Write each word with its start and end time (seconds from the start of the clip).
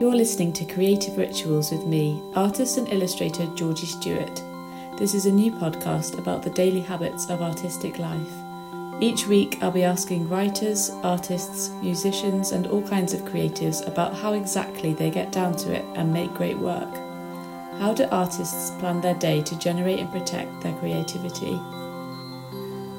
You're 0.00 0.16
listening 0.16 0.52
to 0.54 0.64
Creative 0.64 1.16
Rituals 1.16 1.70
with 1.70 1.86
me, 1.86 2.20
artist 2.34 2.78
and 2.78 2.88
illustrator 2.88 3.46
Georgie 3.54 3.86
Stewart. 3.86 4.42
This 4.98 5.14
is 5.14 5.26
a 5.26 5.32
new 5.32 5.52
podcast 5.52 6.18
about 6.18 6.42
the 6.42 6.50
daily 6.50 6.80
habits 6.80 7.30
of 7.30 7.40
artistic 7.40 8.00
life. 8.00 8.32
Each 8.98 9.28
week, 9.28 9.62
I'll 9.62 9.70
be 9.70 9.84
asking 9.84 10.28
writers, 10.28 10.90
artists, 11.04 11.70
musicians, 11.80 12.50
and 12.50 12.66
all 12.66 12.82
kinds 12.82 13.14
of 13.14 13.20
creatives 13.20 13.86
about 13.86 14.16
how 14.16 14.32
exactly 14.32 14.94
they 14.94 15.10
get 15.10 15.30
down 15.30 15.54
to 15.58 15.72
it 15.72 15.84
and 15.94 16.12
make 16.12 16.34
great 16.34 16.58
work. 16.58 16.92
How 17.78 17.94
do 17.94 18.08
artists 18.10 18.72
plan 18.80 19.00
their 19.00 19.14
day 19.14 19.42
to 19.42 19.58
generate 19.60 20.00
and 20.00 20.10
protect 20.10 20.60
their 20.60 20.74
creativity? 20.74 21.54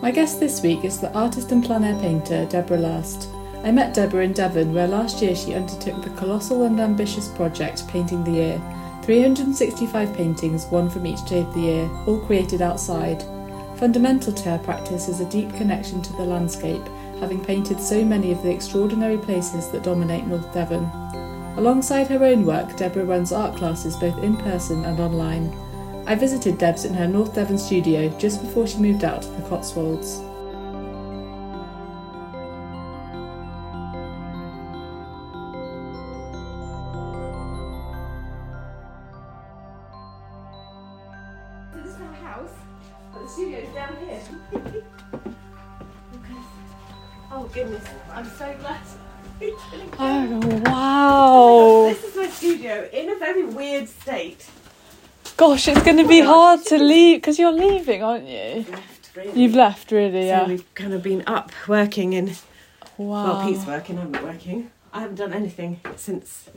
My 0.02 0.12
guest 0.12 0.40
this 0.40 0.64
week 0.64 0.86
is 0.86 1.02
the 1.02 1.14
artist 1.14 1.52
and 1.52 1.62
plein 1.62 1.84
air 1.84 2.00
painter 2.00 2.46
Deborah 2.46 2.78
Last. 2.78 3.35
I 3.66 3.72
met 3.72 3.96
Deborah 3.96 4.24
in 4.24 4.34
Devon, 4.34 4.76
where 4.76 4.88
last 4.88 5.24
year 5.24 5.36
she 5.36 5.56
undertook 5.56 6.04
the 6.04 6.12
colossal 6.12 6.66
and 6.66 6.80
ambitious 6.80 7.30
project 7.30 7.88
Painting 7.88 8.24
the 8.24 8.30
Year 8.30 8.62
365 9.02 10.14
paintings, 10.14 10.68
one 10.68 10.88
from 10.88 11.08
each 11.08 11.26
day 11.26 11.40
of 11.40 11.52
the 11.56 11.62
year, 11.62 11.90
all 12.06 12.20
created 12.20 12.62
outside. 12.62 13.24
Fundamental 13.78 14.32
to 14.34 14.50
her 14.52 14.60
practice 14.60 15.08
is 15.08 15.20
a 15.20 15.30
deep 15.32 15.52
connection 15.56 16.00
to 16.04 16.14
the 16.14 16.24
landscape, 16.24 16.84
having 17.20 17.44
painted 17.44 17.80
so 17.80 18.06
many 18.06 18.32
of 18.32 18.44
the 18.44 18.52
extraordinary 18.52 19.18
places 19.18 19.72
that 19.72 19.82
dominate 19.82 20.28
North 20.28 20.54
Devon. 20.54 20.84
Alongside 21.58 22.08
her 22.08 22.24
own 22.24 22.46
work, 22.46 22.78
Deborah 22.78 23.06
runs 23.06 23.32
art 23.32 23.56
classes 23.56 23.96
both 23.96 24.18
in 24.24 24.38
person 24.38 24.86
and 24.86 25.00
online. 25.00 25.52
I 26.06 26.14
visited 26.14 26.60
Debs 26.60 26.86
in 26.86 26.94
her 26.94 27.08
North 27.08 27.34
Devon 27.34 27.58
studio 27.58 28.10
just 28.20 28.44
before 28.44 28.68
she 28.68 28.78
moved 28.78 29.04
out 29.04 29.24
to 29.24 29.30
the 29.30 29.50
Cotswolds. 29.50 30.22
Gosh, 55.38 55.68
it's 55.68 55.84
going 55.84 55.98
to 55.98 56.08
be 56.08 56.22
hard 56.22 56.64
to 56.66 56.78
leave 56.78 57.18
because 57.18 57.38
you're 57.38 57.52
leaving, 57.52 58.02
aren't 58.02 58.26
you? 58.28 58.66
Left, 58.70 59.16
really. 59.16 59.42
You've 59.42 59.56
left, 59.56 59.92
really, 59.92 60.22
So 60.22 60.28
yeah. 60.28 60.48
we've 60.48 60.76
kind 60.76 60.94
of 60.94 61.04
been 61.04 61.24
up 61.28 61.52
working 61.68 62.14
and 62.16 62.40
Wow. 62.98 63.26
well, 63.40 63.46
Pete's 63.48 63.66
working, 63.66 64.00
I'm 64.00 64.12
not 64.12 64.24
working. 64.24 64.72
I 64.94 65.02
haven't 65.02 65.18
done 65.18 65.34
anything 65.34 65.82
since 65.98 66.50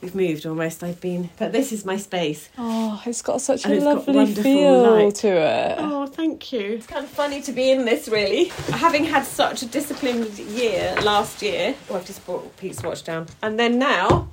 we've 0.00 0.16
moved. 0.16 0.44
Almost, 0.44 0.82
I've 0.82 1.00
been. 1.00 1.30
But 1.38 1.52
this 1.52 1.70
is 1.70 1.84
my 1.84 1.96
space. 1.96 2.48
Oh, 2.58 3.00
it's 3.06 3.22
got 3.22 3.40
such 3.40 3.64
And 3.64 3.74
a 3.74 3.80
lovely 3.80 4.26
feel 4.34 5.04
light. 5.04 5.14
to 5.16 5.28
it. 5.28 5.76
Oh, 5.78 6.06
thank 6.06 6.52
you. 6.52 6.60
It's 6.72 6.88
kind 6.88 7.04
of 7.04 7.10
funny 7.10 7.40
to 7.42 7.52
be 7.52 7.70
in 7.70 7.84
this, 7.84 8.08
really. 8.08 8.46
Having 8.72 9.04
had 9.04 9.24
such 9.24 9.62
a 9.62 9.66
disciplined 9.66 10.36
year 10.36 10.96
last 11.02 11.40
year. 11.40 11.76
Oh, 11.88 11.94
I've 11.94 12.06
just 12.06 12.26
brought 12.26 12.56
Pete's 12.56 12.82
watch 12.82 13.04
down. 13.04 13.28
And 13.44 13.56
then 13.56 13.78
now, 13.78 14.28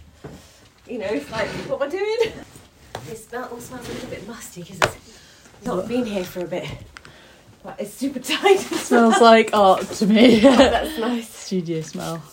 you 0.88 0.98
know, 0.98 1.06
it's 1.08 1.30
like, 1.30 1.48
what 1.70 1.80
am 1.84 1.88
I 1.88 1.92
doing? 1.92 2.34
This 3.06 3.26
smell 3.28 3.50
all 3.52 3.60
smells 3.60 3.90
a 3.90 3.94
little 3.94 4.10
bit 4.10 4.28
musty 4.28 4.62
because 4.62 4.80
it's 4.80 5.66
not 5.66 5.88
been 5.88 6.06
here 6.06 6.24
for 6.24 6.42
a 6.42 6.48
bit. 6.48 6.68
But 7.64 7.80
it's 7.80 7.94
super 7.94 8.20
tight. 8.36 8.60
smells 8.60 9.20
like 9.22 9.52
art 9.54 9.82
to 9.82 10.08
me. 10.08 10.40
That's 10.42 10.98
nice. 10.98 11.30
Studio 11.30 11.82
smell. 11.82 12.24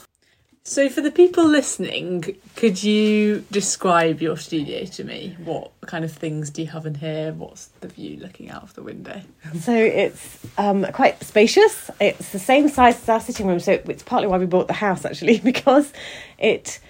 So, 0.64 0.90
for 0.90 1.00
the 1.00 1.10
people 1.10 1.46
listening, 1.46 2.36
could 2.54 2.82
you 2.82 3.42
describe 3.50 4.20
your 4.20 4.36
studio 4.36 4.84
to 4.84 5.02
me? 5.04 5.34
What 5.42 5.72
kind 5.86 6.04
of 6.04 6.12
things 6.12 6.50
do 6.50 6.60
you 6.60 6.68
have 6.68 6.84
in 6.84 6.94
here? 6.94 7.32
What's 7.32 7.68
the 7.80 7.88
view 7.88 8.18
looking 8.18 8.50
out 8.50 8.64
of 8.64 8.74
the 8.74 8.82
window? 8.82 9.22
So 9.60 9.72
it's 9.74 10.46
um, 10.58 10.84
quite 10.92 11.24
spacious. 11.24 11.90
It's 12.00 12.32
the 12.32 12.38
same 12.38 12.68
size 12.68 13.00
as 13.02 13.08
our 13.08 13.20
sitting 13.20 13.46
room, 13.46 13.60
so 13.60 13.72
it's 13.72 14.02
partly 14.02 14.28
why 14.28 14.36
we 14.36 14.44
bought 14.44 14.66
the 14.68 14.74
house 14.74 15.06
actually 15.06 15.38
because 15.38 15.90
it 16.38 16.80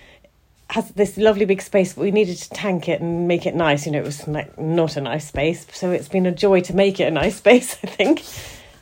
has 0.71 0.91
this 0.91 1.17
lovely 1.17 1.45
big 1.45 1.62
space. 1.62 1.95
But 1.95 2.03
we 2.03 2.11
needed 2.11 2.37
to 2.39 2.51
tank 2.51 2.89
it 2.89 3.01
and 3.01 3.27
make 3.27 3.47
it 3.47 3.55
nice. 3.55 3.87
You 3.87 3.93
know, 3.93 3.99
it 3.99 4.05
was 4.05 4.27
like 4.29 4.59
not 4.59 4.97
a 4.97 5.01
nice 5.01 5.29
space, 5.29 5.67
so 5.73 5.91
it's 5.91 6.09
been 6.09 6.27
a 6.27 6.33
joy 6.33 6.61
to 6.62 6.75
make 6.75 7.01
it 7.01 7.05
a 7.05 7.11
nice 7.11 7.37
space. 7.43 7.79
I 7.83 7.87
think 7.87 8.23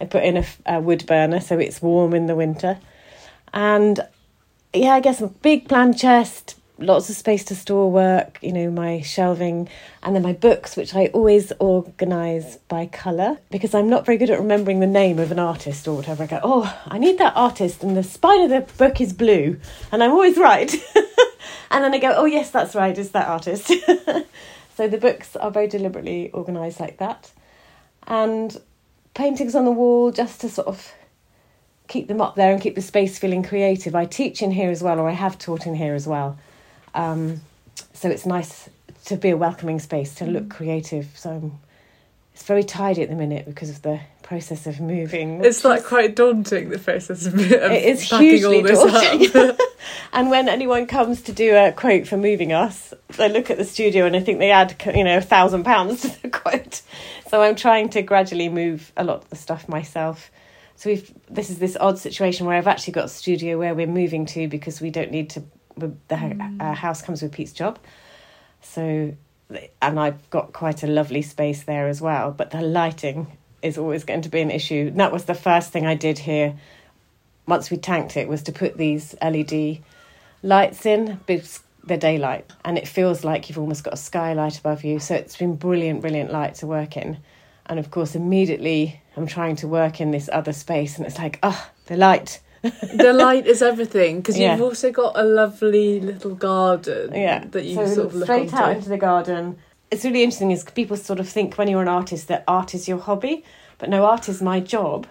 I 0.01 0.05
put 0.05 0.25
in 0.25 0.45
a 0.67 0.81
wood 0.81 1.07
burner 1.07 1.41
so 1.41 1.59
it's 1.59 1.81
warm 1.81 2.15
in 2.15 2.27
the 2.27 2.35
winter, 2.35 2.79
and 3.53 4.01
yeah, 4.73 4.95
I 4.95 5.01
guess 5.01 5.21
a 5.21 5.29
big 5.29 5.69
plan 5.69 5.95
chest, 5.95 6.57
lots 6.79 7.09
of 7.09 7.17
space 7.17 7.45
to 7.45 7.55
store 7.55 7.91
work, 7.91 8.39
you 8.43 8.53
know, 8.53 8.71
my 8.71 9.01
shelving, 9.01 9.69
and 10.03 10.15
then 10.15 10.23
my 10.23 10.33
books, 10.33 10.77
which 10.77 10.95
I 10.95 11.07
always 11.07 11.53
organise 11.59 12.57
by 12.69 12.87
colour 12.87 13.39
because 13.51 13.75
I'm 13.75 13.89
not 13.89 14.05
very 14.05 14.19
good 14.19 14.31
at 14.31 14.39
remembering 14.39 14.81
the 14.81 14.87
name 14.87 15.19
of 15.19 15.33
an 15.33 15.39
artist 15.39 15.89
or 15.89 15.97
whatever. 15.97 16.25
I 16.25 16.27
go, 16.27 16.41
oh, 16.43 16.83
I 16.87 16.99
need 16.99 17.19
that 17.19 17.35
artist, 17.37 17.83
and 17.83 17.97
the 17.97 18.03
spine 18.03 18.43
of 18.43 18.51
the 18.51 18.73
book 18.77 19.01
is 19.01 19.13
blue, 19.13 19.59
and 19.93 20.03
I'm 20.03 20.13
always 20.13 20.37
right. 20.37 20.75
and 21.71 21.84
then 21.84 21.94
I 21.94 21.99
go, 21.99 22.15
oh, 22.16 22.25
yes, 22.25 22.50
that's 22.50 22.75
right, 22.75 22.97
it's 22.97 23.10
that 23.10 23.28
artist. 23.28 23.66
so 24.77 24.88
the 24.88 24.99
books 24.99 25.37
are 25.37 25.50
very 25.50 25.69
deliberately 25.69 26.32
organised 26.32 26.81
like 26.81 26.99
that. 26.99 27.31
And 28.06 28.56
paintings 29.15 29.54
on 29.54 29.65
the 29.65 29.71
wall 29.71 30.12
just 30.12 30.41
to 30.43 30.49
sort 30.49 30.69
of 30.69 30.93
keep 31.88 32.09
them 32.09 32.21
up 32.21 32.34
there 32.34 32.53
and 32.53 32.60
keep 32.60 32.75
the 32.75 32.82
space 32.82 33.19
feeling 33.19 33.43
creative. 33.43 33.94
I 33.94 34.04
teach 34.04 34.43
in 34.43 34.50
here 34.50 34.71
as 34.71 34.82
well, 34.82 34.99
or 34.99 35.09
I 35.09 35.12
have 35.12 35.38
taught 35.38 35.66
in 35.66 35.75
here 35.75 35.94
as 35.94 36.06
well. 36.06 36.38
Um, 36.94 37.41
so 37.93 38.09
it's 38.09 38.27
nice 38.27 38.69
to 39.06 39.16
be 39.16 39.31
a 39.31 39.37
welcoming 39.37 39.78
space 39.78 40.15
to 40.16 40.27
look 40.27 40.50
creative. 40.50 41.09
So 41.15 41.31
um, 41.31 41.59
it's 42.34 42.43
very 42.43 42.65
tidy 42.65 43.03
at 43.03 43.09
the 43.09 43.15
minute 43.15 43.47
because 43.47 43.71
of 43.71 43.83
the 43.83 44.00
process 44.27 44.67
of 44.67 44.81
moving. 44.81 45.45
It's 45.45 45.65
like 45.65 45.85
quite 45.85 46.17
daunting, 46.17 46.69
the 46.71 46.79
process 46.79 47.27
of, 47.27 47.35
of 47.35 47.41
It 47.41 47.85
is 47.85 48.09
packing 48.09 48.27
hugely 48.31 48.57
all 48.59 48.63
this 48.63 48.79
daunting. 48.83 49.51
up. 49.51 49.59
and 50.13 50.31
when 50.31 50.49
anyone 50.49 50.87
comes 50.87 51.23
to 51.23 51.33
do 51.33 51.55
a 51.55 51.73
quote 51.73 52.07
for 52.09 52.17
moving 52.17 52.53
us, 52.53 52.93
they 53.17 53.29
look 53.29 53.51
at 53.51 53.57
the 53.59 53.65
studio 53.65 54.05
and 54.05 54.17
I 54.17 54.21
think 54.21 54.39
they 54.41 54.51
add, 54.51 54.75
you 54.95 55.05
know, 55.05 55.19
a 55.19 55.21
thousand 55.23 55.65
pounds 55.65 56.03
to 56.03 56.23
the 56.23 56.29
quote. 56.41 56.83
So 57.31 57.41
I'm 57.43 57.55
trying 57.55 57.89
to 57.91 58.03
gradually 58.03 58.49
move 58.49 58.93
a 58.97 59.05
lot 59.05 59.23
of 59.23 59.31
the 59.31 59.37
stuff 59.37 59.69
myself. 59.69 60.31
So 60.75 60.91
we've 60.91 61.11
this 61.31 61.49
is 61.49 61.59
this 61.59 61.77
odd 61.81 61.99
situation 61.99 62.47
where 62.47 62.57
I've 62.59 62.67
actually 62.67 62.93
got 62.93 63.05
a 63.07 63.09
studio 63.09 63.59
where 63.59 63.75
we're 63.75 63.87
moving 63.87 64.27
to 64.27 64.47
because 64.49 64.81
we 64.81 64.91
don't 64.91 65.11
need 65.11 65.31
to. 65.31 65.43
The 65.79 65.89
Mm. 66.11 66.61
uh, 66.61 66.73
house 66.75 67.01
comes 67.03 67.21
with 67.23 67.33
Pete's 67.33 67.53
job, 67.53 67.79
so 68.63 69.13
and 69.83 70.01
I've 70.01 70.29
got 70.31 70.53
quite 70.53 70.83
a 70.83 70.87
lovely 70.87 71.23
space 71.23 71.63
there 71.65 71.87
as 71.89 72.01
well. 72.01 72.31
But 72.33 72.51
the 72.51 72.63
lighting 72.63 73.37
is 73.62 73.78
always 73.78 74.05
going 74.05 74.22
to 74.22 74.28
be 74.28 74.41
an 74.41 74.50
issue. 74.50 74.89
And 74.89 75.00
that 75.00 75.12
was 75.12 75.25
the 75.25 75.34
first 75.34 75.72
thing 75.72 75.87
I 75.87 75.94
did 75.94 76.19
here. 76.19 76.55
Once 77.47 77.71
we 77.71 77.77
tanked 77.77 78.17
it, 78.17 78.28
was 78.28 78.43
to 78.44 78.53
put 78.53 78.77
these 78.77 79.15
LED 79.22 79.78
lights 80.43 80.84
in, 80.84 81.21
because 81.27 81.61
they're 81.84 81.97
daylight, 81.97 82.50
and 82.65 82.77
it 82.77 82.89
feels 82.89 83.25
like 83.25 83.49
you've 83.49 83.59
almost 83.59 83.84
got 83.84 83.95
a 83.95 83.97
skylight 83.97 84.59
above 84.59 84.83
you. 84.84 84.99
So 84.99 85.15
it's 85.15 85.37
been 85.37 85.55
brilliant, 85.55 86.00
brilliant 86.00 86.33
light 86.33 86.56
to 86.56 86.66
work 86.66 86.97
in. 86.97 87.19
And 87.66 87.78
of 87.78 87.91
course, 87.91 88.15
immediately 88.15 89.00
I'm 89.16 89.27
trying 89.27 89.56
to 89.56 89.69
work 89.69 90.00
in 90.00 90.11
this 90.11 90.28
other 90.33 90.53
space, 90.53 90.99
and 90.99 91.06
it's 91.06 91.19
like, 91.19 91.39
oh, 91.43 91.71
the 91.87 91.97
light. 91.97 92.41
the 92.62 93.12
light 93.12 93.47
is 93.47 93.62
everything 93.62 94.16
because 94.16 94.37
Yeah. 94.37 94.53
you've 94.53 94.62
also 94.62 94.91
got 94.91 95.16
a 95.16 95.22
lovely 95.22 96.00
little 96.00 96.34
garden 96.34 97.15
yeah 97.15 97.45
that 97.50 97.65
you 97.65 97.77
so 97.77 97.87
sort 97.87 98.06
of 98.06 98.15
look 98.15 98.25
straight 98.25 98.53
onto. 98.53 98.56
out 98.56 98.77
into 98.77 98.89
the 98.89 98.97
garden 98.97 99.59
it's 99.91 100.05
really 100.05 100.23
interesting 100.23 100.51
is 100.51 100.65
people 100.65 100.97
sort 100.97 101.21
of 101.21 101.29
think 101.29 101.57
when 101.57 101.69
you're 101.69 101.83
an 101.83 101.89
artist 101.89 102.29
that 102.29 102.45
art 102.49 102.75
is 102.75 102.89
your 102.89 102.99
hobby 102.99 103.45
but 103.79 103.89
no 103.89 104.05
art 104.05 104.29
is 104.29 104.43
my 104.43 104.61
job 104.61 105.07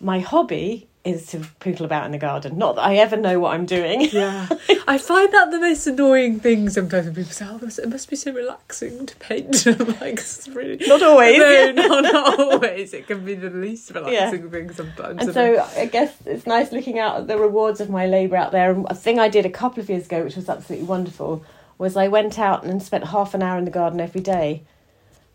my 0.00 0.18
hobby 0.20 0.86
is 1.02 1.26
to 1.28 1.38
poodle 1.60 1.86
about 1.86 2.04
in 2.04 2.12
the 2.12 2.18
garden 2.18 2.58
not 2.58 2.74
that 2.76 2.82
i 2.84 2.96
ever 2.96 3.16
know 3.16 3.40
what 3.40 3.54
i'm 3.54 3.64
doing 3.64 4.02
Yeah, 4.12 4.46
I 4.86 4.98
find 4.98 5.32
that 5.32 5.50
the 5.50 5.58
most 5.58 5.86
annoying 5.86 6.40
thing 6.40 6.68
sometimes 6.68 7.06
when 7.06 7.14
people 7.14 7.32
say, 7.32 7.46
"Oh, 7.48 7.60
it 7.64 7.88
must 7.88 8.10
be 8.10 8.16
so 8.16 8.32
relaxing 8.32 9.06
to 9.06 9.16
paint." 9.16 9.64
Like, 10.00 10.14
it's 10.18 10.48
really 10.48 10.84
Not 10.86 11.00
always. 11.02 11.38
No, 11.38 11.70
no, 11.72 12.00
not 12.00 12.40
always. 12.40 12.92
It 12.92 13.06
can 13.06 13.24
be 13.24 13.34
the 13.34 13.50
least 13.50 13.92
relaxing 13.94 14.50
thing 14.50 14.72
sometimes. 14.72 15.22
and 15.22 15.32
so 15.32 15.64
i 15.76 15.86
guess 15.86 16.12
it's 16.26 16.46
nice 16.46 16.72
looking 16.72 16.98
out 16.98 17.14
at 17.20 17.26
the 17.28 17.38
rewards 17.38 17.80
of 17.80 17.88
my 17.88 18.06
labour 18.06 18.36
out 18.36 18.50
there 18.52 18.70
and 18.72 18.84
a 18.90 18.94
thing 18.94 19.18
i 19.18 19.28
did 19.28 19.46
a 19.46 19.50
couple 19.50 19.80
of 19.82 19.88
years 19.88 20.06
ago 20.06 20.22
which 20.24 20.36
was 20.36 20.48
absolutely 20.48 20.86
wonderful 20.86 21.42
was 21.80 21.96
i 21.96 22.06
went 22.06 22.38
out 22.38 22.62
and 22.64 22.82
spent 22.82 23.04
half 23.08 23.34
an 23.34 23.42
hour 23.42 23.58
in 23.58 23.64
the 23.64 23.70
garden 23.70 24.00
every 24.00 24.20
day 24.20 24.62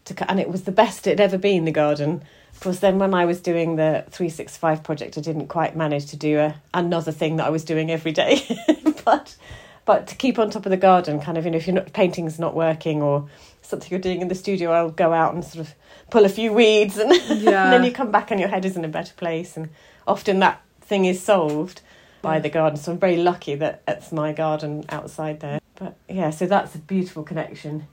to, 0.06 0.30
and 0.30 0.40
it 0.40 0.50
was 0.50 0.64
the 0.64 0.72
best 0.72 1.08
it 1.08 1.18
had 1.18 1.20
ever 1.20 1.38
been 1.40 1.66
the 1.66 1.72
garden. 1.72 2.22
Of 2.54 2.60
course 2.62 2.80
then 2.80 3.00
when 3.00 3.14
i 3.14 3.26
was 3.26 3.42
doing 3.42 3.76
the 3.76 4.06
365 4.12 4.84
project 4.84 5.18
i 5.18 5.22
didn't 5.22 5.48
quite 5.48 5.76
manage 5.76 6.06
to 6.08 6.16
do 6.16 6.40
a, 6.40 6.56
another 6.74 7.12
thing 7.12 7.36
that 7.38 7.48
i 7.48 7.50
was 7.50 7.66
doing 7.66 7.92
every 7.92 8.12
day. 8.14 8.42
But 9.04 9.36
but 9.86 10.08
to 10.08 10.16
keep 10.16 10.40
on 10.40 10.50
top 10.50 10.66
of 10.66 10.72
the 10.72 10.78
garden 10.78 11.20
kind 11.22 11.38
of 11.38 11.46
you 11.46 11.52
know 11.52 11.58
if 11.58 11.68
you're 11.68 11.76
not 11.76 11.94
painting's 11.94 12.40
not 12.40 12.56
working 12.56 13.04
or 13.04 13.28
something 13.62 13.90
you're 13.92 14.00
doing 14.00 14.22
in 14.22 14.30
the 14.30 14.36
studio 14.36 14.72
i'll 14.72 14.90
go 14.90 15.14
out 15.14 15.36
and 15.36 15.44
sort 15.46 15.68
of 15.68 15.76
pull 16.10 16.26
a 16.26 16.30
few 16.30 16.52
weeds 16.54 16.98
and, 16.98 17.12
Yeah. 17.42 17.66
and 17.66 17.74
then 17.74 17.84
you 17.84 17.92
come 17.92 18.10
back 18.10 18.32
and 18.32 18.40
your 18.40 18.50
head 18.50 18.66
is 18.66 18.76
in 18.78 18.84
a 18.86 18.88
better 18.88 19.14
place. 19.16 19.58
And 19.58 19.70
often 20.08 20.40
that 20.40 20.62
thing 20.82 21.06
is 21.06 21.22
solved 21.22 21.82
by 22.22 22.40
the 22.40 22.50
garden. 22.50 22.78
So 22.80 22.92
i'm 22.92 23.00
very 23.00 23.18
lucky 23.18 23.54
that 23.56 23.82
it's 23.88 24.12
my 24.12 24.34
garden 24.34 24.86
outside 24.90 25.40
there 25.42 25.60
But 25.76 25.96
yeah, 26.10 26.30
so 26.30 26.46
that's 26.46 26.76
a 26.76 26.80
beautiful 26.80 27.24
connection. 27.24 27.88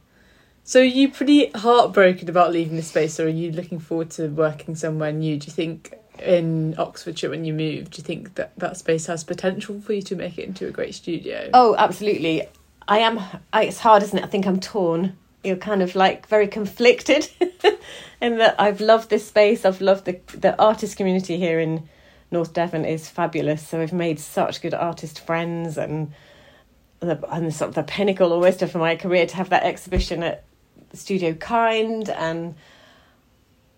So 0.64 0.80
are 0.80 0.84
you 0.84 1.10
pretty 1.10 1.50
heartbroken 1.50 2.30
about 2.30 2.52
leaving 2.52 2.76
the 2.76 2.82
space, 2.82 3.18
or 3.18 3.24
are 3.24 3.28
you 3.28 3.50
looking 3.50 3.80
forward 3.80 4.10
to 4.12 4.28
working 4.28 4.76
somewhere 4.76 5.12
new? 5.12 5.36
Do 5.36 5.46
you 5.46 5.52
think 5.52 5.94
in 6.20 6.74
Oxfordshire 6.78 7.30
when 7.30 7.44
you 7.44 7.52
move, 7.52 7.90
do 7.90 7.98
you 7.98 8.04
think 8.04 8.34
that 8.34 8.56
that 8.58 8.76
space 8.76 9.06
has 9.06 9.24
potential 9.24 9.80
for 9.80 9.92
you 9.92 10.02
to 10.02 10.16
make 10.16 10.38
it 10.38 10.46
into 10.46 10.66
a 10.66 10.70
great 10.70 10.94
studio? 10.94 11.50
Oh, 11.52 11.74
absolutely. 11.76 12.46
I 12.86 12.98
am. 12.98 13.20
I, 13.52 13.64
it's 13.64 13.78
hard, 13.78 14.02
isn't 14.02 14.18
it? 14.18 14.24
I 14.24 14.28
think 14.28 14.46
I'm 14.46 14.60
torn. 14.60 15.16
You're 15.42 15.56
kind 15.56 15.82
of 15.82 15.96
like 15.96 16.28
very 16.28 16.46
conflicted, 16.46 17.28
in 18.20 18.38
that 18.38 18.54
I've 18.60 18.80
loved 18.80 19.10
this 19.10 19.26
space. 19.26 19.64
I've 19.64 19.80
loved 19.80 20.04
the 20.04 20.20
the 20.36 20.60
artist 20.60 20.96
community 20.96 21.36
here 21.36 21.58
in 21.58 21.88
North 22.30 22.52
Devon 22.52 22.84
is 22.84 23.08
fabulous. 23.08 23.66
So 23.66 23.80
I've 23.80 23.92
made 23.92 24.20
such 24.20 24.62
good 24.62 24.74
artist 24.74 25.18
friends, 25.20 25.76
and 25.76 26.12
the 27.08 27.34
and 27.34 27.54
sort 27.54 27.70
of 27.70 27.74
the 27.74 27.82
pinnacle 27.82 28.32
almost 28.32 28.62
of 28.62 28.74
my 28.74 28.96
career 28.96 29.26
to 29.26 29.36
have 29.36 29.50
that 29.50 29.64
exhibition 29.64 30.22
at 30.22 30.44
Studio 30.94 31.34
Kind 31.34 32.08
and 32.10 32.54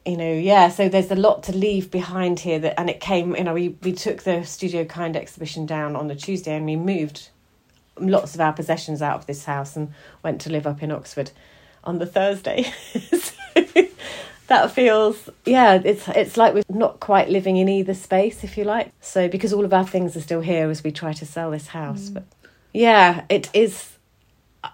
you 0.04 0.16
know 0.16 0.32
yeah 0.32 0.68
so 0.68 0.88
there's 0.88 1.10
a 1.10 1.16
lot 1.16 1.42
to 1.42 1.52
leave 1.52 1.90
behind 1.90 2.40
here 2.40 2.58
that 2.58 2.78
and 2.78 2.90
it 2.90 3.00
came 3.00 3.34
you 3.36 3.44
know 3.44 3.54
we 3.54 3.70
we 3.82 3.92
took 3.92 4.22
the 4.22 4.44
studio 4.44 4.84
kind 4.84 5.16
exhibition 5.16 5.64
down 5.64 5.96
on 5.96 6.08
the 6.08 6.14
tuesday 6.14 6.54
and 6.54 6.66
we 6.66 6.76
moved 6.76 7.30
lots 7.98 8.34
of 8.34 8.40
our 8.40 8.52
possessions 8.52 9.00
out 9.00 9.16
of 9.16 9.26
this 9.26 9.44
house 9.44 9.76
and 9.76 9.92
went 10.22 10.40
to 10.40 10.50
live 10.50 10.66
up 10.66 10.82
in 10.82 10.90
oxford 10.90 11.30
on 11.84 11.98
the 11.98 12.06
thursday 12.06 12.62
so 13.12 13.32
that 14.46 14.70
feels 14.70 15.30
yeah 15.46 15.80
it's 15.82 16.06
it's 16.08 16.36
like 16.36 16.52
we're 16.52 16.62
not 16.68 17.00
quite 17.00 17.30
living 17.30 17.56
in 17.56 17.68
either 17.68 17.94
space 17.94 18.44
if 18.44 18.58
you 18.58 18.64
like 18.64 18.92
so 19.00 19.26
because 19.26 19.52
all 19.52 19.64
of 19.64 19.72
our 19.72 19.86
things 19.86 20.14
are 20.16 20.20
still 20.20 20.42
here 20.42 20.68
as 20.68 20.84
we 20.84 20.92
try 20.92 21.14
to 21.14 21.24
sell 21.24 21.50
this 21.50 21.68
house 21.68 22.10
mm. 22.10 22.14
but 22.14 22.24
yeah 22.74 23.24
it 23.30 23.48
is 23.54 23.94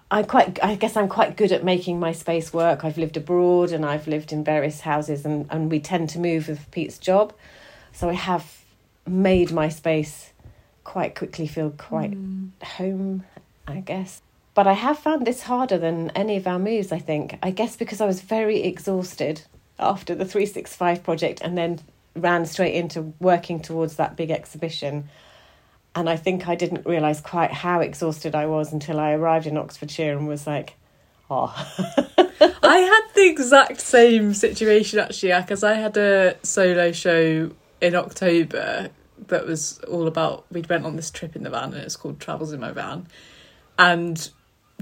I 0.09 0.23
quite 0.23 0.59
I 0.63 0.75
guess 0.75 0.95
I'm 0.95 1.07
quite 1.07 1.37
good 1.37 1.51
at 1.51 1.63
making 1.63 1.99
my 1.99 2.11
space 2.11 2.53
work. 2.53 2.83
I've 2.83 2.97
lived 2.97 3.17
abroad 3.17 3.71
and 3.71 3.85
I've 3.85 4.07
lived 4.07 4.31
in 4.31 4.43
various 4.43 4.81
houses 4.81 5.25
and, 5.25 5.47
and 5.49 5.71
we 5.71 5.79
tend 5.79 6.09
to 6.11 6.19
move 6.19 6.47
with 6.47 6.69
Pete's 6.71 6.97
job. 6.97 7.33
So 7.91 8.09
I 8.09 8.13
have 8.13 8.61
made 9.07 9.51
my 9.51 9.69
space 9.69 10.31
quite 10.83 11.15
quickly 11.15 11.47
feel 11.47 11.71
quite 11.71 12.11
mm. 12.11 12.51
home, 12.63 13.25
I 13.67 13.81
guess. 13.81 14.21
But 14.53 14.67
I 14.67 14.73
have 14.73 14.99
found 14.99 15.25
this 15.25 15.43
harder 15.43 15.77
than 15.77 16.09
any 16.11 16.35
of 16.35 16.47
our 16.47 16.59
moves, 16.59 16.91
I 16.91 16.99
think. 16.99 17.37
I 17.41 17.51
guess 17.51 17.75
because 17.75 18.01
I 18.01 18.05
was 18.05 18.21
very 18.21 18.63
exhausted 18.63 19.43
after 19.79 20.13
the 20.13 20.25
365 20.25 21.03
project 21.03 21.41
and 21.41 21.57
then 21.57 21.79
ran 22.15 22.45
straight 22.45 22.75
into 22.75 23.13
working 23.19 23.61
towards 23.61 23.95
that 23.95 24.15
big 24.15 24.31
exhibition 24.31 25.09
and 25.95 26.09
I 26.09 26.15
think 26.15 26.47
I 26.47 26.55
didn't 26.55 26.85
realise 26.85 27.21
quite 27.21 27.51
how 27.51 27.81
exhausted 27.81 28.35
I 28.35 28.45
was 28.45 28.71
until 28.71 28.99
I 28.99 29.11
arrived 29.11 29.47
in 29.47 29.57
Oxfordshire 29.57 30.17
and 30.17 30.27
was 30.27 30.47
like, 30.47 30.75
oh. 31.29 31.53
I 32.63 32.77
had 32.77 33.13
the 33.13 33.27
exact 33.27 33.81
same 33.81 34.33
situation 34.33 34.99
actually, 34.99 35.33
because 35.33 35.63
I 35.63 35.73
had 35.73 35.97
a 35.97 36.37
solo 36.43 36.91
show 36.91 37.51
in 37.81 37.95
October 37.95 38.89
that 39.27 39.45
was 39.45 39.79
all 39.79 40.07
about. 40.07 40.45
We'd 40.51 40.69
went 40.69 40.85
on 40.85 40.95
this 40.95 41.11
trip 41.11 41.35
in 41.35 41.43
the 41.43 41.49
van, 41.49 41.73
and 41.73 41.83
it's 41.83 41.95
called 41.95 42.19
Travels 42.19 42.53
in 42.53 42.59
My 42.59 42.71
Van, 42.71 43.07
and 43.77 44.29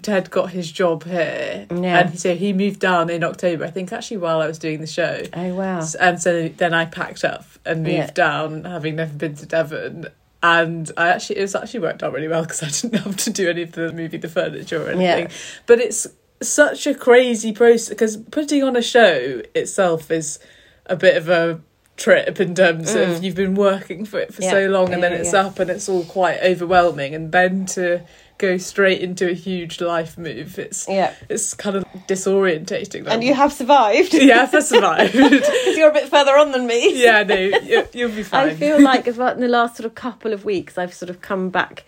Ted 0.02 0.30
got 0.30 0.52
his 0.52 0.72
job 0.72 1.04
here, 1.04 1.68
yeah. 1.70 2.00
and 2.00 2.20
so 2.20 2.36
he 2.36 2.54
moved 2.54 2.80
down 2.80 3.10
in 3.10 3.24
October. 3.24 3.66
I 3.66 3.72
think 3.72 3.92
actually 3.92 4.18
while 4.18 4.42
I 4.42 4.48
was 4.48 4.60
doing 4.60 4.82
the 4.82 4.88
show. 4.88 5.24
Oh 5.34 5.56
wow! 5.56 5.86
And 6.00 6.22
so 6.22 6.50
then 6.50 6.74
I 6.74 6.86
packed 6.86 7.24
up 7.24 7.46
and 7.66 7.84
moved 7.84 7.96
yeah. 7.96 8.12
down, 8.12 8.64
having 8.66 8.96
never 8.96 9.14
been 9.14 9.36
to 9.36 9.46
Devon, 9.46 10.08
and 10.42 10.92
I 10.98 11.10
actually 11.10 11.38
it 11.38 11.42
was 11.42 11.56
actually 11.56 11.82
worked 11.82 12.04
out 12.04 12.14
really 12.14 12.28
well 12.28 12.44
because 12.44 12.64
I 12.64 12.70
didn't 12.70 13.00
have 13.04 13.18
to 13.18 13.30
do 13.30 13.50
any 13.50 13.64
of 13.64 13.74
the 13.74 13.92
movie 13.92 14.18
the 14.18 14.30
furniture 14.30 14.84
or 14.84 14.90
anything. 14.90 15.26
Yeah. 15.26 15.32
But 15.66 15.80
it's 15.80 16.08
such 16.42 16.88
a 16.88 16.96
crazy 16.96 17.52
process 17.52 17.90
because 17.90 18.18
putting 18.18 18.64
on 18.64 18.76
a 18.76 18.82
show 18.82 19.42
itself 19.54 20.10
is 20.10 20.40
a 20.86 20.96
bit 20.96 21.18
of 21.18 21.30
a 21.30 21.62
trip 21.98 22.40
in 22.40 22.56
terms 22.56 22.96
mm. 22.96 23.18
of 23.18 23.24
you've 23.24 23.36
been 23.36 23.56
working 23.56 24.06
for 24.06 24.20
it 24.20 24.34
for 24.34 24.42
yeah. 24.42 24.52
so 24.52 24.68
long 24.68 24.94
and 24.94 25.02
yeah, 25.04 25.10
then 25.10 25.20
it's 25.20 25.34
up 25.34 25.60
and 25.60 25.70
it's 25.70 25.90
all 25.90 26.06
quite 26.06 26.40
overwhelming 26.42 27.14
and 27.14 27.34
then 27.34 27.66
to 27.66 28.02
go 28.40 28.58
straight 28.58 29.02
into 29.02 29.30
a 29.30 29.34
huge 29.34 29.80
life 29.80 30.18
move. 30.18 30.58
It's 30.58 30.88
yeah, 30.90 31.14
it's 31.30 31.54
kind 31.54 31.76
of 31.76 31.84
disorientating. 32.08 33.06
And 33.08 33.24
you 33.24 33.36
have 33.36 33.54
survived. 33.54 34.14
Yes, 34.14 34.54
I've 34.54 34.64
survived 34.64 35.14
because 35.14 35.48
you're 35.78 35.90
a 35.90 35.94
bit 35.94 36.10
further 36.10 36.36
on 36.36 36.52
than 36.52 36.66
me. 36.66 37.02
yeah, 37.02 37.22
no, 37.24 37.36
you, 37.36 37.86
will 37.94 38.16
be 38.16 38.24
fine. 38.24 38.50
I 38.50 38.56
feel 38.56 38.82
like 38.82 39.08
as 39.08 39.18
well 39.18 39.34
in 39.34 39.42
the 39.42 39.48
last 39.48 39.76
sort 39.76 39.86
of 39.86 39.94
couple 39.94 40.34
of 40.34 40.44
weeks, 40.44 40.78
I've 40.78 40.94
sort 40.94 41.10
of 41.12 41.22
come 41.22 41.50
back 41.50 41.86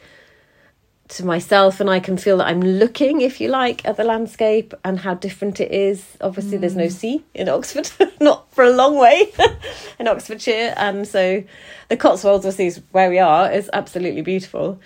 to 1.10 1.26
myself 1.26 1.82
and 1.82 1.90
I 1.90 2.00
can 2.00 2.18
feel 2.18 2.38
that 2.38 2.48
I'm 2.48 2.62
looking, 2.62 3.22
if 3.22 3.42
you 3.42 3.50
like, 3.50 3.86
at 3.86 3.98
the 3.98 4.04
landscape 4.04 4.74
and 4.86 5.00
how 5.00 5.14
different 5.14 5.60
it 5.60 5.72
is. 5.72 6.18
Obviously, 6.22 6.58
mm. 6.58 6.62
there's 6.62 6.76
no 6.76 6.86
mm. 6.86 6.92
sea 6.92 7.24
in 7.34 7.50
Oxford, 7.50 7.90
not 8.22 8.52
for 8.54 8.64
a 8.64 8.72
long 8.72 8.98
way 8.98 9.32
in 10.00 10.08
Oxfordshire. 10.08 10.74
And 10.78 11.08
so 11.08 11.44
the 11.90 11.98
Cotswolds, 11.98 12.46
obviously, 12.46 12.68
is 12.68 12.82
where 12.92 13.10
we 13.10 13.20
are, 13.20 13.52
is 13.52 13.70
absolutely 13.74 14.22
beautiful 14.22 14.80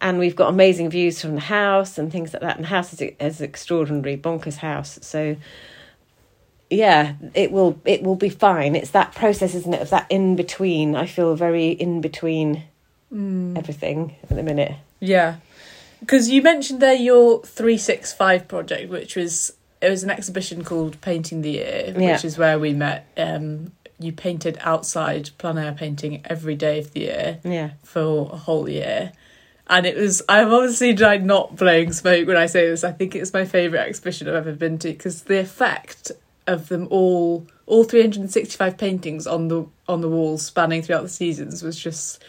and 0.00 0.18
we've 0.18 0.36
got 0.36 0.48
amazing 0.48 0.90
views 0.90 1.20
from 1.20 1.34
the 1.34 1.40
house 1.40 1.98
and 1.98 2.12
things 2.12 2.32
like 2.32 2.42
that. 2.42 2.56
And 2.56 2.64
the 2.64 2.68
house 2.68 2.92
is 2.92 3.00
is 3.20 3.40
extraordinary, 3.40 4.16
bonkers 4.16 4.56
house. 4.56 4.98
So 5.02 5.36
yeah, 6.70 7.14
it 7.34 7.50
will 7.50 7.80
it 7.84 8.02
will 8.02 8.16
be 8.16 8.28
fine. 8.28 8.76
It's 8.76 8.90
that 8.90 9.14
process, 9.14 9.54
isn't 9.54 9.74
it? 9.74 9.82
Of 9.82 9.90
that 9.90 10.06
in 10.10 10.36
between. 10.36 10.94
I 10.94 11.06
feel 11.06 11.34
very 11.34 11.68
in 11.68 12.00
between 12.00 12.64
mm. 13.12 13.56
everything 13.56 14.16
at 14.22 14.36
the 14.36 14.42
minute. 14.42 14.74
Yeah, 15.00 15.36
because 16.00 16.28
you 16.28 16.42
mentioned 16.42 16.80
there 16.80 16.94
your 16.94 17.42
three 17.42 17.78
six 17.78 18.12
five 18.12 18.46
project, 18.46 18.90
which 18.90 19.16
was 19.16 19.52
it 19.80 19.90
was 19.90 20.04
an 20.04 20.10
exhibition 20.10 20.64
called 20.64 21.00
Painting 21.00 21.42
the 21.42 21.52
Year, 21.52 21.94
which 21.96 22.24
is 22.24 22.38
where 22.38 22.58
we 22.58 22.72
met. 22.72 23.08
Um, 23.16 23.72
you 24.00 24.12
painted 24.12 24.56
outside 24.60 25.30
plein 25.38 25.58
air 25.58 25.72
painting 25.72 26.20
every 26.24 26.54
day 26.54 26.78
of 26.78 26.92
the 26.92 27.00
year. 27.00 27.40
Yeah. 27.42 27.70
For 27.82 28.30
a 28.32 28.36
whole 28.36 28.68
year 28.68 29.12
and 29.68 29.86
it 29.86 29.96
was 29.96 30.22
I'm 30.28 30.52
obviously 30.52 30.96
like 30.96 31.22
not 31.22 31.56
blowing 31.56 31.92
smoke 31.92 32.26
when 32.26 32.36
I 32.36 32.46
say 32.46 32.68
this. 32.68 32.84
I 32.84 32.92
think 32.92 33.14
it's 33.14 33.32
my 33.32 33.44
favourite 33.44 33.86
exhibition 33.86 34.28
I've 34.28 34.34
ever 34.34 34.52
been 34.52 34.78
to 34.78 34.88
because 34.88 35.22
the 35.22 35.38
effect 35.38 36.12
of 36.46 36.68
them 36.68 36.88
all 36.90 37.46
all 37.66 37.84
365 37.84 38.78
paintings 38.78 39.26
on 39.26 39.48
the 39.48 39.66
on 39.86 40.00
the 40.00 40.08
walls 40.08 40.44
spanning 40.44 40.82
throughout 40.82 41.02
the 41.02 41.08
seasons 41.08 41.62
was 41.62 41.78
just 41.78 42.22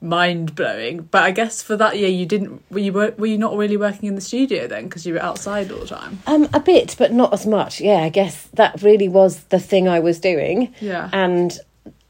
mind 0.00 0.54
blowing. 0.54 1.08
But 1.10 1.22
I 1.24 1.30
guess 1.30 1.62
for 1.62 1.76
that 1.76 1.98
year 1.98 2.08
you 2.08 2.26
didn't 2.26 2.62
were 2.70 2.78
you 2.78 2.92
were, 2.92 3.14
were 3.18 3.26
you 3.26 3.38
not 3.38 3.56
really 3.56 3.76
working 3.76 4.08
in 4.08 4.14
the 4.14 4.20
studio 4.20 4.68
then 4.68 4.84
because 4.84 5.04
you 5.04 5.14
were 5.14 5.22
outside 5.22 5.72
all 5.72 5.80
the 5.80 5.86
time? 5.86 6.20
Um 6.26 6.48
a 6.52 6.60
bit 6.60 6.94
but 6.98 7.12
not 7.12 7.32
as 7.32 7.46
much. 7.46 7.80
Yeah, 7.80 8.02
I 8.02 8.08
guess 8.08 8.48
that 8.54 8.82
really 8.82 9.08
was 9.08 9.44
the 9.44 9.58
thing 9.58 9.88
I 9.88 9.98
was 9.98 10.20
doing. 10.20 10.72
Yeah. 10.80 11.10
And 11.12 11.58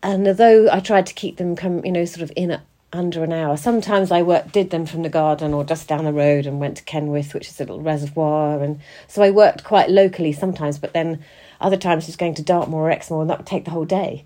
and 0.02 0.28
although 0.28 0.68
I 0.70 0.80
tried 0.80 1.06
to 1.06 1.14
keep 1.14 1.38
them 1.38 1.56
come, 1.56 1.82
you 1.85 1.92
know, 1.92 2.04
sort 2.04 2.23
of 2.23 2.32
in 2.37 2.61
under 2.94 3.24
an 3.24 3.32
hour. 3.32 3.56
Sometimes 3.56 4.10
I 4.10 4.22
worked, 4.22 4.52
did 4.52 4.70
them 4.70 4.86
from 4.86 5.02
the 5.02 5.08
garden 5.08 5.52
or 5.52 5.64
just 5.64 5.88
down 5.88 6.04
the 6.04 6.12
road 6.12 6.46
and 6.46 6.60
went 6.60 6.76
to 6.76 6.84
Kenwith, 6.84 7.34
which 7.34 7.48
is 7.48 7.60
a 7.60 7.64
little 7.64 7.80
reservoir. 7.80 8.62
And 8.62 8.80
so 9.08 9.22
I 9.22 9.30
worked 9.30 9.64
quite 9.64 9.90
locally 9.90 10.32
sometimes, 10.32 10.78
but 10.78 10.92
then 10.92 11.24
other 11.60 11.76
times 11.76 12.06
just 12.06 12.18
going 12.18 12.34
to 12.34 12.42
Dartmoor 12.42 12.88
or 12.88 12.90
Exmoor, 12.90 13.22
and 13.22 13.30
that 13.30 13.38
would 13.38 13.46
take 13.46 13.64
the 13.64 13.70
whole 13.72 13.84
day 13.84 14.24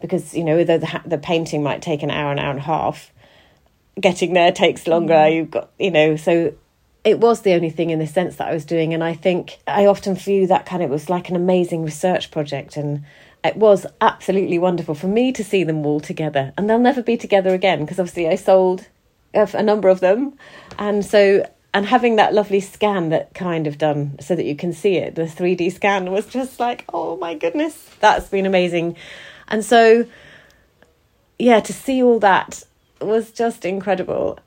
because, 0.00 0.34
you 0.34 0.44
know, 0.44 0.58
although 0.58 0.78
the, 0.78 1.00
the 1.06 1.18
painting 1.18 1.62
might 1.62 1.82
take 1.82 2.02
an 2.02 2.10
hour, 2.10 2.32
an 2.32 2.38
hour 2.38 2.50
and 2.50 2.60
a 2.60 2.62
half, 2.62 3.12
getting 4.00 4.32
there 4.32 4.52
takes 4.52 4.86
longer. 4.86 5.14
Mm. 5.14 5.34
You've 5.34 5.50
got, 5.50 5.70
you 5.78 5.90
know, 5.90 6.16
so 6.16 6.54
it 7.04 7.18
was 7.18 7.42
the 7.42 7.52
only 7.54 7.70
thing 7.70 7.90
in 7.90 7.98
the 7.98 8.06
sense 8.06 8.36
that 8.36 8.48
I 8.48 8.54
was 8.54 8.64
doing. 8.64 8.94
And 8.94 9.02
I 9.02 9.14
think 9.14 9.58
I 9.66 9.86
often 9.86 10.14
view 10.14 10.46
that 10.46 10.66
kind 10.66 10.82
of, 10.82 10.90
it 10.90 10.92
was 10.92 11.08
like 11.08 11.28
an 11.28 11.36
amazing 11.36 11.84
research 11.84 12.30
project. 12.30 12.76
And 12.76 13.04
it 13.42 13.56
was 13.56 13.86
absolutely 14.00 14.58
wonderful 14.58 14.94
for 14.94 15.06
me 15.06 15.32
to 15.32 15.42
see 15.42 15.64
them 15.64 15.84
all 15.86 16.00
together 16.00 16.52
and 16.56 16.68
they'll 16.68 16.78
never 16.78 17.02
be 17.02 17.16
together 17.16 17.54
again 17.54 17.80
because 17.80 17.98
obviously 17.98 18.28
I 18.28 18.34
sold 18.34 18.86
uh, 19.34 19.46
a 19.54 19.62
number 19.62 19.88
of 19.88 20.00
them. 20.00 20.34
And 20.78 21.04
so 21.04 21.48
and 21.72 21.86
having 21.86 22.16
that 22.16 22.34
lovely 22.34 22.60
scan 22.60 23.10
that 23.10 23.32
kind 23.32 23.66
of 23.66 23.78
done 23.78 24.18
so 24.20 24.34
that 24.34 24.44
you 24.44 24.56
can 24.56 24.72
see 24.72 24.96
it 24.96 25.14
the 25.14 25.22
3D 25.22 25.72
scan 25.72 26.10
was 26.10 26.26
just 26.26 26.58
like 26.58 26.84
oh 26.92 27.16
my 27.18 27.34
goodness 27.34 27.88
that's 28.00 28.28
been 28.28 28.46
amazing. 28.46 28.96
And 29.48 29.64
so 29.64 30.06
yeah 31.38 31.60
to 31.60 31.72
see 31.72 32.02
all 32.02 32.18
that 32.20 32.64
was 33.00 33.30
just 33.30 33.64
incredible. 33.64 34.38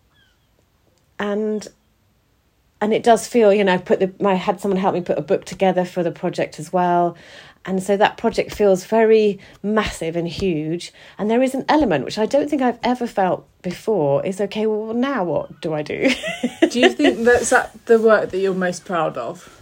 And 1.18 1.68
and 2.80 2.94
it 2.94 3.02
does 3.02 3.28
feel 3.28 3.52
you 3.54 3.64
know 3.64 3.80
put 3.80 4.00
the 4.00 4.14
I 4.24 4.36
had 4.36 4.60
someone 4.60 4.80
help 4.80 4.94
me 4.94 5.02
put 5.02 5.18
a 5.18 5.22
book 5.22 5.46
together 5.46 5.86
for 5.86 6.04
the 6.04 6.12
project 6.12 6.60
as 6.60 6.72
well 6.72 7.18
and 7.66 7.82
so 7.82 7.96
that 7.96 8.18
project 8.18 8.54
feels 8.54 8.86
very 8.86 9.40
massive 9.62 10.16
and 10.16 10.28
huge. 10.28 10.92
And 11.18 11.32
there 11.32 11.42
is 11.42 11.56
an 11.56 11.64
element 11.70 12.04
which 12.04 12.18
I 12.18 12.26
don't 12.26 12.50
think 12.50 12.62
I've 12.62 12.80
ever 12.84 13.08
felt 13.08 13.48
before 13.62 14.26
is 14.26 14.42
okay, 14.42 14.66
well, 14.68 14.94
now 14.94 15.24
what 15.24 15.62
do 15.62 15.74
I 15.74 15.82
do? 15.82 16.10
do 16.70 16.80
you 16.80 16.90
think 16.90 17.20
that's 17.20 17.52
that 17.52 17.86
the 17.86 18.00
work 18.00 18.32
that 18.32 18.40
you're 18.40 18.54
most 18.54 18.84
proud 18.84 19.18
of? 19.18 19.60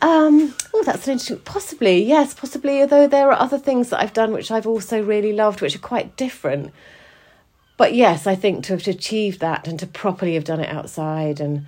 Um, 0.00 0.54
oh, 0.72 0.82
that's 0.84 1.06
an 1.06 1.12
interesting. 1.12 1.38
Possibly, 1.40 2.02
yes, 2.02 2.34
possibly. 2.34 2.80
Although 2.80 3.06
there 3.06 3.30
are 3.30 3.38
other 3.38 3.58
things 3.58 3.90
that 3.90 4.00
I've 4.00 4.14
done 4.14 4.32
which 4.32 4.50
I've 4.50 4.66
also 4.66 5.02
really 5.02 5.32
loved, 5.32 5.60
which 5.60 5.76
are 5.76 5.80
quite 5.80 6.16
different. 6.16 6.72
But 7.76 7.94
yes, 7.94 8.26
I 8.26 8.34
think 8.34 8.64
to 8.64 8.72
have 8.72 8.86
achieved 8.88 9.40
that 9.40 9.68
and 9.68 9.78
to 9.78 9.86
properly 9.86 10.34
have 10.34 10.44
done 10.44 10.60
it 10.60 10.68
outside 10.70 11.38
and 11.38 11.66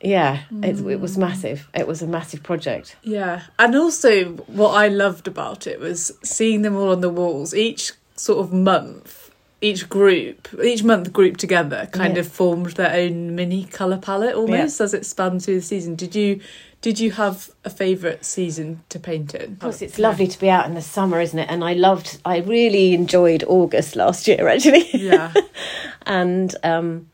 yeah, 0.00 0.42
it, 0.62 0.78
it 0.80 1.00
was 1.00 1.18
massive. 1.18 1.68
It 1.74 1.86
was 1.86 2.02
a 2.02 2.06
massive 2.06 2.42
project. 2.42 2.96
Yeah, 3.02 3.42
and 3.58 3.74
also 3.74 4.26
what 4.46 4.70
I 4.70 4.88
loved 4.88 5.26
about 5.28 5.66
it 5.66 5.80
was 5.80 6.12
seeing 6.22 6.62
them 6.62 6.76
all 6.76 6.90
on 6.90 7.00
the 7.00 7.10
walls. 7.10 7.54
Each 7.54 7.92
sort 8.16 8.38
of 8.40 8.52
month, 8.52 9.30
each 9.60 9.88
group, 9.88 10.48
each 10.62 10.82
month 10.84 11.12
grouped 11.12 11.40
together, 11.40 11.88
kind 11.92 12.14
Yeah. 12.14 12.20
of 12.20 12.28
formed 12.28 12.72
their 12.72 12.92
own 12.94 13.34
mini 13.34 13.64
color 13.64 13.98
palette 13.98 14.34
almost 14.36 14.80
as 14.80 14.94
it 14.94 15.04
spanned 15.06 15.42
through 15.44 15.56
the 15.56 15.62
season. 15.66 15.94
Did 15.96 16.14
you 16.14 16.40
did 16.80 17.00
you 17.00 17.10
have 17.10 17.50
a 17.64 17.70
favourite 17.70 18.24
season 18.24 18.82
to 18.88 19.00
paint 19.00 19.34
in? 19.34 19.54
Of 19.54 19.58
course, 19.58 19.82
it's 19.82 19.98
lovely 19.98 20.28
to 20.28 20.38
be 20.38 20.48
out 20.48 20.66
in 20.66 20.74
the 20.74 20.80
summer, 20.80 21.20
isn't 21.20 21.38
it? 21.40 21.50
And 21.50 21.64
I 21.64 21.72
loved, 21.72 22.20
I 22.24 22.36
really 22.38 22.94
enjoyed 22.94 23.42
August 23.48 23.96
last 23.96 24.28
year, 24.28 24.46
actually. 24.46 24.88
Yeah, 24.92 25.34
and 26.06 26.54
um, 26.62 27.08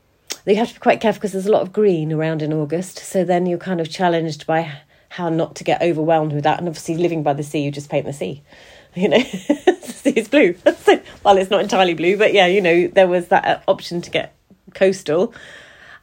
you 0.46 0.56
have 0.56 0.68
to 0.68 0.74
be 0.74 0.80
quite 0.80 1.00
careful 1.00 1.20
because 1.20 1.32
there's 1.32 1.46
a 1.46 1.52
lot 1.52 1.62
of 1.62 1.72
green 1.72 2.12
around 2.12 2.42
in 2.42 2.52
August. 2.52 2.98
So 2.98 3.24
then 3.24 3.46
you're 3.46 3.58
kind 3.58 3.80
of 3.80 3.90
challenged 3.90 4.46
by 4.46 4.80
how 5.10 5.28
not 5.28 5.54
to 5.56 5.64
get 5.64 5.82
overwhelmed 5.82 6.32
with 6.32 6.44
that. 6.44 6.58
And 6.58 6.68
obviously, 6.68 6.96
living 6.96 7.22
by 7.22 7.34
the 7.34 7.42
sea, 7.42 7.60
you 7.60 7.70
just 7.70 7.90
paint 7.90 8.06
the 8.06 8.12
sea. 8.12 8.42
You 8.96 9.08
know, 9.08 9.18
the 9.22 9.92
sea 9.92 10.10
is 10.10 10.28
blue. 10.28 10.54
So, 10.84 11.02
well, 11.24 11.36
it's 11.36 11.50
not 11.50 11.60
entirely 11.60 11.94
blue, 11.94 12.16
but 12.16 12.32
yeah, 12.32 12.46
you 12.46 12.60
know, 12.60 12.86
there 12.86 13.08
was 13.08 13.26
that 13.26 13.44
uh, 13.44 13.58
option 13.66 14.00
to 14.02 14.08
get 14.08 14.36
coastal. 14.72 15.34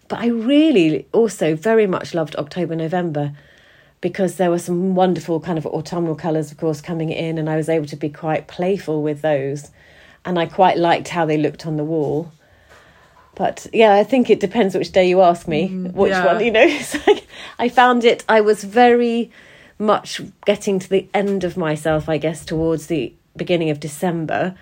But 0.10 0.20
I 0.20 0.28
really 0.28 1.08
also 1.14 1.56
very 1.56 1.88
much 1.88 2.14
loved 2.14 2.36
October, 2.36 2.76
November 2.76 3.32
because 4.02 4.36
there 4.36 4.50
were 4.50 4.60
some 4.60 4.96
wonderful 4.96 5.40
kind 5.40 5.58
of 5.58 5.66
autumnal 5.68 6.16
colours, 6.16 6.52
of 6.52 6.58
course, 6.58 6.82
coming 6.82 7.12
in, 7.12 7.38
and 7.38 7.50
I 7.50 7.56
was 7.56 7.70
able 7.70 7.86
to 7.86 7.96
be 7.96 8.10
quite 8.10 8.48
playful 8.48 9.02
with 9.02 9.22
those. 9.22 9.72
And 10.26 10.38
I 10.38 10.48
quite 10.48 10.78
liked 10.78 11.08
how 11.08 11.26
they 11.26 11.38
looked 11.38 11.66
on 11.66 11.78
the 11.78 11.84
wall. 11.84 12.32
But 13.36 13.68
yeah, 13.74 13.94
I 13.94 14.04
think 14.04 14.30
it 14.30 14.40
depends 14.40 14.76
which 14.76 14.92
day 14.92 15.08
you 15.08 15.22
ask 15.22 15.48
me, 15.48 15.70
mm, 15.70 15.94
which 15.94 16.12
yeah. 16.12 16.26
one, 16.26 16.44
you 16.44 16.52
know. 16.52 16.66
It's 16.68 17.08
like, 17.08 17.26
I 17.58 17.70
found 17.70 18.04
it, 18.04 18.24
I 18.28 18.42
was 18.42 18.64
very 18.64 19.32
much 19.80 20.22
getting 20.46 20.80
to 20.80 20.90
the 20.90 21.08
end 21.14 21.44
of 21.44 21.58
myself, 21.58 22.08
I 22.10 22.18
guess, 22.18 22.46
towards 22.46 22.88
the 22.88 23.14
beginning 23.36 23.70
of 23.70 23.80
December. 23.80 24.56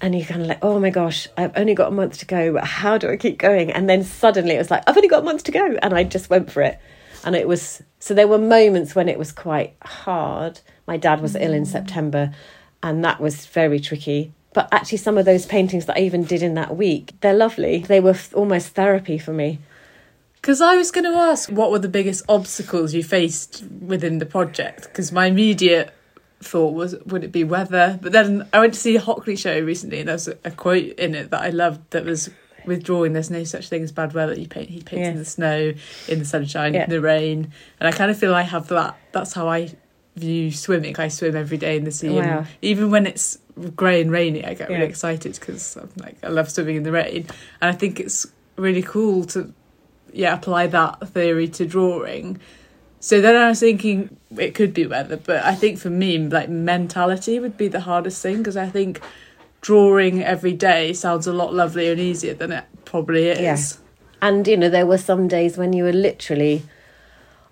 And 0.00 0.16
you're 0.16 0.26
kind 0.26 0.42
of 0.42 0.48
like, 0.48 0.58
oh 0.62 0.80
my 0.80 0.90
gosh, 0.90 1.28
I've 1.36 1.56
only 1.56 1.74
got 1.74 1.88
a 1.88 1.94
month 1.94 2.18
to 2.18 2.26
go. 2.26 2.54
But 2.54 2.64
how 2.64 2.98
do 2.98 3.08
I 3.08 3.16
keep 3.16 3.38
going? 3.38 3.70
And 3.70 3.88
then 3.88 4.02
suddenly 4.02 4.54
it 4.54 4.58
was 4.58 4.70
like, 4.70 4.82
I've 4.88 4.96
only 4.96 5.08
got 5.08 5.20
a 5.20 5.24
month 5.24 5.44
to 5.44 5.52
go. 5.52 5.76
And 5.80 5.94
I 5.94 6.02
just 6.02 6.28
went 6.28 6.50
for 6.50 6.62
it. 6.62 6.80
And 7.24 7.36
it 7.36 7.46
was, 7.46 7.82
so 8.00 8.14
there 8.14 8.26
were 8.26 8.38
moments 8.38 8.96
when 8.96 9.08
it 9.08 9.18
was 9.18 9.30
quite 9.30 9.76
hard. 9.82 10.60
My 10.86 10.96
dad 10.96 11.20
was 11.20 11.36
ill 11.36 11.52
in 11.52 11.62
mm. 11.62 11.66
September, 11.66 12.32
and 12.82 13.04
that 13.04 13.20
was 13.20 13.46
very 13.46 13.78
tricky. 13.78 14.32
But 14.54 14.68
actually, 14.70 14.98
some 14.98 15.16
of 15.18 15.24
those 15.24 15.46
paintings 15.46 15.86
that 15.86 15.96
I 15.96 16.00
even 16.00 16.24
did 16.24 16.42
in 16.42 16.54
that 16.54 16.76
week, 16.76 17.14
they're 17.22 17.32
lovely. 17.34 17.78
They 17.80 18.00
were 18.00 18.10
f- 18.10 18.34
almost 18.34 18.68
therapy 18.74 19.16
for 19.18 19.32
me. 19.32 19.58
because 20.40 20.60
I 20.60 20.76
was 20.76 20.90
going 20.90 21.04
to 21.04 21.16
ask 21.18 21.48
what 21.50 21.70
were 21.70 21.78
the 21.78 21.88
biggest 21.88 22.24
obstacles 22.28 22.92
you 22.94 23.02
faced 23.02 23.64
within 23.80 24.18
the 24.18 24.26
project. 24.26 24.82
Because 24.84 25.10
my 25.12 25.26
immediate 25.26 25.94
thought 26.40 26.74
was, 26.74 26.96
would 27.06 27.22
it 27.24 27.32
be 27.32 27.44
weather? 27.44 27.98
But 28.02 28.12
then 28.12 28.46
I 28.52 28.58
went 28.60 28.74
to 28.74 28.80
see 28.80 28.96
a 28.96 29.00
Hockney 29.00 29.38
show 29.38 29.58
recently, 29.60 30.00
and 30.00 30.08
there's 30.08 30.28
a, 30.28 30.36
a 30.44 30.50
quote 30.50 30.84
in 30.98 31.14
it 31.14 31.30
that 31.30 31.40
I 31.40 31.50
loved 31.50 31.90
that 31.92 32.04
was. 32.04 32.28
withdrawing. 32.66 33.12
there's 33.12 33.30
no 33.30 33.42
such 33.44 33.68
thing 33.68 33.82
as 33.82 33.90
bad 33.92 34.12
weather. 34.14 34.34
You 34.34 34.46
paint, 34.48 34.68
he 34.70 34.82
paints 34.82 35.08
in 35.08 35.16
the 35.16 35.24
snow, 35.24 35.72
in 36.08 36.18
the 36.18 36.24
sunshine, 36.24 36.74
Yeah. 36.74 36.84
in 36.84 36.90
the 36.90 37.00
rain, 37.00 37.52
and 37.80 37.88
I 37.88 37.92
kind 37.92 38.10
of 38.10 38.18
feel 38.18 38.34
I 38.34 38.42
have 38.42 38.68
that. 38.68 38.96
That's 39.12 39.32
how 39.32 39.48
I 39.48 39.70
view 40.16 40.50
swimming. 40.52 40.94
I 40.98 41.08
swim 41.08 41.34
every 41.36 41.56
day 41.56 41.76
in 41.76 41.84
the 41.84 41.90
sea, 41.90 42.16
and 42.18 42.26
Wow. 42.30 42.44
even 42.60 42.90
when 42.90 43.06
it's 43.06 43.38
grey 43.76 44.00
and 44.00 44.10
rainy, 44.10 44.44
I 44.44 44.54
get 44.54 44.68
really 44.68 44.80
Yeah. 44.82 44.88
excited 44.88 45.38
because 45.38 45.76
I'm 45.76 45.90
like 45.96 46.16
I 46.22 46.28
love 46.28 46.50
swimming 46.50 46.76
in 46.76 46.82
the 46.82 46.92
rain, 46.92 47.26
and 47.60 47.70
I 47.70 47.72
think 47.72 48.00
it's 48.00 48.26
really 48.56 48.82
cool 48.82 49.24
to 49.26 49.52
yeah 50.12 50.34
apply 50.34 50.66
that 50.68 51.08
theory 51.08 51.48
to 51.48 51.66
drawing. 51.66 52.38
So 53.00 53.20
then 53.20 53.34
I 53.34 53.48
was 53.48 53.60
thinking 53.60 54.16
it 54.38 54.54
could 54.54 54.72
be 54.72 54.86
weather, 54.86 55.16
but 55.16 55.44
I 55.44 55.54
think 55.54 55.78
for 55.78 55.90
me 55.90 56.18
like 56.18 56.48
mentality 56.48 57.40
would 57.40 57.56
be 57.56 57.68
the 57.68 57.80
hardest 57.80 58.22
thing 58.22 58.38
because 58.38 58.56
I 58.56 58.68
think 58.68 59.00
drawing 59.60 60.22
every 60.22 60.52
day 60.52 60.92
sounds 60.92 61.26
a 61.26 61.32
lot 61.32 61.52
lovelier 61.54 61.92
and 61.92 62.00
easier 62.00 62.34
than 62.34 62.52
it 62.52 62.64
probably 62.84 63.28
is. 63.28 63.40
Yeah. 63.40 63.58
And, 64.20 64.46
you 64.46 64.56
know, 64.56 64.68
there 64.68 64.86
were 64.86 64.98
some 64.98 65.26
days 65.26 65.56
when 65.58 65.72
you 65.72 65.82
were 65.82 65.92
literally, 65.92 66.62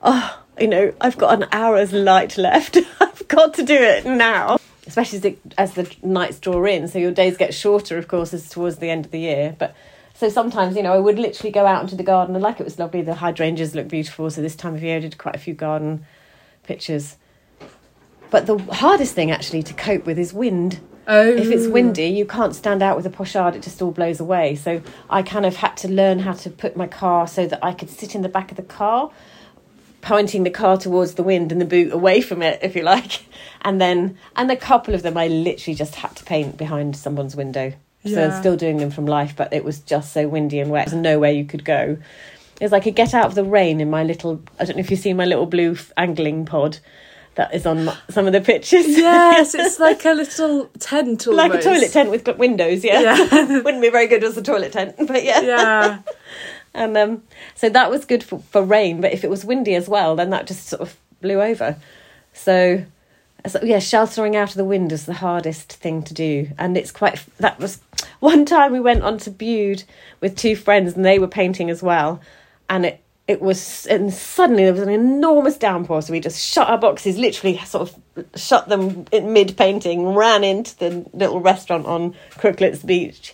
oh, 0.03 0.41
you 0.61 0.69
know, 0.69 0.93
I've 1.01 1.19
got 1.19 1.43
an 1.43 1.49
hour's 1.51 1.93
light 1.93 2.39
left. 2.39 2.77
I've 3.01 3.27
got 3.27 3.55
to 3.55 3.65
do 3.65 3.75
it 3.75 4.05
now. 4.07 4.59
Especially 4.91 5.17
as 5.17 5.23
the, 5.23 5.37
as 5.57 5.75
the 5.75 5.97
nights 6.03 6.39
draw 6.39 6.65
in. 6.65 6.89
So 6.89 6.99
your 6.99 7.13
days 7.13 7.37
get 7.37 7.55
shorter, 7.55 7.97
of 7.97 8.09
course, 8.09 8.35
as 8.35 8.49
towards 8.49 8.77
the 8.77 8.91
end 8.91 9.07
of 9.07 9.11
the 9.11 9.21
year. 9.21 9.57
But 9.59 9.75
so 10.15 10.29
sometimes, 10.29 10.77
you 10.77 10.83
know, 10.83 10.93
I 10.93 10.99
would 10.99 11.19
literally 11.19 11.51
go 11.51 11.65
out 11.65 11.83
into 11.83 11.97
the 11.97 12.03
garden 12.03 12.35
and 12.35 12.43
like 12.43 12.61
it 12.61 12.65
was 12.65 12.79
lovely. 12.79 13.03
The 13.03 13.15
hydrangeas 13.15 13.75
look 13.75 13.89
beautiful. 13.89 14.31
So 14.31 14.43
this 14.43 14.57
time 14.57 14.75
of 14.75 14.83
year, 14.83 14.97
I 14.97 15.01
did 15.01 15.17
quite 15.17 15.35
a 15.35 15.39
few 15.39 15.55
garden 15.55 16.05
pictures. 16.65 17.17
But 18.31 18.47
the 18.47 18.59
hardest 18.59 19.15
thing 19.15 19.31
actually 19.31 19.63
to 19.65 19.75
cope 19.75 20.07
with 20.07 20.19
is 20.19 20.33
wind 20.33 20.81
Oh, 21.13 21.27
if 21.27 21.51
it's 21.51 21.67
oh. 21.67 21.71
windy, 21.71 22.07
you 22.07 22.25
can't 22.25 22.55
stand 22.55 22.83
out 22.83 22.97
with 22.97 23.05
a 23.05 23.11
pochade, 23.11 23.57
it 23.57 23.63
just 23.63 23.83
all 23.83 23.91
blows 23.91 24.21
away. 24.21 24.55
So 24.55 24.81
I 25.09 25.23
kind 25.23 25.45
of 25.45 25.57
had 25.57 25.77
to 25.79 25.89
learn 25.89 26.21
how 26.21 26.35
to 26.35 26.51
put 26.51 26.77
my 26.77 26.87
car 26.87 27.27
so 27.27 27.47
that 27.49 27.65
I 27.65 27.73
could 27.73 27.91
sit 27.91 28.15
in 28.15 28.23
the 28.23 28.29
back 28.29 28.53
of 28.53 28.57
the 28.57 28.63
car, 28.63 29.11
pointing 30.01 30.45
the 30.45 30.51
car 30.51 30.77
towards 30.77 31.15
the 31.15 31.23
wind 31.23 31.53
and 31.53 31.61
the 31.61 31.65
boot 31.65 31.93
away 31.93 32.21
from 32.21 32.43
it, 32.43 32.61
if 32.63 32.75
you 32.75 32.83
like. 32.83 33.25
And 33.63 33.81
then, 33.81 34.17
and 34.37 34.51
a 34.51 34.57
couple 34.57 34.95
of 34.95 35.03
them 35.03 35.17
I 35.17 35.29
literally 35.29 35.75
just 35.75 35.97
had 35.97 36.17
to 36.17 36.25
paint 36.25 36.57
behind 36.57 36.97
someone's 36.97 37.37
window. 37.37 37.75
So 38.07 38.25
I'm 38.25 38.41
still 38.41 38.57
doing 38.57 38.79
them 38.79 38.91
from 38.91 39.05
life, 39.05 39.35
but 39.37 39.53
it 39.53 39.63
was 39.63 39.81
just 39.81 40.15
so 40.15 40.27
windy 40.27 40.59
and 40.59 40.71
wet. 40.71 40.87
There's 40.87 40.99
nowhere 41.01 41.33
you 41.33 41.45
could 41.45 41.67
go. 41.67 41.99
Like 42.59 42.87
I 42.87 42.91
get 42.91 43.13
out 43.13 43.27
of 43.27 43.35
the 43.35 43.45
rain 43.45 43.81
in 43.81 43.91
my 43.91 44.05
little, 44.05 44.43
I 44.59 44.65
don't 44.65 44.77
know 44.77 44.81
if 44.81 44.91
you've 44.91 45.01
seen 45.01 45.19
my 45.19 45.27
little 45.27 45.45
blue 45.47 45.73
f- 45.73 45.93
angling 45.99 46.47
pod 46.47 46.79
that 47.35 47.55
is 47.55 47.65
on 47.65 47.91
some 48.09 48.27
of 48.27 48.33
the 48.33 48.41
pictures. 48.41 48.87
yes, 48.87 49.55
it's 49.59 49.79
like 49.79 50.05
a 50.05 50.13
little 50.13 50.67
tent 50.79 51.27
almost. 51.27 51.49
like 51.49 51.61
a 51.61 51.63
toilet 51.63 51.93
tent 51.93 52.11
with 52.11 52.27
windows, 52.39 52.85
yeah. 52.85 53.01
Yeah. 53.01 53.61
Wouldn't 53.63 53.83
be 53.83 53.91
very 53.91 54.07
good 54.07 54.25
as 54.25 54.37
a 54.37 54.43
toilet 54.43 54.73
tent, 54.73 54.95
but 54.99 55.25
yeah. 55.25 55.41
Yeah. 55.41 55.99
And 56.75 56.97
um, 56.97 57.23
so 57.55 57.69
that 57.69 57.91
was 57.91 58.05
good 58.05 58.23
for, 58.23 58.39
for 58.39 58.63
rain, 58.63 59.01
but 59.01 59.13
if 59.13 59.25
it 59.25 59.31
was 59.31 59.45
windy 59.45 59.75
as 59.75 59.89
well, 59.89 60.17
then 60.17 60.31
that 60.31 60.47
just 60.47 60.67
sort 60.69 60.83
of 60.83 60.97
blew 61.21 61.41
over. 61.41 61.77
So, 62.33 62.85
so 63.47 63.61
yeah, 63.63 63.81
sheltering 63.81 64.37
out 64.37 64.51
of 64.51 64.57
the 64.57 64.65
wind 64.65 64.93
is 64.93 65.07
the 65.07 65.15
hardest 65.15 65.73
thing 65.73 66.03
to 66.05 66.15
do, 66.15 66.49
and 66.59 66.77
it's 66.77 66.93
quite. 66.93 67.25
That 67.39 67.59
was 67.59 67.81
one 68.21 68.45
time 68.45 68.73
we 68.73 68.81
went 68.81 69.03
on 69.03 69.19
to 69.19 69.31
Bude 69.31 69.83
with 70.21 70.37
two 70.37 70.55
friends, 70.55 70.95
and 70.95 71.05
they 71.05 71.19
were 71.19 71.29
painting 71.29 71.71
as 71.71 71.83
well, 71.83 72.21
and 72.69 72.87
it. 72.87 73.01
It 73.29 73.41
was, 73.41 73.87
and 73.87 74.13
suddenly 74.13 74.65
there 74.65 74.73
was 74.73 74.83
an 74.83 74.89
enormous 74.89 75.57
downpour. 75.57 76.03
So 76.03 76.13
we 76.13 76.19
just 76.19 76.45
shut 76.45 76.69
our 76.69 76.79
boxes, 76.79 77.17
literally 77.17 77.59
sort 77.59 77.89
of 77.89 78.27
shut 78.35 78.69
them 78.69 79.05
in 79.13 79.33
mid 79.33 79.57
painting, 79.57 80.05
ran 80.17 80.43
into 80.43 80.77
the 80.79 81.07
little 81.13 81.39
restaurant 81.39 81.87
on 81.87 82.17
Crooklets 82.39 82.85
Beach, 82.85 83.33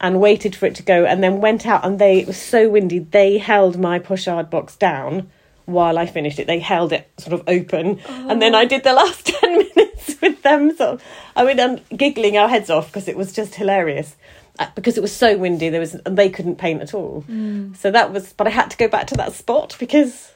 and 0.00 0.20
waited 0.20 0.54
for 0.54 0.66
it 0.66 0.74
to 0.76 0.82
go 0.82 1.04
and 1.06 1.22
then 1.22 1.40
went 1.40 1.66
out 1.66 1.84
and 1.84 1.98
they 1.98 2.18
it 2.20 2.26
was 2.26 2.36
so 2.40 2.68
windy 2.68 2.98
they 2.98 3.38
held 3.38 3.78
my 3.78 3.98
pochade 3.98 4.50
box 4.50 4.76
down 4.76 5.30
while 5.64 5.98
I 5.98 6.06
finished 6.06 6.38
it. 6.38 6.46
They 6.46 6.60
held 6.60 6.92
it 6.92 7.10
sort 7.18 7.32
of 7.32 7.42
open 7.48 7.98
and 8.08 8.40
then 8.40 8.54
I 8.54 8.64
did 8.66 8.84
the 8.84 8.92
last 8.92 9.26
10 9.40 9.58
minutes 9.58 10.16
with 10.20 10.42
them 10.42 10.76
sort 10.76 10.90
of 10.94 11.02
I 11.34 11.44
mean 11.44 11.58
and 11.58 11.82
giggling 11.96 12.36
our 12.36 12.48
heads 12.48 12.70
off 12.70 12.86
because 12.88 13.08
it 13.08 13.16
was 13.16 13.32
just 13.32 13.54
hilarious 13.56 14.16
Uh, 14.58 14.66
because 14.74 14.96
it 14.96 15.02
was 15.02 15.12
so 15.12 15.36
windy 15.36 15.68
there 15.70 15.80
was 15.80 15.94
and 16.06 16.16
they 16.16 16.30
couldn't 16.30 16.56
paint 16.56 16.80
at 16.82 16.94
all. 16.94 17.24
So 17.74 17.90
that 17.90 18.12
was 18.12 18.32
but 18.32 18.46
I 18.46 18.50
had 18.50 18.70
to 18.70 18.76
go 18.76 18.88
back 18.88 19.06
to 19.08 19.14
that 19.16 19.32
spot 19.32 19.76
because 19.78 20.32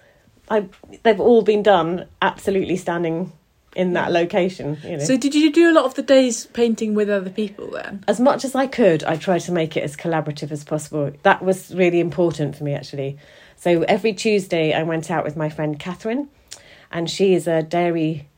I 0.50 0.64
they've 1.04 1.20
all 1.20 1.42
been 1.42 1.62
done 1.62 2.06
absolutely 2.20 2.76
standing 2.76 3.32
in 3.76 3.92
that 3.92 4.10
location 4.10 4.76
you 4.82 4.96
know 4.96 5.04
So 5.04 5.16
did 5.16 5.34
you 5.34 5.52
do 5.52 5.70
a 5.70 5.74
lot 5.74 5.84
of 5.84 5.94
the 5.94 6.02
days 6.02 6.46
painting 6.46 6.94
with 6.94 7.08
other 7.08 7.30
people 7.30 7.70
then? 7.70 8.04
as 8.08 8.18
much 8.20 8.44
as 8.44 8.54
I 8.54 8.66
could, 8.66 9.04
I 9.04 9.16
tried 9.16 9.40
to 9.42 9.52
make 9.52 9.76
it 9.76 9.84
as 9.84 9.96
collaborative 9.96 10.50
as 10.50 10.64
possible. 10.64 11.12
That 11.22 11.42
was 11.42 11.74
really 11.74 12.00
important 12.00 12.56
for 12.56 12.64
me, 12.64 12.74
actually. 12.74 13.16
So 13.56 13.82
every 13.82 14.12
Tuesday, 14.12 14.72
I 14.72 14.82
went 14.82 15.10
out 15.10 15.24
with 15.24 15.36
my 15.36 15.48
friend 15.50 15.78
Catherine, 15.78 16.28
and 16.90 17.08
she 17.08 17.34
is 17.34 17.46
a 17.46 17.62
dairy 17.62 18.28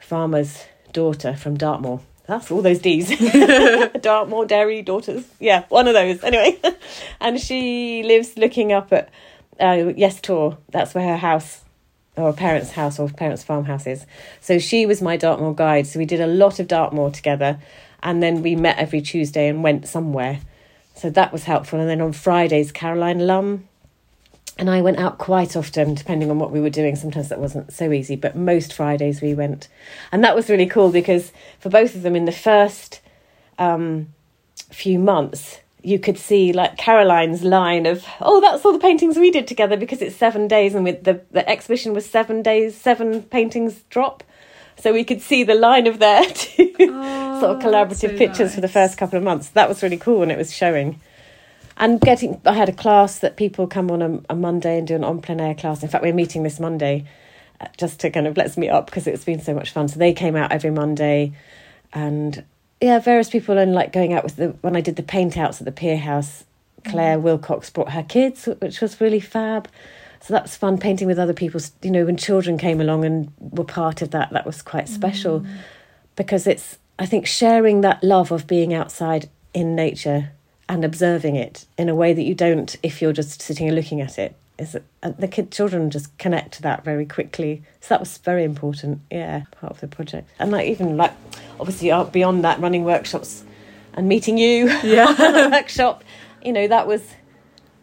farmer's 0.00 0.64
daughter 0.92 1.34
from 1.34 1.56
Dartmoor. 1.56 2.00
That's 2.26 2.50
all 2.50 2.62
those 2.62 2.78
D's. 2.80 3.08
Dartmoor 4.00 4.46
dairy 4.46 4.82
daughters. 4.82 5.24
Yeah, 5.40 5.64
one 5.68 5.88
of 5.88 5.94
those. 5.94 6.22
Anyway, 6.22 6.60
and 7.20 7.40
she 7.40 8.02
lives 8.02 8.36
looking 8.36 8.72
up 8.72 8.92
at 8.92 9.10
uh, 9.60 9.92
Yes 9.96 10.20
Tor. 10.20 10.58
That's 10.70 10.94
where 10.94 11.06
her 11.06 11.16
house 11.16 11.63
or 12.16 12.32
parents' 12.32 12.72
house 12.72 12.98
or 12.98 13.08
parents' 13.08 13.42
farmhouses. 13.42 14.06
So 14.40 14.58
she 14.58 14.86
was 14.86 15.02
my 15.02 15.16
Dartmoor 15.16 15.54
guide. 15.54 15.86
So 15.86 15.98
we 15.98 16.04
did 16.04 16.20
a 16.20 16.26
lot 16.26 16.60
of 16.60 16.68
Dartmoor 16.68 17.10
together, 17.10 17.58
and 18.02 18.22
then 18.22 18.42
we 18.42 18.56
met 18.56 18.78
every 18.78 19.00
Tuesday 19.00 19.48
and 19.48 19.62
went 19.62 19.88
somewhere. 19.88 20.40
So 20.94 21.10
that 21.10 21.32
was 21.32 21.44
helpful. 21.44 21.80
And 21.80 21.88
then 21.88 22.00
on 22.00 22.12
Fridays, 22.12 22.70
Caroline 22.70 23.26
Lum 23.26 23.68
and 24.56 24.70
I 24.70 24.82
went 24.82 24.98
out 24.98 25.18
quite 25.18 25.56
often, 25.56 25.94
depending 25.94 26.30
on 26.30 26.38
what 26.38 26.52
we 26.52 26.60
were 26.60 26.70
doing. 26.70 26.94
Sometimes 26.94 27.28
that 27.28 27.40
wasn't 27.40 27.72
so 27.72 27.90
easy, 27.92 28.14
but 28.14 28.36
most 28.36 28.72
Fridays 28.72 29.20
we 29.20 29.34
went, 29.34 29.68
and 30.12 30.22
that 30.22 30.36
was 30.36 30.48
really 30.48 30.66
cool 30.66 30.90
because 30.90 31.32
for 31.58 31.70
both 31.70 31.94
of 31.94 32.02
them 32.02 32.14
in 32.14 32.24
the 32.24 32.32
first 32.32 33.00
um, 33.58 34.08
few 34.70 34.98
months, 34.98 35.60
you 35.84 35.98
could 35.98 36.18
see 36.18 36.52
like 36.52 36.78
Caroline's 36.78 37.44
line 37.44 37.86
of, 37.86 38.04
oh, 38.20 38.40
that's 38.40 38.64
all 38.64 38.72
the 38.72 38.78
paintings 38.78 39.18
we 39.18 39.30
did 39.30 39.46
together 39.46 39.76
because 39.76 40.00
it's 40.00 40.16
seven 40.16 40.48
days 40.48 40.74
and 40.74 40.82
with 40.84 41.04
the, 41.04 41.20
the 41.30 41.48
exhibition 41.48 41.92
was 41.92 42.08
seven 42.08 42.42
days, 42.42 42.74
seven 42.74 43.22
paintings 43.22 43.82
drop. 43.90 44.24
So 44.78 44.92
we 44.92 45.04
could 45.04 45.20
see 45.20 45.44
the 45.44 45.54
line 45.54 45.86
of 45.86 45.98
their 45.98 46.24
two 46.34 46.74
oh, 46.80 47.40
sort 47.40 47.56
of 47.56 47.62
collaborative 47.62 48.12
so 48.12 48.18
pictures 48.18 48.38
nice. 48.38 48.54
for 48.54 48.60
the 48.62 48.68
first 48.68 48.96
couple 48.96 49.18
of 49.18 49.22
months. 49.22 49.50
That 49.50 49.68
was 49.68 49.82
really 49.82 49.98
cool 49.98 50.20
when 50.20 50.30
it 50.30 50.38
was 50.38 50.52
showing. 50.52 51.00
And 51.76 52.00
getting, 52.00 52.40
I 52.46 52.54
had 52.54 52.68
a 52.68 52.72
class 52.72 53.18
that 53.18 53.36
people 53.36 53.66
come 53.66 53.90
on 53.90 54.00
a, 54.00 54.20
a 54.30 54.36
Monday 54.36 54.78
and 54.78 54.86
do 54.86 54.94
an 54.94 55.04
en 55.04 55.20
plein 55.20 55.40
air 55.40 55.54
class. 55.54 55.82
In 55.82 55.88
fact, 55.88 56.02
we're 56.02 56.14
meeting 56.14 56.44
this 56.44 56.58
Monday 56.58 57.04
uh, 57.60 57.66
just 57.76 58.00
to 58.00 58.10
kind 58.10 58.26
of 58.26 58.36
let's 58.36 58.56
meet 58.56 58.70
up 58.70 58.86
because 58.86 59.06
it's 59.06 59.24
been 59.24 59.40
so 59.40 59.54
much 59.54 59.70
fun. 59.70 59.88
So 59.88 59.98
they 59.98 60.12
came 60.12 60.34
out 60.34 60.50
every 60.50 60.70
Monday 60.70 61.32
and 61.92 62.44
yeah, 62.84 62.98
various 62.98 63.30
people 63.30 63.56
and 63.56 63.72
like 63.72 63.94
going 63.94 64.12
out 64.12 64.24
with 64.24 64.36
the 64.36 64.48
when 64.60 64.76
I 64.76 64.82
did 64.82 64.96
the 64.96 65.02
paint 65.02 65.38
outs 65.38 65.58
at 65.58 65.64
the 65.64 65.72
Pier 65.72 65.96
House, 65.96 66.44
Claire 66.84 67.16
mm. 67.16 67.22
Wilcox 67.22 67.70
brought 67.70 67.92
her 67.92 68.02
kids, 68.02 68.44
which 68.44 68.82
was 68.82 69.00
really 69.00 69.20
fab. 69.20 69.68
So 70.20 70.34
that's 70.34 70.54
fun 70.54 70.76
painting 70.76 71.06
with 71.06 71.18
other 71.18 71.32
people's. 71.32 71.72
You 71.80 71.90
know, 71.90 72.04
when 72.04 72.18
children 72.18 72.58
came 72.58 72.82
along 72.82 73.06
and 73.06 73.32
were 73.38 73.64
part 73.64 74.02
of 74.02 74.10
that, 74.10 74.32
that 74.32 74.44
was 74.44 74.60
quite 74.60 74.90
special, 74.90 75.40
mm. 75.40 75.56
because 76.14 76.46
it's 76.46 76.76
I 76.98 77.06
think 77.06 77.26
sharing 77.26 77.80
that 77.80 78.04
love 78.04 78.30
of 78.30 78.46
being 78.46 78.74
outside 78.74 79.30
in 79.54 79.74
nature 79.74 80.32
and 80.68 80.84
observing 80.84 81.36
it 81.36 81.64
in 81.78 81.88
a 81.88 81.94
way 81.94 82.12
that 82.12 82.22
you 82.22 82.34
don't 82.34 82.76
if 82.82 83.00
you're 83.00 83.14
just 83.14 83.40
sitting 83.40 83.66
and 83.66 83.76
looking 83.76 84.02
at 84.02 84.18
it 84.18 84.36
is 84.58 84.76
uh, 85.02 85.10
the 85.18 85.28
kid 85.28 85.50
children 85.50 85.90
just 85.90 86.16
connect 86.18 86.54
to 86.54 86.62
that 86.62 86.84
very 86.84 87.06
quickly. 87.06 87.62
So 87.80 87.88
that 87.88 88.00
was 88.00 88.16
very 88.18 88.44
important 88.44 89.00
yeah 89.10 89.44
part 89.52 89.72
of 89.72 89.80
the 89.80 89.88
project. 89.88 90.30
And 90.38 90.50
like 90.50 90.68
even 90.68 90.96
like 90.96 91.12
obviously 91.58 91.90
uh, 91.90 92.04
beyond 92.04 92.44
that 92.44 92.60
running 92.60 92.84
workshops 92.84 93.44
and 93.94 94.08
meeting 94.08 94.38
you. 94.38 94.68
Yeah. 94.82 95.50
Workshop. 95.50 96.04
You 96.42 96.52
know 96.52 96.68
that 96.68 96.86
was 96.86 97.02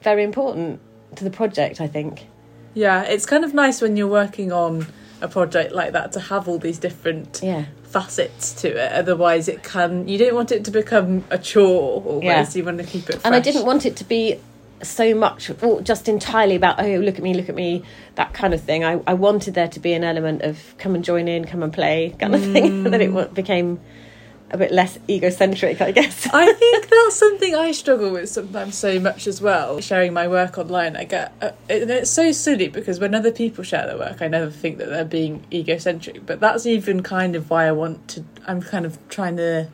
very 0.02 0.24
important 0.24 0.80
to 1.16 1.24
the 1.24 1.30
project 1.30 1.82
i 1.82 1.88
think. 1.88 2.28
Yeah 2.74 3.04
it's 3.04 3.26
kind 3.26 3.44
of 3.44 3.54
nice 3.54 3.82
when 3.82 3.98
you're 3.98 4.08
working 4.08 4.52
on 4.52 4.88
a 5.22 5.28
project 5.28 5.74
like 5.74 5.92
that 5.92 6.14
to 6.14 6.20
have 6.20 6.48
all 6.48 6.58
these 6.58 6.80
different 6.80 7.42
yeah. 7.44 7.66
facets 7.84 8.54
to 8.62 8.70
it. 8.70 8.92
Otherwise 8.94 9.48
it 9.48 9.62
can 9.62 10.08
you 10.08 10.18
don't 10.18 10.34
want 10.34 10.52
it 10.52 10.64
to 10.66 10.72
become 10.72 11.24
a 11.30 11.38
chore 11.38 12.02
almost. 12.04 12.24
Yeah. 12.56 12.60
you 12.60 12.64
want 12.64 12.78
to 12.78 12.86
keep 12.86 13.04
it 13.10 13.14
fresh. 13.14 13.26
and 13.26 13.36
i 13.36 13.40
didn't 13.40 13.66
want 13.66 13.86
it 13.86 13.98
to 13.98 14.04
be 14.06 14.40
so 14.84 15.14
much 15.16 15.50
or 15.62 15.82
just 15.82 16.08
entirely 16.08 16.56
about 16.56 16.80
oh 16.80 16.98
look 16.98 17.16
at 17.16 17.24
me 17.24 17.34
look 17.34 17.50
at 17.50 17.56
me 17.56 17.84
that 18.16 18.34
kind 18.34 18.54
of 18.54 18.62
thing. 18.62 18.84
I, 18.84 19.02
I 19.08 19.14
wanted 19.14 19.54
there 19.54 19.70
to 19.70 19.80
be 19.80 19.94
an 19.94 20.04
element 20.04 20.42
of 20.42 20.76
come 20.78 20.96
and 20.96 21.04
join 21.04 21.28
in 21.28 21.46
come 21.46 21.64
and 21.64 21.74
play 21.74 22.16
kind 22.20 22.36
of 22.36 22.42
mm. 22.42 22.54
thing 22.54 22.84
that 22.92 23.02
it 23.02 23.34
became 23.34 23.80
a 24.50 24.58
bit 24.58 24.72
less 24.72 25.00
egocentric 25.10 25.80
I 25.82 25.92
guess. 25.92 26.28
I 26.34 26.52
think 26.52 26.90
that's 26.90 27.16
something 27.16 27.56
I 27.56 27.72
struggle 27.72 28.12
with 28.12 28.30
sometimes 28.30 28.78
so 28.78 29.00
much 29.00 29.28
as 29.28 29.42
well 29.42 29.80
sharing 29.80 30.14
my 30.14 30.28
work 30.28 30.58
online. 30.58 30.96
I 30.96 31.06
get 31.06 31.34
uh, 31.42 31.52
it, 31.70 31.90
it's 31.90 32.12
so 32.12 32.32
silly 32.32 32.68
because 32.68 33.00
when 33.00 33.16
other 33.16 33.32
people 33.32 33.64
share 33.64 33.88
their 33.88 33.98
work 33.98 34.22
I 34.22 34.28
never 34.28 34.52
think 34.52 34.78
that 34.80 34.90
they're 34.90 35.06
being 35.06 35.46
egocentric 35.52 36.26
but 36.26 36.40
that's 36.40 36.66
even 36.66 37.04
kind 37.04 37.36
of 37.36 37.50
why 37.50 37.68
I 37.68 37.72
want 37.72 38.08
to 38.10 38.26
I'm 38.46 38.62
kind 38.62 38.86
of 38.86 38.98
trying 39.10 39.38
to 39.38 39.70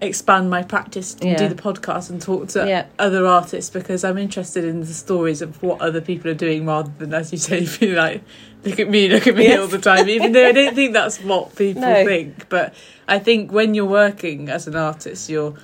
expand 0.00 0.50
my 0.50 0.62
practice 0.62 1.14
and 1.14 1.30
yeah. 1.30 1.36
do 1.36 1.48
the 1.48 1.60
podcast 1.60 2.10
and 2.10 2.20
talk 2.20 2.48
to 2.48 2.66
yeah. 2.68 2.86
other 2.98 3.26
artists 3.26 3.70
because 3.70 4.04
I'm 4.04 4.18
interested 4.18 4.64
in 4.64 4.80
the 4.80 4.86
stories 4.86 5.40
of 5.40 5.62
what 5.62 5.80
other 5.80 6.00
people 6.00 6.30
are 6.30 6.34
doing 6.34 6.66
rather 6.66 6.92
than, 6.98 7.14
as 7.14 7.32
you 7.32 7.38
say, 7.38 7.66
being 7.80 7.94
like, 7.94 8.22
look 8.64 8.78
at 8.78 8.88
me, 8.88 9.08
look 9.08 9.26
at 9.26 9.34
me 9.34 9.44
yes. 9.44 9.58
all 9.58 9.68
the 9.68 9.78
time, 9.78 10.08
even 10.08 10.32
though 10.32 10.46
I 10.46 10.52
don't 10.52 10.74
think 10.74 10.92
that's 10.92 11.18
what 11.20 11.54
people 11.56 11.82
no. 11.82 12.04
think. 12.04 12.48
But 12.48 12.74
I 13.08 13.18
think 13.18 13.52
when 13.52 13.74
you're 13.74 13.86
working 13.86 14.48
as 14.48 14.66
an 14.66 14.76
artist, 14.76 15.30
your 15.30 15.54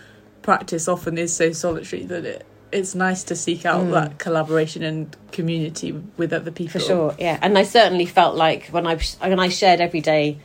practice 0.41 0.89
often 0.89 1.19
is 1.19 1.35
so 1.35 1.53
solitary 1.53 2.05
that 2.05 2.25
it 2.25 2.47
it's 2.73 2.95
nice 2.95 3.23
to 3.25 3.37
seek 3.37 3.67
out 3.67 3.85
mm. 3.85 3.93
that 3.93 4.19
collaboration 4.19 4.83
and 4.83 5.15
community 5.31 5.93
with 6.17 6.33
other 6.33 6.51
people. 6.51 6.81
For 6.81 6.87
sure, 6.87 7.15
yeah. 7.19 7.39
And 7.43 7.59
I 7.59 7.65
certainly 7.65 8.07
felt 8.07 8.35
like 8.35 8.69
when 8.69 8.87
I 8.87 8.97
when 9.21 9.38
I 9.38 9.49
shared 9.49 9.81
every 9.81 10.01
day 10.01 10.38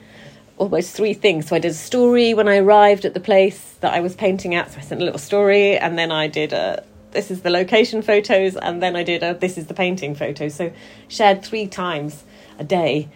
almost 0.58 0.96
three 0.96 1.14
things. 1.14 1.48
So 1.48 1.56
I 1.56 1.60
did 1.60 1.72
a 1.72 1.76
story 1.76 2.34
when 2.34 2.48
I 2.48 2.58
arrived 2.58 3.06
at 3.06 3.14
the 3.14 3.20
place 3.20 3.76
that 3.82 3.94
I 3.94 4.00
was 4.00 4.16
painting 4.16 4.56
at. 4.56 4.72
So 4.72 4.80
I 4.80 4.82
sent 4.82 5.02
a 5.02 5.06
little 5.06 5.20
story, 5.20 5.78
and 5.78 5.98
then 5.98 6.12
I 6.12 6.28
did 6.28 6.54
a 6.54 6.84
this 7.12 7.32
is 7.32 7.42
the 7.42 7.50
location 7.50 8.02
photos, 8.02 8.56
and 8.58 8.82
then 8.82 8.96
I 8.96 9.04
did 9.04 9.24
a 9.24 9.34
this 9.34 9.58
is 9.58 9.68
the 9.68 9.74
painting 9.74 10.16
photos. 10.16 10.56
So 10.56 10.72
shared 11.08 11.44
three 11.44 11.68
times 11.68 12.24
a 12.60 12.64
day 12.64 13.10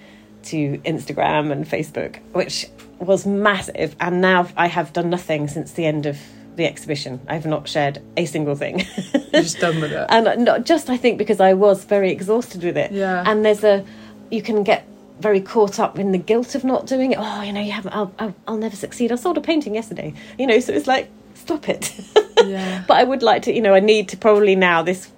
to 0.43 0.77
Instagram 0.79 1.51
and 1.51 1.65
Facebook, 1.67 2.19
which 2.31 2.67
was 2.99 3.25
massive. 3.25 3.95
And 3.99 4.21
now 4.21 4.47
I 4.55 4.67
have 4.67 4.93
done 4.93 5.09
nothing 5.09 5.47
since 5.47 5.73
the 5.73 5.85
end 5.85 6.05
of 6.05 6.17
the 6.55 6.65
exhibition. 6.65 7.21
I've 7.27 7.45
not 7.45 7.67
shared 7.67 8.01
a 8.17 8.25
single 8.25 8.55
thing. 8.55 8.79
You're 9.33 9.43
just 9.43 9.59
done 9.59 9.79
with 9.79 9.91
it. 9.91 10.05
and 10.09 10.45
not 10.45 10.65
just 10.65 10.89
I 10.89 10.97
think 10.97 11.17
because 11.17 11.39
I 11.39 11.53
was 11.53 11.85
very 11.85 12.11
exhausted 12.11 12.63
with 12.63 12.77
it. 12.77 12.91
Yeah. 12.91 13.23
And 13.25 13.45
there's 13.45 13.63
a 13.63 13.85
you 14.29 14.41
can 14.41 14.63
get 14.63 14.85
very 15.21 15.41
caught 15.41 15.79
up 15.79 15.99
in 15.99 16.11
the 16.11 16.17
guilt 16.17 16.55
of 16.55 16.63
not 16.63 16.85
doing 16.85 17.11
it. 17.13 17.17
Oh, 17.19 17.41
you 17.41 17.53
know, 17.53 17.61
you 17.61 17.71
haven't. 17.71 17.93
I'll, 17.93 18.13
I'll, 18.19 18.35
I'll 18.47 18.57
never 18.57 18.75
succeed. 18.75 19.11
I 19.11 19.15
sold 19.15 19.37
a 19.37 19.41
painting 19.41 19.75
yesterday. 19.75 20.13
You 20.37 20.47
know, 20.47 20.59
so 20.59 20.73
it's 20.73 20.87
like 20.87 21.09
stop 21.35 21.69
it. 21.69 21.93
Yeah. 22.43 22.83
but 22.87 22.97
I 22.97 23.03
would 23.03 23.21
like 23.21 23.43
to. 23.43 23.53
You 23.53 23.61
know, 23.61 23.75
I 23.75 23.81
need 23.81 24.09
to 24.09 24.17
probably 24.17 24.55
now 24.55 24.81
this. 24.81 25.11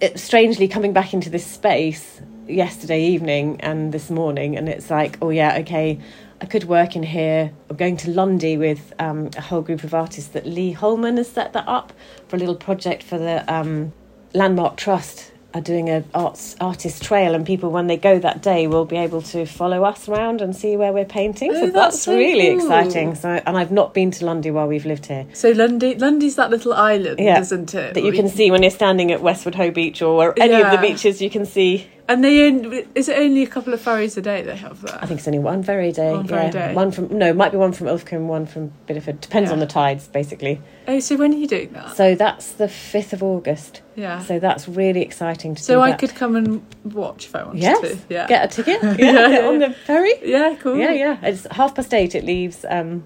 It, 0.00 0.18
strangely 0.18 0.66
coming 0.66 0.92
back 0.92 1.14
into 1.14 1.30
this 1.30 1.46
space 1.46 2.20
yesterday 2.48 3.04
evening 3.04 3.60
and 3.60 3.92
this 3.92 4.10
morning, 4.10 4.56
and 4.56 4.68
it's 4.68 4.90
like, 4.90 5.16
oh 5.22 5.30
yeah, 5.30 5.58
okay. 5.58 6.00
I 6.40 6.46
could 6.46 6.64
work 6.64 6.96
in 6.96 7.04
here. 7.04 7.52
I'm 7.70 7.76
going 7.76 7.96
to 7.98 8.10
Lundy 8.10 8.56
with 8.56 8.92
um, 8.98 9.30
a 9.36 9.40
whole 9.40 9.62
group 9.62 9.84
of 9.84 9.94
artists 9.94 10.30
that 10.30 10.44
Lee 10.44 10.72
Holman 10.72 11.18
has 11.18 11.30
set 11.30 11.52
that 11.52 11.68
up 11.68 11.92
for 12.26 12.34
a 12.34 12.38
little 12.38 12.56
project 12.56 13.04
for 13.04 13.16
the 13.16 13.44
um, 13.52 13.92
Landmark 14.34 14.76
Trust 14.76 15.30
are 15.54 15.60
doing 15.60 15.88
a 15.88 16.04
arts 16.14 16.56
artist 16.60 17.02
trail, 17.02 17.34
and 17.34 17.46
people 17.46 17.70
when 17.70 17.86
they 17.86 17.96
go 17.96 18.18
that 18.18 18.42
day 18.42 18.66
will 18.66 18.84
be 18.84 18.96
able 18.96 19.22
to 19.22 19.46
follow 19.46 19.84
us 19.84 20.08
around 20.08 20.40
and 20.40 20.54
see 20.54 20.76
where 20.76 20.92
we're 20.92 21.04
painting. 21.04 21.50
Oh, 21.52 21.54
so 21.54 21.60
that's, 21.60 21.74
that's 21.74 22.02
so 22.02 22.16
really 22.16 22.56
cool. 22.56 22.66
exciting. 22.66 23.14
So, 23.14 23.28
and 23.30 23.56
I've 23.56 23.72
not 23.72 23.94
been 23.94 24.10
to 24.12 24.26
Lundy 24.26 24.50
while 24.50 24.66
we've 24.66 24.86
lived 24.86 25.06
here. 25.06 25.26
So 25.32 25.50
Lundy, 25.50 25.94
Lundy's 25.94 26.36
that 26.36 26.50
little 26.50 26.74
island, 26.74 27.20
yeah, 27.20 27.40
isn't 27.40 27.74
it? 27.74 27.94
That 27.94 28.02
you 28.02 28.12
can 28.12 28.28
see 28.28 28.50
when 28.50 28.62
you're 28.62 28.70
standing 28.70 29.12
at 29.12 29.22
Westward 29.22 29.54
Ho 29.54 29.70
Beach 29.70 30.02
or 30.02 30.34
any 30.38 30.52
yeah. 30.52 30.72
of 30.72 30.80
the 30.80 30.86
beaches. 30.86 31.22
You 31.22 31.30
can 31.30 31.46
see 31.46 31.88
and 32.06 32.22
they 32.22 32.48
is 32.94 33.08
it 33.08 33.18
only 33.18 33.42
a 33.42 33.46
couple 33.46 33.72
of 33.72 33.80
ferries 33.80 34.16
a 34.16 34.22
day 34.22 34.42
they 34.42 34.56
have 34.56 34.82
there? 34.82 34.98
I 35.00 35.06
think 35.06 35.18
it's 35.18 35.28
only 35.28 35.38
one 35.38 35.62
ferry 35.62 35.88
a 35.88 35.92
day. 35.92 36.12
One 36.12 36.26
ferry 36.26 36.44
yeah. 36.46 36.50
day. 36.50 36.74
One 36.74 36.90
from 36.90 37.16
no, 37.16 37.32
might 37.32 37.50
be 37.50 37.56
one 37.56 37.72
from 37.72 37.86
Ilfracombe, 37.86 38.26
one 38.26 38.44
from 38.46 38.72
Bideford. 38.86 39.20
Depends 39.20 39.50
on 39.50 39.58
the 39.58 39.66
tides, 39.66 40.08
basically. 40.08 40.60
Oh, 40.86 41.00
so 41.00 41.16
when 41.16 41.32
are 41.32 41.36
you 41.36 41.46
doing 41.46 41.72
that? 41.72 41.96
So 41.96 42.14
that's 42.14 42.52
the 42.52 42.68
fifth 42.68 43.14
of 43.14 43.22
August. 43.22 43.80
Yeah. 43.96 44.20
So 44.22 44.38
that's 44.38 44.68
really 44.68 45.02
exciting 45.02 45.54
to 45.54 45.62
see. 45.62 45.66
so 45.66 45.80
I 45.80 45.90
that. 45.90 46.00
could 46.00 46.14
come 46.14 46.36
and 46.36 46.64
watch 46.84 47.26
if 47.26 47.34
I 47.36 47.44
wanted 47.44 47.62
yes. 47.62 47.80
to. 47.80 47.98
Yeah. 48.08 48.26
Get 48.26 48.44
a 48.44 48.48
ticket. 48.48 48.82
Yeah. 48.98 49.12
yeah, 49.12 49.28
yeah 49.28 49.48
on 49.48 49.58
the 49.58 49.70
ferry. 49.70 50.14
Yeah, 50.22 50.56
cool. 50.60 50.76
Yeah, 50.76 50.92
yeah. 50.92 51.18
It's 51.22 51.46
half 51.50 51.74
past 51.74 51.94
eight. 51.94 52.14
It 52.14 52.24
leaves. 52.24 52.64
Um, 52.68 53.04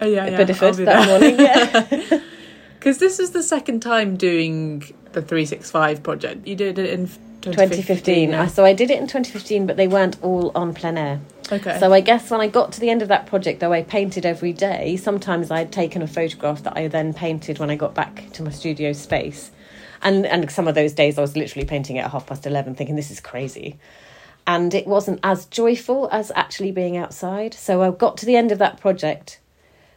oh 0.00 0.06
yeah, 0.06 0.26
yeah. 0.26 0.38
Bideford 0.38 0.84
that 0.84 1.06
morning. 1.08 1.38
Yeah. 1.38 2.20
Because 2.82 2.98
this 2.98 3.20
is 3.20 3.30
the 3.30 3.44
second 3.44 3.78
time 3.78 4.16
doing 4.16 4.82
the 5.12 5.22
three 5.22 5.46
six 5.46 5.70
five 5.70 6.02
project. 6.02 6.48
You 6.48 6.56
did 6.56 6.80
it 6.80 6.90
in 6.90 7.06
2015. 7.42 8.30
Yeah. 8.30 8.46
So 8.46 8.64
I 8.64 8.72
did 8.72 8.90
it 8.90 8.98
in 8.98 9.06
2015, 9.06 9.68
but 9.68 9.76
they 9.76 9.86
weren't 9.86 10.20
all 10.20 10.50
on 10.56 10.74
plein 10.74 10.98
air. 10.98 11.20
Okay. 11.50 11.78
So 11.78 11.92
I 11.92 12.00
guess 12.00 12.30
when 12.30 12.40
I 12.40 12.48
got 12.48 12.72
to 12.72 12.80
the 12.80 12.90
end 12.90 13.02
of 13.02 13.08
that 13.08 13.26
project, 13.26 13.60
though 13.60 13.72
I 13.72 13.82
painted 13.82 14.24
every 14.24 14.52
day, 14.52 14.96
sometimes 14.96 15.50
I'd 15.50 15.72
taken 15.72 16.02
a 16.02 16.06
photograph 16.06 16.62
that 16.62 16.76
I 16.76 16.88
then 16.88 17.12
painted 17.14 17.58
when 17.58 17.70
I 17.70 17.76
got 17.76 17.94
back 17.94 18.30
to 18.34 18.42
my 18.42 18.50
studio 18.50 18.92
space. 18.92 19.50
And, 20.02 20.26
and 20.26 20.50
some 20.50 20.68
of 20.68 20.74
those 20.74 20.92
days 20.92 21.18
I 21.18 21.20
was 21.20 21.36
literally 21.36 21.66
painting 21.66 21.98
at 21.98 22.10
half 22.10 22.26
past 22.26 22.46
11, 22.46 22.74
thinking, 22.74 22.96
this 22.96 23.10
is 23.10 23.20
crazy. 23.20 23.78
And 24.46 24.74
it 24.74 24.86
wasn't 24.86 25.20
as 25.22 25.46
joyful 25.46 26.08
as 26.10 26.32
actually 26.34 26.72
being 26.72 26.96
outside. 26.96 27.54
So 27.54 27.82
I 27.82 27.90
got 27.90 28.16
to 28.18 28.26
the 28.26 28.36
end 28.36 28.50
of 28.50 28.58
that 28.58 28.80
project 28.80 29.38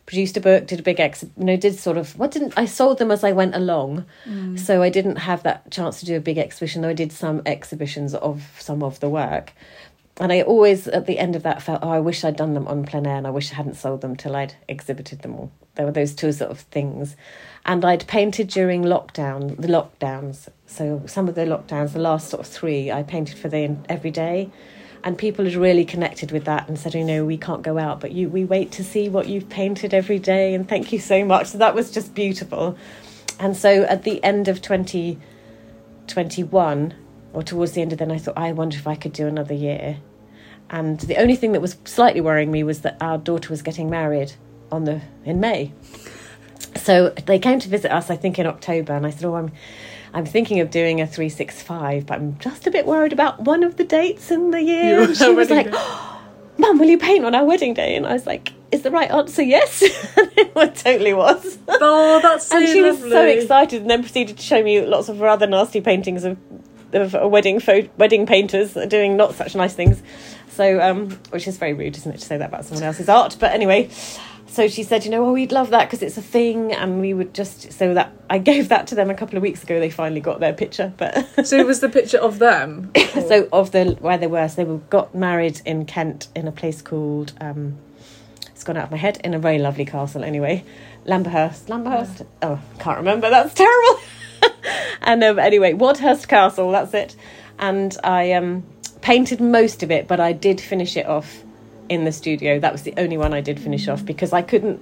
produced 0.05 0.37
a 0.37 0.41
book, 0.41 0.67
did 0.67 0.79
a 0.79 0.83
big 0.83 0.99
ex, 0.99 1.23
you 1.23 1.43
know, 1.43 1.57
did 1.57 1.77
sort 1.77 1.97
of 1.97 2.17
what 2.17 2.31
didn't 2.31 2.53
I 2.57 2.65
sold 2.65 2.99
them 2.99 3.11
as 3.11 3.23
I 3.23 3.31
went 3.31 3.55
along, 3.55 4.05
mm. 4.25 4.59
so 4.59 4.83
I 4.83 4.89
didn't 4.89 5.17
have 5.17 5.43
that 5.43 5.71
chance 5.71 5.99
to 5.99 6.05
do 6.05 6.15
a 6.15 6.19
big 6.19 6.37
exhibition. 6.37 6.81
Though 6.81 6.89
I 6.89 6.93
did 6.93 7.11
some 7.11 7.41
exhibitions 7.45 8.13
of 8.13 8.43
some 8.59 8.83
of 8.83 8.99
the 8.99 9.09
work, 9.09 9.53
and 10.19 10.31
I 10.31 10.41
always 10.41 10.87
at 10.87 11.05
the 11.05 11.19
end 11.19 11.35
of 11.35 11.43
that 11.43 11.61
felt, 11.61 11.79
oh, 11.83 11.89
I 11.89 11.99
wish 11.99 12.23
I'd 12.23 12.37
done 12.37 12.53
them 12.53 12.67
on 12.67 12.85
plein 12.85 13.05
air, 13.05 13.17
and 13.17 13.27
I 13.27 13.31
wish 13.31 13.51
I 13.51 13.55
hadn't 13.55 13.75
sold 13.75 14.01
them 14.01 14.15
till 14.15 14.35
I'd 14.35 14.55
exhibited 14.67 15.21
them 15.21 15.35
all. 15.35 15.51
There 15.75 15.85
were 15.85 15.91
those 15.91 16.15
two 16.15 16.31
sort 16.31 16.51
of 16.51 16.61
things, 16.61 17.17
and 17.65 17.83
I'd 17.83 18.07
painted 18.07 18.47
during 18.47 18.83
lockdown, 18.83 19.59
the 19.59 19.67
lockdowns. 19.67 20.47
So 20.65 21.03
some 21.05 21.27
of 21.27 21.35
the 21.35 21.41
lockdowns, 21.41 21.93
the 21.93 21.99
last 21.99 22.29
sort 22.29 22.45
of 22.45 22.47
three, 22.47 22.91
I 22.91 23.03
painted 23.03 23.37
for 23.37 23.49
the 23.49 23.75
every 23.89 24.11
day 24.11 24.49
and 25.05 25.17
people 25.17 25.45
had 25.45 25.53
really 25.53 25.85
connected 25.85 26.31
with 26.31 26.43
that 26.45 26.67
and 26.67 26.79
said, 26.79 26.95
you 26.95 27.03
know, 27.03 27.23
we 27.23 27.37
can't 27.37 27.61
go 27.61 27.77
out, 27.77 27.99
but 27.99 28.11
you 28.11 28.27
we 28.27 28.43
wait 28.43 28.71
to 28.71 28.83
see 28.83 29.07
what 29.07 29.27
you've 29.27 29.49
painted 29.49 29.93
every 29.93 30.17
day, 30.17 30.55
and 30.55 30.67
thank 30.67 30.91
you 30.91 30.97
so 30.97 31.23
much. 31.23 31.45
So 31.47 31.59
that 31.59 31.75
was 31.75 31.91
just 31.91 32.15
beautiful. 32.15 32.75
And 33.39 33.55
so 33.55 33.83
at 33.83 34.01
the 34.01 34.23
end 34.23 34.47
of 34.47 34.63
2021, 34.63 36.95
or 37.35 37.43
towards 37.43 37.73
the 37.73 37.81
end 37.81 37.91
of 37.91 37.99
then, 37.99 38.11
I 38.11 38.17
thought, 38.17 38.37
I 38.37 38.51
wonder 38.51 38.77
if 38.77 38.87
I 38.87 38.95
could 38.95 39.13
do 39.13 39.27
another 39.27 39.53
year. 39.53 39.97
And 40.69 40.99
the 41.01 41.17
only 41.17 41.35
thing 41.35 41.51
that 41.51 41.61
was 41.61 41.75
slightly 41.85 42.21
worrying 42.21 42.51
me 42.51 42.63
was 42.63 42.81
that 42.81 42.97
our 43.01 43.17
daughter 43.17 43.49
was 43.49 43.61
getting 43.61 43.89
married 43.89 44.33
on 44.71 44.85
the 44.85 45.01
in 45.23 45.39
May. 45.39 45.73
So 46.75 47.09
they 47.09 47.37
came 47.39 47.59
to 47.59 47.69
visit 47.69 47.91
us, 47.91 48.09
I 48.09 48.15
think, 48.15 48.39
in 48.39 48.47
October, 48.47 48.93
and 48.93 49.05
I 49.05 49.11
said, 49.11 49.25
"Oh, 49.25 49.35
I'm." 49.35 49.51
I'm 50.13 50.25
thinking 50.25 50.61
of 50.61 50.71
doing 50.71 51.01
a 51.01 51.07
365, 51.07 52.05
but 52.05 52.13
I'm 52.15 52.39
just 52.39 52.65
a 52.67 52.71
bit 52.71 52.85
worried 52.85 53.11
about 53.11 53.41
one 53.41 53.65
of 53.65 53.75
the 53.75 53.83
dates 53.83 54.31
in 54.31 54.51
the 54.51 54.61
year. 54.61 55.01
And 55.01 55.17
she 55.17 55.29
was 55.33 55.49
like, 55.49 55.67
oh, 55.73 56.21
Mum, 56.57 56.79
will 56.79 56.87
you 56.87 56.97
paint 56.97 57.25
on 57.25 57.35
our 57.35 57.43
wedding 57.43 57.73
day? 57.73 57.97
And 57.97 58.07
I 58.07 58.13
was 58.13 58.25
like, 58.25 58.53
Is 58.71 58.83
the 58.83 58.91
right 58.91 59.11
answer 59.11 59.43
yes? 59.43 59.81
it 60.17 60.75
totally 60.75 61.13
was. 61.13 61.57
Oh, 61.67 62.21
that's 62.21 62.47
so 62.49 62.57
And 62.57 62.65
she 62.65 62.81
lovely. 62.81 63.03
was 63.03 63.11
so 63.11 63.25
excited 63.25 63.81
and 63.81 63.89
then 63.89 64.03
proceeded 64.03 64.37
to 64.37 64.43
show 64.43 64.63
me 64.63 64.85
lots 64.85 65.09
of 65.09 65.19
rather 65.19 65.47
nasty 65.47 65.81
paintings 65.81 66.23
of, 66.23 66.37
of 66.95 67.13
a 67.13 67.27
wedding 67.27 67.59
pho- 67.59 67.89
wedding 67.97 68.25
painters 68.25 68.77
doing 68.87 69.17
not 69.17 69.35
such 69.35 69.55
nice 69.55 69.73
things. 69.73 70.01
So, 70.49 70.79
um, 70.79 71.11
which 71.31 71.47
is 71.47 71.57
very 71.57 71.73
rude, 71.73 71.97
isn't 71.97 72.11
it, 72.11 72.19
to 72.19 72.25
say 72.25 72.37
that 72.37 72.49
about 72.49 72.65
someone 72.65 72.83
else's 72.83 73.09
art? 73.09 73.35
But 73.39 73.51
anyway, 73.51 73.89
so 74.47 74.69
she 74.69 74.83
said, 74.83 75.03
you 75.03 75.11
know, 75.11 75.25
oh, 75.25 75.33
we'd 75.33 75.51
love 75.51 75.71
that 75.71 75.85
because 75.85 76.01
it's 76.01 76.17
a 76.17 76.21
thing, 76.21 76.71
and 76.71 77.01
we 77.01 77.13
would 77.13 77.33
just 77.33 77.73
so 77.73 77.93
that 77.93 78.13
I 78.29 78.37
gave 78.37 78.69
that 78.69 78.87
to 78.87 78.95
them 78.95 79.09
a 79.09 79.13
couple 79.13 79.35
of 79.35 79.43
weeks 79.43 79.63
ago. 79.63 79.79
They 79.79 79.89
finally 79.89 80.21
got 80.21 80.39
their 80.39 80.53
picture, 80.53 80.93
but 80.95 81.27
So 81.45 81.57
it 81.57 81.65
was 81.65 81.81
the 81.81 81.89
picture 81.89 82.19
of 82.19 82.39
them. 82.39 82.91
so 83.13 83.49
of 83.51 83.71
the 83.71 83.97
where 83.99 84.17
they 84.17 84.27
were, 84.27 84.47
so 84.47 84.55
they 84.55 84.63
were 84.63 84.77
got 84.77 85.13
married 85.13 85.61
in 85.65 85.85
Kent 85.85 86.29
in 86.35 86.47
a 86.47 86.53
place 86.53 86.81
called 86.81 87.33
um, 87.41 87.77
it's 88.47 88.63
gone 88.63 88.77
out 88.77 88.85
of 88.85 88.91
my 88.91 88.97
head 88.97 89.19
in 89.25 89.33
a 89.33 89.39
very 89.39 89.59
lovely 89.59 89.83
castle. 89.83 90.23
Anyway, 90.23 90.63
Lamberhurst, 91.05 91.67
Lamberhurst. 91.67 92.25
Oh, 92.41 92.61
can't 92.79 92.97
remember. 92.97 93.29
That's 93.29 93.53
terrible. 93.53 93.99
and 95.01 95.23
um, 95.23 95.39
anyway, 95.39 95.73
Wadhurst 95.73 96.27
Castle. 96.27 96.71
That's 96.71 96.93
it. 96.93 97.15
And 97.59 97.95
I 98.03 98.33
um, 98.33 98.63
painted 99.01 99.39
most 99.39 99.83
of 99.83 99.91
it, 99.91 100.07
but 100.07 100.19
I 100.19 100.33
did 100.33 100.59
finish 100.59 100.97
it 100.97 101.05
off 101.05 101.43
in 101.89 102.05
the 102.05 102.11
studio. 102.11 102.59
That 102.59 102.71
was 102.71 102.83
the 102.83 102.93
only 102.97 103.17
one 103.17 103.33
I 103.33 103.41
did 103.41 103.59
finish 103.59 103.87
off 103.87 104.05
because 104.05 104.33
I 104.33 104.41
couldn't. 104.41 104.81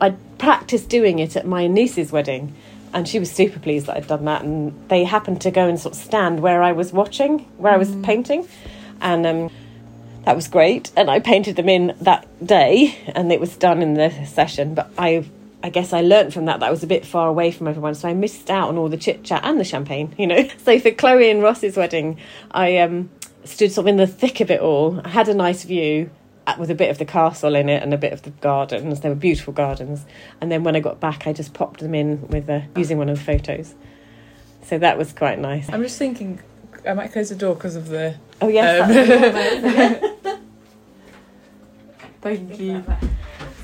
I 0.00 0.10
practiced 0.38 0.88
doing 0.88 1.18
it 1.18 1.36
at 1.36 1.46
my 1.46 1.66
niece's 1.66 2.10
wedding, 2.10 2.54
and 2.92 3.06
she 3.06 3.18
was 3.18 3.30
super 3.30 3.58
pleased 3.58 3.86
that 3.86 3.96
I'd 3.96 4.06
done 4.06 4.24
that. 4.24 4.42
And 4.42 4.88
they 4.88 5.04
happened 5.04 5.40
to 5.42 5.50
go 5.50 5.68
and 5.68 5.78
sort 5.78 5.94
of 5.94 6.00
stand 6.00 6.40
where 6.40 6.62
I 6.62 6.72
was 6.72 6.92
watching, 6.92 7.40
where 7.58 7.72
I 7.72 7.76
was 7.76 7.94
painting, 8.02 8.48
and 9.00 9.26
um, 9.26 9.50
that 10.24 10.36
was 10.36 10.48
great. 10.48 10.90
And 10.96 11.10
I 11.10 11.20
painted 11.20 11.56
them 11.56 11.68
in 11.68 11.94
that 12.00 12.26
day, 12.44 12.98
and 13.14 13.30
it 13.30 13.40
was 13.40 13.56
done 13.56 13.82
in 13.82 13.94
the 13.94 14.10
session. 14.26 14.74
But 14.74 14.90
I, 14.98 15.24
I 15.62 15.68
guess 15.70 15.92
I 15.92 16.00
learnt 16.00 16.32
from 16.32 16.46
that 16.46 16.60
that 16.60 16.66
I 16.66 16.70
was 16.70 16.82
a 16.82 16.86
bit 16.86 17.04
far 17.04 17.28
away 17.28 17.50
from 17.50 17.68
everyone, 17.68 17.94
so 17.94 18.08
I 18.08 18.14
missed 18.14 18.50
out 18.50 18.68
on 18.68 18.78
all 18.78 18.88
the 18.88 18.96
chit 18.96 19.24
chat 19.24 19.42
and 19.44 19.60
the 19.60 19.64
champagne. 19.64 20.14
You 20.18 20.26
know, 20.26 20.48
so 20.58 20.78
for 20.78 20.90
Chloe 20.90 21.30
and 21.30 21.42
Ross's 21.42 21.76
wedding, 21.76 22.18
I 22.50 22.78
um, 22.78 23.10
stood 23.44 23.72
sort 23.72 23.84
of 23.84 23.88
in 23.88 23.96
the 23.96 24.06
thick 24.06 24.40
of 24.40 24.50
it 24.50 24.60
all. 24.60 25.00
I 25.04 25.08
had 25.08 25.28
a 25.28 25.34
nice 25.34 25.64
view 25.64 26.10
uh, 26.46 26.56
with 26.58 26.70
a 26.70 26.74
bit 26.74 26.90
of 26.90 26.98
the 26.98 27.04
castle 27.04 27.54
in 27.54 27.68
it 27.68 27.82
and 27.82 27.92
a 27.94 27.98
bit 27.98 28.12
of 28.12 28.22
the 28.22 28.30
gardens. 28.30 29.00
They 29.00 29.08
were 29.08 29.14
beautiful 29.14 29.52
gardens. 29.52 30.04
And 30.40 30.50
then 30.50 30.64
when 30.64 30.76
I 30.76 30.80
got 30.80 31.00
back, 31.00 31.26
I 31.26 31.32
just 31.32 31.54
popped 31.54 31.80
them 31.80 31.94
in 31.94 32.26
with 32.28 32.48
uh, 32.48 32.60
using 32.76 32.98
one 32.98 33.08
of 33.08 33.18
the 33.18 33.24
photos. 33.24 33.74
So 34.62 34.78
that 34.78 34.98
was 34.98 35.12
quite 35.12 35.38
nice. 35.38 35.68
I'm 35.70 35.82
just 35.82 35.98
thinking, 35.98 36.40
I 36.86 36.94
might 36.94 37.12
close 37.12 37.28
the 37.28 37.34
door 37.36 37.54
because 37.54 37.76
of 37.76 37.88
the. 37.88 38.16
Oh 38.40 38.48
yes, 38.48 38.80
Um, 40.24 40.38
Thank 42.22 42.60
you. 42.60 42.84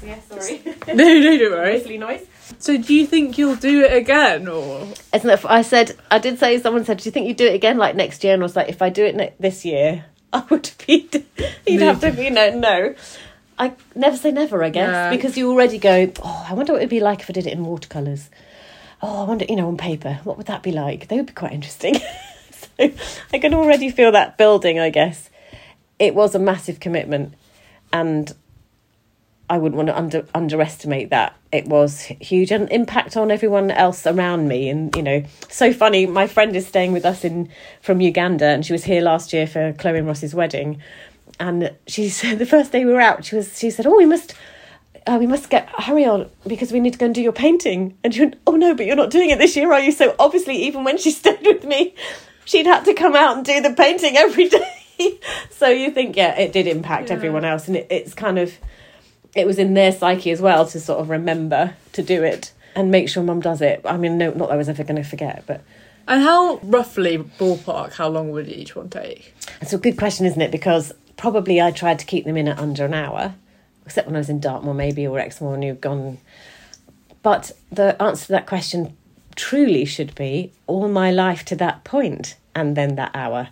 Yeah, 0.07 0.21
sorry. 0.29 0.63
No, 0.89 0.95
no, 0.95 1.39
don't 1.39 1.51
worry. 1.53 1.73
Whistly 1.75 1.99
noise. 1.99 2.25
So, 2.59 2.77
do 2.79 2.95
you 2.95 3.07
think 3.07 3.39
you'll 3.39 3.57
do 3.57 3.83
it 3.85 3.93
again, 3.97 4.47
or 4.49 4.87
Isn't 5.13 5.29
it? 5.31 5.45
I 5.45 5.63
said 5.63 5.97
I 6.11 6.19
did 6.19 6.39
say 6.39 6.59
someone 6.61 6.85
said, 6.85 6.99
"Do 6.99 7.05
you 7.09 7.11
think 7.11 7.27
you 7.27 7.35
do 7.35 7.47
it 7.47 7.55
again 7.55 7.77
like 7.77 7.97
next 7.97 8.23
year?" 8.25 8.35
And 8.35 8.43
I 8.43 8.45
was 8.45 8.55
like, 8.57 8.69
"If 8.69 8.83
I 8.83 8.89
do 8.89 9.05
it 9.05 9.17
ne- 9.17 9.35
this 9.41 9.65
year, 9.65 10.05
I 10.33 10.45
would 10.51 10.71
be. 10.87 11.09
You'd 11.67 11.83
have 11.83 12.01
to, 12.01 12.11
you 12.23 12.31
know, 12.31 12.51
no." 12.51 12.95
I 13.59 13.73
never 13.95 14.17
say 14.19 14.33
never, 14.33 14.63
I 14.63 14.69
guess, 14.69 14.89
Yeah. 14.91 15.11
because 15.11 15.37
you 15.39 15.51
already 15.51 15.79
go. 15.79 16.13
Oh, 16.23 16.47
I 16.49 16.53
wonder 16.55 16.73
what 16.75 16.81
it'd 16.83 16.91
be 16.91 17.01
like 17.01 17.21
if 17.21 17.31
I 17.31 17.33
did 17.33 17.47
it 17.47 17.53
in 17.55 17.65
watercolors. 17.65 18.29
Oh, 19.03 19.23
I 19.23 19.25
wonder, 19.27 19.47
you 19.49 19.57
know, 19.57 19.67
on 19.69 19.77
paper, 19.79 20.21
what 20.25 20.37
would 20.37 20.47
that 20.47 20.63
be 20.63 20.73
like? 20.73 21.09
They 21.09 21.17
would 21.17 21.27
be 21.27 21.33
quite 21.33 21.53
interesting. 21.53 21.95
so 22.51 22.91
I 23.33 23.39
can 23.39 23.55
already 23.55 23.89
feel 23.91 24.13
that 24.13 24.37
building. 24.37 24.79
I 24.79 24.91
guess 24.91 25.31
it 25.99 26.15
was 26.15 26.35
a 26.35 26.39
massive 26.39 26.81
commitment, 26.81 27.33
and 27.95 28.33
I 29.49 29.59
wouldn't 29.59 29.77
want 29.77 29.89
to 29.89 29.97
under, 29.97 30.27
underestimate 30.35 31.11
that. 31.11 31.37
It 31.53 31.67
was 31.67 32.03
huge 32.03 32.51
and 32.51 32.71
impact 32.73 33.17
on 33.17 33.31
everyone 33.31 33.71
else 33.71 34.07
around 34.07 34.49
me. 34.49 34.69
And 34.69 34.95
you 34.97 35.03
know, 35.03 35.25
so 35.49 35.73
funny. 35.73 36.07
My 36.07 36.27
friend 36.27 36.55
is 36.57 36.67
staying 36.67 36.93
with 36.93 37.05
us 37.05 37.25
in 37.25 37.49
from 37.81 38.01
Uganda, 38.01 38.47
and 38.47 38.67
she 38.67 38.73
was 38.73 38.85
here 38.85 39.01
last 39.03 39.33
year 39.33 39.47
for 39.47 39.73
Chloe 39.75 39.99
and 39.99 40.07
Ross's 40.07 40.35
wedding. 40.35 40.81
And 41.39 41.73
she 41.87 42.09
said 42.21 42.39
the 42.39 42.47
first 42.47 42.73
day 42.73 42.85
we 42.85 42.93
were 42.93 43.01
out, 43.01 43.25
she 43.25 43.37
was 43.37 43.59
she 43.59 43.71
said, 43.71 43.87
"Oh, 43.87 43.97
we 43.97 44.07
must." 44.07 44.35
Uh, 45.09 45.19
we 45.21 45.27
must 45.29 45.51
get 45.51 45.69
hurry 45.79 46.05
on 46.05 46.29
because 46.49 46.73
we 46.73 46.81
need 46.81 46.93
to 46.93 46.99
go 46.99 47.07
and 47.07 47.15
do 47.15 47.23
your 47.23 47.31
painting. 47.31 47.97
And 48.03 48.13
she 48.13 48.23
went, 48.23 48.35
"Oh 48.45 48.57
no, 48.57 48.75
but 48.75 48.87
you're 48.87 48.97
not 48.97 49.11
doing 49.11 49.31
it 49.31 49.39
this 49.39 49.55
year, 49.55 49.73
are 49.73 49.79
you?" 49.79 49.93
So 49.93 50.17
obviously, 50.19 50.57
even 50.65 50.83
when 50.83 50.99
she 50.99 51.11
stayed 51.13 51.47
with 51.47 51.63
me, 51.65 51.95
she'd 52.45 52.67
had 52.67 52.85
to 52.87 52.93
come 52.95 53.15
out 53.15 53.37
and 53.37 53.47
do 53.47 53.61
the 53.61 53.73
painting 53.73 54.17
every 54.17 54.49
day. 54.99 55.21
so 55.51 55.69
you 55.69 55.93
think, 55.93 56.17
yeah, 56.17 56.37
it 56.37 56.53
did 56.53 56.67
impact 56.67 57.11
Yeah. 57.11 57.15
everyone 57.15 57.45
else, 57.45 57.69
and 57.69 57.77
it, 57.77 57.87
it's 57.89 58.15
kind 58.15 58.37
of 58.37 58.53
it 59.37 59.47
was 59.47 59.59
in 59.59 59.75
their 59.75 59.93
psyche 59.93 60.31
as 60.31 60.41
well 60.41 60.67
to 60.67 60.81
sort 60.81 61.01
of 61.01 61.11
remember 61.11 61.75
to 61.93 62.03
do 62.03 62.25
it 62.25 62.53
and 62.75 62.91
make 62.91 63.09
sure 63.09 63.23
mum 63.23 63.41
does 63.41 63.61
it. 63.61 63.81
I 63.85 63.97
mean, 63.97 64.19
no, 64.19 64.31
not 64.31 64.49
that 64.49 64.55
I 64.55 64.57
was 64.57 64.69
ever 64.69 64.83
going 64.83 65.03
to 65.03 65.09
forget, 65.09 65.45
but 65.47 65.63
and 66.09 66.23
how 66.23 66.59
roughly 66.63 67.19
ballpark? 67.19 67.95
How 67.95 68.09
long 68.09 68.31
would 68.31 68.49
each 68.49 68.77
one 68.77 68.89
take? 68.89 69.35
it's 69.61 69.73
a 69.73 69.79
good 69.79 69.99
question, 69.99 70.27
isn't 70.27 70.41
it? 70.41 70.51
Because 70.51 70.93
probably 71.17 71.61
I 71.61 71.71
tried 71.71 71.99
to 71.99 72.07
keep 72.07 72.25
them 72.25 72.37
in 72.37 72.49
at 72.49 72.59
under 72.59 72.85
an 72.85 72.95
hour, 72.95 73.35
except 73.85 74.07
when 74.07 74.17
I 74.17 74.21
was 74.21 74.29
in 74.29 74.41
Dartmoor 74.41 74.75
maybe 74.75 75.07
or 75.07 75.19
Exmoor 75.19 75.55
and 75.55 75.65
you've 75.65 75.81
gone. 75.81 76.19
But 77.23 77.53
the 77.73 78.01
answer 78.01 78.27
to 78.27 78.33
that 78.33 78.47
question 78.47 78.97
truly 79.35 79.85
should 79.85 80.15
be 80.15 80.53
all 80.67 80.89
my 80.89 81.11
life 81.11 81.45
to 81.47 81.57
that 81.57 81.85
point 81.85 82.37
and 82.55 82.77
then 82.77 82.95
that 82.97 83.11
hour. 83.15 83.49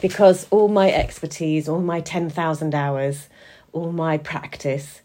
Because 0.00 0.46
all 0.50 0.68
my 0.68 0.90
expertise, 0.90 1.68
all 1.68 1.80
my 1.80 2.00
10,000 2.00 2.74
hours, 2.74 3.28
all 3.72 3.92
my 3.92 4.16
practice, 4.16 5.02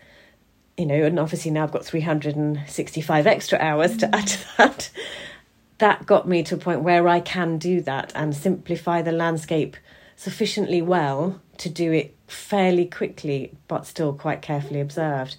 you 0.78 0.86
know, 0.86 1.04
and 1.04 1.20
obviously 1.20 1.52
now 1.52 1.64
I've 1.64 1.72
got 1.72 1.86
365 1.86 3.28
extra 3.28 3.60
hours 3.60 3.98
to 3.98 4.16
add 4.16 4.28
to 4.28 4.40
that. 4.58 4.90
That 5.80 6.06
got 6.06 6.28
me 6.28 6.44
to 6.44 6.56
a 6.56 6.58
point 6.58 6.82
where 6.82 7.08
I 7.08 7.20
can 7.20 7.58
do 7.58 7.82
that 7.82 8.12
and 8.16 8.36
simplify 8.36 9.02
the 9.02 9.12
landscape 9.12 9.76
sufficiently 10.16 10.82
well 10.82 11.42
to 11.58 11.70
do 11.70 11.92
it 11.92 12.16
fairly 12.28 12.86
quickly, 12.86 13.52
but 13.68 13.86
still 13.86 14.14
quite 14.14 14.42
carefully 14.42 14.80
observed. 14.80 15.36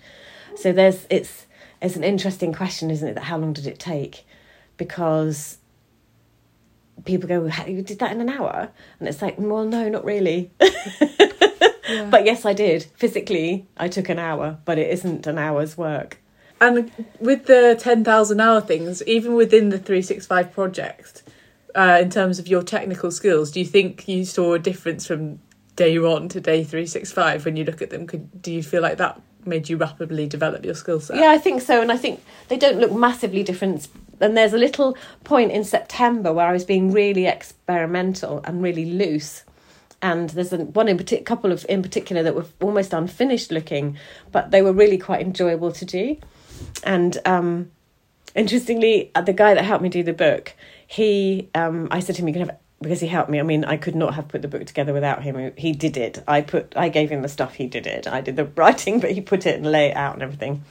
So 0.57 0.73
there's 0.73 1.07
it's 1.11 1.47
it's 1.81 1.97
an 1.97 2.05
interesting 2.05 2.53
question, 2.53 2.91
isn't 2.91 3.09
it? 3.09 3.15
That 3.15 3.25
how 3.25 3.39
long 3.39 3.53
did 3.53 3.67
it 3.67 3.79
take? 3.79 4.27
Because 4.77 5.59
people 7.05 7.29
go, 7.29 7.49
"How- 7.49 7.67
"You 7.67 7.83
did 7.83 7.99
that 8.01 8.13
in 8.13 8.21
an 8.21 8.29
hour," 8.29 8.71
and 8.99 9.09
it's 9.09 9.23
like, 9.23 9.37
"Well, 9.39 9.65
no, 9.65 9.89
not 9.89 10.05
really." 10.05 10.51
But 12.11 12.25
yes, 12.25 12.45
I 12.45 12.53
did. 12.53 12.85
Physically, 12.97 13.67
I 13.77 13.89
took 13.89 14.09
an 14.09 14.19
hour, 14.19 14.59
but 14.65 14.79
it 14.79 14.91
isn't 14.91 15.27
an 15.27 15.39
hour's 15.39 15.77
work. 15.77 16.19
And 16.61 16.91
with 17.21 17.47
the 17.47 17.77
10,000 17.79 18.41
hour 18.41 18.61
things, 18.61 19.03
even 19.05 19.35
within 19.35 19.69
the 19.69 19.79
365 19.79 20.53
project, 20.53 21.23
uh, 21.75 21.99
in 22.01 22.11
terms 22.11 22.39
of 22.39 22.49
your 22.49 22.63
technical 22.63 23.11
skills, 23.11 23.51
do 23.51 23.61
you 23.61 23.67
think 23.67 24.07
you 24.09 24.25
saw 24.25 24.55
a 24.55 24.59
difference 24.59 25.07
from 25.07 25.41
day 25.77 25.99
one 25.99 26.29
to 26.29 26.41
day 26.41 26.63
365 26.63 27.45
when 27.45 27.57
you 27.57 27.65
look 27.65 27.83
at 27.83 27.91
them? 27.91 28.07
Could, 28.07 28.41
do 28.41 28.53
you 28.53 28.63
feel 28.63 28.83
like 28.83 28.99
that 28.99 29.21
made 29.45 29.69
you 29.69 29.77
rapidly 29.77 30.27
develop 30.27 30.65
your 30.65 30.75
skill 30.75 31.01
set? 31.01 31.17
Yeah, 31.17 31.31
I 31.31 31.39
think 31.39 31.61
so, 31.61 31.81
and 31.83 31.91
I 31.91 31.97
think 31.97 32.23
they 32.49 32.57
don't 32.57 32.79
look 32.79 32.93
massively 32.93 33.43
different. 33.43 33.89
And 34.21 34.37
there's 34.37 34.53
a 34.53 34.59
little 34.59 34.97
point 35.25 35.51
in 35.51 35.65
September 35.65 36.33
where 36.33 36.47
I 36.47 36.53
was 36.53 36.65
being 36.65 36.93
really 36.93 37.27
experimental 37.27 38.41
and 38.45 38.63
really 38.63 38.85
loose. 38.85 39.45
And 40.05 40.29
there's 40.29 40.53
one 40.53 40.87
in 40.87 40.99
particular, 40.99 41.25
couple 41.25 41.51
of 41.51 41.65
in 41.67 41.81
particular 41.81 42.23
that 42.25 42.35
were 42.35 42.45
almost 42.61 42.93
unfinished 42.93 43.51
looking, 43.51 43.97
but 44.33 44.51
they 44.51 44.61
were 44.61 44.75
really 44.75 44.99
quite 44.99 45.23
enjoyable 45.23 45.73
to 45.73 45.85
do. 45.87 46.19
And 46.85 47.17
um, 47.25 47.71
interestingly, 48.35 49.11
uh, 49.15 49.23
the 49.23 49.33
guy 49.33 49.55
that 49.55 49.65
helped 49.65 49.83
me 49.83 49.89
do 49.89 50.03
the 50.03 50.13
book, 50.13 50.53
he, 50.87 51.49
um, 51.55 51.89
I 51.91 52.01
said 52.01 52.17
to 52.17 52.21
him, 52.21 52.29
"You 52.29 52.35
can 52.35 52.49
have." 52.49 52.59
Because 52.83 53.01
he 53.01 53.07
helped 53.07 53.31
me. 53.31 53.41
I 53.41 53.45
mean, 53.45 53.65
I 53.65 53.79
could 53.79 53.95
not 53.95 54.13
have 54.13 54.29
put 54.29 54.43
the 54.43 54.49
book 54.49 54.67
together 54.67 54.93
without 54.93 55.23
him. 55.23 55.53
He 55.57 55.73
did 55.73 55.97
it. 55.97 56.23
I 56.29 56.43
put, 56.43 56.77
I 56.77 56.91
gave 56.91 57.09
him 57.09 57.23
the 57.23 57.31
stuff. 57.31 57.55
He 57.55 57.67
did 57.67 57.87
it. 57.87 58.07
I 58.07 58.21
did 58.21 58.37
the 58.37 58.45
writing, 58.57 59.01
but 59.01 59.13
he 59.13 59.23
put 59.23 59.47
it 59.47 59.55
and 59.55 59.65
lay 59.73 59.87
it 59.87 59.97
out 59.97 60.13
and 60.13 60.23
everything. 60.23 60.65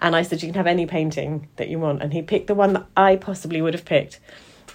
And 0.00 0.16
I 0.16 0.22
said, 0.22 0.42
you 0.42 0.48
can 0.48 0.56
have 0.56 0.66
any 0.66 0.86
painting 0.86 1.46
that 1.56 1.68
you 1.68 1.78
want. 1.78 2.02
And 2.02 2.12
he 2.12 2.22
picked 2.22 2.48
the 2.48 2.56
one 2.56 2.72
that 2.72 2.86
I 2.96 3.14
possibly 3.14 3.62
would 3.62 3.74
have 3.74 3.84
picked 3.84 4.18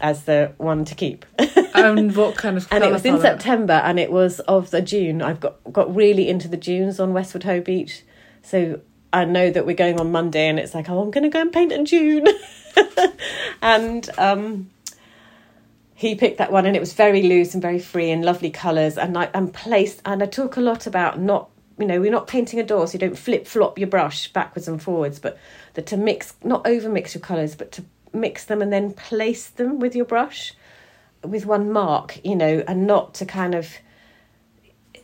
as 0.02 0.24
the 0.24 0.54
one 0.58 0.86
to 0.86 0.96
keep. 0.96 1.26
and 1.74 2.16
what 2.16 2.36
kind 2.36 2.58
of 2.58 2.68
and 2.72 2.84
it 2.84 2.92
was 2.92 3.06
in? 3.06 3.20
September, 3.20 3.74
and 3.74 4.00
it 4.00 4.12
was 4.12 4.40
of 4.42 4.72
the 4.72 4.82
dune. 4.82 5.22
I've 5.22 5.40
got 5.40 5.58
got 5.72 5.94
really 5.94 6.30
into 6.30 6.48
the 6.48 6.58
dunes 6.58 7.00
on 7.00 7.14
Westward 7.14 7.44
Ho 7.44 7.62
Beach, 7.62 8.04
so 8.42 8.82
I 9.14 9.26
know 9.26 9.50
that 9.50 9.66
we're 9.66 9.76
going 9.76 10.00
on 10.00 10.12
Monday, 10.12 10.48
and 10.48 10.60
it's 10.60 10.74
like, 10.74 10.90
oh, 10.90 11.02
I'm 11.02 11.12
going 11.12 11.24
to 11.24 11.30
go 11.30 11.42
and 11.42 11.52
paint 11.52 11.72
in 11.72 11.86
June, 11.86 12.28
and 13.62 14.10
um, 14.18 14.70
he 15.96 16.16
picked 16.16 16.38
that 16.38 16.52
one, 16.52 16.66
and 16.66 16.76
it 16.76 16.80
was 16.80 16.94
very 16.94 17.24
loose 17.24 17.54
and 17.54 17.62
very 17.62 17.80
free 17.80 18.12
and 18.12 18.24
lovely 18.24 18.52
colours, 18.52 18.98
and 18.98 19.18
I 19.18 19.30
and 19.34 19.54
placed, 19.54 20.02
and 20.06 20.22
I 20.22 20.26
talk 20.26 20.58
a 20.58 20.62
lot 20.62 20.88
about 20.88 21.20
not 21.20 21.50
you 21.80 21.86
know, 21.86 22.02
we're 22.02 22.12
not 22.12 22.28
painting 22.28 22.60
a 22.60 22.64
door, 22.64 22.88
so 22.88 22.94
you 22.94 23.00
don't 23.00 23.18
flip 23.18 23.46
flop 23.46 23.78
your 23.78 23.88
brush 23.88 24.34
backwards 24.34 24.68
and 24.68 24.82
forwards, 24.82 25.20
but 25.20 25.38
that 25.76 25.86
to 25.88 25.98
mix, 25.98 26.34
not 26.44 26.66
over 26.66 26.90
mix 26.90 27.14
your 27.14 27.22
colours, 27.22 27.56
but 27.56 27.72
to 27.74 27.86
mix 28.20 28.46
them 28.46 28.62
and 28.62 28.72
then 28.72 28.94
place 28.94 29.48
them 29.48 29.80
with 29.80 29.96
your 29.96 30.06
brush 30.06 30.54
with 31.24 31.46
one 31.46 31.72
mark, 31.72 32.24
you 32.24 32.36
know, 32.36 32.64
and 32.68 32.86
not 32.86 33.14
to 33.16 33.26
kind 33.26 33.56
of 33.56 33.70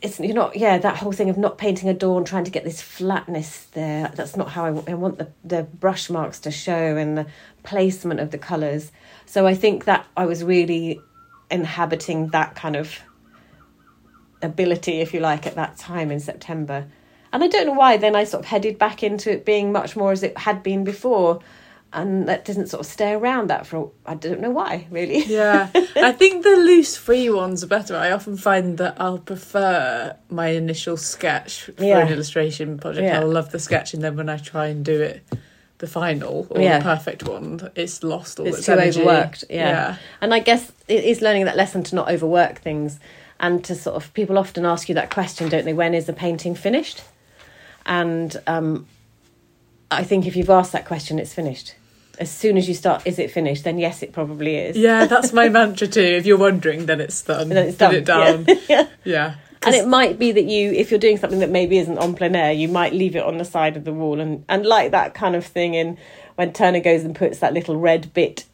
it's 0.02 0.20
you're 0.20 0.34
not 0.34 0.56
yeah 0.56 0.76
that 0.76 0.98
whole 0.98 1.12
thing 1.12 1.30
of 1.30 1.38
not 1.38 1.56
painting 1.56 1.88
a 1.88 1.94
door 1.94 2.18
and 2.18 2.26
trying 2.26 2.44
to 2.44 2.50
get 2.50 2.64
this 2.64 2.82
flatness 2.82 3.66
there. 3.72 4.12
That's 4.14 4.36
not 4.36 4.50
how 4.50 4.64
I, 4.64 4.90
I 4.90 4.94
want 4.94 5.18
the 5.18 5.28
the 5.44 5.62
brush 5.62 6.10
marks 6.10 6.38
to 6.40 6.50
show 6.50 6.96
and 6.96 7.16
the 7.16 7.26
placement 7.64 8.20
of 8.20 8.30
the 8.30 8.38
colors 8.38 8.92
so 9.26 9.46
i 9.46 9.54
think 9.54 9.86
that 9.86 10.06
i 10.16 10.24
was 10.24 10.44
really 10.44 11.00
inhabiting 11.50 12.28
that 12.28 12.54
kind 12.54 12.76
of 12.76 13.00
ability 14.42 15.00
if 15.00 15.14
you 15.14 15.20
like 15.20 15.46
at 15.46 15.54
that 15.54 15.76
time 15.76 16.10
in 16.10 16.20
september. 16.20 16.86
And 17.32 17.42
i 17.42 17.48
don't 17.48 17.66
know 17.66 17.72
why 17.72 17.96
then 17.96 18.14
i 18.14 18.24
sort 18.24 18.44
of 18.44 18.48
headed 18.48 18.78
back 18.78 19.02
into 19.02 19.32
it 19.32 19.44
being 19.44 19.72
much 19.72 19.96
more 19.96 20.12
as 20.12 20.22
it 20.22 20.38
had 20.38 20.62
been 20.62 20.84
before 20.84 21.40
and 21.94 22.28
that 22.28 22.44
didn't 22.44 22.66
sort 22.66 22.80
of 22.80 22.86
stay 22.86 23.12
around 23.12 23.48
that 23.48 23.66
for 23.66 23.90
I 24.04 24.14
don't 24.14 24.40
know 24.40 24.50
why 24.50 24.86
really. 24.90 25.24
yeah, 25.24 25.70
I 25.96 26.12
think 26.18 26.42
the 26.42 26.56
loose 26.56 26.96
free 26.96 27.30
ones 27.30 27.62
are 27.62 27.68
better. 27.68 27.96
I 27.96 28.10
often 28.10 28.36
find 28.36 28.78
that 28.78 29.00
I'll 29.00 29.18
prefer 29.18 30.16
my 30.28 30.48
initial 30.48 30.96
sketch 30.96 31.62
for 31.62 31.84
yeah. 31.84 32.00
an 32.00 32.12
illustration 32.12 32.78
project. 32.78 33.04
Yeah. 33.04 33.20
I'll 33.20 33.28
love 33.28 33.52
the 33.52 33.60
sketch, 33.60 33.94
and 33.94 34.02
then 34.02 34.16
when 34.16 34.28
I 34.28 34.38
try 34.38 34.66
and 34.66 34.84
do 34.84 35.00
it, 35.00 35.24
the 35.78 35.86
final 35.86 36.48
or 36.50 36.60
yeah. 36.60 36.78
the 36.78 36.84
perfect 36.84 37.28
one, 37.28 37.70
it's 37.76 38.02
lost 38.02 38.40
all 38.40 38.46
it's, 38.46 38.58
its 38.58 38.66
too 38.66 38.72
energy. 38.72 39.00
overworked. 39.00 39.44
Yeah. 39.48 39.68
yeah, 39.68 39.96
and 40.20 40.34
I 40.34 40.40
guess 40.40 40.72
it 40.88 41.04
is 41.04 41.22
learning 41.22 41.44
that 41.44 41.56
lesson 41.56 41.84
to 41.84 41.94
not 41.94 42.10
overwork 42.10 42.58
things, 42.58 42.98
and 43.38 43.64
to 43.64 43.74
sort 43.76 43.94
of 43.94 44.12
people 44.14 44.36
often 44.36 44.66
ask 44.66 44.88
you 44.88 44.96
that 44.96 45.10
question, 45.10 45.48
don't 45.48 45.64
they? 45.64 45.72
When 45.72 45.94
is 45.94 46.06
the 46.06 46.12
painting 46.12 46.56
finished? 46.56 47.02
And 47.86 48.36
um, 48.48 48.86
I 49.92 50.02
think 50.02 50.26
if 50.26 50.34
you've 50.34 50.50
asked 50.50 50.72
that 50.72 50.86
question, 50.86 51.20
it's 51.20 51.32
finished 51.34 51.74
as 52.18 52.30
soon 52.30 52.56
as 52.56 52.68
you 52.68 52.74
start, 52.74 53.06
is 53.06 53.18
it 53.18 53.30
finished? 53.30 53.64
Then 53.64 53.78
yes, 53.78 54.02
it 54.02 54.12
probably 54.12 54.56
is. 54.56 54.76
Yeah, 54.76 55.06
that's 55.06 55.32
my 55.32 55.48
mantra 55.50 55.86
too. 55.86 56.00
If 56.00 56.26
you're 56.26 56.38
wondering, 56.38 56.86
then 56.86 57.00
it's 57.00 57.20
done. 57.22 57.48
Then 57.48 57.68
it's 57.68 57.78
done. 57.78 57.90
Put 57.90 57.98
it 57.98 58.04
down. 58.04 58.46
yeah. 58.68 58.88
yeah. 59.04 59.34
And 59.66 59.74
it 59.74 59.88
might 59.88 60.18
be 60.18 60.30
that 60.30 60.44
you, 60.44 60.72
if 60.72 60.90
you're 60.90 61.00
doing 61.00 61.16
something 61.16 61.38
that 61.38 61.50
maybe 61.50 61.78
isn't 61.78 61.96
en 61.96 62.14
plein 62.14 62.36
air, 62.36 62.52
you 62.52 62.68
might 62.68 62.92
leave 62.92 63.16
it 63.16 63.22
on 63.22 63.38
the 63.38 63.46
side 63.46 63.78
of 63.78 63.84
the 63.84 63.94
wall 63.94 64.20
and 64.20 64.44
and 64.48 64.66
like 64.66 64.90
that 64.90 65.14
kind 65.14 65.34
of 65.34 65.44
thing. 65.44 65.74
In 65.74 65.96
when 66.34 66.52
Turner 66.52 66.80
goes 66.80 67.04
and 67.04 67.16
puts 67.16 67.38
that 67.38 67.54
little 67.54 67.76
red 67.76 68.12
bit 68.12 68.44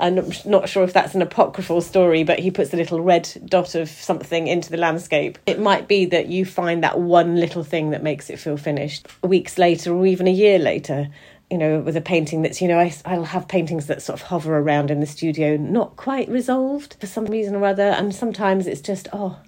I'm 0.00 0.30
not 0.44 0.68
sure 0.68 0.84
if 0.84 0.92
that's 0.92 1.14
an 1.14 1.22
apocryphal 1.22 1.80
story, 1.80 2.22
but 2.22 2.38
he 2.38 2.50
puts 2.50 2.72
a 2.72 2.76
little 2.76 3.00
red 3.00 3.28
dot 3.46 3.74
of 3.74 3.88
something 3.88 4.46
into 4.46 4.70
the 4.70 4.76
landscape. 4.76 5.38
It 5.46 5.58
might 5.58 5.88
be 5.88 6.04
that 6.06 6.28
you 6.28 6.44
find 6.44 6.84
that 6.84 7.00
one 7.00 7.36
little 7.36 7.64
thing 7.64 7.90
that 7.90 8.02
makes 8.02 8.30
it 8.30 8.38
feel 8.38 8.56
finished 8.56 9.08
weeks 9.22 9.58
later 9.58 9.92
or 9.92 10.06
even 10.06 10.28
a 10.28 10.32
year 10.32 10.58
later 10.58 11.08
you 11.50 11.56
know, 11.56 11.80
with 11.80 11.96
a 11.96 12.00
painting 12.00 12.42
that's, 12.42 12.60
you 12.60 12.68
know, 12.68 12.78
I, 12.78 12.94
I'll 13.04 13.24
have 13.24 13.48
paintings 13.48 13.86
that 13.86 14.02
sort 14.02 14.20
of 14.20 14.26
hover 14.26 14.58
around 14.58 14.90
in 14.90 15.00
the 15.00 15.06
studio, 15.06 15.56
not 15.56 15.96
quite 15.96 16.28
resolved 16.28 16.96
for 17.00 17.06
some 17.06 17.24
reason 17.24 17.54
or 17.54 17.64
other. 17.64 17.84
And 17.84 18.14
sometimes 18.14 18.66
it's 18.66 18.82
just, 18.82 19.08
oh, 19.12 19.38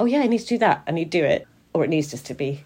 oh 0.00 0.04
yeah, 0.04 0.20
I 0.20 0.26
need 0.26 0.38
to 0.38 0.46
do 0.46 0.58
that. 0.58 0.82
and 0.86 0.98
you 0.98 1.04
do 1.04 1.24
it. 1.24 1.46
Or 1.72 1.84
it 1.84 1.90
needs 1.90 2.10
just 2.10 2.26
to 2.26 2.34
be, 2.34 2.64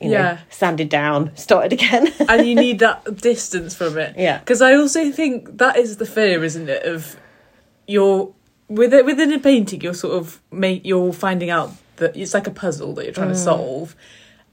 you 0.00 0.10
know, 0.10 0.16
yeah. 0.16 0.38
sanded 0.50 0.88
down, 0.88 1.34
started 1.36 1.72
again. 1.72 2.12
and 2.28 2.46
you 2.46 2.54
need 2.54 2.80
that 2.80 3.16
distance 3.20 3.74
from 3.74 3.96
it. 3.96 4.14
Yeah. 4.18 4.38
Because 4.38 4.60
I 4.60 4.74
also 4.74 5.10
think 5.10 5.58
that 5.58 5.76
is 5.76 5.96
the 5.96 6.06
fear, 6.06 6.44
isn't 6.44 6.68
it, 6.68 6.82
of 6.84 7.16
you're, 7.86 8.34
with 8.68 8.92
it, 8.92 9.06
within 9.06 9.32
a 9.32 9.38
painting, 9.38 9.80
you're 9.80 9.94
sort 9.94 10.16
of, 10.16 10.40
make, 10.50 10.84
you're 10.84 11.14
finding 11.14 11.48
out 11.48 11.72
that 11.96 12.14
it's 12.16 12.34
like 12.34 12.46
a 12.46 12.50
puzzle 12.50 12.94
that 12.94 13.04
you're 13.04 13.14
trying 13.14 13.28
mm. 13.28 13.32
to 13.32 13.38
solve. 13.38 13.96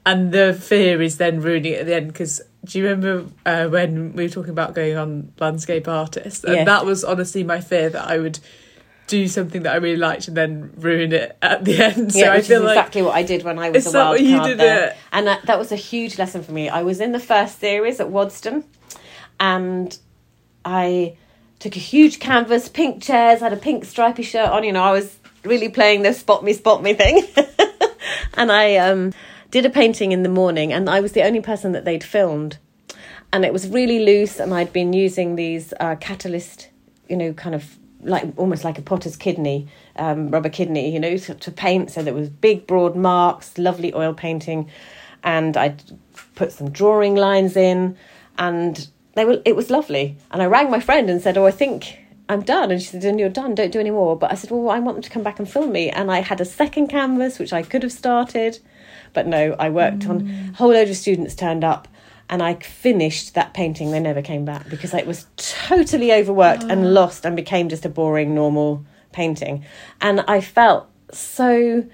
And 0.06 0.30
the 0.30 0.54
fear 0.54 1.02
is 1.02 1.18
then 1.18 1.40
ruining 1.40 1.72
it 1.72 1.80
at 1.80 1.86
the 1.86 1.96
end 1.96 2.06
because 2.06 2.40
do 2.64 2.78
you 2.78 2.88
remember 2.88 3.26
uh, 3.44 3.66
when 3.66 4.12
we 4.12 4.22
were 4.22 4.28
talking 4.28 4.50
about 4.50 4.72
going 4.72 4.96
on 4.96 5.32
landscape 5.40 5.88
artists? 5.88 6.44
And 6.44 6.54
yes. 6.54 6.66
that 6.66 6.86
was 6.86 7.02
honestly 7.02 7.42
my 7.42 7.60
fear 7.60 7.90
that 7.90 8.08
I 8.08 8.18
would 8.18 8.38
do 9.08 9.26
something 9.26 9.62
that 9.62 9.72
I 9.72 9.76
really 9.76 9.96
liked 9.96 10.28
and 10.28 10.36
then 10.36 10.72
ruin 10.76 11.12
it 11.12 11.36
at 11.42 11.64
the 11.64 11.76
end. 11.82 12.12
So 12.12 12.20
yeah, 12.20 12.36
which 12.36 12.44
I 12.44 12.48
feel 12.48 12.60
is 12.62 12.66
like 12.66 12.78
exactly 12.78 13.02
what 13.02 13.16
I 13.16 13.24
did 13.24 13.42
when 13.42 13.58
I 13.58 13.70
was 13.70 13.92
a 13.92 13.98
wild 13.98 14.18
card 14.18 14.58
there. 14.58 14.88
It? 14.90 14.96
And 15.10 15.26
that, 15.26 15.46
that 15.46 15.58
was 15.58 15.72
a 15.72 15.76
huge 15.76 16.18
lesson 16.18 16.44
for 16.44 16.52
me. 16.52 16.68
I 16.68 16.82
was 16.82 17.00
in 17.00 17.10
the 17.10 17.20
first 17.20 17.58
series 17.58 17.98
at 17.98 18.06
Waddesdon 18.06 18.62
and 19.40 19.98
I 20.64 21.16
took 21.58 21.74
a 21.74 21.80
huge 21.80 22.20
canvas, 22.20 22.68
pink 22.68 23.02
chairs, 23.02 23.40
had 23.40 23.52
a 23.52 23.56
pink 23.56 23.84
stripy 23.84 24.22
shirt 24.22 24.50
on, 24.50 24.62
you 24.62 24.72
know, 24.72 24.84
I 24.84 24.92
was 24.92 25.18
really 25.44 25.68
playing 25.68 26.02
the 26.02 26.12
spot 26.12 26.44
me, 26.44 26.52
spot 26.52 26.80
me 26.80 26.94
thing. 26.94 27.26
and 28.34 28.52
I 28.52 28.76
um 28.76 29.12
did 29.56 29.64
a 29.64 29.70
painting 29.70 30.12
in 30.12 30.22
the 30.22 30.28
morning, 30.28 30.70
and 30.70 30.86
I 30.86 31.00
was 31.00 31.12
the 31.12 31.22
only 31.22 31.40
person 31.40 31.72
that 31.72 31.86
they'd 31.86 32.04
filmed. 32.04 32.58
And 33.32 33.42
it 33.42 33.54
was 33.54 33.66
really 33.68 34.00
loose, 34.04 34.38
and 34.38 34.52
I'd 34.52 34.70
been 34.70 34.92
using 34.92 35.36
these 35.36 35.72
uh, 35.80 35.96
catalyst, 35.96 36.68
you 37.08 37.16
know, 37.16 37.32
kind 37.32 37.54
of 37.54 37.78
like 38.02 38.24
almost 38.36 38.64
like 38.64 38.76
a 38.78 38.82
potter's 38.82 39.16
kidney, 39.16 39.66
um, 39.96 40.28
rubber 40.28 40.50
kidney, 40.50 40.92
you 40.92 41.00
know, 41.00 41.16
to, 41.16 41.34
to 41.34 41.50
paint. 41.50 41.90
So 41.90 42.02
there 42.02 42.12
was 42.12 42.28
big, 42.28 42.66
broad 42.66 42.96
marks, 42.96 43.56
lovely 43.56 43.94
oil 43.94 44.12
painting, 44.12 44.68
and 45.24 45.56
I 45.56 45.74
put 46.34 46.52
some 46.52 46.70
drawing 46.70 47.14
lines 47.14 47.56
in, 47.56 47.96
and 48.36 48.86
they 49.14 49.24
were. 49.24 49.40
It 49.46 49.56
was 49.56 49.70
lovely. 49.70 50.18
And 50.32 50.42
I 50.42 50.46
rang 50.46 50.70
my 50.70 50.80
friend 50.80 51.08
and 51.08 51.22
said, 51.22 51.38
"Oh, 51.38 51.46
I 51.46 51.50
think 51.50 51.98
I'm 52.28 52.42
done. 52.42 52.70
And 52.70 52.82
she 52.82 52.88
said, 52.88 53.04
and 53.04 53.18
you're 53.18 53.28
done, 53.28 53.54
don't 53.54 53.72
do 53.72 53.80
any 53.80 53.90
more. 53.90 54.18
But 54.18 54.32
I 54.32 54.34
said, 54.34 54.50
well, 54.50 54.68
I 54.68 54.80
want 54.80 54.96
them 54.96 55.02
to 55.02 55.10
come 55.10 55.22
back 55.22 55.38
and 55.38 55.48
film 55.48 55.72
me. 55.72 55.90
And 55.90 56.10
I 56.10 56.20
had 56.20 56.40
a 56.40 56.44
second 56.44 56.88
canvas, 56.88 57.38
which 57.38 57.52
I 57.52 57.62
could 57.62 57.82
have 57.82 57.92
started. 57.92 58.58
But 59.16 59.26
no, 59.26 59.56
I 59.58 59.70
worked 59.70 60.00
mm. 60.00 60.10
on 60.10 60.50
a 60.52 60.56
whole 60.58 60.68
load 60.68 60.90
of 60.90 60.96
students 60.96 61.34
turned 61.34 61.64
up 61.64 61.88
and 62.28 62.42
I 62.42 62.52
finished 62.56 63.32
that 63.32 63.54
painting. 63.54 63.90
They 63.90 63.98
never 63.98 64.20
came 64.20 64.44
back 64.44 64.68
because 64.68 64.92
it 64.92 65.06
was 65.06 65.24
totally 65.38 66.12
overworked 66.12 66.64
oh. 66.64 66.68
and 66.68 66.92
lost 66.92 67.24
and 67.24 67.34
became 67.34 67.70
just 67.70 67.86
a 67.86 67.88
boring, 67.88 68.34
normal 68.34 68.84
painting. 69.12 69.64
And 70.02 70.20
I 70.28 70.42
felt 70.42 70.90
so 71.10 71.86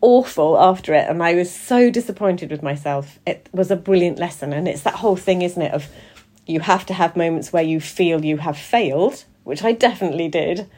awful 0.00 0.56
after 0.56 0.94
it 0.94 1.08
and 1.08 1.20
I 1.20 1.34
was 1.34 1.52
so 1.52 1.90
disappointed 1.90 2.52
with 2.52 2.62
myself. 2.62 3.18
It 3.26 3.48
was 3.52 3.72
a 3.72 3.76
brilliant 3.76 4.20
lesson. 4.20 4.52
And 4.52 4.68
it's 4.68 4.82
that 4.82 4.94
whole 4.94 5.16
thing, 5.16 5.42
isn't 5.42 5.60
it, 5.60 5.72
of 5.72 5.88
you 6.46 6.60
have 6.60 6.86
to 6.86 6.94
have 6.94 7.16
moments 7.16 7.52
where 7.52 7.64
you 7.64 7.80
feel 7.80 8.24
you 8.24 8.36
have 8.36 8.56
failed, 8.56 9.24
which 9.42 9.64
I 9.64 9.72
definitely 9.72 10.28
did. 10.28 10.70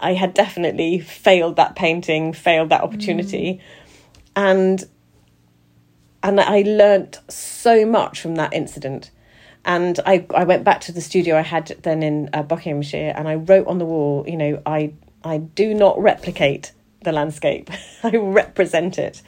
I 0.00 0.14
had 0.14 0.32
definitely 0.32 1.00
failed 1.00 1.56
that 1.56 1.76
painting, 1.76 2.32
failed 2.32 2.70
that 2.70 2.80
opportunity. 2.80 3.54
Mm. 3.54 3.60
And 4.36 4.84
and 6.22 6.40
I 6.40 6.62
learnt 6.62 7.20
so 7.28 7.86
much 7.86 8.20
from 8.20 8.34
that 8.36 8.52
incident. 8.52 9.10
And 9.64 10.00
I, 10.06 10.26
I 10.34 10.44
went 10.44 10.64
back 10.64 10.80
to 10.82 10.92
the 10.92 11.00
studio 11.00 11.36
I 11.36 11.42
had 11.42 11.68
then 11.82 12.02
in 12.02 12.30
uh, 12.32 12.42
Buckinghamshire 12.42 13.12
and 13.16 13.28
I 13.28 13.34
wrote 13.34 13.66
on 13.66 13.78
the 13.78 13.84
wall, 13.84 14.24
you 14.26 14.36
know, 14.36 14.62
I, 14.64 14.92
I 15.22 15.38
do 15.38 15.74
not 15.74 16.00
replicate 16.00 16.72
the 17.02 17.12
landscape, 17.12 17.70
I 18.02 18.10
represent 18.16 18.98
it. 18.98 19.22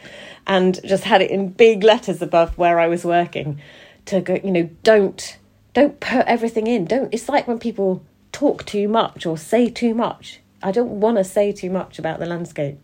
And 0.47 0.81
just 0.85 1.05
had 1.05 1.23
it 1.23 1.31
in 1.31 1.51
big 1.51 1.85
letters 1.85 2.23
above 2.23 2.57
where 2.59 2.81
I 2.81 2.89
was 2.89 3.05
working 3.05 3.61
to 4.07 4.21
go, 4.21 4.41
you 4.43 4.51
know, 4.51 4.71
don't 4.83 5.37
don't 5.73 6.01
put 6.01 6.27
everything 6.27 6.67
in. 6.67 6.85
Don't 6.85 7.13
it's 7.15 7.29
like 7.29 7.47
when 7.47 7.59
people 7.59 8.05
talk 8.33 8.65
too 8.65 8.89
much 8.89 9.27
or 9.27 9.37
say 9.39 9.69
too 9.69 9.95
much. 9.95 10.41
I 10.63 10.73
don't 10.73 11.01
want 11.01 11.17
to 11.19 11.25
say 11.25 11.53
too 11.53 11.71
much 11.71 11.99
about 11.99 12.19
the 12.19 12.27
landscape, 12.27 12.79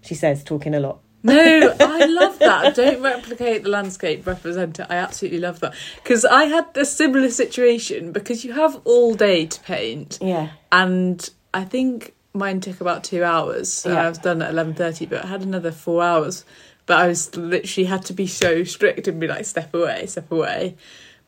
she 0.00 0.14
says, 0.14 0.42
talking 0.42 0.74
a 0.74 0.80
lot. 0.80 1.00
No, 1.22 1.74
I 1.80 2.06
love 2.06 2.38
that. 2.38 2.74
Don't 2.74 3.02
replicate 3.02 3.62
the 3.62 3.68
landscape, 3.68 4.26
represent 4.26 4.78
it. 4.78 4.86
I 4.88 4.96
absolutely 4.96 5.40
love 5.40 5.60
that. 5.60 5.74
Because 6.02 6.24
I 6.24 6.44
had 6.44 6.66
a 6.76 6.84
similar 6.84 7.30
situation 7.30 8.12
because 8.12 8.44
you 8.44 8.52
have 8.52 8.80
all 8.84 9.14
day 9.14 9.46
to 9.46 9.60
paint. 9.60 10.18
Yeah. 10.20 10.50
And 10.72 11.28
I 11.52 11.64
think 11.64 12.14
mine 12.32 12.60
took 12.60 12.80
about 12.80 13.04
two 13.04 13.22
hours. 13.22 13.72
So 13.72 13.92
yeah. 13.92 14.06
I 14.06 14.08
was 14.08 14.18
done 14.18 14.40
at 14.42 14.54
11.30, 14.54 15.08
but 15.10 15.24
I 15.24 15.28
had 15.28 15.42
another 15.42 15.72
four 15.72 16.02
hours. 16.02 16.44
But 16.86 16.98
I 16.98 17.08
was 17.08 17.36
literally 17.36 17.86
had 17.86 18.04
to 18.06 18.12
be 18.12 18.26
so 18.26 18.64
strict 18.64 19.06
and 19.06 19.20
be 19.20 19.28
like, 19.28 19.44
step 19.44 19.74
away, 19.74 20.06
step 20.06 20.30
away. 20.32 20.76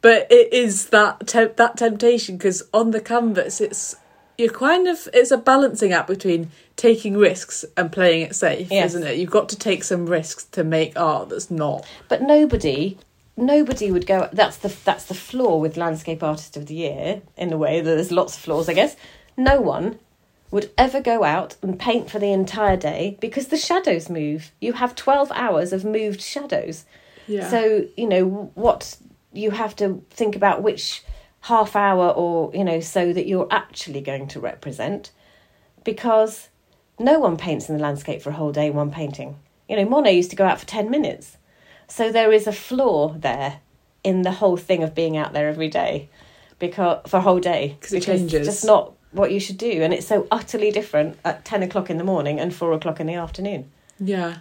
But 0.01 0.27
it 0.31 0.53
is 0.53 0.87
that 0.89 1.29
te- 1.29 1.55
that 1.57 1.77
temptation 1.77 2.37
because 2.37 2.65
on 2.75 2.91
the 2.91 3.01
canvas, 3.01 3.61
it's 3.61 3.95
you're 4.39 4.53
kind 4.53 4.89
of 4.89 5.09
it's 5.13 5.31
a 5.31 5.37
balancing 5.37 5.93
act 5.93 6.09
between 6.09 6.51
taking 6.77 7.17
risks 7.17 7.65
and 7.77 7.93
playing 7.93 8.23
it 8.23 8.35
safe, 8.35 8.71
yes. 8.71 8.91
isn't 8.91 9.07
it? 9.07 9.19
You've 9.19 9.31
got 9.31 9.49
to 9.51 9.57
take 9.57 9.85
some 9.85 10.07
risks 10.07 10.45
to 10.45 10.65
make 10.65 10.99
art 10.99 11.29
that's 11.29 11.51
not. 11.51 11.87
But 12.09 12.23
nobody 12.23 12.99
nobody 13.37 13.91
would 13.91 14.07
go 14.07 14.29
that's 14.33 14.59
the 14.59 14.69
that's 14.85 15.07
the 15.07 15.15
flaw 15.15 15.57
with 15.57 15.77
landscape 15.77 16.23
artist 16.23 16.57
of 16.57 16.67
the 16.67 16.75
year 16.75 17.23
in 17.37 17.53
a 17.53 17.57
way 17.57 17.81
there's 17.81 18.13
lots 18.13 18.37
of 18.37 18.43
flaws 18.43 18.69
i 18.69 18.75
guess 18.75 18.95
no 19.39 19.59
one 19.61 19.99
would 20.51 20.71
ever 20.77 21.01
go 21.01 21.25
out 21.25 21.57
and 21.63 21.81
paint 21.81 22.11
for 22.11 22.19
the 22.19 22.31
entire 22.31 22.77
day 22.77 23.17
because 23.21 23.49
the 23.49 23.57
shadows 23.57 24.11
move 24.11 24.53
you 24.61 24.75
have 24.75 24.95
12 24.95 25.33
hours 25.33 25.73
of 25.73 25.83
moved 25.83 26.21
shadows 26.21 26.85
yeah. 27.27 27.49
so 27.49 27.87
you 27.97 28.07
know 28.07 28.51
what 28.55 28.97
you 29.33 29.51
have 29.51 29.75
to 29.75 30.05
think 30.11 30.37
about 30.37 30.63
which 30.63 31.03
half 31.43 31.77
hour 31.77 32.11
or 32.11 32.51
you 32.55 32.65
know 32.65 32.81
so 32.81 33.13
that 33.13 33.27
you're 33.27 33.49
actually 33.51 34.01
going 34.01 34.27
to 34.29 34.41
represent 34.41 35.11
because 35.85 36.49
no 36.99 37.19
one 37.19 37.37
paints 37.37 37.69
in 37.69 37.77
the 37.77 37.83
landscape 37.83 38.23
for 38.23 38.31
a 38.31 38.35
whole 38.35 38.53
day 38.53 38.69
in 38.69 38.75
one 38.75 38.91
painting 38.91 39.37
you 39.69 39.77
know 39.77 39.85
monet 39.85 40.13
used 40.13 40.31
to 40.31 40.37
go 40.37 40.45
out 40.47 40.59
for 40.61 40.67
10 40.67 40.91
minutes 40.91 41.37
So 41.89 42.11
there 42.11 42.33
is 42.33 42.47
a 42.47 42.53
flaw 42.53 43.13
there 43.19 43.61
in 44.03 44.23
the 44.23 44.33
whole 44.33 44.57
thing 44.57 44.83
of 44.83 44.95
being 44.95 45.17
out 45.17 45.35
there 45.35 45.49
every 45.49 45.69
day 45.69 46.09
because 46.59 47.01
for 47.07 47.19
a 47.19 47.21
whole 47.21 47.39
day 47.41 47.77
because 47.79 47.93
it 47.93 48.03
changes. 48.03 48.35
It's 48.35 48.47
just 48.47 48.65
not 48.65 48.95
what 49.11 49.31
you 49.31 49.39
should 49.39 49.59
do, 49.59 49.83
and 49.83 49.93
it's 49.93 50.07
so 50.07 50.27
utterly 50.31 50.71
different 50.71 51.19
at 51.23 51.45
ten 51.45 51.63
o'clock 51.63 51.91
in 51.91 51.99
the 51.99 52.05
morning 52.05 52.41
and 52.41 52.55
four 52.55 52.73
o'clock 52.73 52.99
in 52.99 53.07
the 53.07 53.15
afternoon. 53.15 53.71
Yeah. 54.01 54.39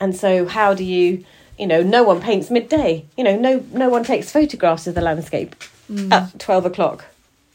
And 0.00 0.14
so, 0.14 0.46
how 0.46 0.74
do 0.74 0.84
you, 0.84 1.24
you 1.58 1.66
know, 1.66 1.82
no 1.82 2.02
one 2.02 2.20
paints 2.20 2.50
midday. 2.50 3.06
You 3.16 3.24
know, 3.24 3.36
no 3.36 3.64
no 3.72 3.88
one 3.88 4.04
takes 4.04 4.30
photographs 4.30 4.86
of 4.86 4.94
the 4.94 5.00
landscape 5.00 5.54
Mm. 5.92 6.12
at 6.12 6.38
twelve 6.40 6.64
o'clock, 6.64 7.04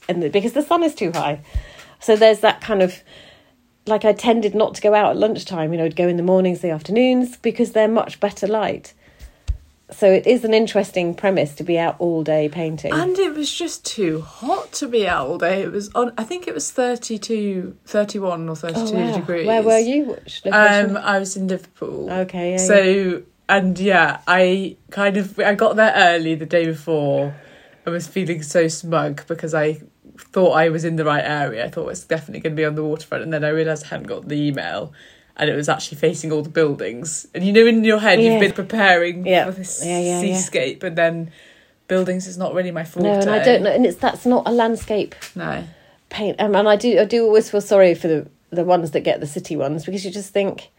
and 0.07 0.21
the, 0.21 0.29
because 0.29 0.53
the 0.53 0.61
sun 0.61 0.83
is 0.83 0.93
too 0.93 1.11
high. 1.11 1.41
So 1.99 2.15
there's 2.15 2.41
that 2.41 2.61
kind 2.61 2.81
of 2.83 3.01
like 3.87 4.05
I 4.05 4.13
tended 4.13 4.53
not 4.53 4.75
to 4.75 4.81
go 4.81 4.93
out 4.93 5.09
at 5.11 5.17
lunchtime. 5.17 5.71
You 5.71 5.79
know, 5.79 5.85
I'd 5.85 5.95
go 5.95 6.07
in 6.07 6.17
the 6.17 6.23
mornings, 6.23 6.61
the 6.61 6.69
afternoons 6.69 7.37
because 7.37 7.71
they're 7.71 7.87
much 7.87 8.19
better 8.19 8.45
light. 8.47 8.93
So 9.89 10.11
it 10.11 10.27
is 10.27 10.43
an 10.43 10.53
interesting 10.53 11.15
premise 11.15 11.55
to 11.55 11.63
be 11.63 11.79
out 11.79 11.95
all 11.99 12.21
day 12.21 12.49
painting. 12.49 12.91
And 12.91 13.17
it 13.17 13.33
was 13.33 13.49
just 13.51 13.85
too 13.85 14.19
hot 14.19 14.73
to 14.73 14.87
be 14.89 15.07
out 15.07 15.27
all 15.27 15.37
day. 15.37 15.61
It 15.61 15.71
was 15.71 15.89
on. 15.95 16.11
I 16.17 16.25
think 16.25 16.45
it 16.45 16.53
was 16.53 16.69
32, 16.71 17.77
31 17.85 18.49
or 18.49 18.55
thirty-two 18.57 18.81
Oh, 18.97 19.05
wow. 19.11 19.15
degrees. 19.17 19.47
Where 19.47 19.63
were 19.63 19.79
you? 19.79 20.17
Um, 20.51 20.97
I 20.97 21.17
was 21.19 21.37
in 21.37 21.47
Liverpool. 21.47 22.11
okay. 22.11 22.51
Yeah, 22.51 22.57
so 22.57 22.79
yeah. 22.81 23.19
and 23.47 23.79
yeah, 23.79 24.19
I 24.27 24.75
kind 24.91 25.15
of 25.15 25.39
I 25.39 25.55
got 25.55 25.77
there 25.77 25.93
early 25.95 26.35
the 26.35 26.45
day 26.45 26.65
before. 26.65 27.33
I 27.87 27.89
was 27.89 28.05
feeling 28.05 28.43
so 28.43 28.67
smug 28.67 29.25
because 29.27 29.53
I 29.53 29.81
thought 30.17 30.51
I 30.51 30.67
was 30.67 30.83
in 30.83 30.97
the 30.97 31.05
right 31.05 31.23
area. 31.23 31.65
I 31.65 31.69
thought 31.69 31.83
it 31.83 31.87
was 31.87 32.03
definitely 32.03 32.41
going 32.41 32.53
to 32.53 32.59
be 32.59 32.65
on 32.65 32.75
the 32.75 32.83
waterfront, 32.83 33.23
and 33.23 33.31
then 33.31 33.45
I 33.45 33.49
realised 33.49 33.85
I 33.85 33.87
hadn't 33.87 34.07
got 34.07 34.27
the 34.27 34.35
email, 34.35 34.91
and 35.37 35.49
it 35.49 35.55
was 35.55 35.69
actually 35.69 35.97
facing 35.97 36.33
all 36.33 36.41
the 36.41 36.49
buildings. 36.49 37.27
And 37.33 37.45
you 37.45 37.53
know, 37.53 37.65
in 37.65 37.85
your 37.85 37.99
head, 37.99 38.19
Yeah. 38.19 38.31
you've 38.31 38.41
been 38.41 38.51
preparing 38.51 39.25
Yeah. 39.25 39.45
for 39.45 39.51
this 39.51 39.81
Yeah, 39.85 39.99
yeah, 39.99 40.19
seascape, 40.19 40.83
and 40.83 40.97
then 40.97 41.31
buildings 41.87 42.27
is 42.27 42.37
not 42.37 42.53
really 42.53 42.71
my 42.71 42.83
forte. 42.83 43.07
No, 43.07 43.19
and 43.21 43.29
I 43.29 43.39
don't 43.39 43.63
know, 43.63 43.71
and 43.71 43.85
it's 43.85 43.97
that's 43.97 44.25
not 44.25 44.43
a 44.45 44.51
landscape 44.51 45.15
No. 45.33 45.63
paint. 46.09 46.41
Um, 46.41 46.55
and 46.57 46.67
I 46.67 46.75
do, 46.75 46.99
I 46.99 47.05
do 47.05 47.23
always 47.23 47.49
feel 47.49 47.61
sorry 47.61 47.95
for 47.95 48.09
the 48.09 48.27
the 48.49 48.65
ones 48.65 48.91
that 48.91 49.01
get 49.01 49.19
the 49.21 49.27
city 49.27 49.55
ones 49.55 49.85
because 49.85 50.03
you 50.05 50.11
just 50.11 50.31
think, 50.33 50.71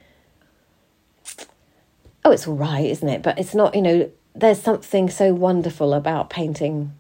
oh, 2.25 2.31
it's 2.33 2.47
all 2.47 2.55
right, 2.55 2.85
isn't 2.85 3.09
it? 3.09 3.23
But 3.23 3.39
it's 3.39 3.55
not. 3.55 3.75
You 3.75 3.83
know, 3.83 4.11
there's 4.35 4.61
something 4.61 5.09
so 5.09 5.33
wonderful 5.33 5.95
about 5.95 6.29
painting 6.29 6.93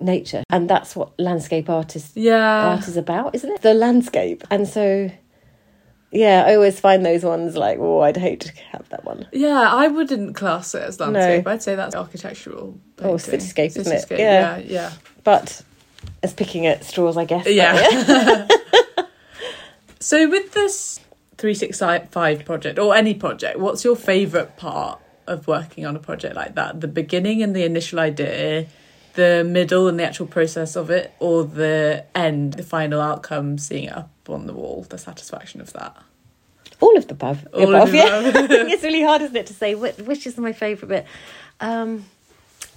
nature, 0.00 0.42
and 0.50 0.68
that's 0.68 0.94
what 0.96 1.18
landscape 1.18 1.68
artists 1.68 2.12
Yeah. 2.14 2.68
art 2.70 2.88
is 2.88 2.96
about, 2.96 3.34
isn't 3.34 3.50
it? 3.50 3.62
The 3.62 3.74
landscape, 3.74 4.44
and 4.50 4.66
so. 4.68 5.10
Yeah, 6.12 6.42
I 6.44 6.56
always 6.56 6.80
find 6.80 7.06
those 7.06 7.22
ones 7.22 7.56
like, 7.56 7.78
oh, 7.78 8.00
I'd 8.00 8.16
hate 8.16 8.40
to 8.40 8.52
have 8.72 8.88
that 8.88 9.04
one. 9.04 9.28
Yeah, 9.30 9.60
I 9.72 9.86
wouldn't 9.86 10.34
class 10.34 10.74
it 10.74 10.82
as 10.82 10.98
landscape. 10.98 11.44
no. 11.44 11.52
I'd 11.52 11.62
say 11.62 11.76
that's 11.76 11.94
architectural. 11.94 12.80
Oh, 12.98 13.16
painting. 13.16 13.38
cityscape, 13.38 13.76
isn't 13.78 13.92
it? 13.92 14.06
Yeah. 14.10 14.56
yeah, 14.56 14.58
yeah. 14.58 14.92
But 15.22 15.62
it's 16.20 16.32
picking 16.32 16.66
at 16.66 16.82
straws, 16.82 17.16
I 17.16 17.26
guess. 17.26 17.46
Yeah. 17.46 18.48
so 20.00 20.28
with 20.28 20.52
this 20.52 20.98
365 21.38 22.44
project 22.44 22.78
or 22.80 22.94
any 22.96 23.14
project, 23.14 23.58
what's 23.60 23.84
your 23.84 23.94
favourite 23.96 24.56
part 24.56 25.00
of 25.28 25.46
working 25.46 25.86
on 25.86 25.94
a 25.94 26.00
project 26.00 26.34
like 26.34 26.54
that? 26.56 26.80
The 26.80 26.88
beginning 26.88 27.40
and 27.42 27.54
the 27.54 27.64
initial 27.64 28.00
idea, 28.00 28.66
the 29.14 29.44
middle 29.44 29.88
and 29.88 29.98
the 29.98 30.04
actual 30.04 30.26
process 30.26 30.76
of 30.76 30.90
it, 30.90 31.12
or 31.18 31.44
the 31.44 32.04
end, 32.14 32.54
the 32.54 32.62
final 32.62 33.00
outcome, 33.00 33.58
seeing 33.58 33.84
it 33.84 33.96
up 33.96 34.10
on 34.28 34.46
the 34.46 34.52
wall, 34.52 34.86
the 34.88 34.98
satisfaction 34.98 35.60
of 35.60 35.72
that? 35.72 35.96
All 36.80 36.96
of 36.96 37.08
the 37.08 37.14
above. 37.14 37.46
All 37.52 37.62
of 37.62 37.68
above, 37.68 37.90
the 37.90 37.96
yeah. 37.96 38.18
above. 38.20 38.50
it's 38.50 38.82
really 38.82 39.02
hard, 39.02 39.22
isn't 39.22 39.36
it, 39.36 39.46
to 39.46 39.54
say 39.54 39.74
which, 39.74 39.96
which 39.98 40.26
is 40.26 40.38
my 40.38 40.52
favourite 40.52 40.88
bit. 40.88 41.06
Um, 41.60 42.06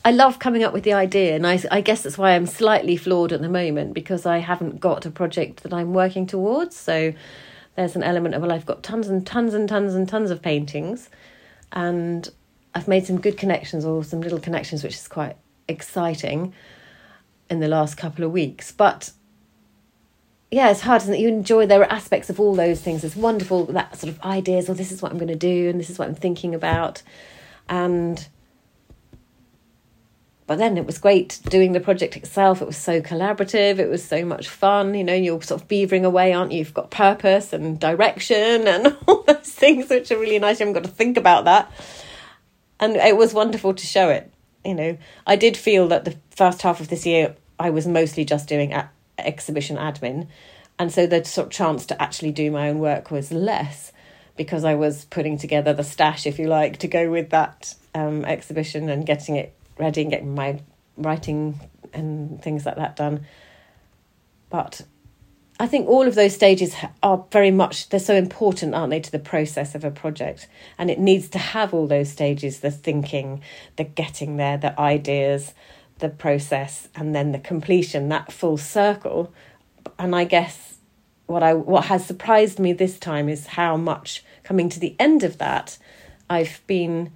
I 0.06 0.12
love 0.12 0.40
coming 0.40 0.64
up 0.64 0.74
with 0.74 0.84
the 0.84 0.94
idea, 0.94 1.36
and 1.36 1.48
I, 1.48 1.62
I 1.72 1.80
guess 1.80 2.04
that's 2.04 2.18
why 2.18 2.32
I'm 2.32 2.46
slightly 2.46 2.98
flawed 2.98 3.32
at 3.32 3.42
the 3.42 3.50
moment 3.50 3.94
because 3.94 4.26
I 4.26 4.40
haven't 4.40 4.82
got 4.82 5.06
a 5.06 5.12
project 5.12 5.64
that 5.64 5.74
I'm 5.74 5.94
working 5.94 6.28
towards. 6.28 6.76
So 6.76 7.14
there's 7.76 7.96
an 7.96 8.04
element 8.04 8.36
of, 8.36 8.42
well, 8.42 8.52
I've 8.52 8.66
got 8.66 8.84
tons 8.84 9.08
and 9.08 9.26
tons 9.26 9.54
and 9.54 9.70
tons 9.70 9.96
and 9.96 10.08
tons 10.08 10.30
of 10.30 10.42
paintings, 10.42 11.10
and 11.72 12.30
I've 12.76 12.90
made 12.90 13.06
some 13.06 13.22
good 13.22 13.38
connections 13.38 13.86
or 13.86 14.04
some 14.04 14.20
little 14.20 14.40
connections, 14.40 14.84
which 14.84 14.96
is 14.96 15.08
quite 15.08 15.38
exciting 15.68 16.54
in 17.50 17.60
the 17.60 17.68
last 17.68 17.96
couple 17.96 18.24
of 18.24 18.32
weeks. 18.32 18.72
But 18.72 19.12
yeah, 20.52 20.70
it's 20.70 20.82
hard, 20.82 21.02
isn't 21.04 21.16
it? 21.16 21.20
You 21.20 21.30
enjoy 21.30 21.66
there 21.66 21.82
are 21.82 21.92
aspects 21.92 22.30
of 22.30 22.40
all 22.40 22.56
those 22.56 22.82
things. 22.82 23.04
It's 23.04 23.16
wonderful 23.16 23.66
that 23.66 23.98
sort 23.98 24.14
of 24.14 24.22
ideas, 24.22 24.70
or 24.70 24.76
this 24.76 24.92
is 24.92 25.02
what 25.02 25.12
I'm 25.12 25.18
going 25.18 25.28
to 25.30 25.36
do, 25.36 25.70
and 25.70 25.80
this 25.80 25.90
is 25.90 25.98
what 25.98 26.08
I'm 26.08 26.16
thinking 26.16 26.54
about, 26.54 27.02
and 27.68 28.28
but 30.46 30.58
then 30.58 30.78
it 30.78 30.86
was 30.86 30.98
great 30.98 31.40
doing 31.46 31.72
the 31.72 31.80
project 31.80 32.18
itself. 32.18 32.62
It 32.62 32.66
was 32.66 32.78
so 32.78 33.02
collaborative. 33.02 33.80
It 33.80 33.90
was 33.90 34.04
so 34.04 34.26
much 34.26 34.50
fun. 34.50 34.94
You 34.94 35.04
know, 35.04 35.14
you're 35.14 35.42
sort 35.42 35.62
of 35.62 35.68
beavering 35.68 36.04
away, 36.04 36.34
aren't 36.34 36.52
you? 36.52 36.60
You've 36.60 36.74
got 36.74 36.92
purpose 36.92 37.54
and 37.54 37.80
direction 37.80 38.68
and 38.68 38.98
all 39.08 39.24
those 39.24 39.52
things, 39.52 39.90
which 39.90 40.12
are 40.12 40.18
really 40.18 40.40
nice. 40.40 40.60
You 40.60 40.66
haven't 40.66 40.82
got 40.82 40.90
to 40.90 40.96
think 40.96 41.18
about 41.18 41.46
that. 41.46 41.72
And 42.80 42.98
it 42.98 43.16
was 43.16 43.34
wonderful 43.34 43.74
to 43.74 43.86
show 43.86 44.10
it. 44.10 44.33
You 44.66 44.76
know, 44.76 44.98
I 45.28 45.36
did 45.36 45.58
feel 45.58 45.88
that 45.90 46.06
the 46.06 46.18
first 46.30 46.62
half 46.62 46.80
of 46.80 46.88
this 46.88 47.06
year 47.06 47.36
I 47.60 47.70
was 47.70 47.86
mostly 47.86 48.26
just 48.26 48.48
doing 48.48 48.74
exhibition 49.18 49.78
admin, 49.78 50.28
and 50.80 50.92
so 50.92 51.06
the 51.06 51.24
sort 51.24 51.48
of 51.48 51.52
chance 51.54 51.86
to 51.88 52.02
actually 52.02 52.32
do 52.32 52.50
my 52.50 52.70
own 52.70 52.80
work 52.80 53.12
was 53.12 53.32
less 53.32 53.92
because 54.36 54.64
I 54.64 54.76
was 54.76 55.06
putting 55.06 55.38
together 55.38 55.74
the 55.74 55.84
stash, 55.84 56.26
if 56.26 56.40
you 56.40 56.48
like, 56.48 56.78
to 56.78 56.88
go 56.88 57.10
with 57.10 57.30
that 57.30 57.76
um, 57.94 58.26
exhibition 58.26 58.90
and 58.90 59.06
getting 59.06 59.36
it 59.36 59.54
ready 59.78 60.02
and 60.02 60.12
getting 60.12 60.34
my 60.34 60.60
writing 60.98 61.60
and 61.94 62.42
things 62.42 62.66
like 62.66 62.78
that 62.78 62.96
done. 62.96 63.26
But 64.50 64.82
I 65.64 65.68
think 65.68 65.88
all 65.88 66.06
of 66.06 66.16
those 66.16 66.34
stages 66.34 66.76
are 67.02 67.24
very 67.32 67.50
much 67.50 67.88
they're 67.88 67.98
so 67.98 68.16
important, 68.16 68.76
aren't 68.76 68.90
they, 68.90 69.00
to 69.00 69.12
the 69.12 69.18
process 69.18 69.76
of 69.76 69.86
a 69.86 69.92
project? 69.92 70.50
And 70.78 70.92
it 70.92 71.00
needs 71.00 71.30
to 71.30 71.40
have 71.40 71.74
all 71.74 71.88
those 71.88 72.10
stages: 72.10 72.60
the 72.60 72.70
thinking, 72.70 73.42
the 73.78 73.86
getting 73.86 74.36
there, 74.36 74.58
the 74.58 74.78
ideas, 74.78 75.54
the 76.00 76.10
process, 76.10 76.90
and 76.96 77.16
then 77.16 77.32
the 77.32 77.40
completion. 77.40 78.10
That 78.10 78.34
full 78.34 78.58
circle. 78.58 79.34
And 79.98 80.14
I 80.14 80.26
guess 80.26 80.80
what 81.28 81.44
I 81.44 81.54
what 81.54 81.86
has 81.86 82.06
surprised 82.06 82.60
me 82.60 82.74
this 82.74 83.00
time 83.00 83.30
is 83.30 83.48
how 83.48 83.78
much 83.78 84.22
coming 84.44 84.68
to 84.68 84.82
the 84.82 84.98
end 85.00 85.24
of 85.24 85.38
that, 85.38 85.78
I've 86.30 86.60
been 86.68 87.14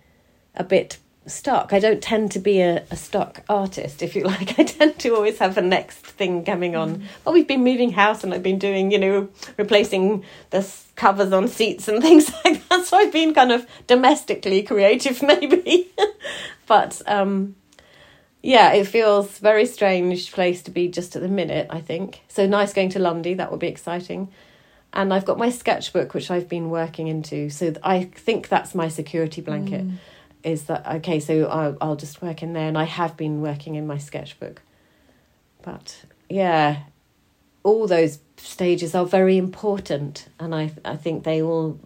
a 0.55 0.63
bit 0.63 0.99
stuck. 1.27 1.73
I 1.73 1.79
don't 1.79 2.01
tend 2.01 2.31
to 2.33 2.39
be 2.39 2.61
a, 2.61 2.83
a 2.89 2.95
stuck 2.95 3.43
artist, 3.49 4.01
if 4.01 4.15
you 4.15 4.23
like. 4.25 4.57
I 4.59 4.63
tend 4.63 4.99
to 4.99 5.15
always 5.15 5.39
have 5.39 5.57
a 5.57 5.61
next 5.61 5.97
thing 5.99 6.43
coming 6.45 6.75
on. 6.75 7.03
Well, 7.23 7.33
we've 7.33 7.47
been 7.47 7.63
moving 7.63 7.91
house 7.91 8.23
and 8.23 8.33
I've 8.33 8.43
been 8.43 8.59
doing, 8.59 8.91
you 8.91 8.99
know, 8.99 9.29
replacing 9.57 10.23
the 10.49 10.67
covers 10.95 11.31
on 11.31 11.47
seats 11.47 11.87
and 11.87 12.01
things 12.03 12.31
like 12.43 12.67
that. 12.69 12.85
So 12.85 12.97
I've 12.97 13.13
been 13.13 13.33
kind 13.33 13.51
of 13.51 13.65
domestically 13.87 14.63
creative, 14.63 15.21
maybe. 15.23 15.91
but 16.65 17.01
um, 17.07 17.55
yeah, 18.41 18.73
it 18.73 18.85
feels 18.85 19.37
very 19.39 19.65
strange 19.65 20.31
place 20.31 20.61
to 20.63 20.71
be 20.71 20.87
just 20.87 21.15
at 21.15 21.21
the 21.21 21.27
minute, 21.27 21.67
I 21.69 21.81
think. 21.81 22.21
So 22.27 22.47
nice 22.47 22.73
going 22.73 22.89
to 22.89 22.99
Lundy, 22.99 23.33
that 23.35 23.51
will 23.51 23.57
be 23.57 23.67
exciting. 23.67 24.29
And 24.93 25.13
I've 25.13 25.25
got 25.25 25.37
my 25.37 25.49
sketchbook, 25.49 26.13
which 26.13 26.31
I've 26.31 26.47
been 26.47 26.69
working 26.69 27.07
into. 27.07 27.49
So 27.49 27.73
I 27.83 28.05
think 28.05 28.47
that's 28.47 28.73
my 28.73 28.87
security 28.87 29.41
blanket 29.41 29.85
is 30.47 30.63
that 30.63 30.85
okay 30.97 31.19
so 31.19 31.45
I'll, 31.45 31.77
I'll 31.81 31.95
just 31.95 32.21
work 32.21 32.41
in 32.41 32.53
there. 32.53 32.67
And 32.67 32.77
i 32.77 32.85
have 32.85 33.15
been 33.17 33.41
working 33.41 33.75
in 33.75 33.85
my 33.85 33.97
sketchbook. 33.97 34.61
But 35.61 36.05
yeah 36.29 36.83
all 37.63 37.85
those 37.87 38.19
stages 38.37 38.95
are 38.95 39.05
very 39.05 39.37
important. 39.37 40.27
And 40.39 40.53
i 40.55 40.71
i 40.85 40.95
think 40.95 41.23
they 41.23 41.41
all 41.41 41.79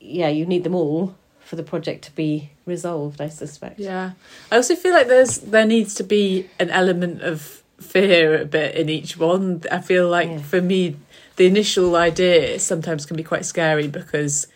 yeah 0.00 0.28
you 0.28 0.44
need 0.46 0.64
them 0.64 0.74
all 0.74 1.14
for 1.40 1.56
the 1.56 1.62
project 1.62 2.04
to 2.04 2.12
be 2.12 2.50
resolved 2.64 3.20
i 3.20 3.28
suspect. 3.28 3.78
Yeah, 3.78 4.12
I 4.50 4.56
also 4.56 4.74
feel 4.74 4.92
like 4.92 5.06
there's 5.06 5.38
there 5.38 5.64
needs 5.66 5.94
to 5.94 6.04
be 6.04 6.48
an 6.58 6.70
element 6.70 7.22
of 7.22 7.62
fear 7.80 8.40
a 8.40 8.44
bit 8.44 8.74
in 8.74 8.88
each 8.88 9.16
one. 9.16 9.62
I 9.70 9.80
feel 9.80 10.08
like 10.08 10.28
Yeah. 10.28 10.38
for 10.38 10.60
me, 10.62 10.96
the 11.36 11.46
initial 11.46 11.94
idea 11.94 12.58
sometimes 12.58 13.06
can 13.06 13.16
be 13.16 13.22
quite 13.22 13.44
scary 13.44 13.86
because 13.86 14.48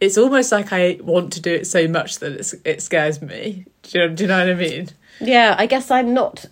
it's 0.00 0.18
almost 0.18 0.52
like 0.52 0.72
I 0.72 0.98
want 1.02 1.32
to 1.34 1.40
do 1.40 1.52
it 1.52 1.66
so 1.66 1.88
much 1.88 2.18
that 2.18 2.32
it's, 2.32 2.54
it 2.64 2.82
scares 2.82 3.22
me. 3.22 3.66
Do 3.82 3.98
you, 3.98 4.08
know, 4.08 4.14
do 4.14 4.24
you 4.24 4.28
know 4.28 4.38
what 4.38 4.50
I 4.50 4.54
mean? 4.54 4.88
yeah 5.20 5.54
i 5.58 5.66
guess 5.66 5.90
i'm 5.90 6.12
not 6.12 6.46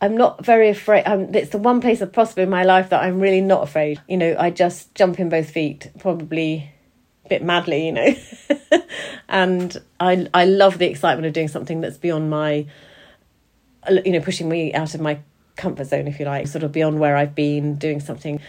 i'm 0.00 0.16
not 0.16 0.44
very 0.44 0.68
afraid 0.68 1.04
um, 1.04 1.34
it's 1.34 1.50
the 1.50 1.58
one 1.58 1.80
place 1.80 2.00
of 2.00 2.12
possibly 2.12 2.42
in 2.42 2.50
my 2.50 2.64
life 2.64 2.90
that 2.90 3.02
i'm 3.02 3.20
really 3.20 3.40
not 3.40 3.62
afraid 3.62 4.00
you 4.08 4.16
know 4.16 4.34
i 4.38 4.50
just 4.50 4.94
jump 4.94 5.18
in 5.20 5.28
both 5.28 5.50
feet 5.50 5.90
probably 5.98 6.70
a 7.24 7.28
bit 7.28 7.42
madly 7.42 7.86
you 7.86 7.92
know 7.92 8.14
and 9.28 9.80
i 10.00 10.26
i 10.34 10.44
love 10.44 10.78
the 10.78 10.86
excitement 10.86 11.26
of 11.26 11.32
doing 11.32 11.48
something 11.48 11.80
that's 11.80 11.98
beyond 11.98 12.30
my 12.30 12.66
you 14.04 14.12
know 14.12 14.20
pushing 14.20 14.48
me 14.48 14.72
out 14.74 14.94
of 14.94 15.00
my 15.00 15.18
comfort 15.56 15.86
zone 15.86 16.06
if 16.06 16.18
you 16.20 16.26
like 16.26 16.46
sort 16.46 16.62
of 16.62 16.72
beyond 16.72 16.98
where 16.98 17.16
i've 17.16 17.34
been 17.34 17.76
doing 17.76 18.00
something 18.00 18.40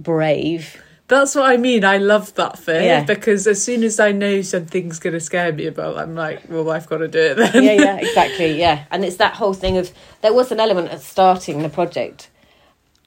brave 0.00 0.82
That's 1.08 1.34
what 1.34 1.50
I 1.50 1.56
mean. 1.56 1.84
I 1.84 1.96
love 1.96 2.34
that 2.34 2.58
fear 2.58 2.82
yeah. 2.82 3.04
because 3.04 3.46
as 3.46 3.62
soon 3.64 3.82
as 3.82 3.98
I 3.98 4.12
know 4.12 4.42
something's 4.42 4.98
going 4.98 5.14
to 5.14 5.20
scare 5.20 5.52
me 5.52 5.66
about, 5.66 5.96
I'm 5.96 6.14
like, 6.14 6.42
well, 6.50 6.70
I've 6.70 6.86
got 6.86 6.98
to 6.98 7.08
do 7.08 7.18
it 7.18 7.36
then. 7.36 7.64
yeah, 7.64 7.72
yeah, 7.72 7.96
exactly. 8.00 8.58
Yeah, 8.58 8.84
and 8.90 9.04
it's 9.04 9.16
that 9.16 9.34
whole 9.34 9.54
thing 9.54 9.78
of 9.78 9.90
there 10.20 10.34
was 10.34 10.52
an 10.52 10.60
element 10.60 10.92
of 10.92 11.00
starting 11.00 11.62
the 11.62 11.70
project. 11.70 12.28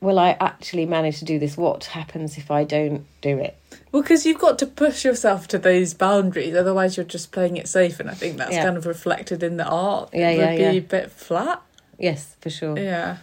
Will 0.01 0.17
I 0.17 0.35
actually 0.39 0.87
manage 0.87 1.19
to 1.19 1.25
do 1.25 1.37
this? 1.37 1.55
What 1.55 1.85
happens 1.85 2.39
if 2.39 2.49
I 2.49 2.63
don't 2.63 3.05
do 3.21 3.37
it? 3.37 3.55
Well, 3.91 4.01
because 4.01 4.25
you've 4.25 4.39
got 4.39 4.57
to 4.59 4.65
push 4.65 5.05
yourself 5.05 5.47
to 5.49 5.59
those 5.59 5.93
boundaries, 5.93 6.55
otherwise 6.55 6.97
you're 6.97 7.03
just 7.03 7.31
playing 7.31 7.57
it 7.57 7.67
safe, 7.67 7.99
and 7.99 8.09
I 8.09 8.15
think 8.15 8.37
that's 8.37 8.53
yeah. 8.53 8.63
kind 8.63 8.77
of 8.77 8.87
reflected 8.87 9.43
in 9.43 9.57
the 9.57 9.65
art. 9.65 10.09
Yeah, 10.11 10.29
it 10.29 10.37
yeah, 10.39 10.49
would 10.49 10.71
be 10.71 10.77
a 10.77 10.81
bit 10.81 11.11
flat. 11.11 11.61
Yes, 11.99 12.35
for 12.41 12.49
sure. 12.49 12.79
Yeah. 12.79 13.17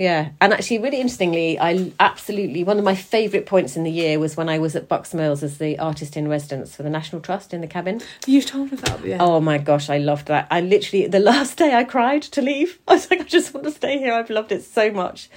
Yeah, 0.00 0.30
and 0.40 0.54
actually, 0.54 0.78
really 0.78 0.96
interestingly, 0.98 1.60
I 1.60 1.92
absolutely 2.00 2.64
one 2.64 2.78
of 2.78 2.84
my 2.86 2.94
favourite 2.94 3.44
points 3.44 3.76
in 3.76 3.84
the 3.84 3.90
year 3.90 4.18
was 4.18 4.34
when 4.34 4.48
I 4.48 4.58
was 4.58 4.74
at 4.74 4.88
Bucks 4.88 5.12
Mills 5.12 5.42
as 5.42 5.58
the 5.58 5.78
artist 5.78 6.16
in 6.16 6.26
residence 6.26 6.74
for 6.74 6.82
the 6.82 6.88
National 6.88 7.20
Trust 7.20 7.52
in 7.52 7.60
the 7.60 7.66
cabin. 7.66 8.00
You've 8.26 8.46
told 8.46 8.70
me 8.70 8.78
that, 8.78 9.04
yeah. 9.04 9.18
Oh 9.20 9.42
my 9.42 9.58
gosh, 9.58 9.90
I 9.90 9.98
loved 9.98 10.28
that. 10.28 10.46
I 10.50 10.62
literally 10.62 11.06
the 11.06 11.20
last 11.20 11.58
day 11.58 11.74
I 11.74 11.84
cried 11.84 12.22
to 12.22 12.40
leave. 12.40 12.78
I 12.88 12.94
was 12.94 13.10
like, 13.10 13.20
I 13.20 13.24
just 13.24 13.52
want 13.52 13.64
to 13.64 13.72
stay 13.72 13.98
here. 13.98 14.14
I've 14.14 14.30
loved 14.30 14.52
it 14.52 14.64
so 14.64 14.90
much, 14.90 15.28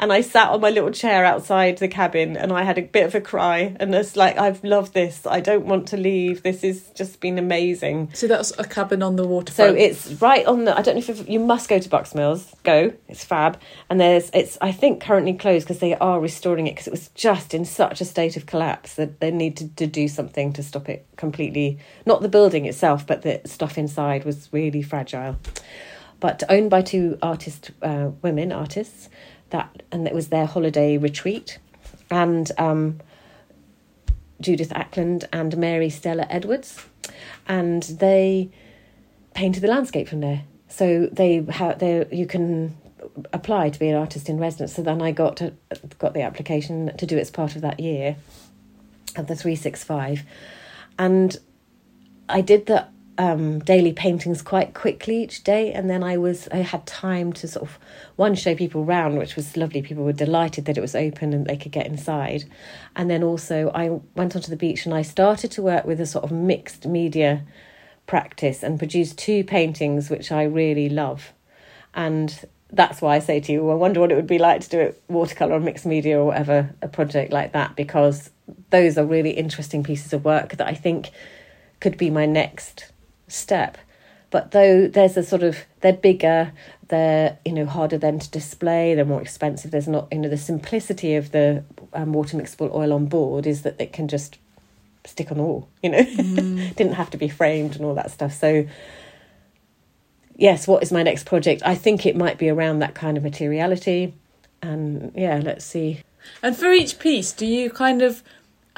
and 0.00 0.10
I 0.14 0.22
sat 0.22 0.48
on 0.48 0.62
my 0.62 0.70
little 0.70 0.90
chair 0.90 1.26
outside 1.26 1.76
the 1.76 1.86
cabin 1.86 2.34
and 2.34 2.52
I 2.52 2.62
had 2.62 2.78
a 2.78 2.82
bit 2.82 3.04
of 3.04 3.14
a 3.14 3.20
cry 3.20 3.76
and 3.78 3.94
it's 3.94 4.16
like 4.16 4.38
I've 4.38 4.64
loved 4.64 4.94
this. 4.94 5.26
I 5.26 5.40
don't 5.40 5.66
want 5.66 5.88
to 5.88 5.98
leave. 5.98 6.42
This 6.42 6.62
has 6.62 6.88
just 6.94 7.20
been 7.20 7.38
amazing. 7.38 8.10
So 8.14 8.26
that's 8.26 8.58
a 8.58 8.64
cabin 8.64 9.02
on 9.02 9.16
the 9.16 9.26
waterfront. 9.26 9.76
So 9.76 9.76
it's 9.76 10.20
right 10.22 10.46
on 10.46 10.64
the. 10.64 10.76
I 10.76 10.80
don't 10.80 10.94
know 10.94 11.04
if 11.06 11.28
you 11.28 11.38
must 11.38 11.68
go 11.68 11.78
to 11.78 11.88
Bucks 11.88 12.14
Mills. 12.14 12.56
Go, 12.62 12.94
it's 13.08 13.24
fab. 13.24 13.60
And 13.90 14.00
there's 14.00 14.30
it's 14.32 14.56
I 14.62 14.72
think 14.72 15.02
currently 15.02 15.34
closed 15.34 15.66
because 15.66 15.80
they 15.80 15.94
are 15.96 16.18
restoring 16.18 16.66
it 16.66 16.72
because 16.72 16.86
it 16.86 16.92
was 16.92 17.08
just 17.08 17.52
in 17.52 17.66
such 17.66 18.00
a 18.00 18.06
state 18.06 18.38
of 18.38 18.46
collapse 18.46 18.94
that 18.94 19.20
they 19.20 19.30
needed 19.30 19.76
to 19.76 19.86
do 19.86 20.08
something 20.08 20.54
to 20.54 20.62
stop 20.62 20.88
it 20.88 21.06
completely. 21.16 21.78
Not 22.06 22.22
the 22.22 22.30
building 22.30 22.64
itself, 22.64 23.06
but 23.06 23.20
the 23.20 23.42
stuff 23.44 23.76
inside 23.76 24.24
was 24.24 24.48
really 24.50 24.80
fragile. 24.80 25.36
But 26.20 26.42
owned 26.50 26.70
by 26.70 26.82
two 26.82 27.18
artist 27.22 27.70
uh, 27.82 28.10
women 28.22 28.52
artists 28.52 29.08
that 29.50 29.82
and 29.92 30.06
it 30.06 30.14
was 30.14 30.28
their 30.28 30.46
holiday 30.46 30.96
retreat. 30.96 31.58
And 32.10 32.50
um, 32.58 33.00
Judith 34.40 34.72
Ackland 34.72 35.28
and 35.32 35.56
Mary 35.56 35.90
Stella 35.90 36.26
Edwards. 36.28 36.84
And 37.46 37.82
they 37.82 38.50
painted 39.34 39.62
the 39.62 39.68
landscape 39.68 40.08
from 40.08 40.20
there. 40.20 40.42
So 40.68 41.08
they 41.12 41.44
have 41.50 41.78
they 41.78 42.06
you 42.10 42.26
can 42.26 42.76
apply 43.32 43.70
to 43.70 43.78
be 43.78 43.88
an 43.88 43.96
artist 43.96 44.28
in 44.28 44.38
residence. 44.38 44.74
So 44.74 44.82
then 44.82 45.02
I 45.02 45.10
got 45.10 45.36
to, 45.38 45.52
got 45.98 46.14
the 46.14 46.22
application 46.22 46.96
to 46.96 47.06
do 47.06 47.16
it 47.16 47.20
as 47.20 47.30
part 47.30 47.56
of 47.56 47.62
that 47.62 47.80
year 47.80 48.16
of 49.16 49.26
the 49.26 49.34
365 49.34 50.22
and 51.00 51.38
I 52.28 52.42
did 52.42 52.66
the 52.66 52.86
um, 53.20 53.58
daily 53.58 53.92
paintings 53.92 54.40
quite 54.40 54.72
quickly 54.72 55.22
each 55.22 55.44
day, 55.44 55.74
and 55.74 55.90
then 55.90 56.02
I 56.02 56.16
was 56.16 56.48
I 56.48 56.58
had 56.58 56.86
time 56.86 57.34
to 57.34 57.46
sort 57.46 57.68
of 57.68 57.78
one 58.16 58.34
show 58.34 58.54
people 58.54 58.82
around, 58.82 59.18
which 59.18 59.36
was 59.36 59.58
lovely. 59.58 59.82
People 59.82 60.04
were 60.04 60.14
delighted 60.14 60.64
that 60.64 60.78
it 60.78 60.80
was 60.80 60.94
open 60.94 61.34
and 61.34 61.44
they 61.44 61.58
could 61.58 61.70
get 61.70 61.86
inside, 61.86 62.44
and 62.96 63.10
then 63.10 63.22
also 63.22 63.70
I 63.74 64.00
went 64.16 64.34
onto 64.34 64.48
the 64.48 64.56
beach 64.56 64.86
and 64.86 64.94
I 64.94 65.02
started 65.02 65.50
to 65.52 65.60
work 65.60 65.84
with 65.84 66.00
a 66.00 66.06
sort 66.06 66.24
of 66.24 66.32
mixed 66.32 66.86
media 66.86 67.44
practice 68.06 68.62
and 68.62 68.78
produced 68.78 69.18
two 69.18 69.44
paintings 69.44 70.08
which 70.08 70.32
I 70.32 70.44
really 70.44 70.88
love, 70.88 71.34
and 71.92 72.34
that's 72.72 73.02
why 73.02 73.16
I 73.16 73.18
say 73.18 73.38
to 73.40 73.52
you, 73.52 73.68
I 73.68 73.74
wonder 73.74 74.00
what 74.00 74.12
it 74.12 74.14
would 74.14 74.26
be 74.26 74.38
like 74.38 74.62
to 74.62 74.68
do 74.70 74.80
it 74.80 75.02
watercolor 75.08 75.56
or 75.56 75.60
mixed 75.60 75.84
media 75.84 76.18
or 76.18 76.24
whatever 76.24 76.74
a 76.80 76.88
project 76.88 77.34
like 77.34 77.52
that 77.52 77.76
because 77.76 78.30
those 78.70 78.96
are 78.96 79.04
really 79.04 79.32
interesting 79.32 79.82
pieces 79.82 80.14
of 80.14 80.24
work 80.24 80.56
that 80.56 80.66
I 80.66 80.74
think 80.74 81.10
could 81.80 81.98
be 81.98 82.08
my 82.08 82.24
next 82.24 82.92
step. 83.30 83.78
But 84.30 84.52
though 84.52 84.86
there's 84.86 85.16
a 85.16 85.22
sort 85.22 85.42
of 85.42 85.58
they're 85.80 85.92
bigger, 85.92 86.52
they're 86.88 87.38
you 87.44 87.52
know 87.52 87.66
harder 87.66 87.98
then 87.98 88.18
to 88.18 88.30
display, 88.30 88.94
they're 88.94 89.04
more 89.04 89.22
expensive. 89.22 89.70
There's 89.70 89.88
not 89.88 90.08
you 90.12 90.18
know 90.18 90.28
the 90.28 90.36
simplicity 90.36 91.16
of 91.16 91.32
the 91.32 91.64
um, 91.92 92.12
water 92.12 92.36
mixable 92.36 92.72
oil 92.74 92.92
on 92.92 93.06
board 93.06 93.46
is 93.46 93.62
that 93.62 93.80
it 93.80 93.92
can 93.92 94.08
just 94.08 94.38
stick 95.04 95.30
on 95.32 95.38
the 95.38 95.42
wall. 95.42 95.68
You 95.82 95.90
know, 95.90 96.02
mm. 96.02 96.74
didn't 96.76 96.94
have 96.94 97.10
to 97.10 97.16
be 97.16 97.28
framed 97.28 97.76
and 97.76 97.84
all 97.84 97.94
that 97.94 98.10
stuff. 98.10 98.32
So 98.32 98.66
yes, 100.36 100.68
what 100.68 100.82
is 100.82 100.92
my 100.92 101.02
next 101.02 101.26
project? 101.26 101.62
I 101.64 101.74
think 101.74 102.06
it 102.06 102.16
might 102.16 102.38
be 102.38 102.48
around 102.48 102.78
that 102.80 102.94
kind 102.94 103.16
of 103.16 103.24
materiality, 103.24 104.14
and 104.62 105.12
yeah, 105.16 105.40
let's 105.42 105.64
see. 105.64 106.02
And 106.42 106.56
for 106.56 106.70
each 106.70 106.98
piece, 106.98 107.32
do 107.32 107.46
you 107.46 107.70
kind 107.70 108.02
of 108.02 108.22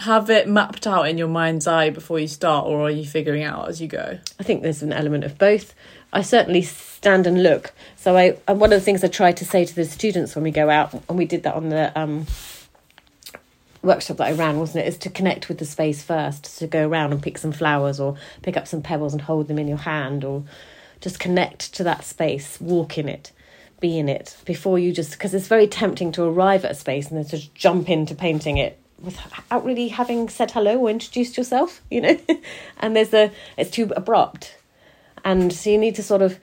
have 0.02 0.30
it 0.30 0.48
mapped 0.48 0.86
out 0.86 1.08
in 1.08 1.16
your 1.16 1.28
mind's 1.28 1.66
eye 1.66 1.90
before 1.90 2.18
you 2.18 2.26
start, 2.26 2.66
or 2.66 2.82
are 2.82 2.90
you 2.90 3.06
figuring 3.06 3.42
out 3.42 3.68
as 3.68 3.80
you 3.80 3.88
go? 3.88 4.18
I 4.38 4.42
think 4.42 4.62
there's 4.62 4.82
an 4.82 4.92
element 4.92 5.24
of 5.24 5.38
both. 5.38 5.74
I 6.12 6.22
certainly 6.22 6.62
stand 6.62 7.26
and 7.26 7.42
look. 7.42 7.72
So 7.96 8.16
I, 8.16 8.36
and 8.48 8.60
one 8.60 8.72
of 8.72 8.80
the 8.80 8.84
things 8.84 9.04
I 9.04 9.08
try 9.08 9.32
to 9.32 9.44
say 9.44 9.64
to 9.64 9.74
the 9.74 9.84
students 9.84 10.34
when 10.34 10.42
we 10.42 10.50
go 10.50 10.68
out, 10.68 10.92
and 11.08 11.16
we 11.16 11.24
did 11.24 11.44
that 11.44 11.54
on 11.54 11.68
the 11.68 11.98
um, 11.98 12.26
workshop 13.82 14.16
that 14.16 14.26
I 14.26 14.32
ran, 14.32 14.58
wasn't 14.58 14.84
it? 14.84 14.88
Is 14.88 14.98
to 14.98 15.10
connect 15.10 15.48
with 15.48 15.58
the 15.58 15.64
space 15.64 16.02
first, 16.02 16.58
to 16.58 16.66
go 16.66 16.88
around 16.88 17.12
and 17.12 17.22
pick 17.22 17.38
some 17.38 17.52
flowers 17.52 18.00
or 18.00 18.16
pick 18.42 18.56
up 18.56 18.66
some 18.66 18.82
pebbles 18.82 19.12
and 19.12 19.22
hold 19.22 19.46
them 19.46 19.58
in 19.58 19.68
your 19.68 19.78
hand, 19.78 20.24
or 20.24 20.42
just 21.00 21.20
connect 21.20 21.72
to 21.74 21.84
that 21.84 22.04
space, 22.04 22.60
walk 22.60 22.98
in 22.98 23.08
it, 23.08 23.30
be 23.80 23.98
in 23.98 24.08
it 24.08 24.36
before 24.44 24.78
you 24.80 24.92
just 24.92 25.12
because 25.12 25.32
it's 25.32 25.48
very 25.48 25.68
tempting 25.68 26.10
to 26.12 26.24
arrive 26.24 26.64
at 26.64 26.72
a 26.72 26.74
space 26.74 27.08
and 27.08 27.18
then 27.18 27.26
just 27.26 27.54
jump 27.54 27.88
into 27.88 28.14
painting 28.14 28.56
it 28.56 28.81
without 29.02 29.64
really 29.64 29.88
having 29.88 30.28
said 30.28 30.50
hello 30.50 30.78
or 30.78 30.90
introduced 30.90 31.36
yourself, 31.36 31.82
you 31.90 32.00
know. 32.00 32.18
and 32.80 32.96
there's 32.96 33.12
a 33.12 33.30
it's 33.56 33.70
too 33.70 33.92
abrupt, 33.96 34.56
and 35.24 35.52
so 35.52 35.70
you 35.70 35.78
need 35.78 35.94
to 35.96 36.02
sort 36.02 36.22
of 36.22 36.38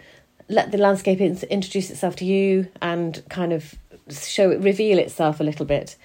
let 0.48 0.72
the 0.72 0.78
landscape 0.78 1.22
introduce 1.22 1.90
itself 1.90 2.16
to 2.18 2.26
you 2.26 2.68
and 2.82 3.24
kind 3.30 3.54
of 3.54 3.76
show 4.10 4.50
it 4.50 4.60
reveal 4.60 4.98
itself 4.98 5.40
a 5.40 5.44
little 5.44 5.66
bit, 5.66 5.96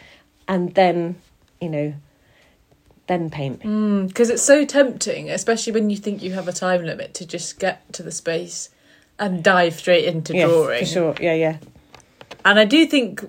and 0.49 0.75
then 0.75 1.17
you 1.61 1.69
know 1.69 1.95
then 3.07 3.31
paint. 3.31 3.59
Because 3.59 4.29
mm, 4.29 4.33
it's 4.33 4.43
so 4.43 4.65
tempting, 4.65 5.31
especially 5.31 5.73
when 5.73 5.91
you 5.91 5.97
think 5.97 6.23
you 6.23 6.33
have 6.33 6.49
a 6.49 6.53
time 6.53 6.85
limit, 6.85 7.15
to 7.15 7.27
just 7.27 7.59
get 7.59 7.93
to 7.93 8.03
the 8.03 8.13
space 8.13 8.71
and 9.19 9.45
dive 9.45 9.75
straight 9.75 10.05
into 10.05 10.35
yes, 10.35 10.49
drawing. 10.49 10.81
For 10.81 10.87
sure, 10.87 11.15
yeah, 11.21 11.35
yeah. 11.35 11.59
And 12.45 12.59
I 12.59 12.65
do 12.65 12.87
think 12.87 13.25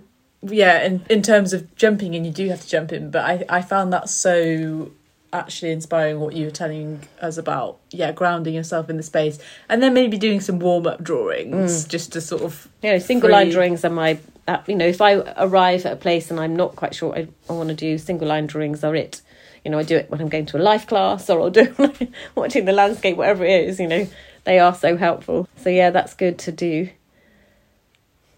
yeah, 0.47 0.83
in, 0.83 1.05
in 1.09 1.21
terms 1.21 1.53
of 1.53 1.75
jumping 1.75 2.13
in, 2.13 2.25
you 2.25 2.31
do 2.31 2.49
have 2.49 2.61
to 2.61 2.67
jump 2.67 2.91
in, 2.91 3.11
but 3.11 3.23
I, 3.23 3.45
I 3.49 3.61
found 3.61 3.93
that 3.93 4.09
so 4.09 4.91
actually 5.33 5.71
inspiring 5.71 6.19
what 6.19 6.33
you 6.33 6.45
were 6.45 6.51
telling 6.51 7.01
us 7.21 7.37
about 7.37 7.77
yeah 7.91 8.11
grounding 8.11 8.53
yourself 8.53 8.89
in 8.89 8.97
the 8.97 9.03
space 9.03 9.37
and 9.67 9.83
then 9.83 9.93
maybe 9.93 10.17
doing 10.17 10.39
some 10.39 10.59
warm-up 10.59 11.03
drawings 11.03 11.85
mm. 11.85 11.89
just 11.89 12.13
to 12.13 12.21
sort 12.21 12.41
of 12.41 12.69
yeah 12.81 12.97
single 12.97 13.27
free... 13.27 13.33
line 13.33 13.49
drawings 13.49 13.83
are 13.83 13.89
my 13.89 14.17
uh, 14.47 14.61
you 14.65 14.75
know 14.75 14.85
if 14.85 15.01
i 15.01 15.15
arrive 15.37 15.85
at 15.85 15.93
a 15.93 15.95
place 15.97 16.31
and 16.31 16.39
i'm 16.39 16.55
not 16.55 16.75
quite 16.75 16.95
sure 16.95 17.13
i, 17.15 17.27
I 17.49 17.53
want 17.53 17.69
to 17.69 17.75
do 17.75 17.97
single 17.97 18.27
line 18.27 18.47
drawings 18.47 18.83
are 18.83 18.95
it. 18.95 19.21
You 19.65 19.71
know 19.71 19.79
i 19.79 19.83
do 19.83 19.97
it 19.97 20.09
when 20.09 20.21
i'm 20.21 20.29
going 20.29 20.45
to 20.47 20.57
a 20.57 20.59
life 20.59 20.87
class 20.87 21.29
or 21.29 21.41
i'll 21.41 21.49
do 21.49 21.73
it 21.77 22.13
watching 22.35 22.65
the 22.65 22.71
landscape 22.71 23.17
whatever 23.17 23.43
it 23.43 23.65
is 23.65 23.79
you 23.79 23.87
know. 23.87 24.07
They 24.45 24.59
are 24.59 24.75
so 24.75 24.95
helpful. 24.95 25.49
So 25.57 25.69
yeah 25.69 25.89
that's 25.89 26.13
good 26.13 26.37
to 26.39 26.51
do 26.51 26.89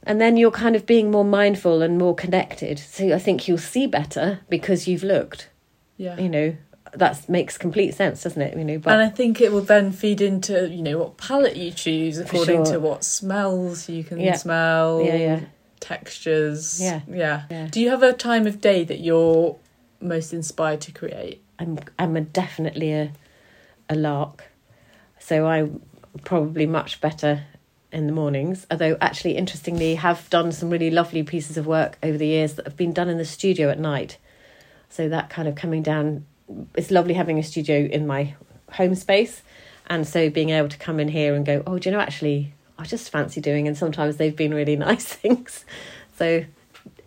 and 0.08 0.22
then 0.22 0.38
you're 0.38 0.52
kind 0.52 0.76
of 0.76 0.86
being 0.86 1.12
more 1.12 1.26
mindful 1.26 1.82
and 1.82 1.98
more 1.98 2.16
connected. 2.16 2.80
So 2.80 3.14
i 3.14 3.20
think 3.20 3.48
you'll 3.48 3.58
see 3.58 3.86
better 3.86 4.40
because 4.50 4.88
you've 4.88 5.04
looked. 5.04 5.50
Yeah. 5.98 6.18
You 6.20 6.30
know 6.30 6.56
that 6.94 7.28
makes 7.28 7.58
complete 7.58 7.94
sense 7.94 8.24
doesn't 8.24 8.42
it? 8.42 8.58
You 8.58 8.64
know 8.64 8.80
but 8.80 8.94
and 8.94 9.02
i 9.02 9.10
think 9.10 9.42
it 9.42 9.52
will 9.52 9.62
then 9.62 9.92
feed 9.92 10.22
into 10.22 10.70
you 10.70 10.82
know 10.82 10.98
what 10.98 11.18
palette 11.18 11.58
you 11.58 11.70
choose 11.72 12.18
according 12.18 12.64
sure. 12.64 12.74
to 12.74 12.80
what 12.80 13.04
smells 13.04 13.90
you 13.90 14.04
can 14.04 14.20
yeah. 14.20 14.36
smell 14.36 15.04
yeah 15.04 15.16
yeah. 15.16 15.40
textures. 15.80 16.82
Yeah. 16.82 17.02
yeah. 17.08 17.44
Yeah. 17.52 17.68
Do 17.68 17.82
you 17.82 17.90
have 17.90 18.04
a 18.04 18.14
time 18.14 18.48
of 18.48 18.62
day 18.62 18.84
that 18.86 19.00
you're 19.00 19.58
most 20.00 20.34
inspired 20.34 20.82
to 20.82 20.92
create? 20.92 21.44
I'm 21.60 21.80
i'm 22.00 22.16
a, 22.16 22.22
definitely 22.22 22.94
a 22.94 23.12
a 23.90 23.96
lark. 23.96 24.46
So 25.20 25.46
i'm 25.48 25.82
probably 26.24 26.66
much 26.66 27.02
better 27.02 27.44
in 27.98 28.08
the 28.08 28.14
mornings. 28.14 28.66
Although, 28.70 28.98
actually, 29.02 29.36
interestingly, 29.36 29.96
have 29.96 30.30
done 30.30 30.52
some 30.52 30.70
really 30.70 30.92
lovely 30.92 31.24
pieces 31.24 31.58
of 31.58 31.68
work 31.68 31.98
over 32.04 32.18
the 32.18 32.28
years 32.28 32.54
that 32.54 32.66
have 32.66 32.78
been 32.78 32.94
done 32.94 33.10
in 33.10 33.18
the 33.18 33.26
studio 33.26 33.70
at 33.70 33.80
night. 33.80 34.18
So 34.90 35.10
that 35.10 35.30
kind 35.30 35.48
of 35.48 35.56
coming 35.56 35.84
down, 35.84 36.26
it's 36.76 36.92
lovely 36.92 37.14
having 37.14 37.40
a 37.40 37.44
studio 37.44 37.80
in 37.80 38.08
my 38.08 38.36
home 38.74 38.96
space, 38.96 39.42
and 39.88 40.08
so 40.08 40.30
being 40.30 40.50
able 40.50 40.70
to 40.70 40.78
come 40.78 41.00
in 41.00 41.08
here 41.08 41.36
and 41.36 41.46
go, 41.46 41.64
oh, 41.66 41.80
do 41.80 41.90
you 41.90 41.96
know, 41.96 42.02
actually, 42.02 42.54
I 42.78 42.86
just 42.86 43.10
fancy 43.10 43.42
doing, 43.42 43.68
and 43.68 43.78
sometimes 43.78 44.18
they've 44.18 44.36
been 44.36 44.54
really 44.54 44.76
nice 44.90 45.06
things. 45.06 45.66
So 46.18 46.46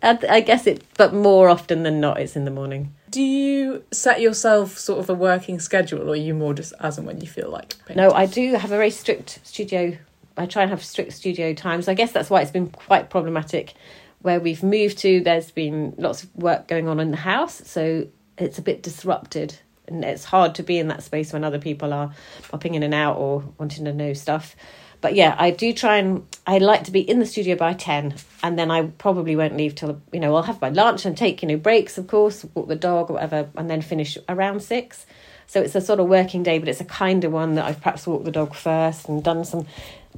I 0.02 0.40
guess 0.40 0.66
it, 0.66 0.84
but 0.96 1.12
more 1.12 1.48
often 1.48 1.82
than 1.82 2.00
not, 2.00 2.20
it's 2.20 2.36
in 2.36 2.44
the 2.44 2.50
morning. 2.50 2.94
Do 3.10 3.22
you 3.22 3.84
set 3.90 4.20
yourself 4.20 4.78
sort 4.78 5.00
of 5.00 5.10
a 5.10 5.14
working 5.14 5.58
schedule, 5.58 6.08
or 6.08 6.12
are 6.12 6.16
you 6.16 6.32
more 6.32 6.54
just 6.54 6.72
as 6.80 6.96
and 6.96 7.06
when 7.06 7.20
you 7.20 7.26
feel 7.26 7.50
like? 7.50 7.76
Painting? 7.86 8.04
No, 8.04 8.12
I 8.12 8.26
do 8.26 8.54
have 8.54 8.70
a 8.70 8.76
very 8.76 8.90
strict 8.90 9.40
studio 9.42 9.98
I 10.40 10.46
try 10.46 10.62
and 10.62 10.70
have 10.70 10.82
strict 10.82 11.12
studio 11.12 11.52
times. 11.54 11.88
I 11.88 11.94
guess 11.94 12.12
that's 12.12 12.30
why 12.30 12.40
it's 12.40 12.50
been 12.50 12.68
quite 12.68 13.10
problematic. 13.10 13.74
Where 14.22 14.40
we've 14.40 14.62
moved 14.62 14.98
to, 14.98 15.20
there's 15.20 15.50
been 15.50 15.94
lots 15.96 16.24
of 16.24 16.34
work 16.36 16.68
going 16.68 16.88
on 16.88 17.00
in 17.00 17.10
the 17.10 17.16
house, 17.16 17.62
so 17.64 18.06
it's 18.36 18.58
a 18.58 18.62
bit 18.62 18.82
disrupted 18.82 19.58
and 19.90 20.04
it's 20.04 20.24
hard 20.24 20.54
to 20.54 20.62
be 20.62 20.78
in 20.78 20.88
that 20.88 21.02
space 21.02 21.32
when 21.32 21.44
other 21.44 21.58
people 21.58 21.92
are 21.92 22.12
popping 22.48 22.74
in 22.74 22.82
and 22.82 22.94
out 22.94 23.16
or 23.16 23.44
wanting 23.58 23.84
to 23.84 23.92
know 23.92 24.12
stuff 24.12 24.56
but 25.00 25.14
yeah 25.14 25.34
i 25.38 25.50
do 25.50 25.72
try 25.72 25.96
and 25.96 26.26
i 26.46 26.58
like 26.58 26.84
to 26.84 26.90
be 26.90 27.00
in 27.00 27.18
the 27.18 27.26
studio 27.26 27.56
by 27.56 27.72
10 27.72 28.14
and 28.42 28.58
then 28.58 28.70
i 28.70 28.82
probably 28.82 29.36
won't 29.36 29.56
leave 29.56 29.74
till 29.74 30.00
you 30.12 30.20
know 30.20 30.34
i'll 30.34 30.42
have 30.42 30.60
my 30.60 30.68
lunch 30.68 31.04
and 31.04 31.16
take 31.16 31.42
you 31.42 31.48
know 31.48 31.56
breaks 31.56 31.98
of 31.98 32.06
course 32.06 32.46
walk 32.54 32.68
the 32.68 32.76
dog 32.76 33.10
or 33.10 33.14
whatever 33.14 33.48
and 33.56 33.68
then 33.68 33.82
finish 33.82 34.16
around 34.28 34.60
6 34.60 35.06
so 35.46 35.60
it's 35.60 35.74
a 35.74 35.80
sort 35.80 35.98
of 35.98 36.06
working 36.06 36.42
day 36.42 36.58
but 36.58 36.68
it's 36.68 36.80
a 36.80 36.84
kind 36.84 37.24
of 37.24 37.32
one 37.32 37.54
that 37.56 37.64
i've 37.64 37.80
perhaps 37.80 38.06
walked 38.06 38.24
the 38.24 38.30
dog 38.30 38.54
first 38.54 39.08
and 39.08 39.24
done 39.24 39.44
some 39.44 39.66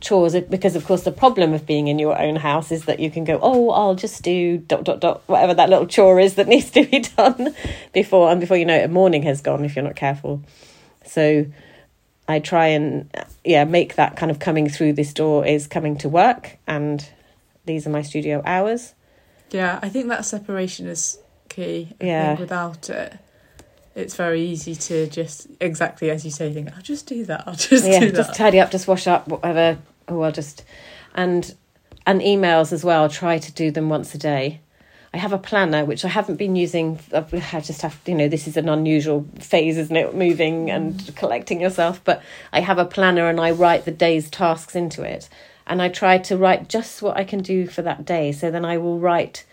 chores 0.00 0.34
because 0.50 0.74
of 0.74 0.84
course 0.84 1.02
the 1.02 1.12
problem 1.12 1.52
of 1.52 1.64
being 1.66 1.86
in 1.86 1.98
your 1.98 2.20
own 2.20 2.36
house 2.36 2.72
is 2.72 2.86
that 2.86 2.98
you 2.98 3.10
can 3.10 3.24
go 3.24 3.38
oh 3.42 3.70
i'll 3.70 3.94
just 3.94 4.22
do 4.22 4.58
dot 4.58 4.84
dot 4.84 5.00
dot 5.00 5.22
whatever 5.26 5.54
that 5.54 5.68
little 5.68 5.86
chore 5.86 6.18
is 6.18 6.34
that 6.34 6.48
needs 6.54 6.70
to 6.70 6.84
be 6.86 7.00
done 7.00 7.54
before 7.92 8.30
and 8.30 8.40
before 8.40 8.56
you 8.56 8.64
know 8.64 8.76
it 8.76 8.84
a 8.84 8.88
morning 8.88 9.22
has 9.22 9.40
gone 9.40 9.64
if 9.64 9.76
you're 9.76 9.84
not 9.84 9.96
careful. 9.96 10.42
So 11.04 11.46
i 12.28 12.38
try 12.38 12.68
and 12.68 13.10
yeah 13.44 13.64
make 13.64 13.96
that 13.96 14.16
kind 14.16 14.30
of 14.30 14.38
coming 14.38 14.68
through 14.68 14.92
this 14.94 15.12
door 15.12 15.46
is 15.46 15.66
coming 15.66 15.96
to 15.98 16.08
work 16.08 16.58
and 16.66 17.08
these 17.64 17.86
are 17.86 17.90
my 17.90 18.02
studio 18.02 18.42
hours. 18.44 18.94
Yeah 19.50 19.78
i 19.82 19.88
think 19.88 20.08
that 20.08 20.24
separation 20.24 20.86
is 20.86 21.18
key 21.48 21.88
I 22.00 22.04
yeah. 22.04 22.38
without 22.38 22.88
it 22.88 23.18
it's 23.94 24.16
very 24.16 24.42
easy 24.42 24.74
to 24.74 25.06
just 25.06 25.48
exactly 25.60 26.10
as 26.10 26.24
you 26.24 26.30
say 26.30 26.52
think 26.52 26.74
I'll 26.74 26.82
just 26.82 27.06
do 27.06 27.24
that 27.26 27.44
I'll 27.46 27.54
just 27.70 27.86
yeah 27.86 28.00
do 28.00 28.10
that. 28.10 28.16
just 28.16 28.34
tidy 28.34 28.60
up 28.60 28.70
just 28.70 28.88
wash 28.88 29.06
up 29.06 29.28
whatever. 29.28 29.78
Oh 30.08 30.20
I'll 30.22 30.32
just 30.32 30.64
and 31.14 31.54
and 32.06 32.20
emails 32.20 32.72
as 32.72 32.84
well 32.84 33.08
try 33.08 33.38
to 33.38 33.52
do 33.52 33.70
them 33.70 33.88
once 33.88 34.14
a 34.14 34.18
day. 34.18 34.60
I 35.14 35.18
have 35.18 35.34
a 35.34 35.38
planner 35.38 35.84
which 35.84 36.06
I 36.06 36.08
haven't 36.08 36.36
been 36.36 36.56
using 36.56 36.98
I 37.12 37.60
just 37.60 37.82
have 37.82 38.00
you 38.06 38.14
know 38.14 38.28
this 38.28 38.48
is 38.48 38.56
an 38.56 38.68
unusual 38.68 39.26
phase 39.38 39.76
isn't 39.76 39.94
it 39.94 40.14
moving 40.14 40.70
and 40.70 40.94
mm. 40.94 41.16
collecting 41.16 41.60
yourself 41.60 42.00
but 42.02 42.22
I 42.52 42.60
have 42.60 42.78
a 42.78 42.86
planner 42.86 43.28
and 43.28 43.38
I 43.38 43.50
write 43.50 43.84
the 43.84 43.90
day's 43.90 44.30
tasks 44.30 44.74
into 44.74 45.02
it. 45.02 45.28
And 45.64 45.80
I 45.80 45.88
try 45.88 46.18
to 46.18 46.36
write 46.36 46.68
just 46.68 47.02
what 47.02 47.16
I 47.16 47.22
can 47.22 47.40
do 47.40 47.68
for 47.68 47.82
that 47.82 48.04
day. 48.04 48.32
So 48.32 48.50
then 48.50 48.64
I 48.64 48.78
will 48.78 48.98
write 48.98 49.44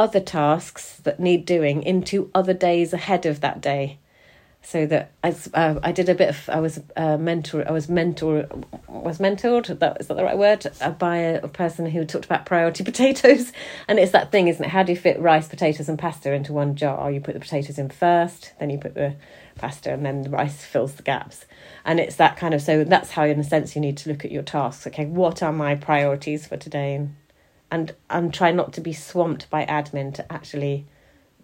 other 0.00 0.18
tasks 0.18 0.96
that 1.04 1.20
need 1.20 1.44
doing 1.44 1.82
into 1.82 2.30
other 2.34 2.54
days 2.54 2.94
ahead 2.94 3.26
of 3.26 3.42
that 3.42 3.60
day. 3.60 3.98
So 4.62 4.86
that 4.86 5.12
as 5.22 5.50
uh, 5.52 5.78
I 5.82 5.92
did 5.92 6.08
a 6.08 6.14
bit 6.14 6.30
of 6.30 6.48
I 6.48 6.60
was 6.60 6.80
uh, 6.96 7.18
mentor 7.18 7.66
I 7.68 7.70
was 7.70 7.88
mentor 7.88 8.46
was 8.88 9.18
mentored 9.18 9.78
that 9.78 9.98
is 10.00 10.06
that 10.06 10.16
the 10.16 10.24
right 10.24 10.38
word? 10.38 10.66
Uh, 10.80 10.90
by 10.90 11.16
a, 11.18 11.42
a, 11.42 11.48
person 11.48 11.84
who 11.84 12.04
talked 12.06 12.24
about 12.24 12.46
priority 12.46 12.82
potatoes. 12.92 13.52
And 13.88 13.98
it's 13.98 14.12
that 14.12 14.32
thing 14.32 14.48
isn't 14.48 14.64
it? 14.64 14.70
How 14.70 14.82
do 14.82 14.92
you 14.92 14.98
fit 14.98 15.20
rice 15.20 15.48
potatoes 15.48 15.88
and 15.88 15.98
pasta 15.98 16.32
into 16.32 16.54
one 16.54 16.76
jar? 16.76 17.10
You 17.10 17.20
put 17.20 17.34
the 17.34 17.40
potatoes 17.40 17.78
in 17.78 17.90
first 17.90 18.52
then 18.58 18.70
you 18.70 18.78
put 18.78 18.94
the 18.94 19.16
pasta 19.56 19.92
and 19.92 20.04
then 20.04 20.22
the 20.22 20.30
rice 20.30 20.64
fills 20.64 20.94
the 20.94 21.02
gaps. 21.02 21.44
And 21.84 22.00
it's 22.00 22.16
that 22.16 22.38
kind 22.38 22.54
of 22.54 22.62
so 22.62 22.84
that's 22.84 23.10
how 23.10 23.24
in 23.24 23.38
a 23.38 23.44
sense 23.44 23.74
you 23.74 23.82
need 23.82 23.98
to 23.98 24.08
look 24.10 24.24
at 24.24 24.32
your 24.32 24.42
tasks. 24.42 24.86
Okay 24.86 25.04
what 25.04 25.42
are 25.42 25.52
my 25.52 25.74
priorities 25.74 26.46
for 26.46 26.56
today? 26.56 26.94
And 26.94 27.16
and 27.70 27.94
and 28.08 28.32
try 28.32 28.50
not 28.50 28.72
to 28.74 28.80
be 28.80 28.92
swamped 28.92 29.48
by 29.50 29.64
admin 29.66 30.14
to 30.14 30.32
actually 30.32 30.86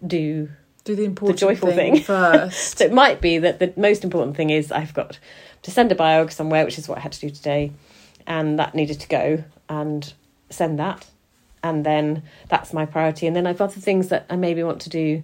do 0.05 0.49
do 0.83 0.95
the 0.95 1.03
important 1.03 1.39
the 1.39 1.45
joyful 1.45 1.71
thing, 1.71 1.95
thing. 1.95 2.03
first. 2.03 2.77
so 2.77 2.85
it 2.85 2.93
might 2.93 3.21
be 3.21 3.37
that 3.37 3.59
the 3.59 3.73
most 3.75 4.03
important 4.03 4.35
thing 4.35 4.49
is 4.49 4.71
I've 4.71 4.93
got 4.93 5.19
to 5.63 5.71
send 5.71 5.91
a 5.91 5.95
biog 5.95 6.31
somewhere, 6.31 6.63
which 6.65 6.77
is 6.77 6.87
what 6.87 6.97
I 6.97 7.01
had 7.01 7.11
to 7.13 7.19
do 7.19 7.29
today, 7.29 7.71
and 8.25 8.57
that 8.59 8.73
needed 8.73 8.99
to 9.01 9.07
go 9.07 9.43
and 9.69 10.13
send 10.49 10.79
that, 10.79 11.07
and 11.63 11.85
then 11.85 12.23
that's 12.47 12.73
my 12.73 12.85
priority. 12.85 13.27
And 13.27 13.35
then 13.35 13.45
I've 13.45 13.61
other 13.61 13.79
things 13.79 14.09
that 14.09 14.25
I 14.29 14.35
maybe 14.35 14.63
want 14.63 14.81
to 14.81 14.89
do 14.89 15.23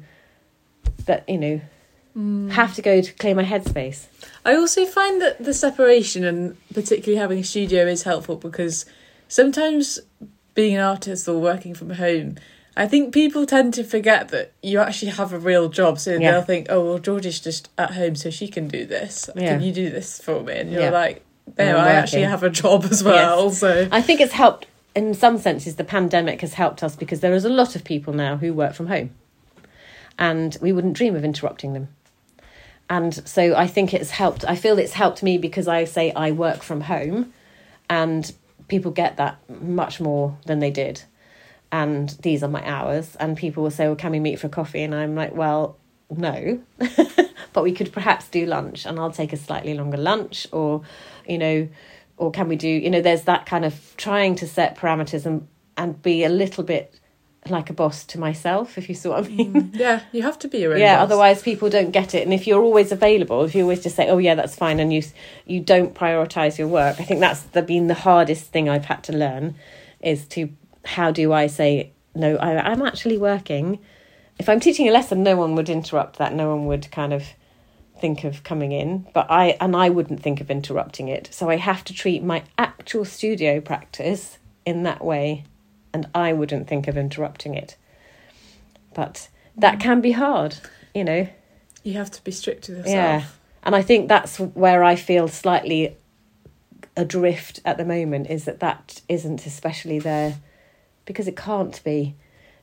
that 1.05 1.27
you 1.29 1.37
know 1.37 1.61
mm. 2.17 2.51
have 2.51 2.75
to 2.75 2.81
go 2.81 3.01
to 3.01 3.13
clear 3.13 3.35
my 3.35 3.43
headspace. 3.43 4.05
I 4.45 4.55
also 4.55 4.85
find 4.85 5.21
that 5.21 5.43
the 5.43 5.53
separation 5.53 6.23
and 6.23 6.57
particularly 6.73 7.19
having 7.19 7.39
a 7.39 7.43
studio 7.43 7.85
is 7.87 8.03
helpful 8.03 8.35
because 8.35 8.85
sometimes 9.27 9.99
being 10.53 10.75
an 10.75 10.81
artist 10.81 11.27
or 11.27 11.39
working 11.39 11.73
from 11.73 11.91
home, 11.91 12.37
I 12.75 12.87
think 12.87 13.13
people 13.13 13.45
tend 13.45 13.73
to 13.75 13.83
forget 13.83 14.29
that 14.29 14.53
you 14.63 14.79
actually 14.79 15.11
have 15.11 15.31
a 15.31 15.39
real 15.39 15.69
job. 15.69 15.99
So 15.99 16.13
yeah. 16.13 16.31
they'll 16.31 16.41
think, 16.41 16.67
oh, 16.69 16.83
well, 16.83 16.99
George 16.99 17.25
is 17.25 17.39
just 17.39 17.69
at 17.77 17.91
home, 17.91 18.15
so 18.15 18.29
she 18.29 18.47
can 18.47 18.67
do 18.67 18.85
this. 18.85 19.29
Yeah. 19.35 19.49
Can 19.49 19.61
you 19.61 19.71
do 19.71 19.89
this 19.89 20.19
for 20.19 20.41
me? 20.41 20.53
And 20.53 20.71
you're 20.71 20.83
yeah. 20.83 20.89
like, 20.89 21.23
no, 21.57 21.77
I 21.77 21.91
actually 21.91 22.23
have 22.23 22.41
a 22.43 22.49
job 22.49 22.85
as 22.85 23.03
well. 23.03 23.45
Yes. 23.45 23.59
So 23.59 23.87
I 23.91 24.01
think 24.01 24.21
it's 24.21 24.33
helped 24.33 24.65
in 24.95 25.13
some 25.13 25.37
senses. 25.37 25.75
The 25.75 25.83
pandemic 25.83 26.41
has 26.41 26.53
helped 26.53 26.83
us 26.83 26.95
because 26.95 27.19
there 27.19 27.33
is 27.33 27.45
a 27.45 27.49
lot 27.49 27.75
of 27.75 27.83
people 27.83 28.13
now 28.13 28.37
who 28.37 28.53
work 28.53 28.73
from 28.73 28.87
home, 28.87 29.11
and 30.17 30.57
we 30.61 30.71
wouldn't 30.71 30.95
dream 30.95 31.15
of 31.15 31.23
interrupting 31.23 31.73
them. 31.73 31.89
And 32.89 33.27
so 33.27 33.55
I 33.55 33.67
think 33.67 33.93
it's 33.93 34.11
helped. 34.11 34.45
I 34.45 34.55
feel 34.55 34.79
it's 34.79 34.93
helped 34.93 35.21
me 35.21 35.37
because 35.37 35.67
I 35.67 35.83
say 35.83 36.11
I 36.13 36.31
work 36.31 36.63
from 36.63 36.81
home, 36.81 37.33
and 37.89 38.33
people 38.67 38.91
get 38.91 39.17
that 39.17 39.37
much 39.61 39.99
more 39.99 40.37
than 40.45 40.59
they 40.59 40.71
did. 40.71 41.03
And 41.71 42.09
these 42.21 42.43
are 42.43 42.49
my 42.49 42.67
hours. 42.67 43.15
And 43.19 43.35
people 43.35 43.63
will 43.63 43.71
say, 43.71 43.87
Well, 43.87 43.95
can 43.95 44.11
we 44.11 44.19
meet 44.19 44.39
for 44.39 44.49
coffee? 44.49 44.83
And 44.83 44.93
I'm 44.93 45.15
like, 45.15 45.35
Well, 45.35 45.77
no. 46.09 46.61
but 47.53 47.63
we 47.63 47.71
could 47.71 47.91
perhaps 47.91 48.27
do 48.27 48.45
lunch 48.45 48.85
and 48.85 48.99
I'll 48.99 49.11
take 49.11 49.33
a 49.33 49.37
slightly 49.37 49.73
longer 49.73 49.97
lunch 49.97 50.47
or, 50.51 50.81
you 51.27 51.37
know, 51.37 51.67
or 52.17 52.31
can 52.31 52.47
we 52.47 52.55
do, 52.55 52.67
you 52.67 52.89
know, 52.89 53.01
there's 53.01 53.23
that 53.23 53.45
kind 53.45 53.65
of 53.65 53.93
trying 53.97 54.35
to 54.35 54.47
set 54.47 54.77
parameters 54.77 55.25
and, 55.25 55.47
and 55.77 56.01
be 56.01 56.23
a 56.23 56.29
little 56.29 56.63
bit 56.63 56.99
like 57.49 57.69
a 57.69 57.73
boss 57.73 58.03
to 58.05 58.19
myself, 58.19 58.77
if 58.77 58.87
you 58.89 58.95
see 58.95 59.09
what 59.09 59.25
I 59.25 59.27
mean. 59.27 59.53
Mm, 59.53 59.75
yeah, 59.75 60.01
you 60.11 60.21
have 60.21 60.39
to 60.39 60.47
be 60.47 60.59
your 60.59 60.73
own. 60.73 60.79
Yeah, 60.79 60.97
boss. 60.97 61.03
otherwise 61.03 61.41
people 61.41 61.69
don't 61.69 61.91
get 61.91 62.15
it. 62.15 62.23
And 62.23 62.33
if 62.33 62.47
you're 62.47 62.61
always 62.61 62.91
available, 62.91 63.43
if 63.43 63.55
you 63.55 63.63
always 63.63 63.83
just 63.83 63.95
say, 63.95 64.09
"Oh 64.09 64.17
yeah, 64.17 64.35
that's 64.35 64.55
fine," 64.55 64.79
and 64.79 64.93
you 64.93 65.03
you 65.45 65.59
don't 65.59 65.93
prioritize 65.93 66.57
your 66.57 66.67
work, 66.67 66.99
I 66.99 67.03
think 67.03 67.19
that's 67.19 67.41
the, 67.41 67.61
been 67.61 67.87
the 67.87 67.93
hardest 67.93 68.45
thing 68.45 68.69
I've 68.69 68.85
had 68.85 69.03
to 69.05 69.13
learn, 69.13 69.55
is 70.01 70.25
to 70.29 70.49
how 70.85 71.11
do 71.11 71.33
I 71.33 71.47
say 71.47 71.91
no? 72.15 72.35
I, 72.37 72.71
I'm 72.71 72.81
actually 72.81 73.17
working. 73.17 73.79
If 74.39 74.49
I'm 74.49 74.59
teaching 74.59 74.87
a 74.87 74.91
lesson, 74.91 75.23
no 75.23 75.35
one 75.35 75.55
would 75.55 75.69
interrupt 75.69 76.17
that. 76.17 76.33
No 76.33 76.49
one 76.55 76.65
would 76.65 76.91
kind 76.91 77.13
of 77.13 77.23
think 77.99 78.23
of 78.23 78.43
coming 78.43 78.71
in, 78.71 79.07
but 79.13 79.29
I 79.29 79.57
and 79.59 79.75
I 79.75 79.89
wouldn't 79.89 80.21
think 80.21 80.41
of 80.41 80.49
interrupting 80.49 81.07
it. 81.07 81.29
So 81.31 81.49
I 81.49 81.57
have 81.57 81.83
to 81.85 81.93
treat 81.93 82.23
my 82.23 82.43
actual 82.57 83.05
studio 83.05 83.61
practice 83.61 84.39
in 84.65 84.83
that 84.83 85.03
way 85.03 85.43
and 85.93 86.07
I 86.13 86.33
wouldn't 86.33 86.67
think 86.67 86.87
of 86.87 86.97
interrupting 86.97 87.53
it. 87.53 87.77
But 88.93 89.29
that 89.55 89.79
can 89.79 90.01
be 90.01 90.11
hard, 90.11 90.57
you 90.93 91.03
know. 91.03 91.27
You 91.83 91.93
have 91.93 92.11
to 92.11 92.23
be 92.23 92.31
strict 92.31 92.69
with 92.69 92.79
yourself. 92.79 92.93
Yeah. 92.93 93.25
And 93.63 93.75
I 93.75 93.81
think 93.81 94.09
that's 94.09 94.39
where 94.39 94.83
I 94.83 94.95
feel 94.95 95.27
slightly 95.27 95.97
adrift 96.95 97.59
at 97.65 97.77
the 97.77 97.85
moment 97.85 98.29
is 98.29 98.45
that 98.45 98.59
that 98.59 99.01
isn't 99.09 99.45
especially 99.45 99.99
there 99.99 100.37
because 101.05 101.27
it 101.27 101.35
can't 101.35 101.83
be 101.83 102.15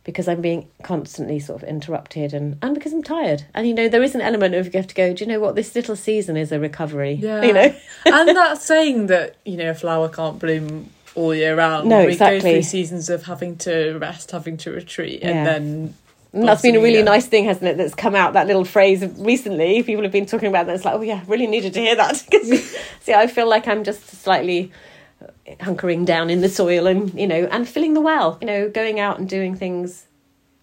because 0.05 0.29
I'm 0.29 0.41
being 0.41 0.69
constantly 0.83 1.39
sort 1.39 1.63
of 1.63 1.69
interrupted 1.69 2.33
and, 2.33 2.57
and 2.63 2.75
because 2.75 2.93
I'm 2.93 3.03
tired. 3.03 3.45
And 3.55 3.69
you 3.69 3.75
know, 3.75 3.89
there 3.89 4.03
is 4.03 4.15
an 4.15 4.23
element 4.23 4.55
of 4.55 4.67
you 4.67 4.73
have 4.79 4.87
to 4.87 4.95
go, 4.95 5.13
do 5.13 5.25
you 5.25 5.29
know 5.29 5.41
what, 5.41 5.57
this 5.57 5.75
little 5.75 5.97
season 5.97 6.37
is 6.37 6.53
a 6.53 6.59
recovery. 6.59 7.13
Yeah. 7.13 7.43
You 7.43 7.53
know? 7.53 7.75
and 8.07 8.29
that 8.37 8.59
saying 8.59 9.09
that, 9.09 9.37
you 9.45 9.57
know, 9.57 9.71
a 9.71 9.75
flower 9.75 10.09
can't 10.09 10.39
bloom 10.39 10.91
all 11.15 11.35
year 11.35 11.57
round. 11.57 11.89
No, 11.89 12.05
we 12.05 12.13
exactly. 12.13 12.39
go 12.39 12.43
through 12.43 12.63
seasons 12.63 13.11
of 13.11 13.25
having 13.25 13.57
to 13.59 13.99
rest, 13.99 14.31
having 14.31 14.57
to 14.59 14.71
retreat, 14.71 15.23
and 15.23 15.47
then. 15.47 15.95
And 16.33 16.47
that's 16.47 16.63
been 16.63 16.77
a 16.77 16.81
really 16.81 17.03
nice 17.03 17.27
thing, 17.27 17.47
hasn't 17.47 17.67
it? 17.67 17.77
That's 17.77 17.95
come 17.95 18.15
out 18.15 18.35
that 18.35 18.47
little 18.47 18.65
phrase 18.65 19.05
recently. 19.19 19.83
People 19.83 20.05
have 20.05 20.13
been 20.13 20.27
talking 20.27 20.49
about 20.49 20.67
that. 20.67 20.77
It's 20.77 20.85
like, 20.85 20.95
oh 20.95 21.03
yeah, 21.03 21.25
really 21.27 21.49
needed 21.49 21.75
to 21.75 21.81
hear 21.81 21.97
that. 21.97 22.17
See, 23.01 23.13
I 23.13 23.27
feel 23.27 23.49
like 23.49 23.67
I'm 23.67 23.83
just 23.83 24.07
slightly 24.07 24.71
hunkering 25.59 26.07
down 26.07 26.31
in 26.31 26.41
the 26.41 26.49
soil 26.49 26.87
and 26.87 27.13
you 27.19 27.27
know 27.27 27.49
and 27.51 27.69
filling 27.69 27.95
the 27.95 28.01
well. 28.01 28.39
You 28.41 28.47
know, 28.47 28.69
going 28.69 29.01
out 29.01 29.19
and 29.19 29.29
doing 29.29 29.57
things. 29.57 30.07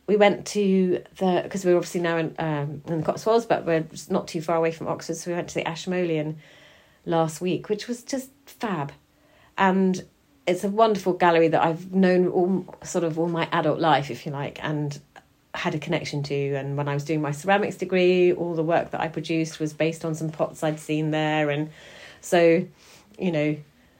We 0.07 0.15
went 0.15 0.45
to 0.47 1.03
the 1.17 1.41
because 1.43 1.65
we're 1.65 1.75
obviously 1.75 1.99
now 1.99 2.15
in 2.15 2.33
um, 2.39 2.81
in 2.87 2.99
the 2.99 3.03
Cotswolds, 3.03 3.45
but 3.45 3.65
we're 3.65 3.85
not 4.09 4.29
too 4.29 4.41
far 4.41 4.55
away 4.55 4.71
from 4.71 4.87
Oxford. 4.87 5.17
So 5.17 5.31
we 5.31 5.35
went 5.35 5.49
to 5.49 5.55
the 5.55 5.67
Ashmolean 5.67 6.37
last 7.05 7.41
week, 7.41 7.67
which 7.67 7.89
was 7.89 8.03
just 8.03 8.29
fab, 8.45 8.93
and 9.57 10.05
it's 10.47 10.63
a 10.63 10.69
wonderful 10.69 11.13
gallery 11.13 11.49
that 11.49 11.61
I've 11.61 11.93
known 11.93 12.29
all 12.29 12.75
sort 12.83 13.03
of 13.03 13.19
all 13.19 13.27
my 13.27 13.47
adult 13.51 13.79
life, 13.79 14.09
if 14.09 14.25
you 14.25 14.31
like, 14.31 14.63
and 14.63 14.99
had 15.53 15.75
a 15.75 15.79
connection 15.79 16.23
to. 16.23 16.55
And 16.55 16.77
when 16.77 16.87
I 16.87 16.93
was 16.93 17.03
doing 17.03 17.21
my 17.21 17.31
ceramics 17.31 17.75
degree, 17.75 18.31
all 18.31 18.55
the 18.55 18.63
work 18.63 18.91
that 18.91 19.01
I 19.01 19.09
produced 19.09 19.59
was 19.59 19.73
based 19.73 20.05
on 20.05 20.15
some 20.15 20.29
pots 20.29 20.63
I'd 20.63 20.79
seen 20.79 21.11
there, 21.11 21.49
and 21.49 21.69
so 22.21 22.65
you 23.19 23.31
know. 23.31 23.57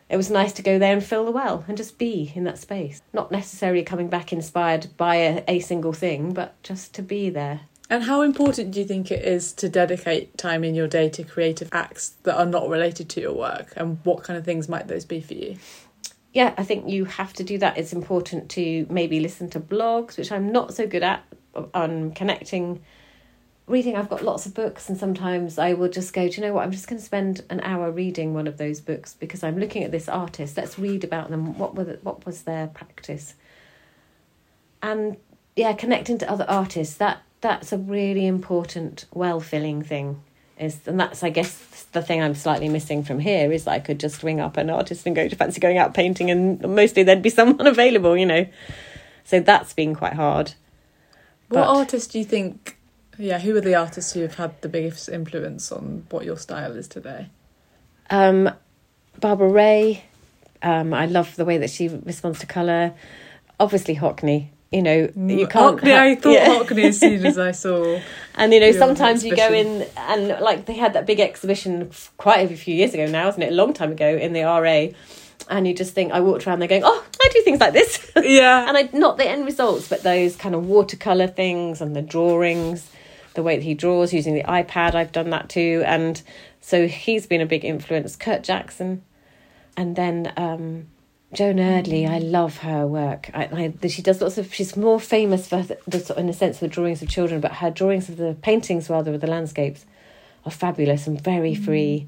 It 0.09 0.15
was 0.15 0.31
nice 0.31 0.53
to 0.53 0.61
go 0.61 0.79
there 0.79 0.93
and 0.93 1.03
fill 1.03 1.25
the 1.25 1.31
well 1.31 1.65
and 1.67 1.75
just 1.75 1.97
be 1.97 2.31
in 2.33 2.45
that 2.45 2.57
space. 2.57 3.01
Not 3.11 3.29
necessarily 3.29 3.83
coming 3.83 4.07
back 4.07 4.31
inspired 4.31 4.87
by 4.95 5.15
a, 5.15 5.43
a 5.49 5.59
single 5.59 5.91
thing, 5.91 6.31
but 6.33 6.55
just 6.63 6.93
to 6.93 7.01
be 7.01 7.29
there. 7.29 7.59
And 7.89 8.03
how 8.03 8.21
important 8.21 8.71
do 8.71 8.79
you 8.79 8.85
think 8.85 9.11
it 9.11 9.25
is 9.25 9.51
to 9.53 9.67
dedicate 9.67 10.37
time 10.37 10.63
in 10.63 10.75
your 10.75 10.87
day 10.87 11.09
to 11.09 11.25
creative 11.25 11.67
acts 11.73 12.15
that 12.23 12.37
are 12.37 12.45
not 12.45 12.69
related 12.69 13.09
to 13.09 13.19
your 13.21 13.33
work? 13.33 13.73
And 13.75 13.99
what 14.03 14.23
kind 14.23 14.37
of 14.37 14.45
things 14.45 14.69
might 14.69 14.87
those 14.87 15.03
be 15.03 15.19
for 15.19 15.33
you? 15.33 15.57
Yeah, 16.34 16.53
I 16.57 16.63
think 16.63 16.89
you 16.89 17.05
have 17.05 17.34
to 17.34 17.43
do 17.43 17.57
that. 17.59 17.78
It's 17.78 17.93
important 17.93 18.49
to 18.51 18.86
maybe 18.89 19.19
listen 19.19 19.49
to 19.51 19.59
blogs, 19.59 20.17
which 20.17 20.32
I'm 20.32 20.51
not 20.51 20.73
so 20.73 20.88
good 20.88 21.03
at 21.03 21.23
on 21.73 22.11
connecting 22.11 22.82
reading, 23.67 23.97
I've 23.97 24.09
got 24.09 24.23
lots 24.23 24.45
of 24.45 24.53
books, 24.53 24.88
and 24.88 24.97
sometimes 24.97 25.59
I 25.59 25.73
will 25.73 25.89
just 25.89 26.13
go, 26.13 26.28
do 26.28 26.36
you 26.36 26.47
know 26.47 26.53
what? 26.53 26.63
I'm 26.63 26.71
just 26.71 26.88
going 26.88 26.99
to 26.99 27.05
spend 27.05 27.43
an 27.49 27.59
hour 27.61 27.91
reading 27.91 28.34
one 28.34 28.47
of 28.47 28.57
those 28.57 28.80
books 28.80 29.13
because 29.13 29.43
I'm 29.43 29.59
looking 29.59 29.84
at 29.84 29.91
this 29.91 30.07
artist. 30.07 30.55
Let's 30.55 30.80
read 30.80 31.03
about 31.03 31.30
them. 31.30 31.57
What 31.57 31.75
were 31.75 31.84
the, 31.84 31.99
what 32.01 32.25
was 32.25 32.43
their 32.43 32.67
practice? 32.67 33.36
And 34.82 35.17
yeah, 35.55 35.73
connecting 35.73 36.17
to 36.19 36.32
other 36.32 36.45
artists 36.47 36.95
that 36.97 37.21
that's 37.41 37.71
a 37.71 37.78
really 37.78 38.25
important, 38.25 39.05
well 39.13 39.39
filling 39.39 39.84
thing. 39.84 40.21
Is 40.59 40.79
and 40.87 40.99
that's 40.99 41.23
I 41.23 41.29
guess 41.29 41.85
the 41.91 42.01
thing 42.01 42.21
I'm 42.21 42.35
slightly 42.35 42.67
missing 42.69 43.03
from 43.03 43.19
here 43.19 43.51
is 43.51 43.67
I 43.67 43.79
could 43.79 43.99
just 43.99 44.23
ring 44.23 44.39
up 44.39 44.57
an 44.57 44.69
artist 44.69 45.05
and 45.05 45.15
go 45.15 45.27
to 45.27 45.35
fancy 45.35 45.59
going 45.59 45.77
out 45.77 45.93
painting, 45.93 46.31
and 46.31 46.61
mostly 46.61 47.03
there'd 47.03 47.21
be 47.21 47.29
someone 47.41 47.67
available, 47.67 48.17
you 48.17 48.25
know. 48.25 48.45
So 49.23 49.39
that's 49.39 49.73
been 49.73 49.93
quite 49.93 50.13
hard. 50.13 50.53
What 51.49 51.61
but, 51.61 51.67
artists 51.67 52.11
do 52.11 52.19
you 52.19 52.25
think 52.25 52.77
yeah, 53.17 53.39
who 53.39 53.55
are 53.55 53.61
the 53.61 53.75
artists 53.75 54.13
who 54.13 54.21
have 54.21 54.35
had 54.35 54.61
the 54.61 54.69
biggest 54.69 55.09
influence 55.09 55.71
on 55.71 56.05
what 56.09 56.23
your 56.23 56.37
style 56.37 56.75
is 56.75 56.87
today? 56.87 57.29
Um, 58.09 58.49
Barbara 59.19 59.49
Rae. 59.49 60.03
Um, 60.61 60.93
I 60.93 61.05
love 61.05 61.35
the 61.35 61.45
way 61.45 61.57
that 61.57 61.69
she 61.69 61.87
responds 61.87 62.39
to 62.39 62.45
colour. 62.45 62.93
Obviously, 63.59 63.95
Hockney. 63.95 64.49
You 64.72 64.84
know, 64.84 65.07
mm, 65.07 65.39
you 65.39 65.47
can't. 65.47 65.80
Hockney, 65.80 65.95
ha- 65.95 66.03
I 66.03 66.15
thought 66.22 66.34
yeah. 66.34 66.47
Hockney 66.47 66.86
as 66.86 66.99
soon 66.99 67.26
as 67.26 67.38
I 67.38 67.51
saw. 67.51 67.99
and 68.36 68.53
you 68.53 68.59
know, 68.59 68.72
sometimes 68.72 69.24
you 69.24 69.36
go 69.36 69.53
in 69.53 69.88
and 69.95 70.28
like 70.41 70.65
they 70.65 70.74
had 70.76 70.93
that 70.93 71.05
big 71.05 71.20
exhibition 71.20 71.89
quite 72.18 72.51
a 72.51 72.55
few 72.55 72.76
years 72.76 72.93
ago 72.93 73.05
now, 73.07 73.30
isn't 73.30 73.41
it? 73.41 73.51
A 73.51 73.55
long 73.55 73.74
time 73.74 73.91
ago 73.91 74.07
in 74.07 74.34
the 74.34 74.41
RA 74.43 74.88
and 75.49 75.68
you 75.68 75.74
just 75.74 75.93
think 75.93 76.11
I 76.11 76.20
walked 76.20 76.45
around 76.45 76.59
there 76.59 76.68
going, 76.68 76.82
oh, 76.84 77.05
I 77.22 77.30
do 77.34 77.41
things 77.41 77.59
like 77.59 77.74
this. 77.74 78.11
Yeah. 78.22 78.68
and 78.68 78.76
I 78.76 78.89
not 78.91 79.18
the 79.18 79.28
end 79.28 79.45
results, 79.45 79.88
but 79.88 80.03
those 80.03 80.36
kind 80.36 80.53
of 80.55 80.65
watercolor 80.65 81.28
things 81.28 81.80
and 81.80 81.95
the 81.95 82.01
drawings 82.01 82.91
the 83.38 83.43
way 83.43 83.55
that 83.55 83.63
he 83.63 83.74
draws 83.76 84.11
using 84.11 84.34
the 84.34 84.43
iPad. 84.43 84.95
I've 84.95 85.11
done 85.11 85.30
that 85.30 85.47
too, 85.47 85.84
and 85.86 86.22
so 86.59 86.88
he's 86.88 87.28
been 87.28 87.39
a 87.39 87.45
big 87.45 87.63
influence. 87.63 88.15
Kurt 88.15 88.43
Jackson, 88.43 89.03
and 89.78 89.95
then 89.95 90.34
um, 90.36 90.88
Joan 91.34 91.59
Eardley. 91.59 92.07
I 92.07 92.19
love 92.19 92.59
her 92.59 92.88
work. 92.88 93.30
I, 93.34 93.73
I, 93.84 93.88
she 93.88 94.01
does 94.01 94.21
lots 94.21 94.38
of. 94.38 94.53
She's 94.53 94.78
more 94.78 94.99
famous 94.99 95.47
for 95.47 95.61
the, 95.61 96.13
in 96.17 96.30
a 96.30 96.34
sense 96.34 96.59
the 96.59 96.67
drawings 96.67 97.01
of 97.01 97.09
children, 97.09 97.41
but 97.41 97.53
her 97.53 97.69
drawings 97.69 98.07
of 98.09 98.17
the 98.17 98.36
paintings 98.41 98.89
rather 98.89 99.13
of 99.13 99.21
the 99.21 99.28
landscapes 99.28 99.86
are 100.45 100.51
fabulous 100.51 101.05
and 101.05 101.21
very 101.21 101.53
free. 101.53 102.07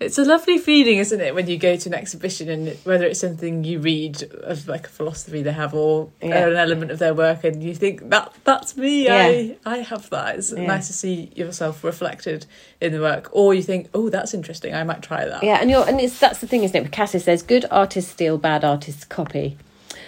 It's 0.00 0.16
a 0.16 0.24
lovely 0.24 0.58
feeling, 0.58 0.98
isn't 0.98 1.20
it, 1.20 1.34
when 1.34 1.48
you 1.48 1.58
go 1.58 1.74
to 1.74 1.88
an 1.88 1.94
exhibition 1.94 2.48
and 2.48 2.68
whether 2.84 3.04
it's 3.04 3.18
something 3.18 3.64
you 3.64 3.80
read 3.80 4.22
of 4.44 4.68
like 4.68 4.86
a 4.86 4.90
philosophy 4.90 5.42
they 5.42 5.50
have 5.50 5.74
or 5.74 6.08
yeah. 6.22 6.46
an 6.46 6.56
element 6.56 6.92
of 6.92 7.00
their 7.00 7.14
work 7.14 7.42
and 7.42 7.64
you 7.64 7.74
think 7.74 8.08
that 8.10 8.32
that's 8.44 8.76
me, 8.76 9.06
yeah. 9.06 9.16
I 9.16 9.56
I 9.66 9.78
have 9.78 10.08
that. 10.10 10.36
It's 10.36 10.52
yeah. 10.52 10.66
nice 10.66 10.86
to 10.86 10.92
see 10.92 11.32
yourself 11.34 11.82
reflected 11.82 12.46
in 12.80 12.92
the 12.92 13.00
work. 13.00 13.28
Or 13.32 13.54
you 13.54 13.62
think, 13.62 13.88
oh, 13.92 14.08
that's 14.08 14.34
interesting, 14.34 14.72
I 14.72 14.84
might 14.84 15.02
try 15.02 15.24
that. 15.24 15.42
Yeah, 15.42 15.58
and 15.60 15.68
you're 15.68 15.86
and 15.88 16.00
it's 16.00 16.20
that's 16.20 16.38
the 16.38 16.46
thing, 16.46 16.62
isn't 16.62 16.76
it? 16.76 16.84
Picasso 16.84 17.18
says 17.18 17.42
good 17.42 17.66
artists 17.68 18.12
steal, 18.12 18.38
bad 18.38 18.64
artists 18.64 19.04
copy. 19.04 19.58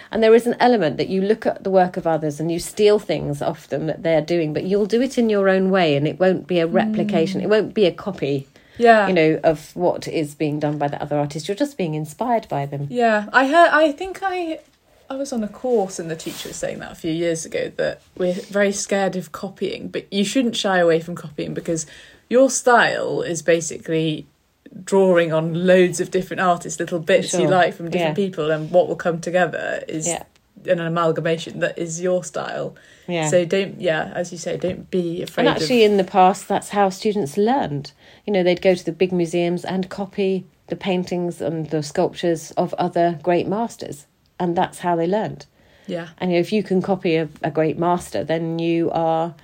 And 0.09 0.23
there 0.23 0.35
is 0.35 0.47
an 0.47 0.55
element 0.59 0.97
that 0.97 1.09
you 1.09 1.21
look 1.21 1.45
at 1.45 1.63
the 1.63 1.69
work 1.69 1.97
of 1.97 2.07
others 2.07 2.39
and 2.39 2.51
you 2.51 2.59
steal 2.59 2.99
things 2.99 3.41
off 3.41 3.67
them 3.67 3.87
that 3.87 4.03
they're 4.03 4.21
doing, 4.21 4.53
but 4.53 4.63
you'll 4.63 4.85
do 4.85 5.01
it 5.01 5.17
in 5.17 5.29
your 5.29 5.49
own 5.49 5.69
way 5.69 5.95
and 5.95 6.07
it 6.07 6.19
won't 6.19 6.47
be 6.47 6.59
a 6.59 6.67
replication, 6.67 7.41
mm. 7.41 7.43
it 7.45 7.49
won't 7.49 7.73
be 7.73 7.85
a 7.85 7.91
copy 7.91 8.47
yeah 8.77 9.07
you 9.07 9.13
know 9.13 9.39
of 9.43 9.75
what 9.75 10.07
is 10.07 10.35
being 10.35 10.59
done 10.59 10.77
by 10.77 10.87
the 10.87 11.01
other 11.01 11.17
artist 11.17 11.47
you're 11.47 11.55
just 11.55 11.77
being 11.77 11.93
inspired 11.93 12.47
by 12.49 12.65
them 12.65 12.87
yeah 12.89 13.27
i 13.33 13.47
heard 13.47 13.69
i 13.69 13.91
think 13.91 14.19
i 14.23 14.59
i 15.09 15.15
was 15.15 15.33
on 15.33 15.43
a 15.43 15.47
course 15.47 15.99
and 15.99 16.09
the 16.09 16.15
teacher 16.15 16.49
was 16.49 16.57
saying 16.57 16.79
that 16.79 16.91
a 16.91 16.95
few 16.95 17.11
years 17.11 17.45
ago 17.45 17.71
that 17.77 18.01
we're 18.17 18.33
very 18.33 18.71
scared 18.71 19.15
of 19.15 19.31
copying 19.31 19.87
but 19.87 20.11
you 20.11 20.23
shouldn't 20.23 20.55
shy 20.55 20.77
away 20.77 20.99
from 20.99 21.15
copying 21.15 21.53
because 21.53 21.85
your 22.29 22.49
style 22.49 23.21
is 23.21 23.41
basically 23.41 24.25
drawing 24.83 25.33
on 25.33 25.67
loads 25.67 25.99
of 25.99 26.11
different 26.11 26.39
artists 26.39 26.79
little 26.79 26.99
bits 26.99 27.31
sure. 27.31 27.41
you 27.41 27.47
like 27.47 27.73
from 27.73 27.89
different 27.89 28.17
yeah. 28.17 28.25
people 28.25 28.51
and 28.51 28.71
what 28.71 28.87
will 28.87 28.95
come 28.95 29.19
together 29.19 29.83
is 29.87 30.07
yeah. 30.07 30.23
An 30.67 30.79
amalgamation 30.79 31.59
that 31.59 31.77
is 31.77 32.01
your 32.01 32.23
style 32.23 32.75
yeah. 33.11 33.27
So 33.27 33.45
don't, 33.45 33.79
yeah, 33.79 34.11
as 34.15 34.31
you 34.31 34.37
say, 34.37 34.57
don't 34.57 34.89
be 34.89 35.21
afraid. 35.21 35.47
And 35.47 35.55
actually, 35.55 35.83
of... 35.83 35.91
in 35.91 35.97
the 35.97 36.03
past, 36.03 36.47
that's 36.47 36.69
how 36.69 36.89
students 36.89 37.37
learned. 37.37 37.91
You 38.25 38.33
know, 38.33 38.43
they'd 38.43 38.61
go 38.61 38.73
to 38.73 38.85
the 38.85 38.91
big 38.91 39.11
museums 39.11 39.65
and 39.65 39.89
copy 39.89 40.45
the 40.67 40.75
paintings 40.75 41.41
and 41.41 41.69
the 41.69 41.83
sculptures 41.83 42.51
of 42.51 42.73
other 42.75 43.19
great 43.21 43.47
masters, 43.47 44.05
and 44.39 44.55
that's 44.55 44.79
how 44.79 44.95
they 44.95 45.07
learned. 45.07 45.45
Yeah. 45.87 46.09
And 46.19 46.31
you 46.31 46.37
know, 46.37 46.41
if 46.41 46.53
you 46.53 46.63
can 46.63 46.81
copy 46.81 47.17
a, 47.17 47.27
a 47.43 47.51
great 47.51 47.77
master, 47.77 48.23
then 48.23 48.59
you 48.59 48.89
are, 48.91 49.35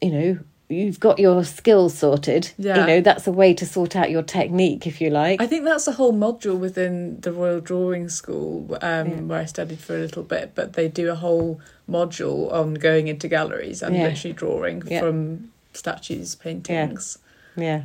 you 0.00 0.10
know, 0.10 0.38
you've 0.68 1.00
got 1.00 1.18
your 1.18 1.44
skills 1.44 1.96
sorted. 1.96 2.52
Yeah. 2.58 2.80
You 2.80 2.86
know, 2.86 3.00
that's 3.00 3.26
a 3.26 3.32
way 3.32 3.54
to 3.54 3.66
sort 3.66 3.94
out 3.96 4.10
your 4.10 4.22
technique, 4.22 4.86
if 4.86 5.00
you 5.00 5.10
like. 5.10 5.40
I 5.40 5.46
think 5.46 5.64
that's 5.64 5.86
a 5.86 5.92
whole 5.92 6.12
module 6.12 6.58
within 6.58 7.20
the 7.20 7.32
Royal 7.32 7.60
Drawing 7.60 8.08
School, 8.08 8.76
um, 8.82 9.08
yeah. 9.08 9.20
where 9.20 9.40
I 9.40 9.44
studied 9.44 9.78
for 9.78 9.94
a 9.94 10.00
little 10.00 10.22
bit, 10.22 10.52
but 10.54 10.72
they 10.72 10.88
do 10.88 11.10
a 11.10 11.14
whole 11.14 11.60
module 11.88 12.52
on 12.52 12.74
going 12.74 13.08
into 13.08 13.28
galleries 13.28 13.82
and 13.82 13.94
yeah. 13.94 14.08
literally 14.08 14.34
drawing 14.34 14.82
from 14.82 15.52
statues, 15.72 16.34
paintings. 16.34 17.18
Yeah. 17.56 17.84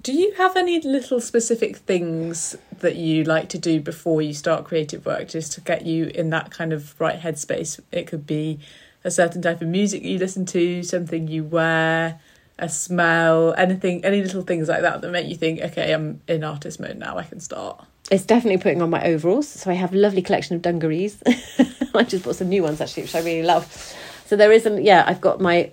Do 0.00 0.12
you 0.12 0.32
have 0.34 0.56
any 0.56 0.80
little 0.80 1.20
specific 1.20 1.78
things 1.78 2.56
that 2.78 2.94
you 2.94 3.24
like 3.24 3.48
to 3.48 3.58
do 3.58 3.80
before 3.80 4.22
you 4.22 4.32
start 4.32 4.64
creative 4.64 5.04
work 5.04 5.28
just 5.28 5.52
to 5.52 5.60
get 5.60 5.86
you 5.86 6.06
in 6.06 6.30
that 6.30 6.52
kind 6.52 6.72
of 6.72 7.00
right 7.00 7.18
headspace? 7.18 7.80
It 7.90 8.06
could 8.06 8.26
be 8.26 8.60
a 9.04 9.10
certain 9.10 9.42
type 9.42 9.62
of 9.62 9.68
music 9.68 10.02
you 10.02 10.18
listen 10.18 10.44
to, 10.46 10.82
something 10.82 11.28
you 11.28 11.44
wear, 11.44 12.20
a 12.58 12.68
smell, 12.68 13.54
anything, 13.54 14.04
any 14.04 14.22
little 14.22 14.42
things 14.42 14.68
like 14.68 14.82
that 14.82 15.00
that 15.00 15.10
make 15.10 15.28
you 15.28 15.36
think, 15.36 15.60
okay, 15.60 15.92
I'm 15.92 16.20
in 16.26 16.42
artist 16.42 16.80
mode 16.80 16.98
now, 16.98 17.16
I 17.16 17.24
can 17.24 17.40
start. 17.40 17.84
It's 18.10 18.24
definitely 18.24 18.58
putting 18.58 18.82
on 18.82 18.90
my 18.90 19.04
overalls. 19.04 19.48
So 19.48 19.70
I 19.70 19.74
have 19.74 19.92
a 19.92 19.96
lovely 19.96 20.22
collection 20.22 20.56
of 20.56 20.62
dungarees. 20.62 21.22
I 21.94 22.02
just 22.04 22.24
bought 22.24 22.36
some 22.36 22.48
new 22.48 22.62
ones 22.62 22.80
actually, 22.80 23.04
which 23.04 23.14
I 23.14 23.20
really 23.20 23.42
love. 23.42 23.94
So 24.26 24.36
there 24.36 24.50
isn't, 24.50 24.82
yeah, 24.82 25.04
I've 25.06 25.20
got 25.20 25.40
my 25.40 25.70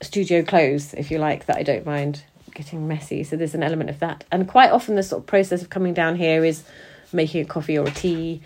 studio 0.00 0.42
clothes, 0.42 0.94
if 0.94 1.10
you 1.10 1.18
like, 1.18 1.46
that 1.46 1.56
I 1.56 1.62
don't 1.62 1.86
mind 1.86 2.24
getting 2.52 2.86
messy. 2.86 3.24
So 3.24 3.36
there's 3.36 3.54
an 3.54 3.62
element 3.62 3.90
of 3.90 3.98
that. 4.00 4.24
And 4.30 4.46
quite 4.48 4.70
often 4.70 4.96
the 4.96 5.02
sort 5.02 5.22
of 5.22 5.26
process 5.26 5.62
of 5.62 5.70
coming 5.70 5.94
down 5.94 6.16
here 6.16 6.44
is 6.44 6.64
making 7.12 7.42
a 7.42 7.44
coffee 7.44 7.78
or 7.78 7.86
a 7.86 7.90
tea. 7.90 8.42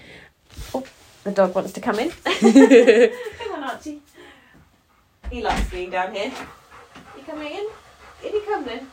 Oh, 0.74 0.84
the 1.26 1.32
dog 1.32 1.54
wants 1.54 1.72
to 1.72 1.80
come 1.80 1.98
in. 1.98 2.10
come 2.24 3.52
on, 3.52 3.64
Archie. 3.64 4.00
He 5.30 5.42
likes 5.42 5.68
being 5.68 5.90
down 5.90 6.14
here. 6.14 6.32
You 7.16 7.22
coming 7.24 7.52
in? 7.52 7.66
Did 8.22 8.32
he 8.32 8.40
come 8.42 8.64
then? 8.64 8.86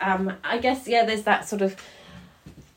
Um, 0.00 0.32
I 0.44 0.58
guess 0.58 0.86
yeah. 0.86 1.04
There's 1.04 1.24
that 1.24 1.48
sort 1.48 1.62
of. 1.62 1.76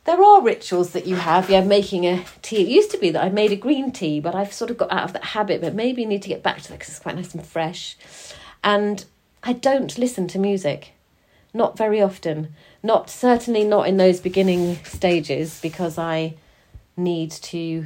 There 0.05 0.21
are 0.21 0.41
rituals 0.41 0.93
that 0.93 1.05
you 1.05 1.15
have. 1.15 1.49
Yeah, 1.49 1.63
making 1.63 2.07
a 2.07 2.25
tea. 2.41 2.63
It 2.63 2.67
used 2.67 2.89
to 2.91 2.97
be 2.97 3.11
that 3.11 3.23
I 3.23 3.29
made 3.29 3.51
a 3.51 3.55
green 3.55 3.91
tea, 3.91 4.19
but 4.19 4.33
I've 4.33 4.51
sort 4.51 4.71
of 4.71 4.77
got 4.77 4.91
out 4.91 5.03
of 5.03 5.13
that 5.13 5.25
habit. 5.25 5.61
But 5.61 5.75
maybe 5.75 6.03
need 6.05 6.23
to 6.23 6.29
get 6.29 6.41
back 6.41 6.61
to 6.63 6.69
that 6.69 6.79
because 6.79 6.89
it's 6.89 6.99
quite 6.99 7.15
nice 7.15 7.35
and 7.35 7.45
fresh. 7.45 7.97
And 8.63 9.05
I 9.43 9.53
don't 9.53 9.95
listen 9.99 10.27
to 10.29 10.39
music, 10.39 10.93
not 11.53 11.77
very 11.77 12.01
often. 12.01 12.55
Not 12.81 13.11
certainly 13.11 13.63
not 13.63 13.87
in 13.87 13.97
those 13.97 14.19
beginning 14.19 14.83
stages 14.83 15.59
because 15.61 15.99
I 15.99 16.33
need 16.97 17.31
to 17.31 17.85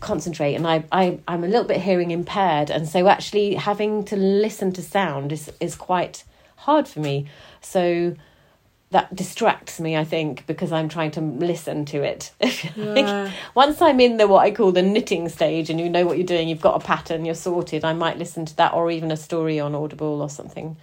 concentrate 0.00 0.54
and 0.54 0.66
I, 0.66 0.84
I 0.92 1.18
I'm 1.26 1.42
a 1.42 1.48
little 1.48 1.64
bit 1.64 1.80
hearing 1.80 2.10
impaired 2.12 2.70
and 2.70 2.88
so 2.88 3.08
actually 3.08 3.54
having 3.54 4.04
to 4.04 4.16
listen 4.16 4.72
to 4.74 4.82
sound 4.82 5.32
is 5.32 5.50
is 5.60 5.74
quite 5.74 6.24
hard 6.56 6.86
for 6.86 7.00
me. 7.00 7.26
So 7.60 8.14
that 8.90 9.14
distracts 9.14 9.80
me 9.80 9.96
I 9.96 10.04
think 10.04 10.46
because 10.46 10.70
I'm 10.72 10.88
trying 10.88 11.10
to 11.12 11.20
listen 11.20 11.84
to 11.86 12.02
it. 12.02 12.30
Yeah. 12.76 13.30
once 13.54 13.82
I'm 13.82 13.98
in 13.98 14.18
the 14.18 14.28
what 14.28 14.44
I 14.44 14.52
call 14.52 14.70
the 14.70 14.82
knitting 14.82 15.28
stage 15.28 15.68
and 15.68 15.80
you 15.80 15.88
know 15.90 16.06
what 16.06 16.16
you're 16.16 16.26
doing 16.26 16.48
you've 16.48 16.60
got 16.60 16.80
a 16.80 16.84
pattern 16.84 17.24
you're 17.24 17.34
sorted 17.34 17.84
I 17.84 17.92
might 17.92 18.18
listen 18.18 18.46
to 18.46 18.56
that 18.56 18.74
or 18.74 18.90
even 18.92 19.10
a 19.10 19.16
story 19.16 19.58
on 19.58 19.74
Audible 19.74 20.22
or 20.22 20.30
something. 20.30 20.76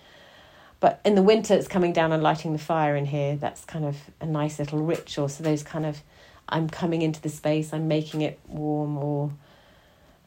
But 0.82 0.99
in 1.05 1.15
the 1.15 1.23
winter 1.23 1.53
it's 1.53 1.69
coming 1.69 1.93
down 1.93 2.11
and 2.11 2.21
lighting 2.21 2.51
the 2.51 2.59
fire 2.59 2.97
in 2.97 3.05
here. 3.05 3.38
That's 3.38 3.63
kind 3.63 3.86
of 3.86 3.95
a 4.19 4.26
nice 4.26 4.59
little 4.59 4.82
ritual. 4.84 5.30
So 5.30 5.41
those 5.41 5.63
kind 5.63 5.86
of 5.86 6.03
I'm 6.47 6.69
coming 6.69 7.01
into 7.01 7.21
the 7.21 7.29
space, 7.29 7.73
I'm 7.73 7.87
making 7.87 8.21
it 8.21 8.39
warm 8.47 8.97
or 8.97 9.31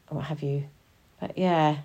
what 0.08 0.24
have 0.24 0.42
you. 0.42 0.64
But 1.20 1.36
yeah, 1.36 1.78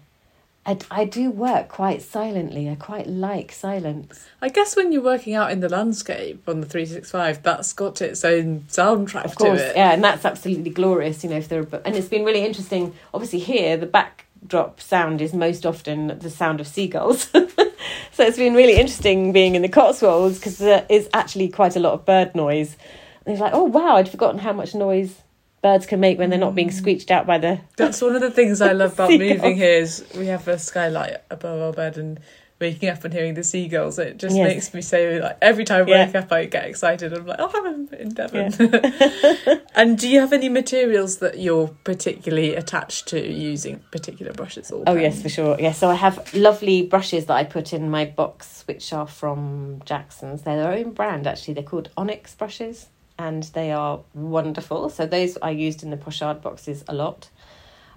I, 0.66 0.78
I 0.90 1.06
do 1.06 1.30
work 1.30 1.68
quite 1.68 2.02
silently. 2.02 2.70
I 2.70 2.76
quite 2.76 3.08
like 3.08 3.52
silence. 3.52 4.28
I 4.42 4.50
guess 4.50 4.76
when 4.76 4.92
you're 4.92 5.04
working 5.04 5.34
out 5.36 5.52
in 5.52 5.60
the 5.60 5.70
landscape 5.70 6.48
on 6.48 6.62
the 6.62 6.68
365, 6.68 7.44
that's 7.44 7.74
got 7.74 8.02
its 8.02 8.24
own 8.24 8.62
soundtrack 8.70 9.26
of 9.26 9.36
course, 9.36 9.60
to 9.60 9.70
it. 9.72 9.76
Yeah, 9.76 9.92
and 9.92 10.04
that's 10.04 10.24
absolutely 10.26 10.70
glorious, 10.70 11.24
you 11.24 11.30
know, 11.30 11.38
if 11.38 11.50
there 11.50 11.62
are, 11.62 11.82
and 11.84 11.96
it's 11.96 12.08
been 12.08 12.24
really 12.24 12.46
interesting. 12.46 12.94
Obviously 13.14 13.40
here 13.40 13.76
the 13.76 13.86
backdrop 13.86 14.80
sound 14.80 15.22
is 15.22 15.34
most 15.34 15.66
often 15.66 16.18
the 16.20 16.30
sound 16.30 16.62
of 16.62 16.68
seagulls. 16.68 17.24
so 17.34 18.24
it's 18.24 18.38
been 18.38 18.54
really 18.54 18.76
interesting 18.76 19.34
being 19.34 19.56
in 19.56 19.64
the 19.64 19.70
Cotswolds 19.70 20.40
because 20.40 20.60
there 20.60 20.86
is 20.90 21.10
actually 21.14 21.50
quite 21.50 21.76
a 21.76 21.80
lot 21.80 21.94
of 21.94 22.06
bird 22.06 22.34
noise 22.36 22.78
and 23.26 23.34
he's 23.34 23.42
like, 23.42 23.54
oh 23.54 23.64
wow, 23.64 23.96
I'd 23.96 24.10
forgotten 24.10 24.40
how 24.40 24.54
much 24.54 24.76
noise 24.76 25.22
birds 25.62 25.86
can 25.86 26.00
make 26.00 26.18
when 26.20 26.30
they're 26.30 26.40
not 26.40 26.56
being 26.56 26.70
Mm. 26.70 26.74
screeched 26.74 27.10
out 27.12 27.26
by 27.26 27.38
the 27.38 27.60
That's 27.78 28.02
one 28.02 28.16
of 28.16 28.22
the 28.22 28.32
things 28.32 28.62
I 28.62 28.74
love 28.74 28.94
about 28.94 29.12
moving 29.18 29.56
here 29.56 29.80
is 29.80 30.06
we 30.18 30.28
have 30.28 30.48
a 30.48 30.60
skylight 30.60 31.18
above 31.32 31.62
our 31.62 31.72
bed 31.72 31.98
and 31.98 32.20
waking 32.60 32.88
up 32.90 33.04
and 33.04 33.14
hearing 33.14 33.34
the 33.34 33.44
seagulls. 33.44 33.98
It 34.00 34.18
just 34.18 34.36
Yes. 34.38 34.46
makes 34.46 34.74
me 34.74 34.82
say 34.82 35.22
like 35.22 35.38
every 35.42 35.66
time 35.66 35.86
I 35.88 35.90
Yeah. 35.90 36.06
wake 36.06 36.16
up 36.16 36.32
I 36.32 36.46
get 36.46 36.66
excited. 36.66 37.14
I'm 37.14 37.26
like, 37.26 37.38
oh, 37.40 37.52
I'm 37.54 37.88
in 37.94 38.10
Devon. 38.14 38.54
and 39.76 39.98
do 39.98 40.08
you 40.08 40.20
have 40.20 40.34
any 40.34 40.50
materials 40.50 41.18
that 41.18 41.40
you're 41.40 41.70
particularly 41.84 42.56
attached 42.56 43.08
to 43.10 43.20
using 43.26 43.80
particular 43.92 44.32
brushes 44.34 44.72
or 44.72 44.84
Oh 44.88 44.96
yes, 44.96 45.22
for 45.22 45.30
sure. 45.30 45.58
Yes, 45.60 45.78
so 45.78 45.90
I 45.90 45.96
have 45.96 46.34
lovely 46.34 46.84
brushes 46.84 47.26
that 47.26 47.34
I 47.36 47.44
put 47.44 47.74
in 47.74 47.90
my 47.90 48.06
box, 48.06 48.64
which 48.68 48.94
are 48.94 49.08
from 49.08 49.82
Jackson's. 49.86 50.42
They're 50.44 50.58
their 50.62 50.74
own 50.74 50.92
brand 50.92 51.26
actually. 51.28 51.56
They're 51.56 51.64
called 51.64 51.90
Onyx 51.98 52.36
brushes, 52.36 52.88
and 53.18 53.44
they 53.44 53.72
are 53.72 54.00
wonderful. 54.14 54.90
So 54.90 55.06
those 55.06 55.38
I 55.42 55.52
used 55.52 55.84
in 55.84 55.90
the 55.90 55.98
pochade 55.98 56.42
boxes 56.42 56.84
a 56.88 56.94
lot. 56.94 57.30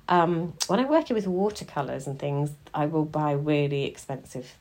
Um, 0.08 0.52
when 0.68 0.78
I'm 0.78 0.88
working 0.88 1.14
with 1.14 1.26
watercolors 1.26 2.06
and 2.06 2.18
things, 2.18 2.50
I 2.72 2.86
will 2.86 3.04
buy 3.04 3.32
really 3.32 3.84
expensive 3.84 4.54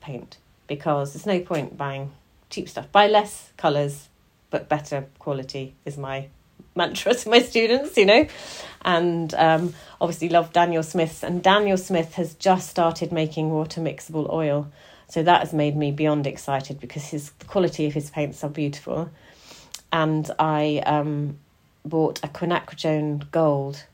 paint 0.00 0.36
because 0.66 1.12
there's 1.12 1.26
no 1.26 1.40
point 1.40 1.76
buying 1.76 2.12
cheap 2.50 2.68
stuff. 2.68 2.90
Buy 2.92 3.08
less 3.08 3.52
colors, 3.56 4.08
but 4.50 4.68
better 4.68 5.06
quality 5.18 5.74
is 5.84 5.96
my 5.96 6.28
mantra 6.74 7.14
to 7.14 7.28
my 7.28 7.40
students. 7.40 7.96
You 7.96 8.06
know, 8.06 8.26
and 8.84 9.34
um, 9.34 9.74
obviously 10.00 10.28
love 10.28 10.52
Daniel 10.52 10.82
Smith's, 10.82 11.24
and 11.24 11.42
Daniel 11.42 11.76
Smith 11.76 12.14
has 12.14 12.34
just 12.34 12.68
started 12.68 13.10
making 13.10 13.50
water 13.50 13.80
mixable 13.80 14.32
oil. 14.32 14.70
So 15.08 15.22
that 15.22 15.40
has 15.40 15.52
made 15.52 15.76
me 15.76 15.90
beyond 15.90 16.26
excited 16.26 16.80
because 16.80 17.04
his 17.04 17.30
the 17.32 17.44
quality 17.44 17.86
of 17.86 17.92
his 17.92 18.10
paints 18.10 18.42
are 18.44 18.48
beautiful. 18.48 19.10
And 19.92 20.30
I 20.38 20.82
um, 20.86 21.38
bought 21.84 22.18
a 22.24 22.28
quinacridone 22.28 23.30
gold 23.30 23.84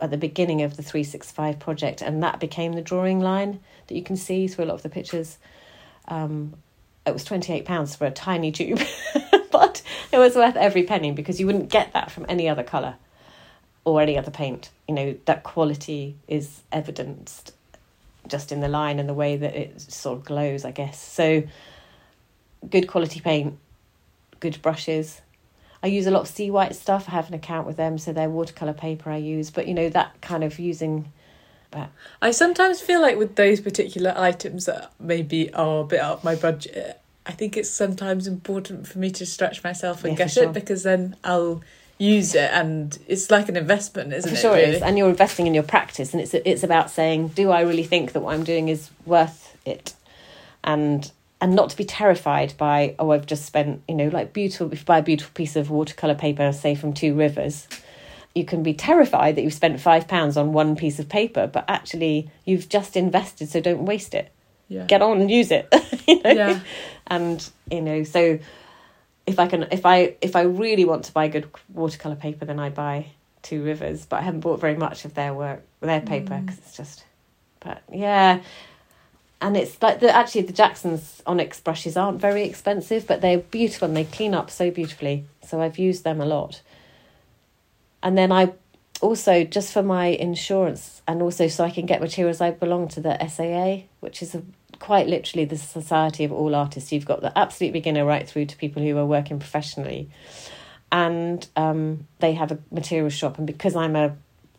at 0.00 0.10
the 0.10 0.16
beginning 0.16 0.62
of 0.62 0.76
the 0.76 0.82
365 0.82 1.58
project, 1.58 2.02
and 2.02 2.22
that 2.22 2.38
became 2.38 2.74
the 2.74 2.82
drawing 2.82 3.20
line 3.20 3.60
that 3.88 3.94
you 3.94 4.02
can 4.02 4.16
see 4.16 4.46
through 4.46 4.64
a 4.64 4.66
lot 4.66 4.74
of 4.74 4.82
the 4.82 4.88
pictures. 4.88 5.38
Um, 6.06 6.54
it 7.04 7.12
was 7.12 7.24
£28 7.24 7.96
for 7.96 8.06
a 8.06 8.10
tiny 8.10 8.52
tube, 8.52 8.80
but 9.50 9.82
it 10.12 10.18
was 10.18 10.36
worth 10.36 10.56
every 10.56 10.84
penny 10.84 11.10
because 11.10 11.40
you 11.40 11.46
wouldn't 11.46 11.70
get 11.70 11.92
that 11.94 12.10
from 12.10 12.26
any 12.28 12.48
other 12.48 12.62
colour 12.62 12.96
or 13.84 14.00
any 14.00 14.16
other 14.16 14.30
paint. 14.30 14.70
You 14.86 14.94
know, 14.94 15.16
that 15.24 15.42
quality 15.42 16.16
is 16.28 16.62
evidenced 16.70 17.52
just 18.28 18.52
in 18.52 18.60
the 18.60 18.68
line 18.68 18.98
and 18.98 19.08
the 19.08 19.14
way 19.14 19.36
that 19.36 19.56
it 19.56 19.80
sort 19.80 20.18
of 20.18 20.24
glows, 20.24 20.64
I 20.64 20.70
guess. 20.70 21.00
So, 21.00 21.44
good 22.68 22.86
quality 22.86 23.20
paint, 23.20 23.58
good 24.40 24.60
brushes. 24.60 25.22
I 25.82 25.86
use 25.86 26.06
a 26.06 26.10
lot 26.10 26.22
of 26.22 26.28
Seawhite 26.28 26.74
stuff. 26.74 27.06
I 27.08 27.12
have 27.12 27.28
an 27.28 27.34
account 27.34 27.66
with 27.66 27.76
them, 27.76 27.98
so 27.98 28.12
they're 28.12 28.28
watercolor 28.28 28.72
paper 28.72 29.10
I 29.10 29.16
use. 29.16 29.50
But 29.50 29.68
you 29.68 29.74
know 29.74 29.88
that 29.90 30.20
kind 30.20 30.42
of 30.44 30.58
using. 30.58 31.12
But 31.70 31.90
I 32.22 32.30
sometimes 32.30 32.80
feel 32.80 33.00
like 33.02 33.18
with 33.18 33.36
those 33.36 33.60
particular 33.60 34.14
items 34.16 34.64
that 34.66 34.92
maybe 34.98 35.52
are 35.54 35.80
a 35.80 35.84
bit 35.84 36.00
out 36.00 36.18
of 36.18 36.24
my 36.24 36.34
budget, 36.34 37.00
I 37.26 37.32
think 37.32 37.56
it's 37.56 37.68
sometimes 37.70 38.26
important 38.26 38.86
for 38.86 38.98
me 38.98 39.10
to 39.12 39.26
stretch 39.26 39.62
myself 39.62 40.02
and 40.02 40.14
Yeah, 40.14 40.24
get 40.24 40.30
sure. 40.30 40.44
it 40.44 40.52
because 40.54 40.82
then 40.82 41.14
I'll 41.22 41.62
use 41.98 42.34
it 42.34 42.50
and 42.52 42.96
it's 43.06 43.30
like 43.30 43.48
an 43.50 43.56
investment, 43.56 44.12
isn't 44.14 44.30
for 44.30 44.36
it? 44.36 44.40
sure 44.40 44.54
really? 44.54 44.64
it 44.68 44.74
is, 44.76 44.82
and 44.82 44.96
you're 44.96 45.10
investing 45.10 45.46
in 45.46 45.52
your 45.54 45.62
practice, 45.64 46.12
and 46.14 46.22
it's 46.22 46.32
it's 46.32 46.62
about 46.62 46.90
saying, 46.90 47.28
do 47.28 47.50
I 47.50 47.60
really 47.60 47.84
think 47.84 48.12
that 48.12 48.20
what 48.20 48.34
I'm 48.34 48.44
doing 48.44 48.68
is 48.68 48.90
worth 49.04 49.56
it, 49.66 49.94
and 50.64 51.10
and 51.40 51.54
not 51.54 51.70
to 51.70 51.76
be 51.76 51.84
terrified 51.84 52.54
by 52.58 52.94
oh 52.98 53.10
I've 53.10 53.26
just 53.26 53.44
spent 53.46 53.82
you 53.88 53.94
know 53.94 54.08
like 54.08 54.32
beautiful 54.32 54.72
if 54.72 54.80
you 54.80 54.84
buy 54.84 54.98
a 54.98 55.02
beautiful 55.02 55.32
piece 55.34 55.56
of 55.56 55.70
watercolor 55.70 56.14
paper 56.14 56.52
say 56.52 56.74
from 56.74 56.92
Two 56.92 57.14
Rivers, 57.14 57.68
you 58.34 58.44
can 58.44 58.62
be 58.62 58.74
terrified 58.74 59.36
that 59.36 59.42
you've 59.42 59.54
spent 59.54 59.80
five 59.80 60.06
pounds 60.08 60.36
on 60.36 60.52
one 60.52 60.76
piece 60.76 60.98
of 60.98 61.08
paper, 61.08 61.46
but 61.46 61.64
actually 61.68 62.30
you've 62.44 62.68
just 62.68 62.96
invested, 62.96 63.48
so 63.48 63.60
don't 63.60 63.84
waste 63.84 64.14
it. 64.14 64.30
yeah. 64.68 64.84
Get 64.86 65.02
on 65.02 65.20
and 65.20 65.30
use 65.30 65.50
it. 65.50 65.68
you 66.08 66.22
know? 66.22 66.30
yeah. 66.30 66.60
and 67.06 67.48
you 67.70 67.80
know 67.82 68.02
so 68.04 68.38
if 69.26 69.38
i 69.38 69.46
can 69.46 69.66
if 69.70 69.84
i 69.84 70.14
if 70.22 70.34
i 70.36 70.40
really 70.42 70.84
want 70.86 71.04
to 71.04 71.12
buy 71.12 71.28
good 71.28 71.46
watercolor 71.72 72.16
paper 72.16 72.44
then 72.46 72.58
i 72.58 72.70
buy 72.70 73.06
two 73.42 73.62
rivers 73.62 74.06
but 74.06 74.16
i 74.16 74.22
haven't 74.22 74.40
bought 74.40 74.58
very 74.60 74.74
much 74.74 75.04
of 75.04 75.12
their 75.14 75.32
work 75.34 75.62
their 75.80 76.00
paper 76.00 76.32
Mm. 76.34 76.46
because 76.46 76.58
it's 76.58 76.76
just 76.76 77.04
but 77.60 77.82
yeah 77.92 78.40
and 79.40 79.56
it's 79.56 79.80
like 79.82 80.00
the 80.00 80.14
actually 80.14 80.42
the 80.42 80.52
jackson's 80.52 81.22
onyx 81.26 81.60
brushes 81.60 81.96
aren't 81.96 82.20
very 82.20 82.44
expensive 82.44 83.06
but 83.06 83.20
they're 83.20 83.38
beautiful 83.38 83.86
and 83.88 83.96
they 83.96 84.04
clean 84.04 84.34
up 84.34 84.50
so 84.50 84.70
beautifully 84.70 85.24
so 85.44 85.60
i've 85.60 85.78
used 85.78 86.04
them 86.04 86.20
a 86.20 86.26
lot 86.26 86.62
and 88.02 88.16
then 88.16 88.32
i 88.32 88.52
also 89.00 89.44
just 89.44 89.72
for 89.72 89.82
my 89.82 90.06
insurance 90.06 91.02
and 91.06 91.22
also 91.22 91.46
so 91.46 91.64
i 91.64 91.70
can 91.70 91.86
get 91.86 92.00
materials 92.00 92.40
i 92.40 92.50
belong 92.50 92.88
to 92.88 93.00
the 93.00 93.16
saa 93.28 93.78
which 94.00 94.22
is 94.22 94.34
a 94.34 94.42
quite 94.78 95.06
literally 95.06 95.44
the 95.44 95.56
society 95.56 96.24
of 96.24 96.32
all 96.32 96.54
artists. 96.54 96.92
You've 96.92 97.06
got 97.06 97.20
the 97.20 97.36
absolute 97.36 97.72
beginner 97.72 98.04
right 98.04 98.28
through 98.28 98.46
to 98.46 98.56
people 98.56 98.82
who 98.82 98.96
are 98.96 99.06
working 99.06 99.38
professionally, 99.38 100.08
and 100.90 101.46
um, 101.56 102.06
they 102.20 102.32
have 102.34 102.52
a 102.52 102.58
material 102.70 103.10
shop. 103.10 103.38
And 103.38 103.46
because 103.46 103.76
I'm 103.76 103.96
a 103.96 104.16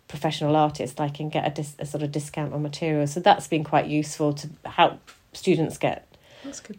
professional 0.09 0.57
artist, 0.57 0.99
I 0.99 1.07
can 1.07 1.29
get 1.29 1.47
a, 1.47 1.51
dis- 1.51 1.75
a 1.79 1.85
sort 1.85 2.03
of 2.03 2.11
discount 2.11 2.53
on 2.53 2.61
materials. 2.61 3.13
So 3.13 3.21
that's 3.21 3.47
been 3.47 3.63
quite 3.63 3.87
useful 3.87 4.33
to 4.33 4.49
help 4.65 4.99
students 5.31 5.77
get 5.77 6.05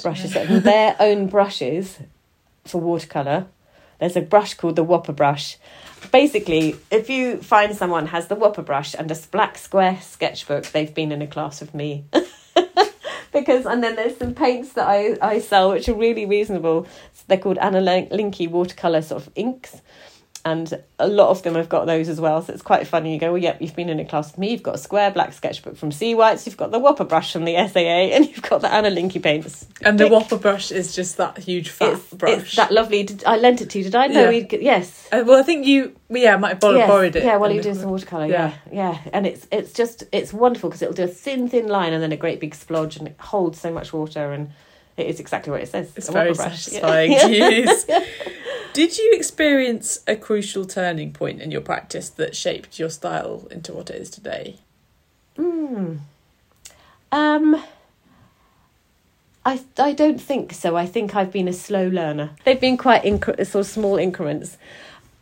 brushes, 0.03 0.35
their 0.35 0.97
own 1.01 1.29
brushes 1.29 1.99
for 2.67 2.81
watercolor. 2.81 3.47
There's 3.99 4.17
a 4.17 4.21
brush 4.21 4.55
called 4.55 4.77
the 4.77 4.85
Whopper 4.85 5.13
brush. 5.13 5.59
Basically, 6.11 6.77
if 6.91 7.09
you 7.09 7.37
find 7.39 7.77
someone 7.77 8.07
has 8.07 8.29
the 8.29 8.35
Whopper 8.35 8.63
brush 8.63 8.95
and 8.99 9.11
a 9.11 9.17
black 9.31 9.59
square 9.59 9.99
sketchbook, 10.01 10.67
they've 10.67 10.93
been 10.93 11.13
in 11.13 11.23
a 11.23 11.27
class 11.27 11.61
with 11.61 11.75
me. 11.75 12.05
because 13.33 13.67
and 13.67 13.83
then 13.85 13.97
there's 13.97 14.17
some 14.17 14.35
paints 14.35 14.73
that 14.73 14.89
I, 14.89 15.17
I 15.23 15.39
sell 15.39 15.71
which 15.71 15.89
are 15.89 15.95
really 15.95 16.27
reasonable. 16.27 16.87
So 17.13 17.25
they're 17.29 17.39
called 17.39 17.59
Anilinky 17.59 18.51
watercolor 18.51 19.03
sort 19.03 19.27
of 19.27 19.33
inks. 19.37 19.83
And 20.45 20.83
a 20.99 21.07
lot 21.07 21.29
of 21.29 21.43
them 21.43 21.55
have 21.55 21.69
got 21.69 21.87
those 21.87 22.09
as 22.09 22.19
well, 22.21 22.41
so 22.41 22.53
it's 22.53 22.63
quite 22.63 22.87
funny. 22.87 23.13
You 23.13 23.21
go, 23.21 23.33
well, 23.33 23.43
yep, 23.43 23.61
you've 23.61 23.77
been 23.77 23.91
in 23.91 24.01
a 24.01 24.05
class 24.07 24.31
with 24.33 24.39
me. 24.39 24.53
You've 24.53 24.63
got 24.63 24.77
a 24.77 24.79
square 24.79 25.11
black 25.11 25.33
sketchbook 25.35 25.77
from 25.77 25.91
Seawhites. 25.91 26.47
You've 26.47 26.57
got 26.57 26.71
the 26.71 26.79
Whopper 26.79 27.05
brush 27.05 27.33
from 27.33 27.45
the 27.45 27.57
SAA, 27.69 27.81
and 28.17 28.27
you've 28.27 28.43
got 28.43 28.63
the 28.63 28.69
Anilinky 28.69 29.23
paints. 29.23 29.67
And 29.83 29.99
the 30.01 30.09
Whopper 30.09 30.39
brush 30.39 30.73
is 30.73 30.95
just 30.95 31.19
that 31.19 31.37
huge 31.39 31.69
fat 31.69 31.93
It's, 31.95 32.15
brush. 32.15 32.39
it's 32.39 32.57
that 32.57 32.73
lovely. 32.73 33.03
Did, 33.03 33.25
I 33.25 33.37
lent 33.37 33.61
it 33.61 33.71
to 33.71 33.79
you. 33.79 33.85
Did 33.85 33.95
I? 33.95 34.07
No, 34.07 34.31
Yeah. 34.31 34.47
yes. 34.61 35.09
Uh, 35.13 35.25
well, 35.27 35.39
I 35.39 35.43
think 35.43 35.67
you, 35.67 35.95
yeah, 36.09 36.35
I 36.35 36.37
might 36.39 36.49
have 36.51 36.61
borrowed, 36.61 36.77
yes. 36.79 36.89
borrowed 36.89 37.17
it. 37.17 37.25
Yeah, 37.25 37.37
while 37.37 37.51
in 37.51 37.57
you're 37.57 37.63
doing 37.65 37.75
some 37.75 37.91
watercolor. 37.91 38.27
Yeah. 38.27 38.55
yeah, 38.73 38.99
And 39.13 39.27
it's 39.27 39.47
it's 39.51 39.73
just 39.73 40.05
it's 40.13 40.33
wonderful 40.33 40.71
because 40.71 40.83
it'll 40.83 40.95
do 40.95 41.05
a 41.05 41.09
thin 41.09 41.49
thin 41.49 41.69
line 41.69 41.93
and 41.93 42.03
then 42.03 42.13
a 42.13 42.17
great 42.17 42.41
big 42.41 42.55
splodge 42.55 42.97
and 42.99 43.09
it 43.09 43.17
holds 43.19 43.61
so 43.61 43.73
much 43.73 43.93
water 43.93 44.33
and 44.33 44.51
it 45.01 45.09
is 45.09 45.21
exactly 45.21 45.51
what 45.51 45.63
it 45.63 45.69
says. 45.69 45.93
It's 45.97 46.09
very 46.09 46.33
brush. 46.35 46.69
Yeah. 46.69 46.81
satisfying. 46.81 48.05
Did 48.73 48.97
you 48.99 49.11
experience 49.15 50.01
a 50.07 50.15
crucial 50.15 50.65
turning 50.65 51.13
point 51.13 51.43
in 51.43 51.51
your 51.51 51.61
practice 51.61 52.09
that 52.11 52.37
shaped 52.37 52.79
your 52.79 52.91
style 52.91 53.49
into 53.51 53.73
what 53.73 53.91
it 53.91 53.97
is 53.97 54.11
today? 54.11 54.59
Hmm. 55.37 55.97
Um. 57.11 57.63
I 59.45 59.61
I 59.79 59.93
don't 59.93 60.21
think 60.21 60.53
so. 60.53 60.77
I 60.77 60.87
think 60.87 61.17
I've 61.17 61.33
been 61.33 61.49
a 61.49 61.53
slow 61.53 61.89
learner. 61.89 62.31
They've 62.45 62.61
been 62.61 62.77
quite 62.77 63.03
incre- 63.03 63.45
sort 63.47 63.67
of 63.67 63.67
small 63.67 63.97
increments, 63.97 64.59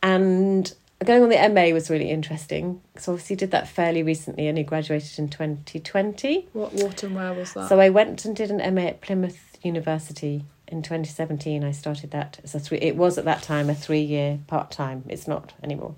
and 0.03 0.72
going 1.05 1.22
on 1.22 1.29
the 1.29 1.49
MA 1.49 1.72
was 1.72 1.89
really 1.89 2.11
interesting. 2.11 2.83
So 2.97 3.12
obviously 3.12 3.37
did 3.37 3.53
that 3.53 3.68
fairly 3.68 4.03
recently, 4.03 4.49
and 4.49 4.59
he 4.59 4.64
graduated 4.64 5.18
in 5.18 5.31
twenty 5.31 5.79
twenty. 5.79 6.49
What, 6.53 6.72
what 6.74 7.03
and 7.03 7.14
where 7.14 7.33
was 7.33 7.53
that? 7.55 7.68
So 7.68 7.81
I 7.81 7.91
went 7.91 8.24
and 8.24 8.35
did 8.35 8.51
an 8.51 8.74
MA 8.74 8.83
at 8.83 9.01
Plymouth 9.01 9.47
University 9.63 10.45
in 10.67 10.83
2017. 10.83 11.65
I 11.65 11.73
started 11.73 12.11
that 12.13 12.39
as 12.45 12.55
a 12.55 12.61
three. 12.61 12.79
It 12.79 12.97
was 12.97 13.19
at 13.19 13.25
that 13.25 13.43
time 13.43 13.71
a 13.71 13.75
three 13.75 14.01
year 14.01 14.39
part 14.47 14.71
time. 14.71 15.05
It's 15.09 15.27
not 15.27 15.53
anymore. 15.63 15.95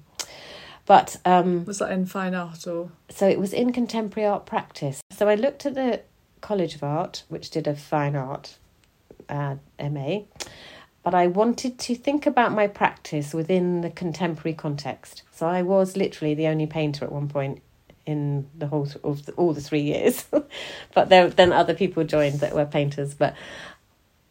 But 0.87 1.19
um, 1.25 1.65
was 1.67 1.79
that 1.79 1.93
in 1.93 2.07
fine 2.07 2.35
art 2.35 2.67
or? 2.67 2.91
so 3.11 3.29
it 3.29 3.39
was 3.39 3.53
in 3.53 3.73
contemporary 3.73 4.29
art 4.29 4.47
practice. 4.47 5.01
So 5.11 5.29
I 5.29 5.35
looked 5.35 5.67
at 5.67 5.75
the 5.75 6.03
College 6.41 6.75
of 6.75 6.83
Art, 6.83 7.23
which 7.29 7.51
did 7.51 7.67
a 7.67 7.77
fine 7.77 8.17
art 8.17 8.57
uh, 9.29 9.57
MA, 9.79 10.21
but 11.03 11.15
I 11.15 11.27
wanted 11.27 11.79
to 11.79 11.95
think 11.95 12.27
about 12.27 12.53
my 12.53 12.67
practice 12.67 13.33
within 13.33 13.83
the 13.83 13.91
contemporary 13.91 14.55
context. 14.55 15.23
So 15.31 15.47
I 15.47 15.63
was 15.63 15.97
literally 15.97 16.35
the 16.35 16.47
only 16.47 16.67
painter 16.67 17.05
at 17.05 17.13
one 17.13 17.29
point 17.29 17.63
in 18.07 18.49
the 18.57 18.67
whole 18.67 18.89
of 19.05 19.27
the, 19.27 19.33
all 19.33 19.53
the 19.53 19.61
three 19.61 19.83
years, 19.83 20.25
but 20.95 21.09
there 21.09 21.29
then 21.29 21.53
other 21.53 21.75
people 21.75 22.05
joined 22.05 22.41
that 22.41 22.55
were 22.55 22.65
painters. 22.65 23.15
But 23.15 23.35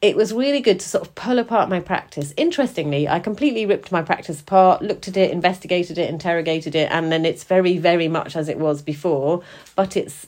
it 0.01 0.15
was 0.15 0.33
really 0.33 0.61
good 0.61 0.79
to 0.79 0.87
sort 0.87 1.05
of 1.05 1.13
pull 1.15 1.39
apart 1.39 1.69
my 1.69 1.79
practice. 1.79 2.33
Interestingly, 2.37 3.07
I 3.07 3.19
completely 3.19 3.65
ripped 3.65 3.91
my 3.91 4.01
practice 4.01 4.39
apart, 4.39 4.81
looked 4.81 5.07
at 5.07 5.17
it, 5.17 5.31
investigated 5.31 5.97
it, 5.97 6.09
interrogated 6.09 6.73
it, 6.73 6.89
and 6.91 7.11
then 7.11 7.25
it's 7.25 7.43
very, 7.43 7.77
very 7.77 8.07
much 8.07 8.35
as 8.35 8.47
it 8.47 8.59
was 8.59 8.81
before, 8.81 9.43
but 9.75 9.97
it's 9.97 10.27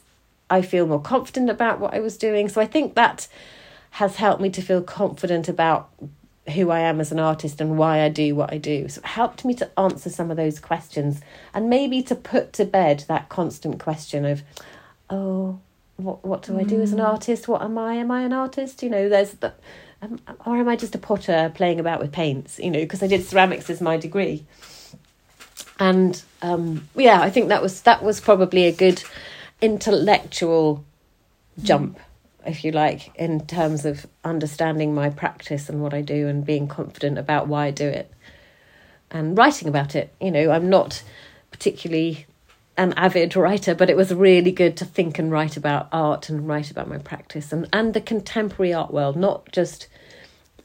I 0.49 0.61
feel 0.61 0.85
more 0.85 1.01
confident 1.01 1.49
about 1.49 1.79
what 1.79 1.93
I 1.93 2.01
was 2.01 2.17
doing. 2.17 2.49
So 2.49 2.59
I 2.59 2.65
think 2.65 2.95
that 2.95 3.29
has 3.91 4.17
helped 4.17 4.41
me 4.41 4.49
to 4.49 4.61
feel 4.61 4.81
confident 4.81 5.47
about 5.47 5.89
who 6.49 6.71
I 6.71 6.79
am 6.79 6.99
as 6.99 7.11
an 7.11 7.19
artist 7.19 7.61
and 7.61 7.77
why 7.77 8.01
I 8.01 8.09
do 8.09 8.35
what 8.35 8.51
I 8.51 8.57
do. 8.57 8.87
So 8.89 8.99
it 8.99 9.05
helped 9.05 9.45
me 9.45 9.53
to 9.55 9.79
answer 9.79 10.09
some 10.09 10.31
of 10.31 10.37
those 10.37 10.59
questions 10.59 11.21
and 11.53 11.69
maybe 11.69 12.01
to 12.03 12.15
put 12.15 12.53
to 12.53 12.65
bed 12.65 13.05
that 13.07 13.29
constant 13.29 13.79
question 13.79 14.25
of, 14.25 14.41
oh, 15.09 15.59
what 15.97 16.25
what 16.25 16.41
do 16.41 16.57
I 16.59 16.63
do 16.63 16.81
as 16.81 16.93
an 16.93 16.99
mm. 16.99 17.07
artist? 17.07 17.47
What 17.47 17.61
am 17.61 17.77
I? 17.77 17.95
Am 17.95 18.09
I 18.09 18.23
an 18.23 18.33
artist? 18.33 18.81
You 18.81 18.89
know, 18.89 19.07
there's 19.07 19.33
the, 19.33 19.53
um, 20.01 20.19
or 20.45 20.57
am 20.57 20.67
I 20.67 20.75
just 20.75 20.95
a 20.95 20.97
potter 20.97 21.51
playing 21.53 21.79
about 21.79 21.99
with 21.99 22.11
paints? 22.11 22.57
You 22.57 22.71
know, 22.71 22.79
because 22.79 23.03
I 23.03 23.07
did 23.07 23.23
ceramics 23.23 23.69
as 23.69 23.81
my 23.81 23.97
degree, 23.97 24.43
and 25.79 26.19
um, 26.41 26.89
yeah, 26.95 27.21
I 27.21 27.29
think 27.29 27.49
that 27.49 27.61
was 27.61 27.81
that 27.83 28.01
was 28.01 28.19
probably 28.19 28.65
a 28.65 28.71
good 28.71 29.03
intellectual 29.61 30.83
jump. 31.61 31.97
Mm 31.97 32.01
if 32.45 32.63
you 32.63 32.71
like, 32.71 33.15
in 33.15 33.45
terms 33.45 33.85
of 33.85 34.07
understanding 34.23 34.93
my 34.93 35.09
practice 35.09 35.69
and 35.69 35.81
what 35.81 35.93
I 35.93 36.01
do 36.01 36.27
and 36.27 36.45
being 36.45 36.67
confident 36.67 37.17
about 37.17 37.47
why 37.47 37.67
I 37.67 37.71
do 37.71 37.87
it 37.87 38.11
and 39.11 39.37
writing 39.37 39.67
about 39.67 39.95
it. 39.95 40.13
You 40.19 40.31
know, 40.31 40.51
I'm 40.51 40.69
not 40.69 41.03
particularly 41.51 42.25
an 42.77 42.93
avid 42.93 43.35
writer, 43.35 43.75
but 43.75 43.89
it 43.89 43.97
was 43.97 44.13
really 44.13 44.51
good 44.51 44.77
to 44.77 44.85
think 44.85 45.19
and 45.19 45.31
write 45.31 45.57
about 45.57 45.89
art 45.91 46.29
and 46.29 46.47
write 46.47 46.71
about 46.71 46.87
my 46.87 46.97
practice 46.97 47.51
and, 47.51 47.67
and 47.73 47.93
the 47.93 48.01
contemporary 48.01 48.73
art 48.73 48.91
world, 48.91 49.15
not 49.15 49.51
just 49.51 49.87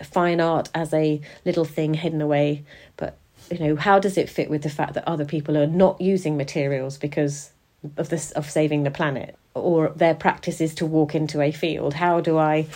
fine 0.03 0.41
art 0.41 0.69
as 0.75 0.93
a 0.95 1.21
little 1.45 1.65
thing 1.65 1.95
hidden 1.95 2.21
away, 2.21 2.65
but 2.97 3.19
you 3.51 3.59
know, 3.59 3.77
how 3.77 3.99
does 3.99 4.17
it 4.17 4.29
fit 4.29 4.51
with 4.51 4.63
the 4.63 4.71
fact 4.71 4.95
that 4.95 5.07
other 5.07 5.25
people 5.25 5.57
are 5.57 5.67
not 5.67 6.01
using 6.01 6.37
materials 6.37 6.99
because 6.99 7.51
of 7.97 8.09
this 8.09 8.31
of 8.33 8.49
saving 8.49 8.83
the 8.83 8.91
planet? 8.91 9.37
Or 9.57 9.89
their 9.91 10.15
practice 10.15 10.61
is 10.61 10.75
to 10.77 10.87
walk 10.87 11.15
into 11.15 11.41
a 11.41 11.53
field. 11.53 11.95
How 11.95 12.21
do 12.21 12.39
I? 12.39 12.67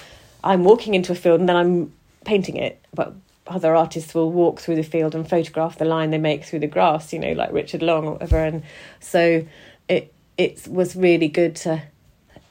I'm 0.43 0.65
walking 0.65 0.95
into 0.95 1.13
a 1.13 1.15
field 1.15 1.41
and 1.41 1.49
then 1.49 1.57
I'm 1.57 1.93
painting 2.25 2.57
it, 2.57 2.83
but 2.95 3.15
other 3.47 3.75
artists 3.75 4.15
will 4.15 4.31
walk 4.31 4.61
through 4.61 4.77
the 4.77 4.83
field 4.83 5.15
and 5.15 5.29
photograph 5.29 5.79
the 5.79 5.85
line 5.85 6.11
they 6.11 6.19
make 6.19 6.45
through 6.45 6.61
the 6.61 6.67
grass. 6.67 7.13
You 7.13 7.19
know, 7.19 7.33
like 7.33 7.53
Richard 7.53 7.83
Long 7.83 8.07
or 8.07 8.13
whatever. 8.13 8.39
And 8.39 8.63
so 9.01 9.47
it 9.89 10.13
it 10.39 10.67
was 10.69 10.97
really 10.97 11.29
good 11.29 11.57
to 11.57 11.83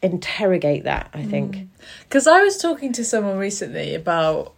interrogate 0.01 0.84
that. 0.84 1.09
I 1.13 1.23
think 1.23 1.67
because 2.03 2.25
mm. 2.25 2.34
I 2.34 2.43
was 2.43 2.57
talking 2.57 2.93
to 2.93 3.03
someone 3.03 3.38
recently 3.38 3.95
about 3.95 4.53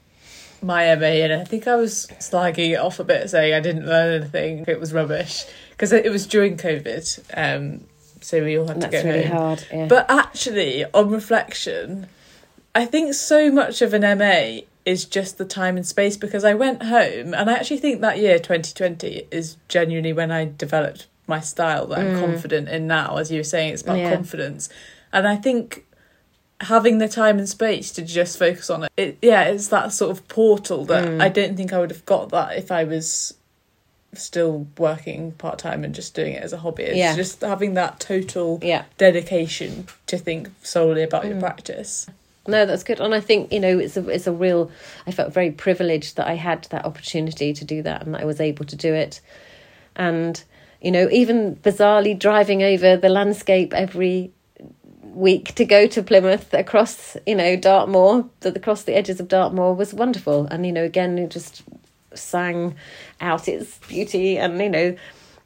my 0.61 0.93
MA, 0.95 1.05
and 1.05 1.34
I 1.34 1.43
think 1.43 1.67
I 1.67 1.76
was 1.76 2.07
slagging 2.19 2.72
it 2.72 2.80
off 2.80 2.99
a 2.99 3.03
bit, 3.03 3.30
saying 3.30 3.53
I 3.53 3.59
didn't 3.59 3.86
learn 3.86 4.22
anything. 4.22 4.65
It 4.67 4.80
was 4.80 4.93
rubbish 4.93 5.45
because 5.72 5.91
it 5.91 6.11
was 6.11 6.28
during 6.28 6.57
COVID. 6.57 7.19
Um, 7.36 7.86
so 8.22 8.43
we 8.43 8.57
all 8.57 8.67
had 8.67 8.82
to 8.82 8.88
go 8.88 9.03
really 9.03 9.24
home. 9.24 9.38
hard. 9.38 9.67
Yeah. 9.72 9.88
But 9.88 10.09
actually, 10.09 10.86
on 10.93 11.09
reflection, 11.09 12.07
I 12.74 12.86
think 12.86 13.13
so 13.13 13.51
much 13.51 13.82
of 13.82 13.93
an 13.93 14.01
MA 14.17 14.61
is 14.86 15.05
just 15.05 15.38
the 15.38 15.45
time 15.45 15.78
and 15.78 15.86
space 15.86 16.17
because 16.17 16.43
I 16.43 16.53
went 16.53 16.84
home 16.84 17.34
and 17.34 17.49
I 17.49 17.53
actually 17.53 17.78
think 17.78 18.01
that 18.01 18.17
year 18.17 18.38
2020 18.38 19.28
is 19.30 19.57
genuinely 19.67 20.13
when 20.13 20.32
I 20.32 20.51
developed 20.57 21.07
my 21.28 21.39
style 21.39 21.88
that 21.88 21.99
I'm 21.99 22.15
mm. 22.15 22.19
confident 22.19 22.67
in 22.67 22.88
now 22.88 23.17
as 23.17 23.32
you 23.32 23.39
were 23.39 23.43
saying 23.43 23.74
it's 23.74 23.84
about 23.84 23.99
yeah. 23.99 24.13
confidence 24.13 24.69
and 25.13 25.28
I 25.28 25.36
think 25.36 25.86
having 26.61 26.97
the 26.97 27.07
time 27.07 27.38
and 27.38 27.47
space 27.47 27.91
to 27.91 28.01
just 28.01 28.39
focus 28.39 28.69
on 28.69 28.84
it, 28.84 28.91
it 28.97 29.17
yeah 29.22 29.43
it's 29.43 29.67
that 29.67 29.93
sort 29.93 30.11
of 30.11 30.28
portal 30.28 30.84
that 30.86 31.07
mm. 31.07 31.22
I 31.22 31.30
don't 31.30 31.55
think 31.55 31.74
I 31.74 31.80
would 31.80 31.91
have 31.91 32.05
got 32.05 32.30
that 32.30 32.57
if 32.57 32.72
I 32.72 32.84
was 32.84 33.36
still 34.14 34.68
working 34.78 35.32
part 35.34 35.59
time 35.59 35.84
and 35.84 35.95
just 35.95 36.14
doing 36.14 36.34
it 36.34 36.43
as 36.43 36.53
a 36.53 36.57
hobby. 36.57 36.84
It's 36.84 36.97
yeah. 36.97 37.16
just 37.16 37.41
having 37.41 37.76
that 37.76 37.99
total 37.99 38.59
yeah. 38.62 38.86
dedication 38.97 39.88
to 40.07 40.18
think 40.18 40.49
solely 40.62 41.03
about 41.03 41.24
mm. 41.24 41.30
your 41.30 41.39
practice. 41.39 42.07
No, 42.47 42.66
that's 42.66 42.84
good, 42.84 42.99
and 42.99 43.14
I 43.14 43.20
think 43.20 43.51
you 43.51 43.59
know 43.59 43.78
it's 43.78 43.97
a 43.97 44.09
it's 44.09 44.26
a 44.26 44.32
real. 44.32 44.72
I 45.05 45.12
felt 45.12 45.32
very 45.32 45.51
privileged 45.51 46.16
that 46.16 46.28
I 46.28 46.34
had 46.34 46.64
that 46.72 46.86
opportunity 46.86 47.53
to 47.53 47.64
do 47.64 47.84
that, 47.84 48.03
and 48.03 48.16
that 48.16 48.22
I 48.22 48.26
was 48.26 48.41
able 48.41 48.66
to 48.66 48.76
do 48.76 48.93
it, 48.93 49.22
and 49.95 50.43
you 50.82 50.89
know 50.89 51.07
even 51.12 51.57
bizarrely 51.57 52.18
driving 52.18 52.64
over 52.64 52.97
the 52.97 53.09
landscape 53.09 53.74
every 53.74 54.32
week 55.03 55.53
to 55.55 55.66
go 55.66 55.86
to 55.86 56.01
Plymouth 56.01 56.51
across 56.53 57.16
you 57.28 57.36
know 57.36 57.55
Dartmoor, 57.55 58.28
that 58.39 58.57
across 58.57 58.84
the 58.84 58.95
edges 58.95 59.20
of 59.20 59.28
Dartmoor 59.28 59.76
was 59.76 59.93
wonderful, 59.93 60.47
and 60.47 60.66
you 60.66 60.72
know 60.72 60.84
again 60.84 61.30
just 61.30 61.62
sang 62.14 62.76
out 63.20 63.47
its 63.47 63.78
beauty 63.88 64.38
and 64.38 64.59
you 64.59 64.70
know 64.70 64.95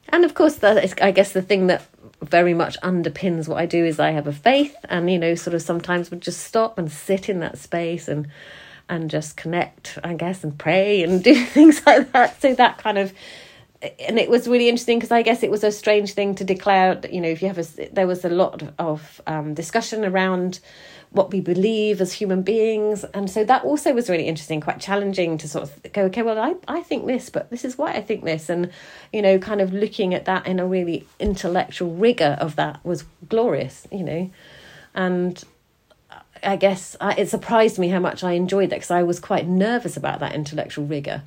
and 0.09 0.25
of 0.25 0.33
course 0.33 0.55
that 0.57 0.83
is 0.83 0.93
i 1.01 1.11
guess 1.11 1.31
the 1.31 1.41
thing 1.41 1.67
that 1.67 1.85
very 2.21 2.53
much 2.53 2.79
underpins 2.81 3.47
what 3.47 3.57
i 3.57 3.65
do 3.65 3.85
is 3.85 3.99
i 3.99 4.11
have 4.11 4.27
a 4.27 4.33
faith 4.33 4.75
and 4.89 5.09
you 5.11 5.19
know 5.19 5.35
sort 5.35 5.53
of 5.53 5.61
sometimes 5.61 6.09
would 6.09 6.21
just 6.21 6.41
stop 6.41 6.77
and 6.77 6.91
sit 6.91 7.29
in 7.29 7.39
that 7.39 7.57
space 7.57 8.07
and 8.07 8.27
and 8.89 9.09
just 9.09 9.37
connect 9.37 9.97
i 10.03 10.13
guess 10.13 10.43
and 10.43 10.57
pray 10.57 11.03
and 11.03 11.23
do 11.23 11.35
things 11.45 11.85
like 11.85 12.11
that 12.11 12.39
so 12.41 12.53
that 12.55 12.77
kind 12.77 12.97
of 12.97 13.13
and 13.99 14.17
it 14.17 14.29
was 14.29 14.47
really 14.47 14.69
interesting 14.69 14.97
because 14.97 15.11
I 15.11 15.21
guess 15.21 15.43
it 15.43 15.51
was 15.51 15.63
a 15.63 15.71
strange 15.71 16.13
thing 16.13 16.35
to 16.35 16.43
declare. 16.43 16.99
You 17.11 17.21
know, 17.21 17.27
if 17.27 17.41
you 17.41 17.47
have 17.47 17.57
a, 17.57 17.89
there 17.91 18.07
was 18.07 18.25
a 18.25 18.29
lot 18.29 18.63
of 18.79 19.21
um, 19.27 19.53
discussion 19.53 20.05
around 20.05 20.59
what 21.15 21.31
we 21.31 21.41
believe 21.41 22.01
as 22.01 22.13
human 22.13 22.41
beings. 22.41 23.03
And 23.13 23.29
so 23.29 23.43
that 23.45 23.63
also 23.63 23.93
was 23.93 24.09
really 24.09 24.27
interesting, 24.27 24.61
quite 24.61 24.79
challenging 24.79 25.37
to 25.39 25.47
sort 25.47 25.63
of 25.63 25.93
go, 25.93 26.03
okay, 26.03 26.21
well, 26.21 26.37
I, 26.37 26.55
I 26.67 26.81
think 26.81 27.05
this, 27.07 27.29
but 27.29 27.49
this 27.49 27.65
is 27.65 27.77
why 27.77 27.93
I 27.93 28.01
think 28.01 28.23
this. 28.23 28.49
And, 28.49 28.71
you 29.11 29.21
know, 29.21 29.39
kind 29.39 29.61
of 29.61 29.73
looking 29.73 30.13
at 30.13 30.25
that 30.25 30.45
in 30.45 30.59
a 30.59 30.67
really 30.67 31.07
intellectual 31.19 31.91
rigor 31.95 32.37
of 32.39 32.55
that 32.57 32.83
was 32.85 33.05
glorious, 33.29 33.87
you 33.91 34.03
know. 34.03 34.29
And 34.93 35.43
I 36.43 36.57
guess 36.57 36.95
I, 36.99 37.13
it 37.13 37.29
surprised 37.29 37.79
me 37.79 37.87
how 37.87 37.99
much 37.99 38.23
I 38.23 38.33
enjoyed 38.33 38.69
that 38.69 38.77
because 38.77 38.91
I 38.91 39.03
was 39.03 39.19
quite 39.19 39.47
nervous 39.47 39.97
about 39.97 40.19
that 40.19 40.33
intellectual 40.33 40.85
rigor. 40.85 41.23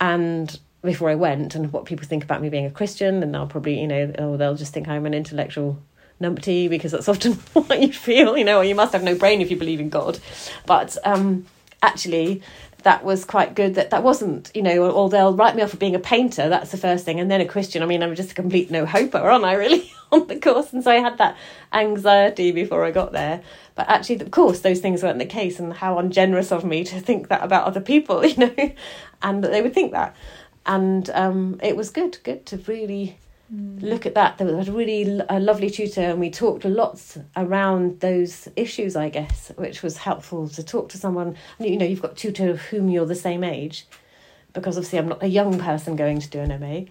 And 0.00 0.58
before 0.82 1.10
I 1.10 1.14
went, 1.14 1.54
and 1.54 1.72
what 1.72 1.84
people 1.84 2.06
think 2.06 2.24
about 2.24 2.40
me 2.40 2.48
being 2.48 2.66
a 2.66 2.70
Christian, 2.70 3.22
and 3.22 3.34
they'll 3.34 3.46
probably, 3.46 3.80
you 3.80 3.86
know, 3.86 4.12
oh, 4.18 4.36
they'll 4.36 4.54
just 4.54 4.72
think 4.72 4.88
I'm 4.88 5.06
an 5.06 5.14
intellectual 5.14 5.82
numpty 6.20 6.68
because 6.68 6.92
that's 6.92 7.08
often 7.08 7.34
what 7.52 7.80
you 7.80 7.92
feel, 7.92 8.36
you 8.36 8.44
know, 8.44 8.58
or 8.58 8.64
you 8.64 8.74
must 8.74 8.92
have 8.92 9.02
no 9.02 9.14
brain 9.14 9.40
if 9.40 9.50
you 9.50 9.56
believe 9.56 9.80
in 9.80 9.88
God. 9.88 10.18
But 10.66 10.96
um, 11.04 11.46
actually, 11.82 12.42
that 12.82 13.04
was 13.04 13.24
quite 13.24 13.54
good 13.54 13.74
that 13.74 13.90
that 13.90 14.02
wasn't, 14.02 14.50
you 14.54 14.62
know, 14.62 14.90
or 14.90 15.08
they'll 15.10 15.34
write 15.34 15.56
me 15.56 15.62
off 15.62 15.70
for 15.70 15.76
being 15.76 15.94
a 15.94 16.00
painter, 16.00 16.48
that's 16.48 16.70
the 16.70 16.76
first 16.76 17.04
thing, 17.04 17.20
and 17.20 17.30
then 17.30 17.40
a 17.40 17.46
Christian. 17.46 17.82
I 17.82 17.86
mean, 17.86 18.02
I'm 18.02 18.14
just 18.14 18.32
a 18.32 18.34
complete 18.34 18.70
no 18.70 18.86
hoper, 18.86 19.18
aren't 19.18 19.44
I, 19.44 19.54
really, 19.54 19.92
on 20.12 20.26
the 20.26 20.38
course? 20.38 20.72
And 20.72 20.82
so 20.82 20.90
I 20.90 20.96
had 20.96 21.18
that 21.18 21.36
anxiety 21.72 22.52
before 22.52 22.84
I 22.84 22.90
got 22.90 23.12
there. 23.12 23.42
But 23.74 23.88
actually, 23.88 24.20
of 24.20 24.30
course, 24.30 24.60
those 24.60 24.80
things 24.80 25.02
weren't 25.02 25.18
the 25.18 25.26
case, 25.26 25.58
and 25.58 25.72
how 25.72 25.98
ungenerous 25.98 26.52
of 26.52 26.64
me 26.64 26.84
to 26.84 27.00
think 27.00 27.28
that 27.28 27.42
about 27.42 27.64
other 27.66 27.80
people, 27.80 28.24
you 28.26 28.36
know, 28.36 28.72
and 29.22 29.44
that 29.44 29.50
they 29.50 29.62
would 29.62 29.74
think 29.74 29.92
that. 29.92 30.14
And 30.66 31.08
um, 31.10 31.58
it 31.62 31.76
was 31.76 31.90
good, 31.90 32.18
good 32.22 32.46
to 32.46 32.58
really 32.58 33.16
Mm. 33.52 33.82
Look 33.82 34.06
at 34.06 34.14
that. 34.14 34.38
There 34.38 34.46
was 34.46 34.68
a 34.68 34.72
really 34.72 35.20
a 35.28 35.40
lovely 35.40 35.70
tutor, 35.70 36.02
and 36.02 36.20
we 36.20 36.30
talked 36.30 36.64
lots 36.64 37.18
around 37.36 38.00
those 38.00 38.48
issues, 38.56 38.94
I 38.96 39.08
guess, 39.08 39.50
which 39.56 39.82
was 39.82 39.96
helpful 39.96 40.48
to 40.50 40.62
talk 40.62 40.88
to 40.90 40.98
someone. 40.98 41.36
You 41.58 41.76
know, 41.76 41.86
you've 41.86 42.02
got 42.02 42.16
tutor 42.16 42.50
of 42.50 42.60
whom 42.60 42.88
you're 42.88 43.06
the 43.06 43.14
same 43.14 43.42
age, 43.42 43.86
because 44.52 44.76
obviously 44.76 44.98
I'm 44.98 45.08
not 45.08 45.22
a 45.22 45.28
young 45.28 45.58
person 45.58 45.96
going 45.96 46.20
to 46.20 46.28
do 46.28 46.40
an 46.40 46.60
MA. 46.60 46.90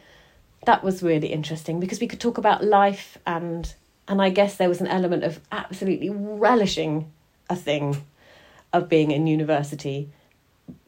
That 0.66 0.84
was 0.84 1.01
really 1.01 1.28
interesting 1.28 1.80
because 1.80 2.01
we 2.01 2.07
could 2.07 2.20
talk 2.20 2.38
about 2.38 2.64
life 2.64 3.18
and 3.26 3.74
and 4.10 4.22
I 4.22 4.30
guess 4.30 4.57
there 4.57 4.68
was 4.68 4.82
an 4.82 4.88
element 4.88 5.24
of 5.24 5.39
absolutely 5.51 6.10
relishing 6.10 7.12
a 7.49 7.55
thing 7.55 8.03
of 8.74 8.89
being 8.89 9.12
in 9.12 9.28
university 9.28 10.10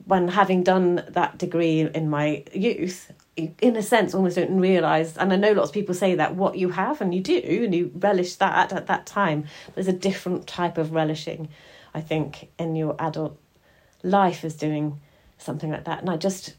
when 0.06 0.28
having 0.28 0.64
done 0.64 1.06
that 1.10 1.38
degree 1.38 1.82
in 1.82 2.10
my 2.10 2.44
youth 2.52 3.12
in 3.38 3.76
a 3.76 3.82
sense 3.82 4.14
almost 4.14 4.36
don't 4.36 4.60
realize 4.60 5.16
and 5.18 5.32
i 5.32 5.36
know 5.38 5.54
lots 5.54 5.70
of 5.70 5.74
people 5.74 5.96
say 5.96 6.16
that 6.16 6.36
what 6.36 6.58
you 6.58 6.70
have 6.70 7.00
and 7.00 7.16
you 7.16 7.22
do 7.22 7.42
and 7.64 7.74
you 7.74 7.92
relish 7.96 8.36
that 8.36 8.72
at 8.74 8.88
that 8.88 9.06
time. 9.06 9.46
There's 9.74 9.88
a 9.88 9.94
different 9.94 10.48
type 10.48 10.78
of 10.78 10.92
relishing 10.92 11.50
i 11.94 12.02
think 12.02 12.50
in 12.60 12.76
your 12.76 12.96
adult 13.00 13.40
life 14.04 14.44
as 14.44 14.56
doing 14.56 15.00
something 15.38 15.72
like 15.72 15.86
that. 15.86 16.02
And 16.02 16.10
i 16.10 16.18
just 16.18 16.56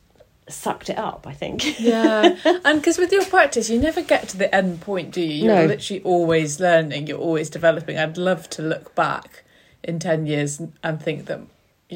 sucked 0.49 0.89
it 0.89 0.99
up 0.99 1.27
i 1.27 1.33
think. 1.35 1.79
Yeah. 1.79 2.37
And 2.65 2.81
because 2.81 2.99
with 2.99 3.13
your 3.13 3.25
practice 3.27 3.69
you 3.69 3.79
never 3.79 4.03
get 4.03 4.29
to 4.31 4.39
the 4.39 4.53
end 4.55 4.81
point 4.81 5.11
do 5.13 5.21
you? 5.21 5.45
You're 5.45 5.55
no. 5.55 5.67
literally 5.67 6.03
always 6.03 6.59
learning. 6.59 7.07
You're 7.07 7.19
always 7.19 7.51
developing. 7.51 7.99
I'd 7.99 8.17
love 8.17 8.49
to 8.51 8.63
look 8.63 8.95
back 8.95 9.45
in 9.85 9.99
10 9.99 10.27
years 10.27 10.61
and 10.83 11.03
think 11.03 11.27
that 11.27 11.41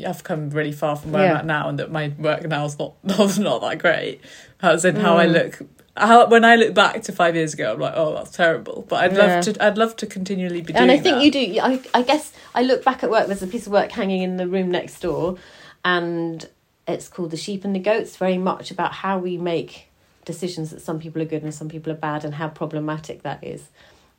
I've 0.05 0.25
come 0.25 0.51
really 0.51 0.73
far 0.73 0.97
from 0.97 1.13
where 1.13 1.25
yeah. 1.25 1.31
I'm 1.33 1.37
at 1.39 1.47
now, 1.47 1.69
and 1.69 1.79
that 1.79 1.91
my 1.91 2.13
work 2.19 2.47
now 2.47 2.65
is 2.65 2.79
not 2.79 2.95
not 3.05 3.61
that 3.61 3.79
great. 3.79 4.21
As 4.61 4.85
in 4.85 4.97
how 4.97 5.17
mm. 5.17 5.21
I 5.21 5.27
look, 5.27 5.63
how 5.97 6.27
when 6.27 6.45
I 6.45 6.57
look 6.57 6.75
back 6.75 7.03
to 7.03 7.13
five 7.13 7.37
years 7.37 7.55
ago, 7.55 7.73
I'm 7.73 7.81
like, 7.81 7.95
oh, 7.97 8.15
that's 8.15 8.33
terrible. 8.33 8.85
But 8.89 9.05
I'd 9.05 9.13
yeah. 9.17 9.27
love 9.27 9.45
to, 9.45 9.65
I'd 9.65 9.79
love 9.79 9.97
to 9.97 10.07
continually 10.07 10.63
be. 10.63 10.75
And 10.75 10.91
I 10.91 10.99
think 10.99 11.17
that. 11.17 11.25
you 11.25 11.31
do. 11.31 11.61
I, 11.61 11.81
I 11.95 12.03
guess 12.03 12.33
I 12.55 12.63
look 12.63 12.85
back 12.85 13.03
at 13.03 13.11
work. 13.11 13.27
There's 13.27 13.43
a 13.43 13.47
piece 13.47 13.67
of 13.67 13.73
work 13.73 13.93
hanging 13.93 14.23
in 14.23 14.37
the 14.37 14.49
room 14.49 14.71
next 14.71 15.01
door, 15.01 15.37
and 15.85 16.49
it's 16.89 17.09
called 17.09 17.31
"The 17.31 17.37
Sheep 17.37 17.65
and 17.65 17.75
the 17.75 17.81
Goats." 17.81 18.17
Very 18.17 18.39
much 18.39 18.71
about 18.71 18.93
how 18.93 19.19
we 19.19 19.39
make 19.39 19.89
decisions 20.25 20.71
that 20.71 20.81
some 20.81 20.99
people 20.99 21.23
are 21.23 21.27
good 21.27 21.45
and 21.45 21.55
some 21.55 21.69
people 21.69 21.93
are 21.93 21.97
bad, 21.97 22.25
and 22.25 22.35
how 22.35 22.49
problematic 22.49 23.23
that 23.23 23.45
is 23.45 23.69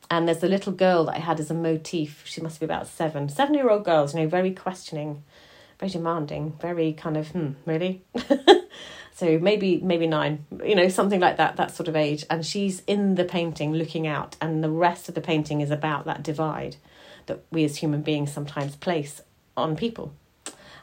and 0.10 0.28
there's 0.28 0.44
a 0.44 0.48
little 0.48 0.72
girl 0.72 1.06
that 1.06 1.16
I 1.16 1.20
had 1.20 1.40
as 1.40 1.52
a 1.52 1.54
motif. 1.54 2.24
She 2.26 2.42
must 2.42 2.60
be 2.60 2.66
about 2.66 2.88
seven, 2.88 3.30
seven 3.30 3.54
year 3.54 3.70
old 3.70 3.84
girls, 3.84 4.14
you 4.14 4.22
know, 4.22 4.28
very 4.28 4.52
questioning 4.52 5.24
very 5.80 5.92
demanding, 5.92 6.54
very 6.60 6.94
kind 6.94 7.18
of 7.18 7.30
hmm, 7.30 7.52
really. 7.66 8.04
so 9.14 9.38
maybe 9.40 9.80
maybe 9.82 10.08
nine, 10.08 10.46
you 10.64 10.76
know, 10.76 10.90
something 10.90 11.20
like 11.20 11.38
that, 11.38 11.58
that 11.58 11.72
sort 11.72 11.88
of 11.88 11.96
age. 11.96 12.26
And 12.30 12.46
she's 12.46 12.82
in 12.88 13.16
the 13.16 13.26
painting, 13.26 13.74
looking 13.74 14.08
out, 14.08 14.36
and 14.42 14.64
the 14.64 14.72
rest 14.72 15.10
of 15.10 15.16
the 15.16 15.22
painting 15.22 15.62
is 15.62 15.72
about 15.72 16.06
that 16.06 16.24
divide 16.24 16.78
that 17.28 17.44
we 17.52 17.64
as 17.64 17.78
human 17.78 18.02
beings 18.02 18.32
sometimes 18.32 18.76
place 18.76 19.22
on 19.56 19.76
people, 19.76 20.14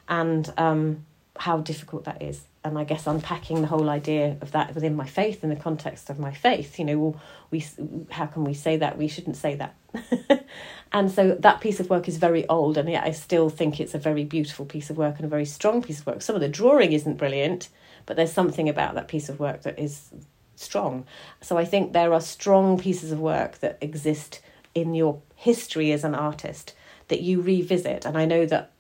and 0.09 0.53
um, 0.57 1.05
how 1.39 1.59
difficult 1.59 2.05
that 2.05 2.23
is. 2.23 2.43
And 2.65 2.79
I 2.79 2.85
guess 2.85 3.07
unpacking 3.07 3.61
the 3.61 3.67
whole 3.67 3.91
idea 3.91 4.39
of 4.41 4.53
that 4.53 4.75
within 4.75 4.97
my 4.97 5.07
faith 5.07 5.45
in 5.45 5.51
the 5.51 5.57
context 5.57 6.09
of 6.09 6.19
my 6.19 6.33
faith, 6.33 6.79
you 6.79 6.87
know, 6.87 6.99
well, 6.99 7.21
we 7.51 7.65
how 8.11 8.25
can 8.25 8.45
we 8.45 8.55
say 8.55 8.79
that 8.79 8.97
we 8.97 9.07
shouldn't 9.07 9.37
say 9.37 9.55
that 9.57 9.77
and 10.93 11.11
so 11.11 11.35
that 11.41 11.61
piece 11.61 11.81
of 11.81 11.91
work 11.91 12.09
is 12.09 12.17
very 12.17 12.47
old, 12.49 12.77
and 12.77 12.89
yet 12.89 13.05
I 13.05 13.13
still 13.13 13.49
think 13.49 13.81
it's 13.81 13.95
a 13.95 13.99
very 13.99 14.25
beautiful 14.25 14.65
piece 14.65 14.91
of 14.91 14.97
work 14.97 15.17
and 15.17 15.25
a 15.25 15.29
very 15.29 15.45
strong 15.45 15.83
piece 15.83 16.01
of 16.01 16.07
work. 16.07 16.23
Some 16.23 16.35
of 16.35 16.41
the 16.41 16.49
drawing 16.49 16.93
isn't 16.93 17.17
brilliant, 17.17 17.69
but 18.07 18.17
there's 18.17 18.33
something 18.33 18.69
about 18.69 18.95
that 18.95 19.09
piece 19.09 19.29
of 19.29 19.41
work 19.41 19.63
that 19.63 19.79
is 19.79 20.11
strong. 20.57 21.07
So 21.41 21.57
I 21.57 21.65
think 21.65 21.93
there 21.93 22.13
are 22.13 22.21
strong 22.21 22.79
pieces 22.79 23.13
of 23.13 23.21
work 23.21 23.59
that 23.59 23.79
exist 23.81 24.41
in 24.75 24.95
your 24.95 25.21
history 25.37 25.93
as 25.93 26.05
an 26.05 26.15
artist 26.15 26.75
that 27.09 27.21
you 27.21 27.41
revisit. 27.41 28.05
And 28.05 28.17
I 28.17 28.25
know 28.25 28.47
that, 28.47 28.73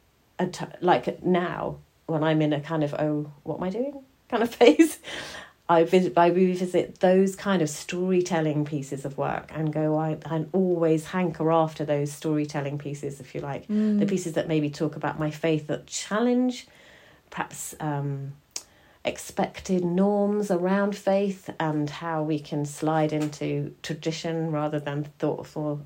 like 0.80 1.22
now, 1.24 1.78
when 2.06 2.22
I'm 2.22 2.42
in 2.42 2.52
a 2.52 2.60
kind 2.60 2.84
of, 2.84 2.94
oh, 2.94 3.32
what 3.42 3.56
am 3.56 3.64
I 3.64 3.70
doing? 3.70 4.02
Kind 4.28 4.42
of 4.42 4.54
phase, 4.54 4.98
I 5.68 5.84
visit, 5.84 6.12
I 6.16 6.26
revisit 6.28 7.00
those 7.00 7.36
kind 7.36 7.62
of 7.62 7.70
storytelling 7.70 8.64
pieces 8.66 9.04
of 9.04 9.16
work 9.16 9.50
and 9.54 9.72
go, 9.72 9.98
I, 9.98 10.18
I 10.26 10.44
always 10.52 11.06
hanker 11.06 11.50
after 11.50 11.84
those 11.84 12.12
storytelling 12.12 12.78
pieces, 12.78 13.18
if 13.20 13.34
you 13.34 13.40
like, 13.40 13.66
mm. 13.68 13.98
the 13.98 14.06
pieces 14.06 14.34
that 14.34 14.46
maybe 14.46 14.68
talk 14.68 14.96
about 14.96 15.18
my 15.18 15.30
faith 15.30 15.66
that 15.68 15.86
challenge, 15.86 16.66
perhaps 17.30 17.74
um, 17.80 18.34
expected 19.06 19.84
norms 19.84 20.50
around 20.50 20.96
faith 20.96 21.48
and 21.58 21.88
how 21.88 22.22
we 22.22 22.38
can 22.38 22.66
slide 22.66 23.12
into 23.12 23.74
tradition 23.82 24.50
rather 24.50 24.78
than 24.78 25.04
thoughtful 25.18 25.82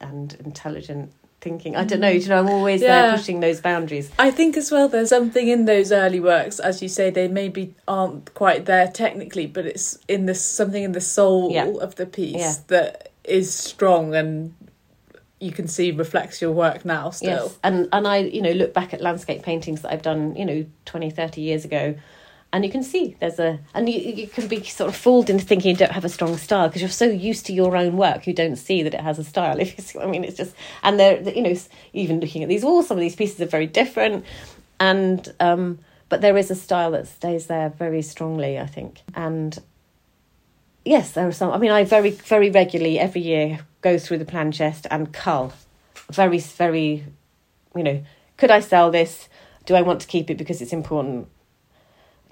and 0.00 0.34
intelligent 0.44 1.12
thinking. 1.40 1.76
I 1.76 1.84
don't 1.84 2.00
know. 2.00 2.08
You 2.08 2.26
know, 2.28 2.38
I'm 2.38 2.48
always 2.48 2.82
yeah. 2.82 3.02
there 3.02 3.16
pushing 3.16 3.40
those 3.40 3.60
boundaries. 3.60 4.10
I 4.18 4.30
think 4.30 4.56
as 4.56 4.70
well. 4.70 4.88
There's 4.88 5.08
something 5.08 5.48
in 5.48 5.64
those 5.64 5.92
early 5.92 6.20
works, 6.20 6.58
as 6.58 6.82
you 6.82 6.88
say, 6.88 7.10
they 7.10 7.28
maybe 7.28 7.74
aren't 7.88 8.32
quite 8.34 8.66
there 8.66 8.88
technically, 8.88 9.46
but 9.46 9.66
it's 9.66 9.98
in 10.08 10.26
this 10.26 10.44
something 10.44 10.82
in 10.82 10.92
the 10.92 11.00
soul 11.00 11.50
yeah. 11.50 11.66
of 11.66 11.96
the 11.96 12.06
piece 12.06 12.36
yeah. 12.36 12.54
that 12.68 13.12
is 13.24 13.54
strong 13.54 14.14
and 14.14 14.54
you 15.40 15.52
can 15.52 15.66
see 15.66 15.90
reflects 15.90 16.42
your 16.42 16.52
work 16.52 16.84
now 16.84 17.10
still. 17.10 17.46
Yes. 17.46 17.58
And 17.62 17.88
and 17.92 18.06
I, 18.06 18.18
you 18.18 18.42
know, 18.42 18.52
look 18.52 18.74
back 18.74 18.92
at 18.92 19.00
landscape 19.00 19.42
paintings 19.42 19.82
that 19.82 19.92
I've 19.92 20.02
done, 20.02 20.36
you 20.36 20.44
know, 20.44 20.66
20, 20.84 21.10
30 21.10 21.40
years 21.40 21.64
ago 21.64 21.94
and 22.52 22.64
you 22.64 22.70
can 22.70 22.82
see 22.82 23.16
there's 23.20 23.38
a 23.38 23.58
and 23.74 23.88
you, 23.88 23.98
you 24.00 24.26
can 24.26 24.48
be 24.48 24.62
sort 24.64 24.88
of 24.88 24.96
fooled 24.96 25.30
into 25.30 25.44
thinking 25.44 25.70
you 25.70 25.76
don't 25.76 25.92
have 25.92 26.04
a 26.04 26.08
strong 26.08 26.36
style 26.36 26.68
because 26.68 26.82
you're 26.82 26.90
so 26.90 27.04
used 27.04 27.46
to 27.46 27.52
your 27.52 27.76
own 27.76 27.96
work 27.96 28.26
you 28.26 28.32
don't 28.32 28.56
see 28.56 28.82
that 28.82 28.94
it 28.94 29.00
has 29.00 29.18
a 29.18 29.24
style 29.24 29.58
if 29.60 29.76
you 29.76 29.84
see 29.84 29.98
what 29.98 30.06
i 30.06 30.10
mean. 30.10 30.24
It's 30.24 30.36
just 30.36 30.54
and 30.82 30.98
they're 30.98 31.20
you 31.22 31.42
know 31.42 31.54
even 31.92 32.20
looking 32.20 32.42
at 32.42 32.48
these 32.48 32.64
walls 32.64 32.88
some 32.88 32.96
of 32.96 33.00
these 33.00 33.16
pieces 33.16 33.40
are 33.40 33.46
very 33.46 33.66
different. 33.66 34.24
And 34.78 35.32
um 35.40 35.78
but 36.08 36.22
there 36.22 36.36
is 36.36 36.50
a 36.50 36.56
style 36.56 36.90
that 36.92 37.06
stays 37.06 37.46
there 37.46 37.68
very 37.68 38.02
strongly 38.02 38.58
i 38.58 38.66
think. 38.66 39.02
And 39.14 39.58
yes 40.84 41.12
there 41.12 41.28
are 41.28 41.32
some 41.32 41.52
i 41.52 41.58
mean 41.58 41.70
i 41.70 41.84
very 41.84 42.10
very 42.10 42.50
regularly 42.50 42.98
every 42.98 43.20
year 43.20 43.60
go 43.82 43.98
through 43.98 44.18
the 44.18 44.24
plan 44.24 44.50
chest 44.52 44.86
and 44.90 45.12
cull. 45.12 45.52
Very 46.10 46.38
very 46.38 47.04
you 47.76 47.82
know 47.84 48.02
could 48.36 48.50
i 48.50 48.60
sell 48.60 48.90
this? 48.90 49.28
Do 49.66 49.76
i 49.76 49.82
want 49.82 50.00
to 50.00 50.08
keep 50.08 50.30
it 50.30 50.38
because 50.38 50.60
it's 50.60 50.72
important 50.72 51.28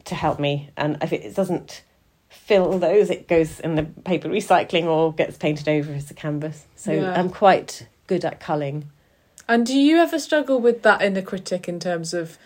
to 0.05 0.15
help 0.15 0.39
me. 0.39 0.71
And 0.77 0.99
if 1.03 1.13
it 1.13 1.35
doesn't 1.35 1.83
fill 2.29 2.79
those, 2.79 3.11
it 3.11 3.27
goes 3.29 3.61
in 3.61 3.75
the 3.75 3.85
paper 3.85 4.29
recycling 4.29 4.85
or 4.85 5.13
gets 5.13 5.37
painted 5.37 5.69
over 5.69 5.93
as 5.93 6.11
a 6.11 6.15
canvas. 6.15 6.67
So 6.77 6.93
yeah. 6.93 7.19
I'm 7.19 7.31
quite 7.31 7.89
good 8.07 8.25
at 8.25 8.41
culling. 8.41 8.91
And 9.49 9.65
do 9.65 9.79
you 9.79 9.97
ever 9.97 10.19
struggle 10.19 10.61
with 10.61 10.83
that 10.83 11.01
inner 11.01 11.23
critic 11.23 11.69
in 11.69 11.81
terms 11.81 12.13
of, 12.13 12.37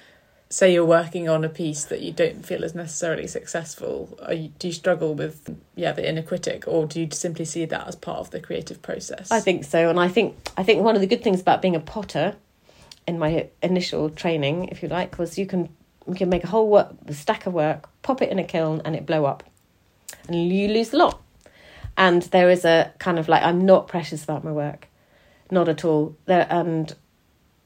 say, 0.48 0.72
you're 0.72 0.84
working 0.84 1.28
on 1.28 1.44
a 1.44 1.48
piece 1.48 1.84
that 1.86 2.00
you 2.00 2.12
don't 2.12 2.46
feel 2.46 2.62
is 2.62 2.76
necessarily 2.76 3.26
successful? 3.26 4.16
You, 4.30 4.52
do 4.58 4.68
you 4.68 4.72
struggle 4.72 5.14
with, 5.14 5.56
yeah, 5.74 5.90
the 5.90 6.08
inner 6.08 6.22
critic, 6.22 6.64
or 6.68 6.86
do 6.86 7.00
you 7.00 7.08
simply 7.10 7.44
see 7.44 7.64
that 7.64 7.88
as 7.88 7.96
part 7.96 8.18
of 8.18 8.30
the 8.30 8.38
creative 8.38 8.82
process? 8.82 9.32
I 9.32 9.40
think 9.40 9.64
so, 9.64 9.90
and 9.90 9.98
I 9.98 10.06
think 10.06 10.36
I 10.56 10.62
think 10.62 10.82
one 10.84 10.94
of 10.94 11.00
the 11.00 11.08
good 11.08 11.24
things 11.24 11.40
about 11.40 11.60
being 11.60 11.74
a 11.74 11.80
potter, 11.80 12.36
in 13.08 13.18
my 13.18 13.48
initial 13.62 14.08
training, 14.10 14.68
if 14.68 14.80
you 14.80 14.88
like, 14.88 15.18
was 15.18 15.36
you 15.36 15.46
can 15.46 15.70
we 16.06 16.16
can 16.16 16.28
make 16.28 16.44
a 16.44 16.48
whole 16.48 16.68
work, 16.68 16.94
a 17.06 17.14
stack 17.14 17.46
of 17.46 17.52
work, 17.52 17.88
pop 18.02 18.22
it 18.22 18.30
in 18.30 18.38
a 18.38 18.44
kiln, 18.44 18.82
and 18.84 18.96
it 18.96 19.06
blow 19.06 19.24
up, 19.24 19.44
and 20.26 20.52
you 20.52 20.68
lose 20.68 20.92
a 20.92 20.96
lot. 20.96 21.20
And 21.96 22.22
there 22.22 22.50
is 22.50 22.64
a 22.64 22.92
kind 22.98 23.18
of 23.18 23.28
like 23.28 23.42
I'm 23.42 23.64
not 23.64 23.88
precious 23.88 24.24
about 24.24 24.44
my 24.44 24.52
work, 24.52 24.88
not 25.50 25.68
at 25.68 25.84
all. 25.84 26.16
There 26.26 26.46
and 26.50 26.94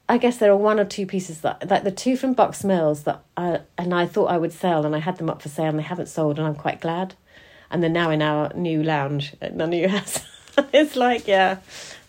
I 0.09 0.17
guess 0.17 0.37
there 0.37 0.51
are 0.51 0.57
one 0.57 0.79
or 0.79 0.85
two 0.85 1.05
pieces 1.05 1.41
that 1.41 1.69
like 1.69 1.83
the 1.83 1.91
two 1.91 2.15
from 2.15 2.33
Bucks 2.33 2.63
Mills 2.63 3.03
that 3.03 3.23
I 3.35 3.61
and 3.77 3.93
I 3.93 4.05
thought 4.05 4.25
I 4.25 4.37
would 4.37 4.53
sell, 4.53 4.85
and 4.85 4.95
I 4.95 4.99
had 4.99 5.17
them 5.17 5.29
up 5.29 5.41
for 5.41 5.49
sale, 5.49 5.69
and 5.69 5.79
they 5.79 5.83
haven't 5.83 6.07
sold, 6.07 6.37
and 6.37 6.47
I'm 6.47 6.55
quite 6.55 6.81
glad. 6.81 7.15
And 7.69 7.83
they're 7.83 7.89
now 7.89 8.11
in 8.11 8.21
our 8.21 8.51
new 8.53 8.83
lounge 8.83 9.35
at 9.41 9.59
our 9.59 9.67
new 9.67 9.87
house. 9.95 10.19
it's 10.73 10.95
like 10.95 11.27
yeah, 11.27 11.57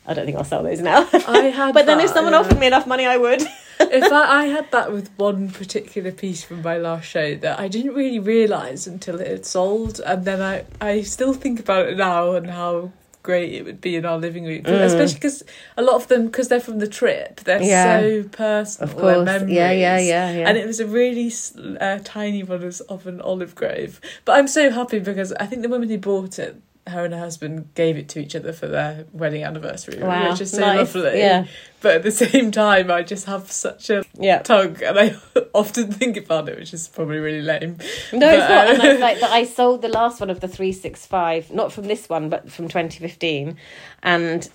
I 0.07 0.15
don't 0.15 0.25
think 0.25 0.37
I'll 0.37 0.45
sell 0.45 0.63
those 0.63 0.81
now. 0.81 1.09
I 1.13 1.53
had, 1.55 1.75
but 1.75 1.87
then 1.87 2.01
if 2.01 2.11
someone 2.11 2.33
yeah. 2.33 2.41
offered 2.41 2.59
me 2.59 2.67
enough 2.67 2.87
money, 2.87 3.07
I 3.07 3.17
would. 3.17 3.43
if 3.81 4.13
I, 4.13 4.43
I 4.43 4.47
had 4.47 4.71
that 4.73 4.93
with 4.93 5.11
one 5.17 5.51
particular 5.51 6.13
piece 6.13 6.45
from 6.45 6.63
my 6.63 6.79
last 6.79 7.07
show 7.07 7.37
that 7.37 7.59
I 7.59 7.69
didn't 7.69 7.95
really 7.95 8.19
realise 8.19 8.87
until 8.87 9.21
it 9.21 9.27
had 9.27 9.47
sold, 9.47 10.01
and 10.01 10.25
then 10.25 10.41
I, 10.43 10.65
I 10.81 11.03
still 11.03 11.33
think 11.33 11.61
about 11.61 11.89
it 11.89 11.97
now 11.97 12.33
and 12.33 12.49
how 12.51 12.93
great 13.23 13.53
it 13.53 13.65
would 13.65 13.81
be 13.81 13.95
in 13.95 14.07
our 14.07 14.17
living 14.17 14.45
room, 14.45 14.63
mm. 14.63 14.81
especially 14.81 15.15
because 15.15 15.43
a 15.77 15.83
lot 15.83 15.97
of 15.97 16.09
them, 16.09 16.27
because 16.27 16.49
they're 16.49 16.61
from 16.61 16.79
the 16.79 16.89
trip, 16.89 17.41
they're 17.41 17.63
yeah. 17.63 18.01
so 18.01 18.23
personal. 18.25 18.91
Of 18.91 18.97
course, 18.97 19.25
memories. 19.25 19.55
yeah, 19.55 19.71
yeah, 19.71 19.99
yeah, 19.99 20.31
yeah. 20.31 20.49
And 20.49 20.57
it 20.57 20.67
was 20.67 20.81
a 20.81 20.87
really 20.87 21.31
uh, 21.79 21.99
tiny 22.05 22.43
one 22.43 22.63
of 22.63 23.07
an 23.07 23.21
olive 23.21 23.55
grove, 23.55 24.01
but 24.25 24.39
I'm 24.39 24.49
so 24.49 24.71
happy 24.71 24.99
because 24.99 25.33
I 25.35 25.47
think 25.47 25.63
the 25.63 25.69
woman 25.69 25.89
who 25.89 25.99
bought 25.99 26.39
it 26.39 26.61
her 26.89 27.05
and 27.05 27.15
her 27.15 27.21
husband 27.21 27.69
gave 27.75 27.97
it 27.97 28.09
to 28.11 28.21
each 28.21 28.35
other 28.35 28.53
for 28.53 28.67
their 28.67 29.07
wedding 29.13 29.45
anniversary, 29.45 30.03
wow. 30.03 30.31
which 30.31 30.41
is 30.41 30.51
so 30.51 30.61
nice. 30.61 30.95
lovely. 30.95 31.19
Yeah. 31.19 31.47
But 31.81 31.97
at 31.97 32.03
the 32.03 32.11
same 32.27 32.51
time, 32.51 32.91
I 32.91 33.03
just 33.03 33.27
have 33.27 33.51
such 33.51 33.91
a 33.91 34.05
yeah. 34.19 34.41
tug, 34.41 34.83
and 34.83 34.99
I 34.99 35.17
often 35.55 35.93
think 35.93 36.17
about 36.17 36.49
it, 36.49 36.59
which 36.59 36.75
is 36.75 36.89
probably 36.89 37.19
really 37.19 37.43
lame. 37.43 37.79
No, 38.13 38.27
but, 38.27 38.39
it's 38.39 38.49
not. 38.49 38.69
Uh, 38.69 38.71
and 38.73 38.83
I, 38.83 38.93
like, 38.97 39.23
I 39.23 39.45
sold 39.45 39.83
the 39.83 39.89
last 39.89 40.21
one 40.21 40.31
of 40.31 40.41
the 40.41 40.49
three 40.49 40.73
six 40.73 41.07
five, 41.07 41.51
not 41.51 41.73
from 41.73 41.85
this 41.85 42.09
one, 42.09 42.29
but 42.29 42.51
from 42.51 42.69
twenty 42.69 42.99
fifteen, 42.99 43.57
and 44.03 44.49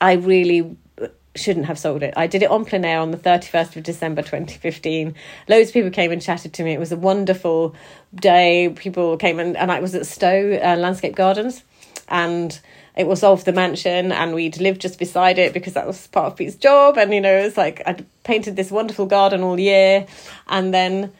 I 0.00 0.14
really 0.14 0.76
shouldn't 1.36 1.66
have 1.66 1.78
sold 1.78 2.02
it. 2.02 2.12
I 2.16 2.26
did 2.26 2.42
it 2.42 2.50
on 2.50 2.64
plein 2.64 2.84
air 2.84 2.98
on 2.98 3.12
the 3.12 3.16
31st 3.16 3.76
of 3.76 3.82
December 3.84 4.22
2015. 4.22 5.14
Loads 5.48 5.68
of 5.68 5.74
people 5.74 5.90
came 5.90 6.10
and 6.10 6.20
chatted 6.20 6.52
to 6.54 6.64
me. 6.64 6.72
It 6.72 6.80
was 6.80 6.90
a 6.90 6.96
wonderful 6.96 7.74
day. 8.14 8.72
People 8.76 9.16
came 9.16 9.38
and, 9.38 9.56
and 9.56 9.70
I 9.70 9.80
was 9.80 9.94
at 9.94 10.06
Stowe 10.06 10.58
uh, 10.62 10.76
Landscape 10.76 11.14
Gardens 11.14 11.62
and 12.10 12.60
it 12.96 13.06
was 13.06 13.22
of 13.22 13.44
the 13.44 13.52
mansion 13.52 14.12
and 14.12 14.34
we'd 14.34 14.60
lived 14.60 14.80
just 14.80 14.98
beside 14.98 15.38
it 15.38 15.54
because 15.54 15.74
that 15.74 15.86
was 15.86 16.08
part 16.08 16.26
of 16.26 16.36
Pete's 16.36 16.56
job 16.56 16.98
and 16.98 17.14
you 17.14 17.20
know 17.20 17.34
it's 17.34 17.56
like 17.56 17.82
I'd 17.86 18.04
painted 18.24 18.56
this 18.56 18.70
wonderful 18.70 19.06
garden 19.06 19.42
all 19.42 19.58
year 19.58 20.06
and 20.48 20.74
then 20.74 21.12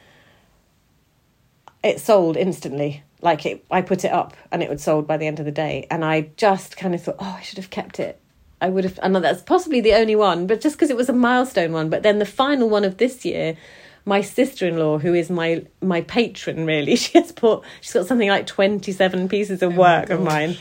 it 1.82 2.00
sold 2.00 2.36
instantly. 2.36 3.02
Like 3.22 3.46
it 3.46 3.64
I 3.70 3.82
put 3.82 4.04
it 4.04 4.12
up 4.12 4.36
and 4.50 4.62
it 4.62 4.68
would 4.68 4.80
sold 4.80 5.06
by 5.06 5.16
the 5.16 5.26
end 5.26 5.38
of 5.38 5.44
the 5.44 5.52
day 5.52 5.86
and 5.90 6.04
I 6.04 6.30
just 6.36 6.76
kind 6.76 6.94
of 6.94 7.02
thought 7.02 7.16
oh 7.18 7.36
I 7.38 7.42
should 7.42 7.58
have 7.58 7.70
kept 7.70 8.00
it. 8.00 8.20
I 8.60 8.68
would 8.68 8.84
have 8.84 8.98
and 9.02 9.14
that's 9.16 9.42
possibly 9.42 9.80
the 9.80 9.94
only 9.94 10.16
one 10.16 10.46
but 10.46 10.60
just 10.60 10.76
because 10.76 10.90
it 10.90 10.96
was 10.96 11.08
a 11.08 11.14
milestone 11.14 11.72
one. 11.72 11.88
But 11.88 12.02
then 12.02 12.18
the 12.18 12.26
final 12.26 12.68
one 12.68 12.84
of 12.84 12.98
this 12.98 13.24
year 13.24 13.56
my 14.04 14.22
sister-in-law 14.22 14.98
who 14.98 15.14
is 15.14 15.30
my 15.30 15.64
my 15.80 16.00
patron 16.00 16.64
really 16.64 16.96
she 17.04 17.18
has 17.18 17.32
put 17.32 17.62
she's 17.80 17.92
got 17.92 18.06
something 18.06 18.28
like 18.28 18.46
27 18.46 19.28
pieces 19.28 19.62
of 19.62 19.74
oh 19.74 19.76
work 19.76 20.10
of 20.10 20.22
mine 20.22 20.56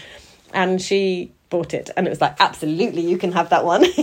and 0.54 0.82
she 0.82 1.32
bought 1.50 1.74
it. 1.74 1.90
And 1.96 2.08
it 2.08 2.10
was 2.10 2.22
like 2.22 2.36
absolutely 2.40 3.02
you 3.02 3.18
can 3.18 3.32
have 3.34 3.50
that 3.50 3.66
one. 3.66 3.86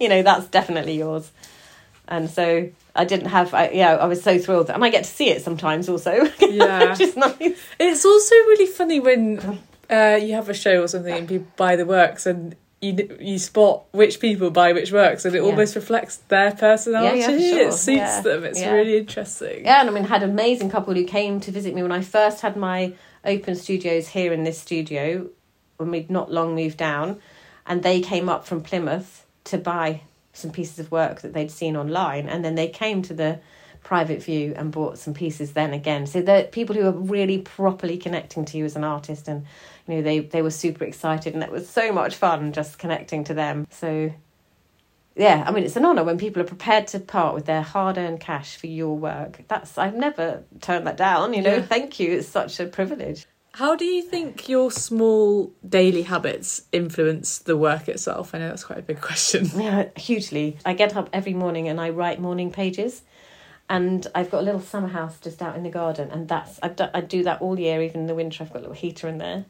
You 0.00 0.08
know 0.08 0.22
that's 0.22 0.46
definitely 0.46 0.96
yours. 0.96 1.30
And 2.08 2.28
so 2.28 2.70
I 2.96 3.04
didn't 3.04 3.28
have 3.28 3.52
I, 3.54 3.68
yeah 3.68 3.96
I 3.96 4.06
was 4.06 4.22
so 4.22 4.38
thrilled. 4.38 4.70
And 4.70 4.82
I 4.82 4.88
get 4.88 5.04
to 5.04 5.10
see 5.10 5.28
it 5.28 5.42
sometimes 5.42 5.88
also. 5.88 6.26
Yeah. 6.40 6.90
Which 6.90 7.00
is 7.00 7.16
nice. 7.16 7.62
It's 7.78 8.04
also 8.04 8.34
really 8.34 8.66
funny 8.66 8.98
when 8.98 9.60
uh, 9.90 10.18
you 10.20 10.34
have 10.34 10.48
a 10.48 10.54
show 10.54 10.82
or 10.82 10.88
something 10.88 11.12
and 11.12 11.28
people 11.28 11.46
buy 11.56 11.76
the 11.76 11.84
works 11.84 12.24
and 12.24 12.56
you 12.80 13.14
you 13.20 13.38
spot 13.38 13.84
which 13.92 14.20
people 14.20 14.50
buy 14.50 14.72
which 14.72 14.90
works 14.90 15.26
and 15.26 15.34
it 15.34 15.42
yeah. 15.42 15.44
almost 15.44 15.76
reflects 15.76 16.16
their 16.28 16.52
personality. 16.52 17.18
Yeah, 17.18 17.28
yeah, 17.28 17.50
sure. 17.50 17.68
it 17.68 17.72
suits 17.74 18.20
them. 18.20 18.44
It's 18.44 18.62
really 18.62 18.96
interesting. 18.96 19.66
Yeah 19.66 19.82
and 19.82 19.90
I 19.90 19.92
mean 19.92 20.06
I 20.06 20.08
had 20.08 20.22
an 20.22 20.30
amazing 20.30 20.70
couple 20.70 20.94
who 20.94 21.04
came 21.04 21.40
to 21.40 21.50
visit 21.50 21.74
me 21.74 21.82
when 21.82 21.92
I 21.92 22.00
first 22.00 22.40
had 22.40 22.56
my 22.56 22.94
open 23.24 23.56
studios 23.56 24.08
here 24.08 24.32
in 24.32 24.44
this 24.44 24.58
studio 24.58 25.28
when 25.76 25.90
we'd 25.90 26.10
not 26.10 26.30
long 26.30 26.54
moved 26.54 26.76
down, 26.76 27.20
and 27.66 27.82
they 27.82 28.00
came 28.00 28.28
up 28.28 28.46
from 28.46 28.62
Plymouth 28.62 29.24
to 29.44 29.58
buy 29.58 30.02
some 30.32 30.50
pieces 30.50 30.78
of 30.78 30.90
work 30.90 31.22
that 31.22 31.32
they'd 31.32 31.50
seen 31.50 31.76
online, 31.76 32.28
and 32.28 32.44
then 32.44 32.54
they 32.54 32.68
came 32.68 33.02
to 33.02 33.14
the 33.14 33.38
private 33.82 34.22
view 34.22 34.52
and 34.56 34.72
bought 34.72 34.98
some 34.98 35.14
pieces 35.14 35.52
then 35.52 35.72
again. 35.72 36.06
So 36.06 36.20
the 36.20 36.48
people 36.52 36.76
who 36.76 36.86
are 36.86 36.92
really 36.92 37.38
properly 37.38 37.96
connecting 37.96 38.44
to 38.46 38.58
you 38.58 38.64
as 38.64 38.76
an 38.76 38.84
artist, 38.84 39.26
and 39.28 39.46
you 39.86 39.96
know 39.96 40.02
they 40.02 40.20
they 40.20 40.42
were 40.42 40.50
super 40.50 40.84
excited, 40.84 41.34
and 41.34 41.42
it 41.42 41.50
was 41.50 41.68
so 41.68 41.92
much 41.92 42.16
fun 42.16 42.52
just 42.52 42.78
connecting 42.78 43.24
to 43.24 43.34
them. 43.34 43.66
So 43.70 44.12
yeah, 45.16 45.44
I 45.46 45.50
mean 45.50 45.64
it's 45.64 45.76
an 45.76 45.84
honour 45.84 46.04
when 46.04 46.18
people 46.18 46.40
are 46.42 46.46
prepared 46.46 46.86
to 46.88 47.00
part 47.00 47.34
with 47.34 47.46
their 47.46 47.62
hard 47.62 47.98
earned 47.98 48.20
cash 48.20 48.56
for 48.56 48.66
your 48.66 48.96
work. 48.96 49.42
That's 49.48 49.76
I've 49.76 49.94
never 49.94 50.44
turned 50.60 50.86
that 50.86 50.96
down. 50.96 51.34
You 51.34 51.42
know, 51.42 51.56
yeah. 51.56 51.62
thank 51.62 52.00
you. 52.00 52.12
It's 52.12 52.28
such 52.28 52.60
a 52.60 52.66
privilege. 52.66 53.26
How 53.52 53.74
do 53.74 53.84
you 53.84 54.02
think 54.02 54.48
your 54.48 54.70
small 54.70 55.52
daily 55.68 56.02
habits 56.02 56.62
influence 56.70 57.38
the 57.38 57.56
work 57.56 57.88
itself? 57.88 58.34
I 58.34 58.38
know 58.38 58.48
that's 58.48 58.64
quite 58.64 58.78
a 58.78 58.82
big 58.82 59.00
question. 59.00 59.50
Yeah, 59.60 59.88
hugely. 59.96 60.56
I 60.64 60.74
get 60.74 60.96
up 60.96 61.10
every 61.12 61.34
morning 61.34 61.68
and 61.68 61.80
I 61.80 61.90
write 61.90 62.20
morning 62.20 62.52
pages. 62.52 63.02
And 63.68 64.06
I've 64.14 64.30
got 64.30 64.40
a 64.40 64.44
little 64.44 64.60
summer 64.60 64.88
house 64.88 65.18
just 65.20 65.42
out 65.42 65.56
in 65.56 65.62
the 65.62 65.70
garden, 65.70 66.10
and 66.10 66.26
that's 66.26 66.58
I 66.60 66.68
do, 66.68 66.86
I 66.92 67.00
do 67.02 67.22
that 67.22 67.40
all 67.40 67.58
year, 67.58 67.80
even 67.82 68.00
in 68.00 68.06
the 68.08 68.16
winter. 68.16 68.42
I've 68.42 68.52
got 68.52 68.58
a 68.58 68.62
little 68.62 68.74
heater 68.74 69.06
in 69.06 69.18
there, 69.18 69.44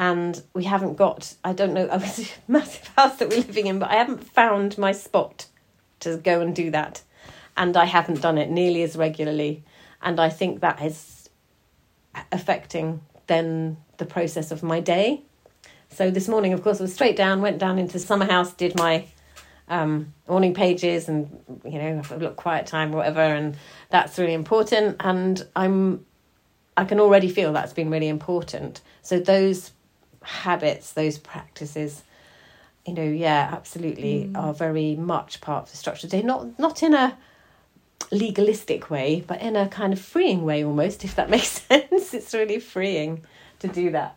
and 0.00 0.42
we 0.54 0.64
haven't 0.64 0.96
got. 0.96 1.34
I 1.44 1.52
don't 1.52 1.74
know. 1.74 1.86
I 1.92 1.98
was 1.98 2.18
a 2.18 2.26
massive 2.48 2.88
house 2.96 3.18
that 3.18 3.28
we're 3.28 3.36
living 3.36 3.68
in, 3.68 3.78
but 3.78 3.90
I 3.90 3.96
haven't 3.96 4.24
found 4.24 4.76
my 4.78 4.90
spot 4.90 5.46
to 6.00 6.16
go 6.16 6.40
and 6.40 6.56
do 6.56 6.70
that, 6.72 7.02
and 7.56 7.76
I 7.76 7.84
haven't 7.84 8.22
done 8.22 8.38
it 8.38 8.50
nearly 8.50 8.82
as 8.82 8.96
regularly, 8.96 9.62
and 10.02 10.18
I 10.18 10.30
think 10.30 10.60
that 10.60 10.82
is 10.82 11.28
affecting 12.32 13.02
then 13.28 13.76
the 13.98 14.06
process 14.06 14.50
of 14.50 14.62
my 14.62 14.80
day. 14.80 15.22
So 15.90 16.10
this 16.10 16.28
morning, 16.28 16.54
of 16.54 16.62
course, 16.62 16.80
I 16.80 16.84
was 16.84 16.94
straight 16.94 17.16
down, 17.16 17.42
went 17.42 17.58
down 17.58 17.78
into 17.78 17.92
the 17.92 17.98
summer 17.98 18.24
house, 18.24 18.54
did 18.54 18.76
my 18.78 19.06
um, 19.68 20.14
morning 20.26 20.54
pages, 20.54 21.10
and 21.10 21.28
you 21.62 21.78
know, 21.78 22.02
a 22.10 22.16
little 22.16 22.30
quiet 22.30 22.66
time, 22.66 22.94
or 22.94 22.98
whatever, 22.98 23.20
and 23.20 23.54
that's 23.90 24.18
really 24.18 24.32
important. 24.32 24.96
And 25.00 25.46
I'm, 25.54 26.06
I 26.78 26.84
can 26.84 27.00
already 27.00 27.28
feel 27.28 27.52
that's 27.52 27.74
been 27.74 27.90
really 27.90 28.08
important. 28.08 28.80
So 29.02 29.20
those 29.20 29.72
habits, 30.22 30.92
those 30.92 31.18
practices, 31.18 32.02
you 32.86 32.94
know, 32.94 33.04
yeah, 33.04 33.50
absolutely, 33.52 34.24
mm. 34.24 34.36
are 34.36 34.54
very 34.54 34.96
much 34.96 35.40
part 35.40 35.64
of 35.64 35.70
the 35.70 35.76
structure. 35.76 36.06
They're 36.06 36.22
not 36.22 36.58
not 36.58 36.82
in 36.82 36.94
a 36.94 37.16
legalistic 38.10 38.90
way, 38.90 39.24
but 39.26 39.40
in 39.40 39.56
a 39.56 39.68
kind 39.68 39.92
of 39.92 40.00
freeing 40.00 40.44
way 40.44 40.64
almost, 40.64 41.04
if 41.04 41.14
that 41.16 41.30
makes 41.36 41.62
sense. 41.62 42.14
It's 42.14 42.34
really 42.34 42.58
freeing 42.58 43.24
to 43.60 43.68
do 43.68 43.90
that. 43.90 44.16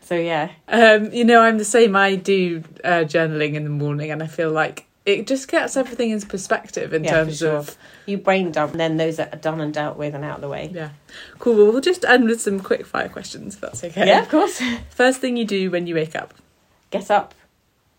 So 0.00 0.16
yeah. 0.16 0.50
Um, 0.68 1.12
you 1.12 1.24
know, 1.24 1.42
I'm 1.42 1.58
the 1.58 1.64
same. 1.64 1.94
I 1.94 2.16
do 2.16 2.64
uh, 2.84 3.04
journaling 3.04 3.54
in 3.54 3.64
the 3.64 3.70
morning, 3.70 4.10
and 4.10 4.22
I 4.22 4.26
feel 4.26 4.50
like 4.50 4.86
it 5.04 5.26
just 5.26 5.48
gets 5.48 5.76
everything 5.76 6.10
into 6.10 6.26
perspective 6.26 6.92
in 6.92 7.04
yeah, 7.04 7.10
terms 7.10 7.38
sure. 7.38 7.56
of 7.56 7.76
you 8.06 8.18
brain 8.18 8.52
dump, 8.52 8.72
and 8.72 8.80
then 8.80 8.96
those 8.96 9.16
that 9.16 9.34
are 9.34 9.38
done 9.38 9.60
and 9.60 9.74
dealt 9.74 9.96
with 9.96 10.14
and 10.14 10.24
out 10.24 10.36
of 10.36 10.40
the 10.42 10.48
way. 10.48 10.70
Yeah, 10.72 10.90
cool. 11.38 11.56
Well, 11.56 11.72
we'll 11.72 11.80
just 11.80 12.04
end 12.04 12.24
with 12.24 12.40
some 12.40 12.60
quick 12.60 12.86
fire 12.86 13.08
questions. 13.08 13.54
If 13.54 13.60
that's 13.60 13.84
okay. 13.84 14.06
Yeah, 14.06 14.22
of 14.22 14.28
course. 14.28 14.62
First 14.90 15.20
thing 15.20 15.36
you 15.36 15.44
do 15.44 15.70
when 15.70 15.86
you 15.86 15.94
wake 15.94 16.14
up. 16.14 16.34
Get 16.90 17.10
up, 17.10 17.34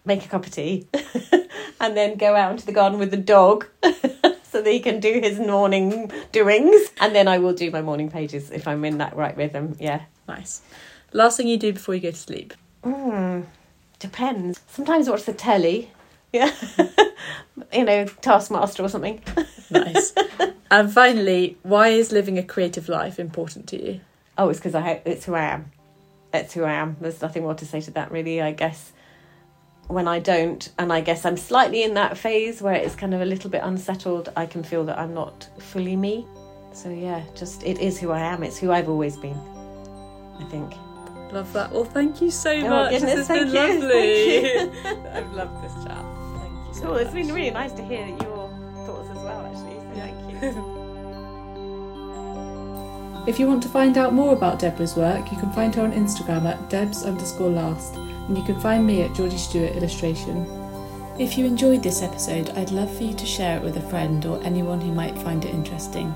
make 0.06 0.26
a 0.26 0.28
cup 0.30 0.46
of 0.46 0.52
tea, 0.52 0.88
and 1.80 1.98
then 1.98 2.16
go 2.16 2.36
out 2.36 2.52
into 2.52 2.66
the 2.66 2.72
garden 2.72 3.00
with 3.00 3.12
the 3.12 3.18
dog 3.18 3.68
so 3.84 4.62
that 4.62 4.72
he 4.72 4.80
can 4.80 5.00
do 5.00 5.20
his 5.20 5.40
morning 5.40 6.12
doings. 6.32 6.90
And 7.02 7.14
then 7.16 7.28
I 7.28 7.40
will 7.40 7.54
do 7.54 7.70
my 7.72 7.82
morning 7.82 8.10
pages 8.10 8.52
if 8.52 8.68
I'm 8.68 8.86
in 8.86 9.00
that 9.00 9.16
right 9.16 9.36
rhythm. 9.36 9.76
Yeah. 9.80 10.04
Nice. 10.28 10.62
Last 11.12 11.38
thing 11.38 11.48
you 11.48 11.58
do 11.58 11.74
before 11.74 11.96
you 11.96 12.02
go 12.02 12.12
to 12.12 12.18
sleep? 12.18 12.54
Mm, 12.84 13.46
depends. 14.00 14.62
Sometimes 14.68 15.08
I 15.08 15.12
watch 15.12 15.24
the 15.24 15.34
telly. 15.34 15.92
Yeah. 16.34 16.52
you 17.74 17.86
know, 17.86 18.06
Taskmaster 18.06 18.84
or 18.84 18.90
something. 18.90 19.22
nice. 19.70 20.14
And 20.72 20.92
finally, 20.92 21.56
why 21.62 21.90
is 21.90 22.12
living 22.12 22.40
a 22.40 22.44
creative 22.44 22.90
life 22.90 23.20
important 23.20 23.68
to 23.68 23.80
you? 23.80 24.02
Oh, 24.40 24.50
it's 24.50 24.58
because 24.58 24.74
I 24.74 25.04
it's 25.06 25.24
who 25.24 25.36
I 25.36 25.44
am. 25.44 25.72
It's 26.34 26.56
who 26.56 26.64
I 26.64 26.74
am. 26.74 26.98
There's 27.00 27.22
nothing 27.22 27.44
more 27.44 27.54
to 27.54 27.64
say 27.64 27.80
to 27.82 27.92
that, 27.92 28.12
really. 28.12 28.42
I 28.42 28.54
guess 28.54 28.92
when 29.88 30.08
I 30.08 30.18
don't, 30.18 30.68
and 30.80 30.92
I 30.92 31.02
guess 31.02 31.26
I'm 31.26 31.38
slightly 31.38 31.84
in 31.84 31.94
that 31.94 32.18
phase 32.18 32.60
where 32.60 32.74
it's 32.74 32.96
kind 32.96 33.14
of 33.14 33.22
a 33.22 33.26
little 33.26 33.52
bit 33.52 33.62
unsettled, 33.64 34.32
I 34.36 34.48
can 34.48 34.64
feel 34.64 34.84
that 34.86 34.98
I'm 34.98 35.14
not 35.14 35.48
fully 35.60 35.96
me. 35.96 36.26
So 36.74 36.90
yeah, 36.90 37.22
just 37.36 37.62
it 37.62 37.78
is 37.78 38.00
who 38.00 38.10
I 38.10 38.22
am. 38.22 38.42
It's 38.42 38.58
who 38.58 38.72
I've 38.72 38.90
always 38.90 39.16
been. 39.16 39.38
I 40.40 40.44
think. 40.46 40.74
Love 41.32 41.54
that. 41.54 41.72
Well, 41.72 41.86
thank 41.86 42.20
you 42.20 42.32
so 42.32 42.52
oh, 42.52 42.68
much. 42.68 42.92
Goodness, 42.94 43.14
this 43.14 43.28
has 43.28 43.52
been 43.52 43.54
you. 43.54 44.72
lovely. 44.84 45.10
I've 45.12 45.34
loved 45.34 45.64
this 45.64 45.84
chat. 45.84 46.23
Thank 46.74 46.76
you 46.76 46.82
so 46.82 46.82
cool. 46.82 46.94
Much. 46.94 47.02
It's 47.04 47.14
been 47.14 47.34
really 47.34 47.52
nice 47.52 47.74
to 47.74 47.84
hear 47.84 48.08
your 48.08 48.50
thoughts 48.86 49.10
as 49.10 49.18
well, 49.18 49.46
actually. 49.46 49.80
So 49.80 49.92
yeah. 49.96 50.08
thank 50.08 50.44
you. 50.44 50.80
If 53.26 53.40
you 53.40 53.48
want 53.48 53.64
to 53.64 53.70
find 53.70 53.98
out 53.98 54.14
more 54.14 54.34
about 54.34 54.60
Deborah's 54.60 54.98
work, 54.98 55.32
you 55.32 55.38
can 55.38 55.50
find 55.54 55.74
her 55.76 55.84
on 55.84 55.94
Instagram 55.94 56.44
at 56.44 56.70
debs 56.70 57.06
underscore 57.06 57.52
last 57.52 57.96
and 57.96 58.38
you 58.38 58.44
can 58.44 58.60
find 58.60 58.86
me 58.86 59.02
at 59.02 59.14
Georgie 59.14 59.38
Stewart 59.38 59.78
Illustration. 59.78 60.46
If 61.18 61.38
you 61.38 61.46
enjoyed 61.46 61.84
this 61.84 62.02
episode, 62.02 62.50
I'd 62.58 62.72
love 62.72 62.94
for 62.94 63.04
you 63.04 63.14
to 63.14 63.26
share 63.26 63.58
it 63.58 63.64
with 63.64 63.78
a 63.78 63.90
friend 63.90 64.26
or 64.26 64.44
anyone 64.44 64.82
who 64.82 64.92
might 64.92 65.18
find 65.18 65.46
it 65.46 65.54
interesting. 65.54 66.14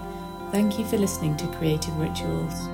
Thank 0.51 0.77
you 0.77 0.83
for 0.83 0.97
listening 0.97 1.37
to 1.37 1.47
Creative 1.47 1.95
Rituals. 1.97 2.67